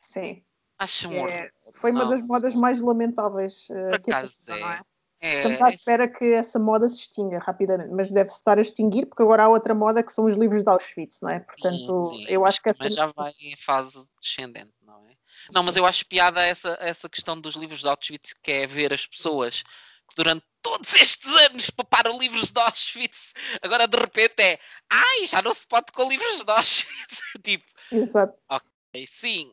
Sim. 0.00 0.44
Acho 0.78 1.08
um 1.08 1.28
é, 1.28 1.50
Foi 1.74 1.90
uma 1.90 2.04
não. 2.04 2.10
das 2.10 2.22
modas 2.22 2.54
mais 2.54 2.80
lamentáveis. 2.80 3.68
Uh, 3.68 3.90
por 3.90 3.94
acaso 3.94 4.50
é. 4.50 4.80
É? 5.22 5.34
É, 5.34 5.36
Estamos 5.36 5.62
à 5.62 5.68
espera 5.68 6.08
que 6.08 6.24
essa 6.34 6.58
moda 6.58 6.88
se 6.88 6.96
extinga 6.96 7.38
rapidamente, 7.38 7.90
mas 7.90 8.10
deve-se 8.10 8.36
estar 8.36 8.58
a 8.58 8.60
extinguir 8.60 9.06
porque 9.06 9.22
agora 9.22 9.44
há 9.44 9.48
outra 9.48 9.72
moda 9.72 10.02
que 10.02 10.12
são 10.12 10.24
os 10.24 10.36
livros 10.36 10.64
de 10.64 10.68
Auschwitz, 10.68 11.20
não 11.22 11.30
é? 11.30 11.38
Portanto, 11.38 12.06
sim, 12.06 12.16
sim, 12.16 12.26
eu 12.28 12.44
acho 12.44 12.60
que 12.60 12.68
essa. 12.68 12.82
Mas 12.82 12.94
já 12.94 13.06
vai 13.06 13.32
em 13.40 13.56
fase 13.56 14.04
descendente, 14.20 14.72
não 14.82 15.08
é? 15.08 15.12
Não, 15.52 15.62
mas 15.62 15.76
eu 15.76 15.86
acho 15.86 16.06
piada 16.06 16.44
essa, 16.44 16.76
essa 16.80 17.08
questão 17.08 17.40
dos 17.40 17.54
livros 17.54 17.80
de 17.80 17.88
Auschwitz, 17.88 18.34
que 18.42 18.50
é 18.50 18.66
ver 18.66 18.92
as 18.92 19.06
pessoas 19.06 19.62
que 20.08 20.16
durante 20.16 20.44
todos 20.60 20.92
estes 20.94 21.32
anos 21.48 21.70
paparam 21.70 22.18
livros 22.18 22.50
de 22.50 22.60
Auschwitz, 22.60 23.32
agora 23.62 23.86
de 23.86 23.96
repente 23.96 24.42
é 24.42 24.58
ai, 24.90 25.26
já 25.26 25.40
não 25.40 25.54
se 25.54 25.66
pode 25.68 25.92
com 25.92 26.08
livros 26.08 26.44
de 26.44 26.50
Auschwitz. 26.50 27.20
tipo, 27.44 27.64
Exato. 27.92 28.34
ok, 28.50 29.06
sim, 29.06 29.52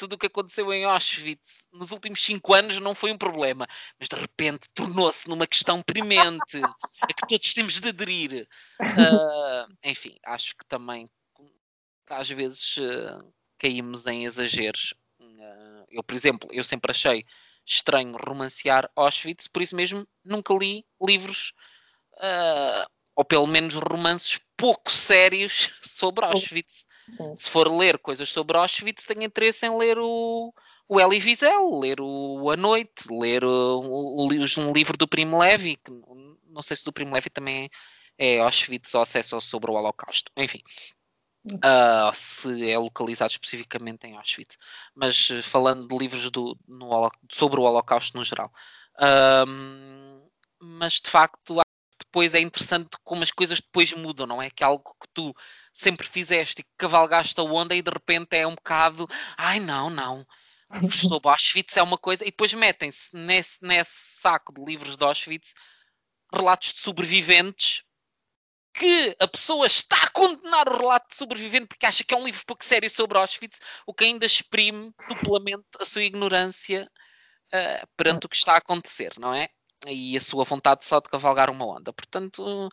tudo 0.00 0.14
o 0.14 0.18
que 0.18 0.28
aconteceu 0.28 0.72
em 0.72 0.84
Auschwitz 0.84 1.68
nos 1.70 1.90
últimos 1.90 2.24
cinco 2.24 2.54
anos 2.54 2.80
não 2.80 2.94
foi 2.94 3.12
um 3.12 3.18
problema, 3.18 3.66
mas 3.98 4.08
de 4.08 4.16
repente 4.16 4.66
tornou-se 4.74 5.28
numa 5.28 5.46
questão 5.46 5.82
premente 5.82 6.56
a 7.02 7.06
que 7.06 7.26
todos 7.28 7.52
temos 7.52 7.78
de 7.78 7.90
aderir. 7.90 8.48
Uh, 8.80 9.76
enfim, 9.84 10.16
acho 10.24 10.56
que 10.56 10.64
também 10.64 11.06
às 12.08 12.30
vezes 12.30 12.78
uh, 12.78 13.32
caímos 13.58 14.06
em 14.06 14.24
exageros. 14.24 14.94
Uh, 15.20 15.84
eu, 15.90 16.02
por 16.02 16.14
exemplo, 16.14 16.48
eu 16.50 16.64
sempre 16.64 16.92
achei 16.92 17.26
estranho 17.66 18.16
romancear 18.26 18.90
Auschwitz, 18.96 19.48
por 19.48 19.60
isso 19.60 19.76
mesmo 19.76 20.08
nunca 20.24 20.54
li 20.54 20.82
livros 21.00 21.52
ou 23.14 23.24
pelo 23.24 23.46
menos 23.46 23.74
romances 23.74 24.40
pouco 24.56 24.90
sérios 24.90 25.68
sobre 25.84 26.24
Auschwitz. 26.24 26.86
Sim. 27.10 27.34
Se 27.34 27.50
for 27.50 27.68
ler 27.68 27.98
coisas 27.98 28.30
sobre 28.30 28.56
Auschwitz, 28.56 29.04
tenho 29.04 29.24
interesse 29.24 29.66
em 29.66 29.76
ler 29.76 29.98
o, 29.98 30.54
o 30.88 31.00
Elie 31.00 31.20
Wiesel, 31.20 31.78
ler 31.78 32.00
o 32.00 32.50
A 32.50 32.56
Noite, 32.56 33.04
ler 33.10 33.44
o, 33.44 33.80
o, 33.80 34.28
um 34.28 34.72
livro 34.72 34.96
do 34.96 35.08
Primo 35.08 35.38
Levi, 35.38 35.76
que 35.76 35.90
não 36.48 36.62
sei 36.62 36.76
se 36.76 36.84
do 36.84 36.92
Primo 36.92 37.12
Levi 37.14 37.28
também 37.28 37.68
é, 38.18 38.36
é 38.36 38.40
Auschwitz 38.40 38.94
ou 38.94 39.02
acesso 39.02 39.40
sobre 39.40 39.70
o 39.70 39.74
Holocausto. 39.74 40.30
Enfim. 40.36 40.60
Uh, 41.46 42.12
se 42.14 42.70
é 42.70 42.78
localizado 42.78 43.30
especificamente 43.30 44.06
em 44.06 44.14
Auschwitz, 44.16 44.58
mas 44.94 45.28
falando 45.42 45.88
de 45.88 45.96
livros 45.96 46.30
do, 46.30 46.56
no, 46.68 47.10
sobre 47.32 47.58
o 47.58 47.62
Holocausto 47.62 48.16
no 48.18 48.24
geral. 48.24 48.52
Mas 50.60 51.00
de 51.00 51.10
facto 51.10 51.60
depois 52.10 52.34
é 52.34 52.40
interessante 52.40 52.90
como 53.04 53.22
as 53.22 53.30
coisas 53.30 53.60
depois 53.60 53.92
mudam, 53.92 54.26
não 54.26 54.42
é? 54.42 54.50
Que 54.50 54.64
é 54.64 54.66
algo 54.66 54.96
que 55.00 55.08
tu 55.14 55.32
sempre 55.72 56.06
fizeste 56.06 56.60
e 56.60 56.64
que 56.64 56.70
cavalgaste 56.76 57.40
a 57.40 57.44
onda 57.44 57.74
e 57.74 57.80
de 57.80 57.90
repente 57.90 58.36
é 58.36 58.46
um 58.46 58.54
bocado, 58.54 59.08
ai 59.38 59.60
não, 59.60 59.88
não, 59.88 60.26
livros 60.72 61.00
sobre 61.08 61.30
Auschwitz 61.30 61.76
é 61.76 61.82
uma 61.82 61.96
coisa, 61.96 62.24
e 62.24 62.26
depois 62.26 62.52
metem-se 62.52 63.08
nesse, 63.12 63.58
nesse 63.62 63.94
saco 64.20 64.52
de 64.52 64.64
livros 64.64 64.96
de 64.96 65.04
Auschwitz 65.04 65.54
relatos 66.34 66.74
de 66.74 66.80
sobreviventes 66.80 67.84
que 68.74 69.16
a 69.20 69.28
pessoa 69.28 69.66
está 69.66 69.96
a 70.02 70.10
condenar 70.10 70.68
o 70.68 70.78
relato 70.78 71.08
de 71.10 71.16
sobrevivente 71.16 71.66
porque 71.66 71.86
acha 71.86 72.04
que 72.04 72.14
é 72.14 72.16
um 72.16 72.24
livro 72.24 72.44
pouco 72.44 72.64
sério 72.64 72.90
sobre 72.90 73.18
Auschwitz, 73.18 73.60
o 73.86 73.94
que 73.94 74.04
ainda 74.04 74.26
exprime 74.26 74.92
duplamente 75.08 75.66
a 75.80 75.84
sua 75.84 76.02
ignorância 76.02 76.90
uh, 77.52 77.86
perante 77.96 78.26
o 78.26 78.28
que 78.28 78.36
está 78.36 78.54
a 78.54 78.58
acontecer, 78.58 79.12
não 79.18 79.32
é? 79.32 79.48
E 79.88 80.16
a 80.16 80.20
sua 80.20 80.44
vontade 80.44 80.84
só 80.84 81.00
de 81.00 81.08
cavalgar 81.08 81.50
uma 81.50 81.66
onda. 81.66 81.92
Portanto, 81.92 82.68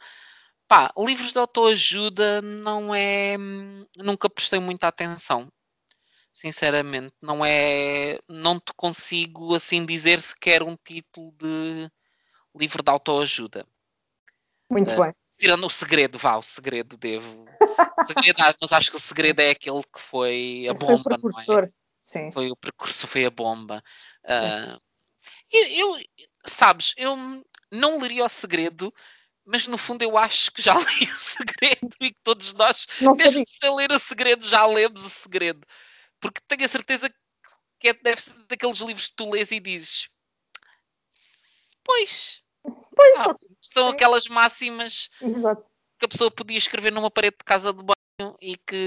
pá, 0.68 0.92
livros 0.98 1.32
de 1.32 1.40
autoajuda 1.40 2.42
não 2.42 2.94
é. 2.94 3.36
Nunca 3.98 4.30
prestei 4.30 4.60
muita 4.60 4.88
atenção. 4.88 5.52
Sinceramente, 6.34 7.14
não 7.22 7.44
é. 7.46 8.20
Não 8.30 8.60
te 8.60 8.74
consigo 8.76 9.56
assim 9.56 9.86
dizer 9.86 10.20
sequer 10.20 10.62
um 10.62 10.76
título 10.76 11.32
de 11.38 11.90
livro 12.56 12.84
de 12.84 12.92
autoajuda. 12.92 13.66
Muito 14.70 14.92
uh, 14.92 15.04
bem. 15.04 15.14
Tirando 15.40 15.66
o 15.66 15.70
segredo, 15.70 16.18
vá, 16.18 16.36
o 16.36 16.44
segredo 16.44 16.98
devo. 16.98 17.46
segredo, 18.06 18.42
ah, 18.42 18.56
mas 18.60 18.72
acho 18.72 18.92
que 18.92 18.98
o 18.98 19.00
segredo 19.00 19.40
é 19.40 19.52
aquele 19.52 19.82
que 19.84 20.02
foi 20.02 20.68
a 20.70 20.74
Esse 20.74 20.86
bomba. 20.86 21.04
Foi 21.04 21.16
o 21.16 21.20
precursor. 21.22 21.64
É? 21.64 21.72
Sim. 22.02 22.32
Foi 22.32 22.50
o 22.50 22.56
percurso, 22.56 23.08
foi 23.08 23.26
a 23.26 23.30
bomba. 23.30 23.84
Uh, 24.24 24.80
eu, 25.52 25.66
eu, 25.70 25.98
sabes, 26.52 26.94
eu 26.98 27.16
não 27.72 28.00
leria 28.00 28.26
o 28.26 28.30
segredo, 28.30 28.94
mas 29.46 29.68
no 29.68 29.78
fundo 29.78 30.04
eu 30.04 30.18
acho 30.18 30.52
que 30.52 30.62
já 30.62 30.74
li 31.00 31.06
o 31.06 31.18
segredo 31.18 31.96
e 32.02 32.12
que 32.12 32.22
todos 32.24 32.54
nós, 32.54 32.88
não 33.02 33.14
mesmo 33.16 33.44
sem 33.48 33.76
ler 33.76 33.92
o 33.92 34.00
segredo, 34.00 34.48
já 34.48 34.66
lemos 34.66 35.06
o 35.06 35.10
segredo. 35.10 35.66
Porque 36.20 36.42
tenho 36.48 36.66
a 36.66 36.70
certeza 36.70 37.10
que 37.80 37.90
é, 37.90 37.94
deve 37.94 38.22
ser 38.22 38.34
daqueles 38.48 38.80
livros 38.80 39.08
que 39.08 39.16
tu 39.16 39.30
lês 39.30 39.52
e 39.52 39.60
dizes 39.60 40.10
pois, 41.88 42.44
pois 42.94 43.20
ah, 43.20 43.36
são 43.62 43.88
aquelas 43.88 44.28
máximas 44.28 45.10
Exato. 45.22 45.66
que 45.98 46.06
a 46.06 46.10
pessoa 46.10 46.30
podia 46.30 46.58
escrever 46.58 46.92
numa 46.92 47.10
parede 47.10 47.38
de 47.40 47.46
casa 47.46 47.74
de 47.74 47.82
banho 47.82 48.36
e 48.42 48.58
que 48.58 48.86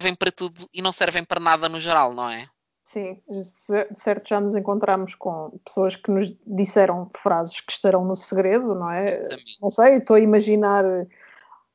servem 0.00 0.14
para 0.16 0.32
tudo 0.32 0.68
e 0.72 0.80
não 0.80 0.92
servem 0.92 1.22
para 1.22 1.38
nada 1.38 1.68
no 1.68 1.78
geral, 1.78 2.14
não 2.14 2.28
é? 2.28 2.48
Sim, 2.88 3.20
de 3.28 4.00
certo 4.00 4.26
já 4.26 4.40
nos 4.40 4.56
encontramos 4.56 5.14
com 5.14 5.50
pessoas 5.62 5.94
que 5.94 6.10
nos 6.10 6.32
disseram 6.46 7.10
frases 7.14 7.60
que 7.60 7.70
estarão 7.70 8.02
no 8.02 8.16
segredo, 8.16 8.74
não 8.74 8.90
é? 8.90 9.28
Não 9.60 9.68
sei, 9.68 9.96
estou 9.96 10.16
a 10.16 10.20
imaginar. 10.20 10.82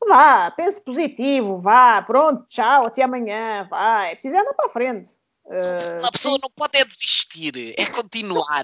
Vá, 0.10 0.50
pense 0.50 0.82
positivo, 0.82 1.62
vá, 1.62 2.02
pronto, 2.02 2.48
tchau, 2.50 2.88
até 2.88 3.04
amanhã, 3.04 3.68
vá, 3.70 4.08
é 4.08 4.14
preciso 4.14 4.36
andar 4.36 4.56
para 4.56 4.66
a 4.66 4.70
frente. 4.70 5.12
Uh, 5.46 6.04
a 6.04 6.12
pessoa 6.12 6.40
não 6.42 6.50
pode 6.50 6.80
é 6.80 6.84
desistir, 6.84 7.76
é 7.78 7.86
continuar. 7.86 8.64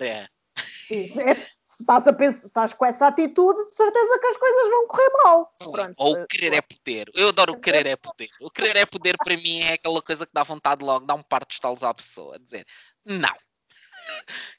Sim, 0.87 1.21
é, 1.21 1.37
se 1.79 1.83
estás, 1.83 2.05
a 2.09 2.13
pensar, 2.13 2.45
estás 2.45 2.73
com 2.73 2.85
essa 2.85 3.07
atitude, 3.07 3.65
de 3.67 3.73
certeza 3.73 4.19
que 4.19 4.27
as 4.27 4.35
coisas 4.35 4.69
vão 4.69 4.87
correr 4.87 5.09
mal. 5.23 5.55
Pronto. 5.71 5.93
Ou 5.97 6.21
o 6.21 6.27
querer 6.27 6.53
é 6.53 6.61
poder. 6.61 7.09
Eu 7.13 7.29
adoro 7.29 7.53
o 7.53 7.59
querer 7.59 7.85
é 7.85 7.95
poder. 7.95 8.29
O 8.41 8.51
querer 8.51 8.75
é 8.75 8.85
poder 8.85 9.15
para 9.17 9.37
mim 9.37 9.61
é 9.61 9.73
aquela 9.73 10.01
coisa 10.01 10.25
que 10.25 10.33
dá 10.33 10.43
vontade 10.43 10.83
logo, 10.83 11.05
dá 11.05 11.13
um 11.13 11.23
par 11.23 11.45
de 11.45 11.53
estalos 11.53 11.81
à 11.81 11.93
pessoa, 11.93 12.37
dizer 12.37 12.65
não. 13.05 13.33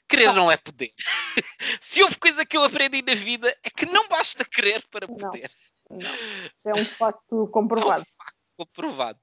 Querer 0.09 0.33
não 0.33 0.51
é 0.51 0.57
poder. 0.57 0.89
Se 1.79 2.01
houve 2.01 2.17
coisa 2.17 2.43
que 2.43 2.57
eu 2.57 2.63
aprendi 2.63 3.03
na 3.03 3.13
vida 3.13 3.55
é 3.63 3.69
que 3.69 3.85
não 3.85 4.07
basta 4.07 4.43
querer 4.43 4.83
para 4.89 5.07
poder. 5.07 5.51
Não, 5.91 5.99
não. 5.99 6.15
Isso 6.55 6.69
é 6.69 6.73
um 6.73 6.85
facto 6.85 7.47
comprovado. 7.49 8.01
É 8.01 8.01
um 8.01 8.25
facto 8.25 8.37
comprovado. 8.57 9.19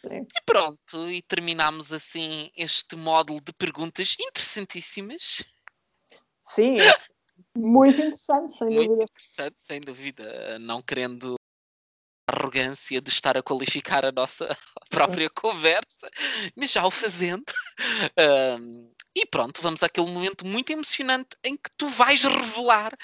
Sim. 0.00 0.26
E 0.36 0.42
pronto, 0.44 1.10
e 1.10 1.22
terminamos 1.22 1.92
assim 1.92 2.50
este 2.56 2.96
módulo 2.96 3.40
de 3.40 3.52
perguntas 3.52 4.16
interessantíssimas. 4.18 5.44
Sim, 6.44 6.76
muito 7.56 7.98
interessante, 7.98 8.52
sem 8.56 8.68
Muito 8.68 8.88
dúvida. 8.88 9.04
interessante, 9.04 9.60
sem 9.60 9.80
dúvida. 9.80 10.58
Não 10.58 10.82
querendo 10.82 11.36
arrogância 12.28 13.00
de 13.00 13.08
estar 13.08 13.36
a 13.36 13.42
qualificar 13.42 14.04
a 14.04 14.12
nossa 14.12 14.48
própria 14.90 15.30
conversa, 15.30 16.10
mas 16.54 16.72
já 16.72 16.84
o 16.84 16.90
fazendo. 16.90 17.44
Um, 18.18 18.90
e 19.14 19.26
pronto, 19.26 19.60
vamos 19.60 19.82
àquele 19.82 20.10
momento 20.10 20.46
muito 20.46 20.70
emocionante 20.70 21.36
em 21.44 21.56
que 21.56 21.70
tu 21.76 21.88
vais 21.90 22.22
revelar 22.22 22.96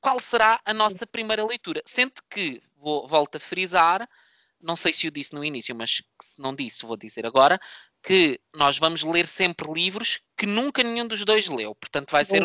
qual 0.00 0.20
será 0.20 0.60
a 0.64 0.72
nossa 0.72 1.04
primeira 1.06 1.44
leitura. 1.44 1.82
Sendo 1.84 2.14
que, 2.30 2.62
vou, 2.76 3.08
volto 3.08 3.36
a 3.36 3.40
frisar, 3.40 4.08
não 4.60 4.76
sei 4.76 4.92
se 4.92 5.06
eu 5.06 5.10
disse 5.10 5.34
no 5.34 5.44
início, 5.44 5.74
mas 5.74 6.02
se 6.22 6.40
não 6.40 6.54
disse, 6.54 6.86
vou 6.86 6.96
dizer 6.96 7.26
agora, 7.26 7.58
que 8.02 8.40
nós 8.54 8.78
vamos 8.78 9.02
ler 9.02 9.26
sempre 9.26 9.70
livros 9.72 10.20
que 10.36 10.46
nunca 10.46 10.82
nenhum 10.82 11.06
dos 11.06 11.24
dois 11.24 11.48
leu. 11.48 11.74
Portanto, 11.74 12.10
vai 12.10 12.24
ser 12.24 12.42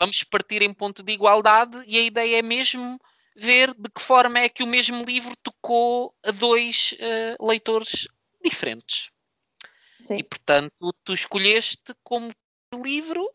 vamos 0.00 0.24
partir 0.24 0.62
em 0.62 0.72
ponto 0.72 1.02
de 1.02 1.12
igualdade 1.12 1.82
e 1.86 1.98
a 1.98 2.02
ideia 2.02 2.38
é 2.38 2.42
mesmo 2.42 2.98
ver 3.36 3.74
de 3.74 3.90
que 3.90 4.00
forma 4.00 4.38
é 4.38 4.48
que 4.48 4.62
o 4.62 4.66
mesmo 4.66 5.04
livro 5.04 5.36
tocou 5.42 6.14
a 6.26 6.30
dois 6.30 6.94
uh, 6.94 7.46
leitores 7.46 8.08
diferentes. 8.42 9.10
Sim. 10.00 10.16
E 10.16 10.22
portanto, 10.22 10.92
tu 11.04 11.12
escolheste 11.12 11.94
como 12.02 12.32
livro. 12.82 13.30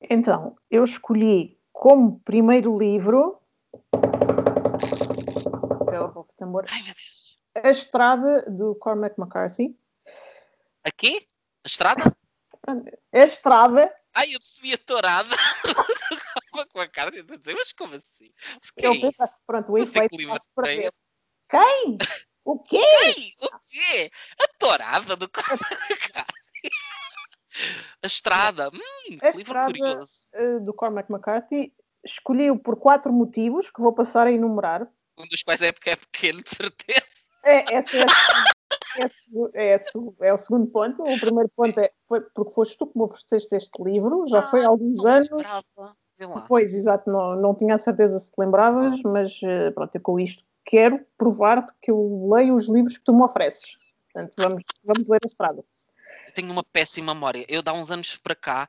Então, 0.00 0.56
eu 0.70 0.84
escolhi 0.84 1.58
como 1.72 2.20
primeiro 2.20 2.78
livro. 2.78 3.40
Ai 6.70 6.82
meu 6.82 6.94
Deus. 6.94 7.38
A 7.54 7.70
Estrada 7.70 8.42
do 8.48 8.76
Cormac 8.76 9.18
McCarthy. 9.18 9.76
A 10.84 10.90
quê? 10.92 11.26
A 11.64 11.68
Estrada? 11.68 12.16
A 12.66 13.18
Estrada. 13.18 13.92
Ai, 14.18 14.34
eu 14.34 14.40
percebi 14.40 14.72
a 14.74 14.78
tourada. 14.78 15.36
com 16.72 16.80
a 16.80 16.88
cara 16.88 17.10
de 17.12 17.22
dizer, 17.22 17.54
mas 17.54 17.72
como 17.72 17.94
assim? 17.94 18.32
Ele 18.76 19.00
pensa, 19.00 19.32
pronto, 19.46 19.72
o 19.72 19.78
efeito 19.78 20.16
para 20.54 20.66
ver. 20.66 20.92
Quem? 21.48 21.98
O 22.44 22.58
quê? 22.58 22.80
Quem? 22.80 23.34
O 23.40 23.48
quê? 23.60 24.10
A 24.40 24.48
tourada 24.58 25.14
do 25.16 25.30
A 28.02 28.06
Estrada. 28.06 28.70
Hum, 28.72 29.18
a 29.22 29.28
estrada, 29.28 29.66
curioso. 29.66 30.24
Eh, 30.32 30.58
do 30.60 30.74
Cormac 30.74 31.10
McCarthy 31.10 31.72
escolhi-o 32.04 32.58
por 32.58 32.76
quatro 32.76 33.12
motivos 33.12 33.70
que 33.70 33.80
vou 33.80 33.92
passar 33.92 34.26
a 34.26 34.32
enumerar. 34.32 34.88
Um 35.16 35.26
dos 35.26 35.42
quais 35.42 35.62
é 35.62 35.72
porque 35.72 35.90
é 35.90 35.96
pequeno, 35.96 36.42
de 36.42 36.50
certeza. 36.50 37.06
É, 37.44 37.74
essa 37.74 37.96
é, 37.96 38.00
é, 38.00 38.04
é, 39.54 39.78
é, 40.20 40.32
o 40.32 40.36
segundo 40.36 40.66
ponto. 40.66 41.02
O 41.02 41.20
primeiro 41.20 41.50
ponto 41.54 41.78
é 41.78 41.90
foi 42.06 42.20
porque 42.20 42.52
foste 42.52 42.78
tu 42.78 42.86
que 42.86 42.98
me 42.98 43.04
ofereceste 43.04 43.56
este 43.56 43.82
livro, 43.82 44.26
já 44.28 44.40
ah, 44.40 44.50
foi 44.50 44.64
há 44.64 44.68
alguns 44.68 45.04
anos. 45.04 45.28
Pois, 46.48 46.74
exato, 46.74 47.08
não, 47.10 47.36
não 47.36 47.54
tinha 47.54 47.76
a 47.76 47.78
certeza 47.78 48.18
se 48.18 48.30
te 48.30 48.34
lembravas, 48.38 49.00
mas 49.02 49.40
eh, 49.44 49.70
pronto, 49.70 49.94
eu 49.94 50.00
com 50.00 50.18
isto 50.18 50.42
quero 50.64 51.00
provar-te 51.16 51.72
que 51.80 51.90
eu 51.90 52.28
leio 52.34 52.54
os 52.54 52.68
livros 52.68 52.98
que 52.98 53.04
tu 53.04 53.14
me 53.14 53.22
ofereces. 53.22 53.76
Portanto, 54.12 54.34
vamos, 54.36 54.62
vamos 54.84 55.08
ler 55.08 55.20
a 55.24 55.26
estrada. 55.26 55.64
Eu 56.26 56.34
tenho 56.34 56.50
uma 56.50 56.64
péssima 56.64 57.14
memória. 57.14 57.46
Eu, 57.48 57.62
há 57.64 57.72
uns 57.72 57.90
anos 57.90 58.16
para 58.16 58.34
cá, 58.34 58.68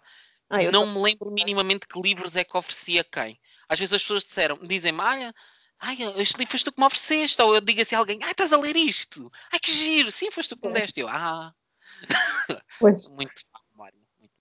ah, 0.49 0.61
não 0.71 0.85
tô... 0.85 0.91
me 0.93 1.01
lembro 1.01 1.31
minimamente 1.31 1.87
que 1.87 1.99
livros 1.99 2.35
é 2.35 2.43
que 2.43 2.55
oferecia 2.55 3.03
quem. 3.03 3.39
Às 3.67 3.79
vezes 3.79 3.93
as 3.93 4.01
pessoas 4.01 4.23
disseram, 4.23 4.57
dizem-me, 4.59 5.01
olha, 5.01 5.33
ai, 5.79 5.97
este 6.17 6.37
livro 6.37 6.51
foste 6.51 6.65
tu 6.65 6.71
que 6.71 6.79
me 6.79 6.85
ofereceste. 6.85 7.41
Ou 7.41 7.55
eu 7.55 7.61
digo 7.61 7.81
assim 7.81 7.95
a 7.95 7.99
alguém, 7.99 8.19
ai, 8.23 8.31
estás 8.31 8.53
a 8.53 8.57
ler 8.57 8.75
isto. 8.75 9.31
Ai, 9.51 9.59
que 9.59 9.71
giro. 9.71 10.11
Sim, 10.11 10.31
foste 10.31 10.49
tu 10.49 10.61
que 10.61 10.67
me 10.67 10.73
deste. 10.73 10.99
Eu, 10.99 11.07
ah. 11.07 11.53
Pois. 12.79 13.07
muito 13.09 13.41
má 13.53 13.59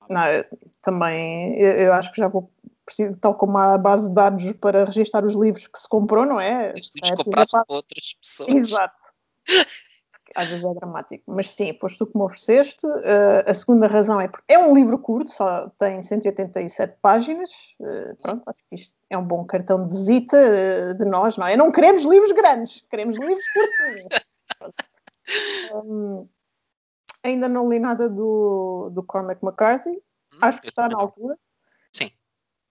memória. 0.09 0.49
Também, 0.83 1.59
eu, 1.61 1.71
eu 1.73 1.93
acho 1.93 2.11
que 2.13 2.21
já 2.21 2.29
vou 2.29 2.53
tal 3.21 3.35
como 3.35 3.59
há 3.59 3.75
a 3.75 3.79
base 3.79 4.09
de 4.09 4.15
dados 4.15 4.53
para 4.55 4.87
registrar 4.87 5.25
os 5.25 5.35
livros 5.35 5.67
que 5.67 5.79
se 5.79 5.89
comprou, 5.89 6.25
não 6.25 6.41
é? 6.41 6.73
Os 6.73 6.95
livros 6.95 7.13
é, 7.13 7.17
comprados 7.17 7.53
por 7.67 7.77
outras 7.77 8.15
pessoas. 8.15 8.55
Exato. 8.55 8.97
Às 10.35 10.49
vezes 10.49 10.65
é 10.65 10.75
dramático. 10.75 11.25
Mas 11.27 11.51
sim, 11.51 11.77
foste 11.81 11.99
tu 11.99 12.07
que 12.07 12.17
me 12.17 12.25
ofereceste. 12.25 12.87
Uh, 12.87 13.43
a 13.47 13.55
segunda 13.55 13.87
razão 13.87 14.21
é 14.21 14.29
porque 14.29 14.53
é 14.53 14.59
um 14.59 14.75
livro 14.75 14.99
curto, 14.99 15.31
só 15.31 15.69
tem 15.79 16.03
187 16.03 16.99
páginas. 17.01 17.51
Uh, 17.81 18.17
pronto, 18.23 18.43
acho 18.47 18.63
que 18.69 18.75
isto 18.75 18.95
é 19.11 19.17
um 19.19 19.25
bom 19.25 19.45
cartão 19.45 19.85
de 19.87 19.93
visita 19.93 20.37
uh, 20.37 20.95
de 20.95 21.05
nós, 21.05 21.37
não 21.37 21.47
é? 21.47 21.57
Não 21.57 21.73
queremos 21.73 22.05
livros 22.05 22.33
grandes, 22.33 22.85
queremos 22.91 23.17
livros 23.19 23.45
curtos. 23.53 24.23
um, 25.75 26.29
ainda 27.23 27.49
não 27.49 27.69
li 27.69 27.79
nada 27.79 28.09
do, 28.09 28.91
do 28.93 29.03
Cormac 29.03 29.43
McCarthy. 29.45 29.91
Hum, 29.91 30.39
acho 30.41 30.61
que 30.61 30.69
está 30.69 30.89
na 30.89 30.99
altura. 30.99 31.37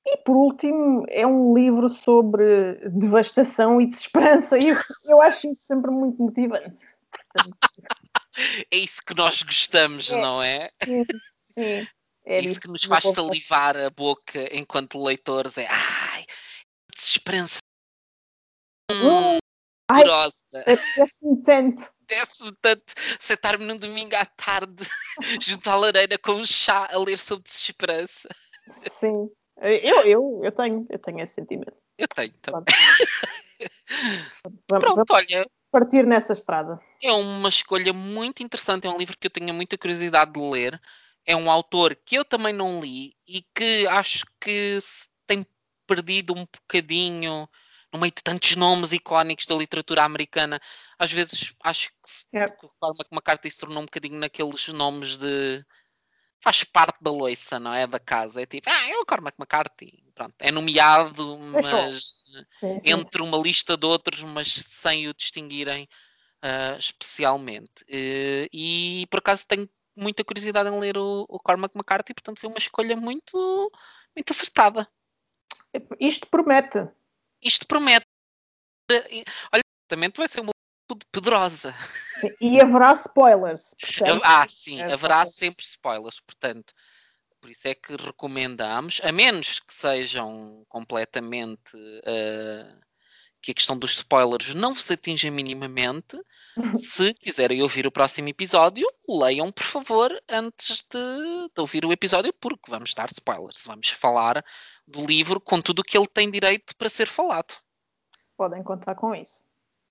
E 0.10 0.18
por 0.20 0.38
último, 0.38 1.06
é 1.10 1.28
um 1.28 1.54
livro 1.54 1.90
sobre 1.90 2.76
devastação 2.90 3.82
e 3.82 3.88
desesperança, 3.88 4.58
e 4.58 4.70
eu, 4.70 4.78
eu 5.10 5.22
acho 5.22 5.48
isso 5.48 5.64
sempre 5.64 5.92
muito 5.92 6.22
motivante. 6.24 6.97
É 8.72 8.78
isso 8.78 9.02
que 9.06 9.16
nós 9.16 9.42
gostamos, 9.42 10.10
é, 10.10 10.22
não 10.22 10.42
é? 10.42 10.70
Sim, 10.84 11.04
sim. 11.44 11.88
É 12.26 12.40
isso, 12.40 12.52
isso 12.52 12.62
que 12.62 12.68
nos 12.68 12.84
faz 12.84 13.06
salivar 13.06 13.78
a 13.78 13.90
boca 13.90 14.56
enquanto 14.56 15.02
leitores. 15.02 15.58
É 15.58 15.66
ai, 15.68 16.26
desesperança. 16.96 17.58
Hum, 18.92 19.38
ai, 19.90 20.04
desce-me 20.96 21.44
tanto. 21.44 21.92
Desce-me 22.08 22.52
tanto 22.62 22.94
sentar-me 23.20 23.66
num 23.66 23.78
domingo 23.78 24.16
à 24.16 24.26
tarde 24.26 24.84
junto 25.42 25.70
à 25.70 25.76
lareira 25.76 26.18
com 26.18 26.34
um 26.34 26.46
chá 26.46 26.88
a 26.92 26.98
ler 26.98 27.18
sobre 27.18 27.44
desesperança. 27.44 28.30
Sim, 28.68 29.30
eu, 29.62 30.04
eu, 30.06 30.42
eu 30.44 30.52
tenho, 30.52 30.86
eu 30.90 31.00
tenho 31.00 31.20
esse 31.20 31.34
sentimento. 31.34 31.76
Eu 31.98 32.08
tenho 32.08 32.34
também. 32.42 32.76
Pronto, 34.68 35.04
olha. 35.12 35.48
Partir 35.72 36.06
nessa 36.06 36.34
estrada. 36.34 36.80
É 37.04 37.12
uma 37.12 37.50
escolha 37.50 37.94
muito 37.94 38.42
interessante, 38.42 38.88
é 38.88 38.90
um 38.90 38.98
livro 38.98 39.18
que 39.18 39.28
eu 39.28 39.32
tenho 39.32 39.54
muita 39.54 39.78
curiosidade 39.78 40.32
de 40.32 40.40
ler. 40.40 40.82
É 41.26 41.36
um 41.36 41.52
autor 41.52 41.96
que 42.06 42.16
eu 42.16 42.24
também 42.24 42.54
não 42.54 42.80
li 42.80 43.14
e 43.28 43.44
que 43.54 43.86
acho 43.88 44.26
que 44.40 44.80
tem 45.26 45.46
perdido 45.86 46.34
um 46.34 46.46
bocadinho 46.46 47.48
no 47.92 48.00
meio 48.00 48.14
de 48.14 48.24
tantos 48.24 48.56
nomes 48.56 48.94
icónicos 48.94 49.46
da 49.46 49.56
literatura 49.56 50.04
americana. 50.04 50.60
Às 50.98 51.12
vezes 51.12 51.54
acho 51.64 51.90
que, 51.90 52.38
é. 52.38 52.46
que 52.46 52.68
uma 53.12 53.22
carta 53.22 53.50
se 53.50 53.60
tornou 53.60 53.82
um 53.82 53.86
bocadinho 53.86 54.18
naqueles 54.18 54.68
nomes 54.70 55.18
de 55.18 55.66
faz 56.40 56.64
parte 56.64 56.98
da 57.02 57.12
loiça, 57.12 57.60
não 57.60 57.74
é? 57.74 57.88
Da 57.88 58.00
casa. 58.00 58.42
É 58.42 58.46
tipo, 58.46 58.70
ah, 58.70 58.90
é 58.90 58.98
o 58.98 59.06
Cormac 59.06 59.36
McCarthy. 59.40 60.04
Pronto, 60.14 60.34
é 60.40 60.52
nomeado, 60.52 61.38
mas 61.38 62.24
sim, 62.60 62.80
sim, 62.80 62.90
entre 62.90 63.22
uma 63.22 63.38
lista 63.38 63.78
de 63.78 63.86
outros, 63.86 64.24
mas 64.24 64.52
sem 64.52 65.08
o 65.08 65.14
distinguirem 65.14 65.88
uh, 66.44 66.78
especialmente. 66.78 67.84
Uh, 67.84 68.50
e 68.52 69.06
por 69.12 69.20
acaso 69.20 69.46
tenho 69.48 69.70
muita 69.96 70.24
curiosidade 70.24 70.70
em 70.70 70.80
ler 70.80 70.98
o, 70.98 71.26
o 71.30 71.40
Cormac 71.40 71.76
McCarthy, 71.76 72.14
portanto 72.14 72.40
foi 72.40 72.50
uma 72.50 72.58
escolha 72.58 72.96
muito, 72.96 73.72
muito 74.16 74.32
acertada. 74.32 74.88
Isto 76.00 76.28
promete. 76.28 76.88
Isto 77.42 77.68
promete. 77.68 78.06
Olha, 79.54 79.62
também 79.88 80.12
vai 80.16 80.28
ser 80.28 80.42
uma 80.42 80.52
pedrosa. 81.12 81.74
E 82.40 82.60
haverá 82.60 82.94
spoilers. 82.94 83.74
Portanto, 83.80 84.22
ah, 84.24 84.46
sim, 84.48 84.82
é 84.82 84.92
haverá 84.92 85.26
sempre 85.26 85.64
spoilers, 85.64 86.20
portanto. 86.20 86.74
Por 87.40 87.52
isso 87.52 87.68
é 87.68 87.76
que 87.76 87.96
recomendamos, 87.96 89.00
a 89.04 89.12
menos 89.12 89.60
que 89.60 89.74
sejam 89.74 90.66
completamente. 90.68 91.76
Uh, 91.76 92.88
que 93.48 93.52
a 93.52 93.54
questão 93.54 93.78
dos 93.78 93.92
spoilers 93.92 94.54
não 94.56 94.74
vos 94.74 94.90
atinja 94.92 95.32
minimamente. 95.32 96.22
Uhum. 96.58 96.74
Se 96.74 97.14
quiserem 97.14 97.62
ouvir 97.62 97.88
o 97.88 97.92
próximo 97.92 98.28
episódio, 98.28 98.86
leiam, 99.08 99.52
por 99.52 99.64
favor, 99.64 100.12
antes 100.30 100.84
de, 100.84 101.48
de, 101.56 101.62
ouvir 101.62 101.86
o 101.86 101.94
episódio, 101.94 102.34
porque 102.34 102.70
vamos 102.70 102.94
dar 102.94 103.10
spoilers. 103.10 103.64
Vamos 103.66 103.90
falar 103.90 104.44
do 104.86 105.06
livro 105.06 105.40
com 105.40 105.62
tudo 105.62 105.80
o 105.80 105.84
que 105.84 105.98
ele 105.98 106.08
tem 106.08 106.30
direito 106.30 106.76
para 106.76 106.90
ser 106.90 107.08
falado. 107.08 107.56
Podem 108.36 108.62
contar 108.64 108.96
com 108.96 109.16
isso. 109.16 109.47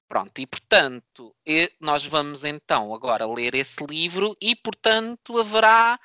Pronto, 0.09 0.39
e 0.39 0.47
portanto, 0.47 1.35
nós 1.81 2.05
vamos 2.05 2.45
então 2.45 2.95
agora 2.95 3.27
ler 3.27 3.55
esse 3.55 3.85
livro 3.85 4.37
e, 4.41 4.55
portanto, 4.55 5.39
haverá 5.39 5.99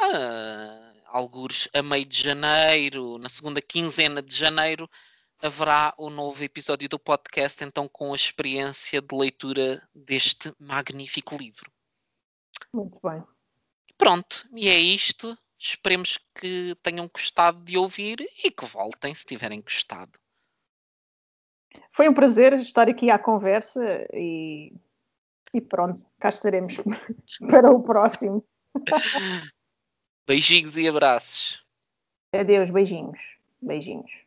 ah, 0.00 0.92
alguns 1.06 1.68
a 1.74 1.82
meio 1.82 2.06
de 2.06 2.22
janeiro, 2.22 3.18
na 3.18 3.28
segunda 3.28 3.60
quinzena 3.60 4.22
de 4.22 4.34
janeiro, 4.34 4.88
haverá 5.42 5.94
o 5.98 6.06
um 6.06 6.10
novo 6.10 6.42
episódio 6.42 6.88
do 6.88 6.98
podcast, 6.98 7.62
então 7.62 7.86
com 7.86 8.12
a 8.12 8.16
experiência 8.16 9.02
de 9.02 9.14
leitura 9.14 9.86
deste 9.94 10.50
magnífico 10.58 11.36
livro. 11.36 11.70
Muito 12.72 12.98
bem. 13.06 13.22
Pronto, 13.98 14.48
e 14.52 14.68
é 14.68 14.78
isto. 14.78 15.36
Esperemos 15.58 16.18
que 16.34 16.74
tenham 16.82 17.08
gostado 17.08 17.62
de 17.62 17.76
ouvir 17.76 18.20
e 18.42 18.50
que 18.50 18.64
voltem 18.64 19.14
se 19.14 19.24
tiverem 19.24 19.60
gostado. 19.60 20.18
Foi 21.90 22.08
um 22.08 22.14
prazer 22.14 22.54
estar 22.54 22.88
aqui 22.88 23.10
à 23.10 23.18
conversa 23.18 24.06
e, 24.12 24.72
e 25.52 25.60
pronto, 25.60 26.04
cá 26.18 26.28
estaremos 26.28 26.76
para 27.48 27.70
o 27.70 27.82
próximo. 27.82 28.44
Beijinhos 30.26 30.76
e 30.76 30.88
abraços. 30.88 31.64
Adeus, 32.34 32.70
beijinhos. 32.70 33.36
Beijinhos. 33.62 34.23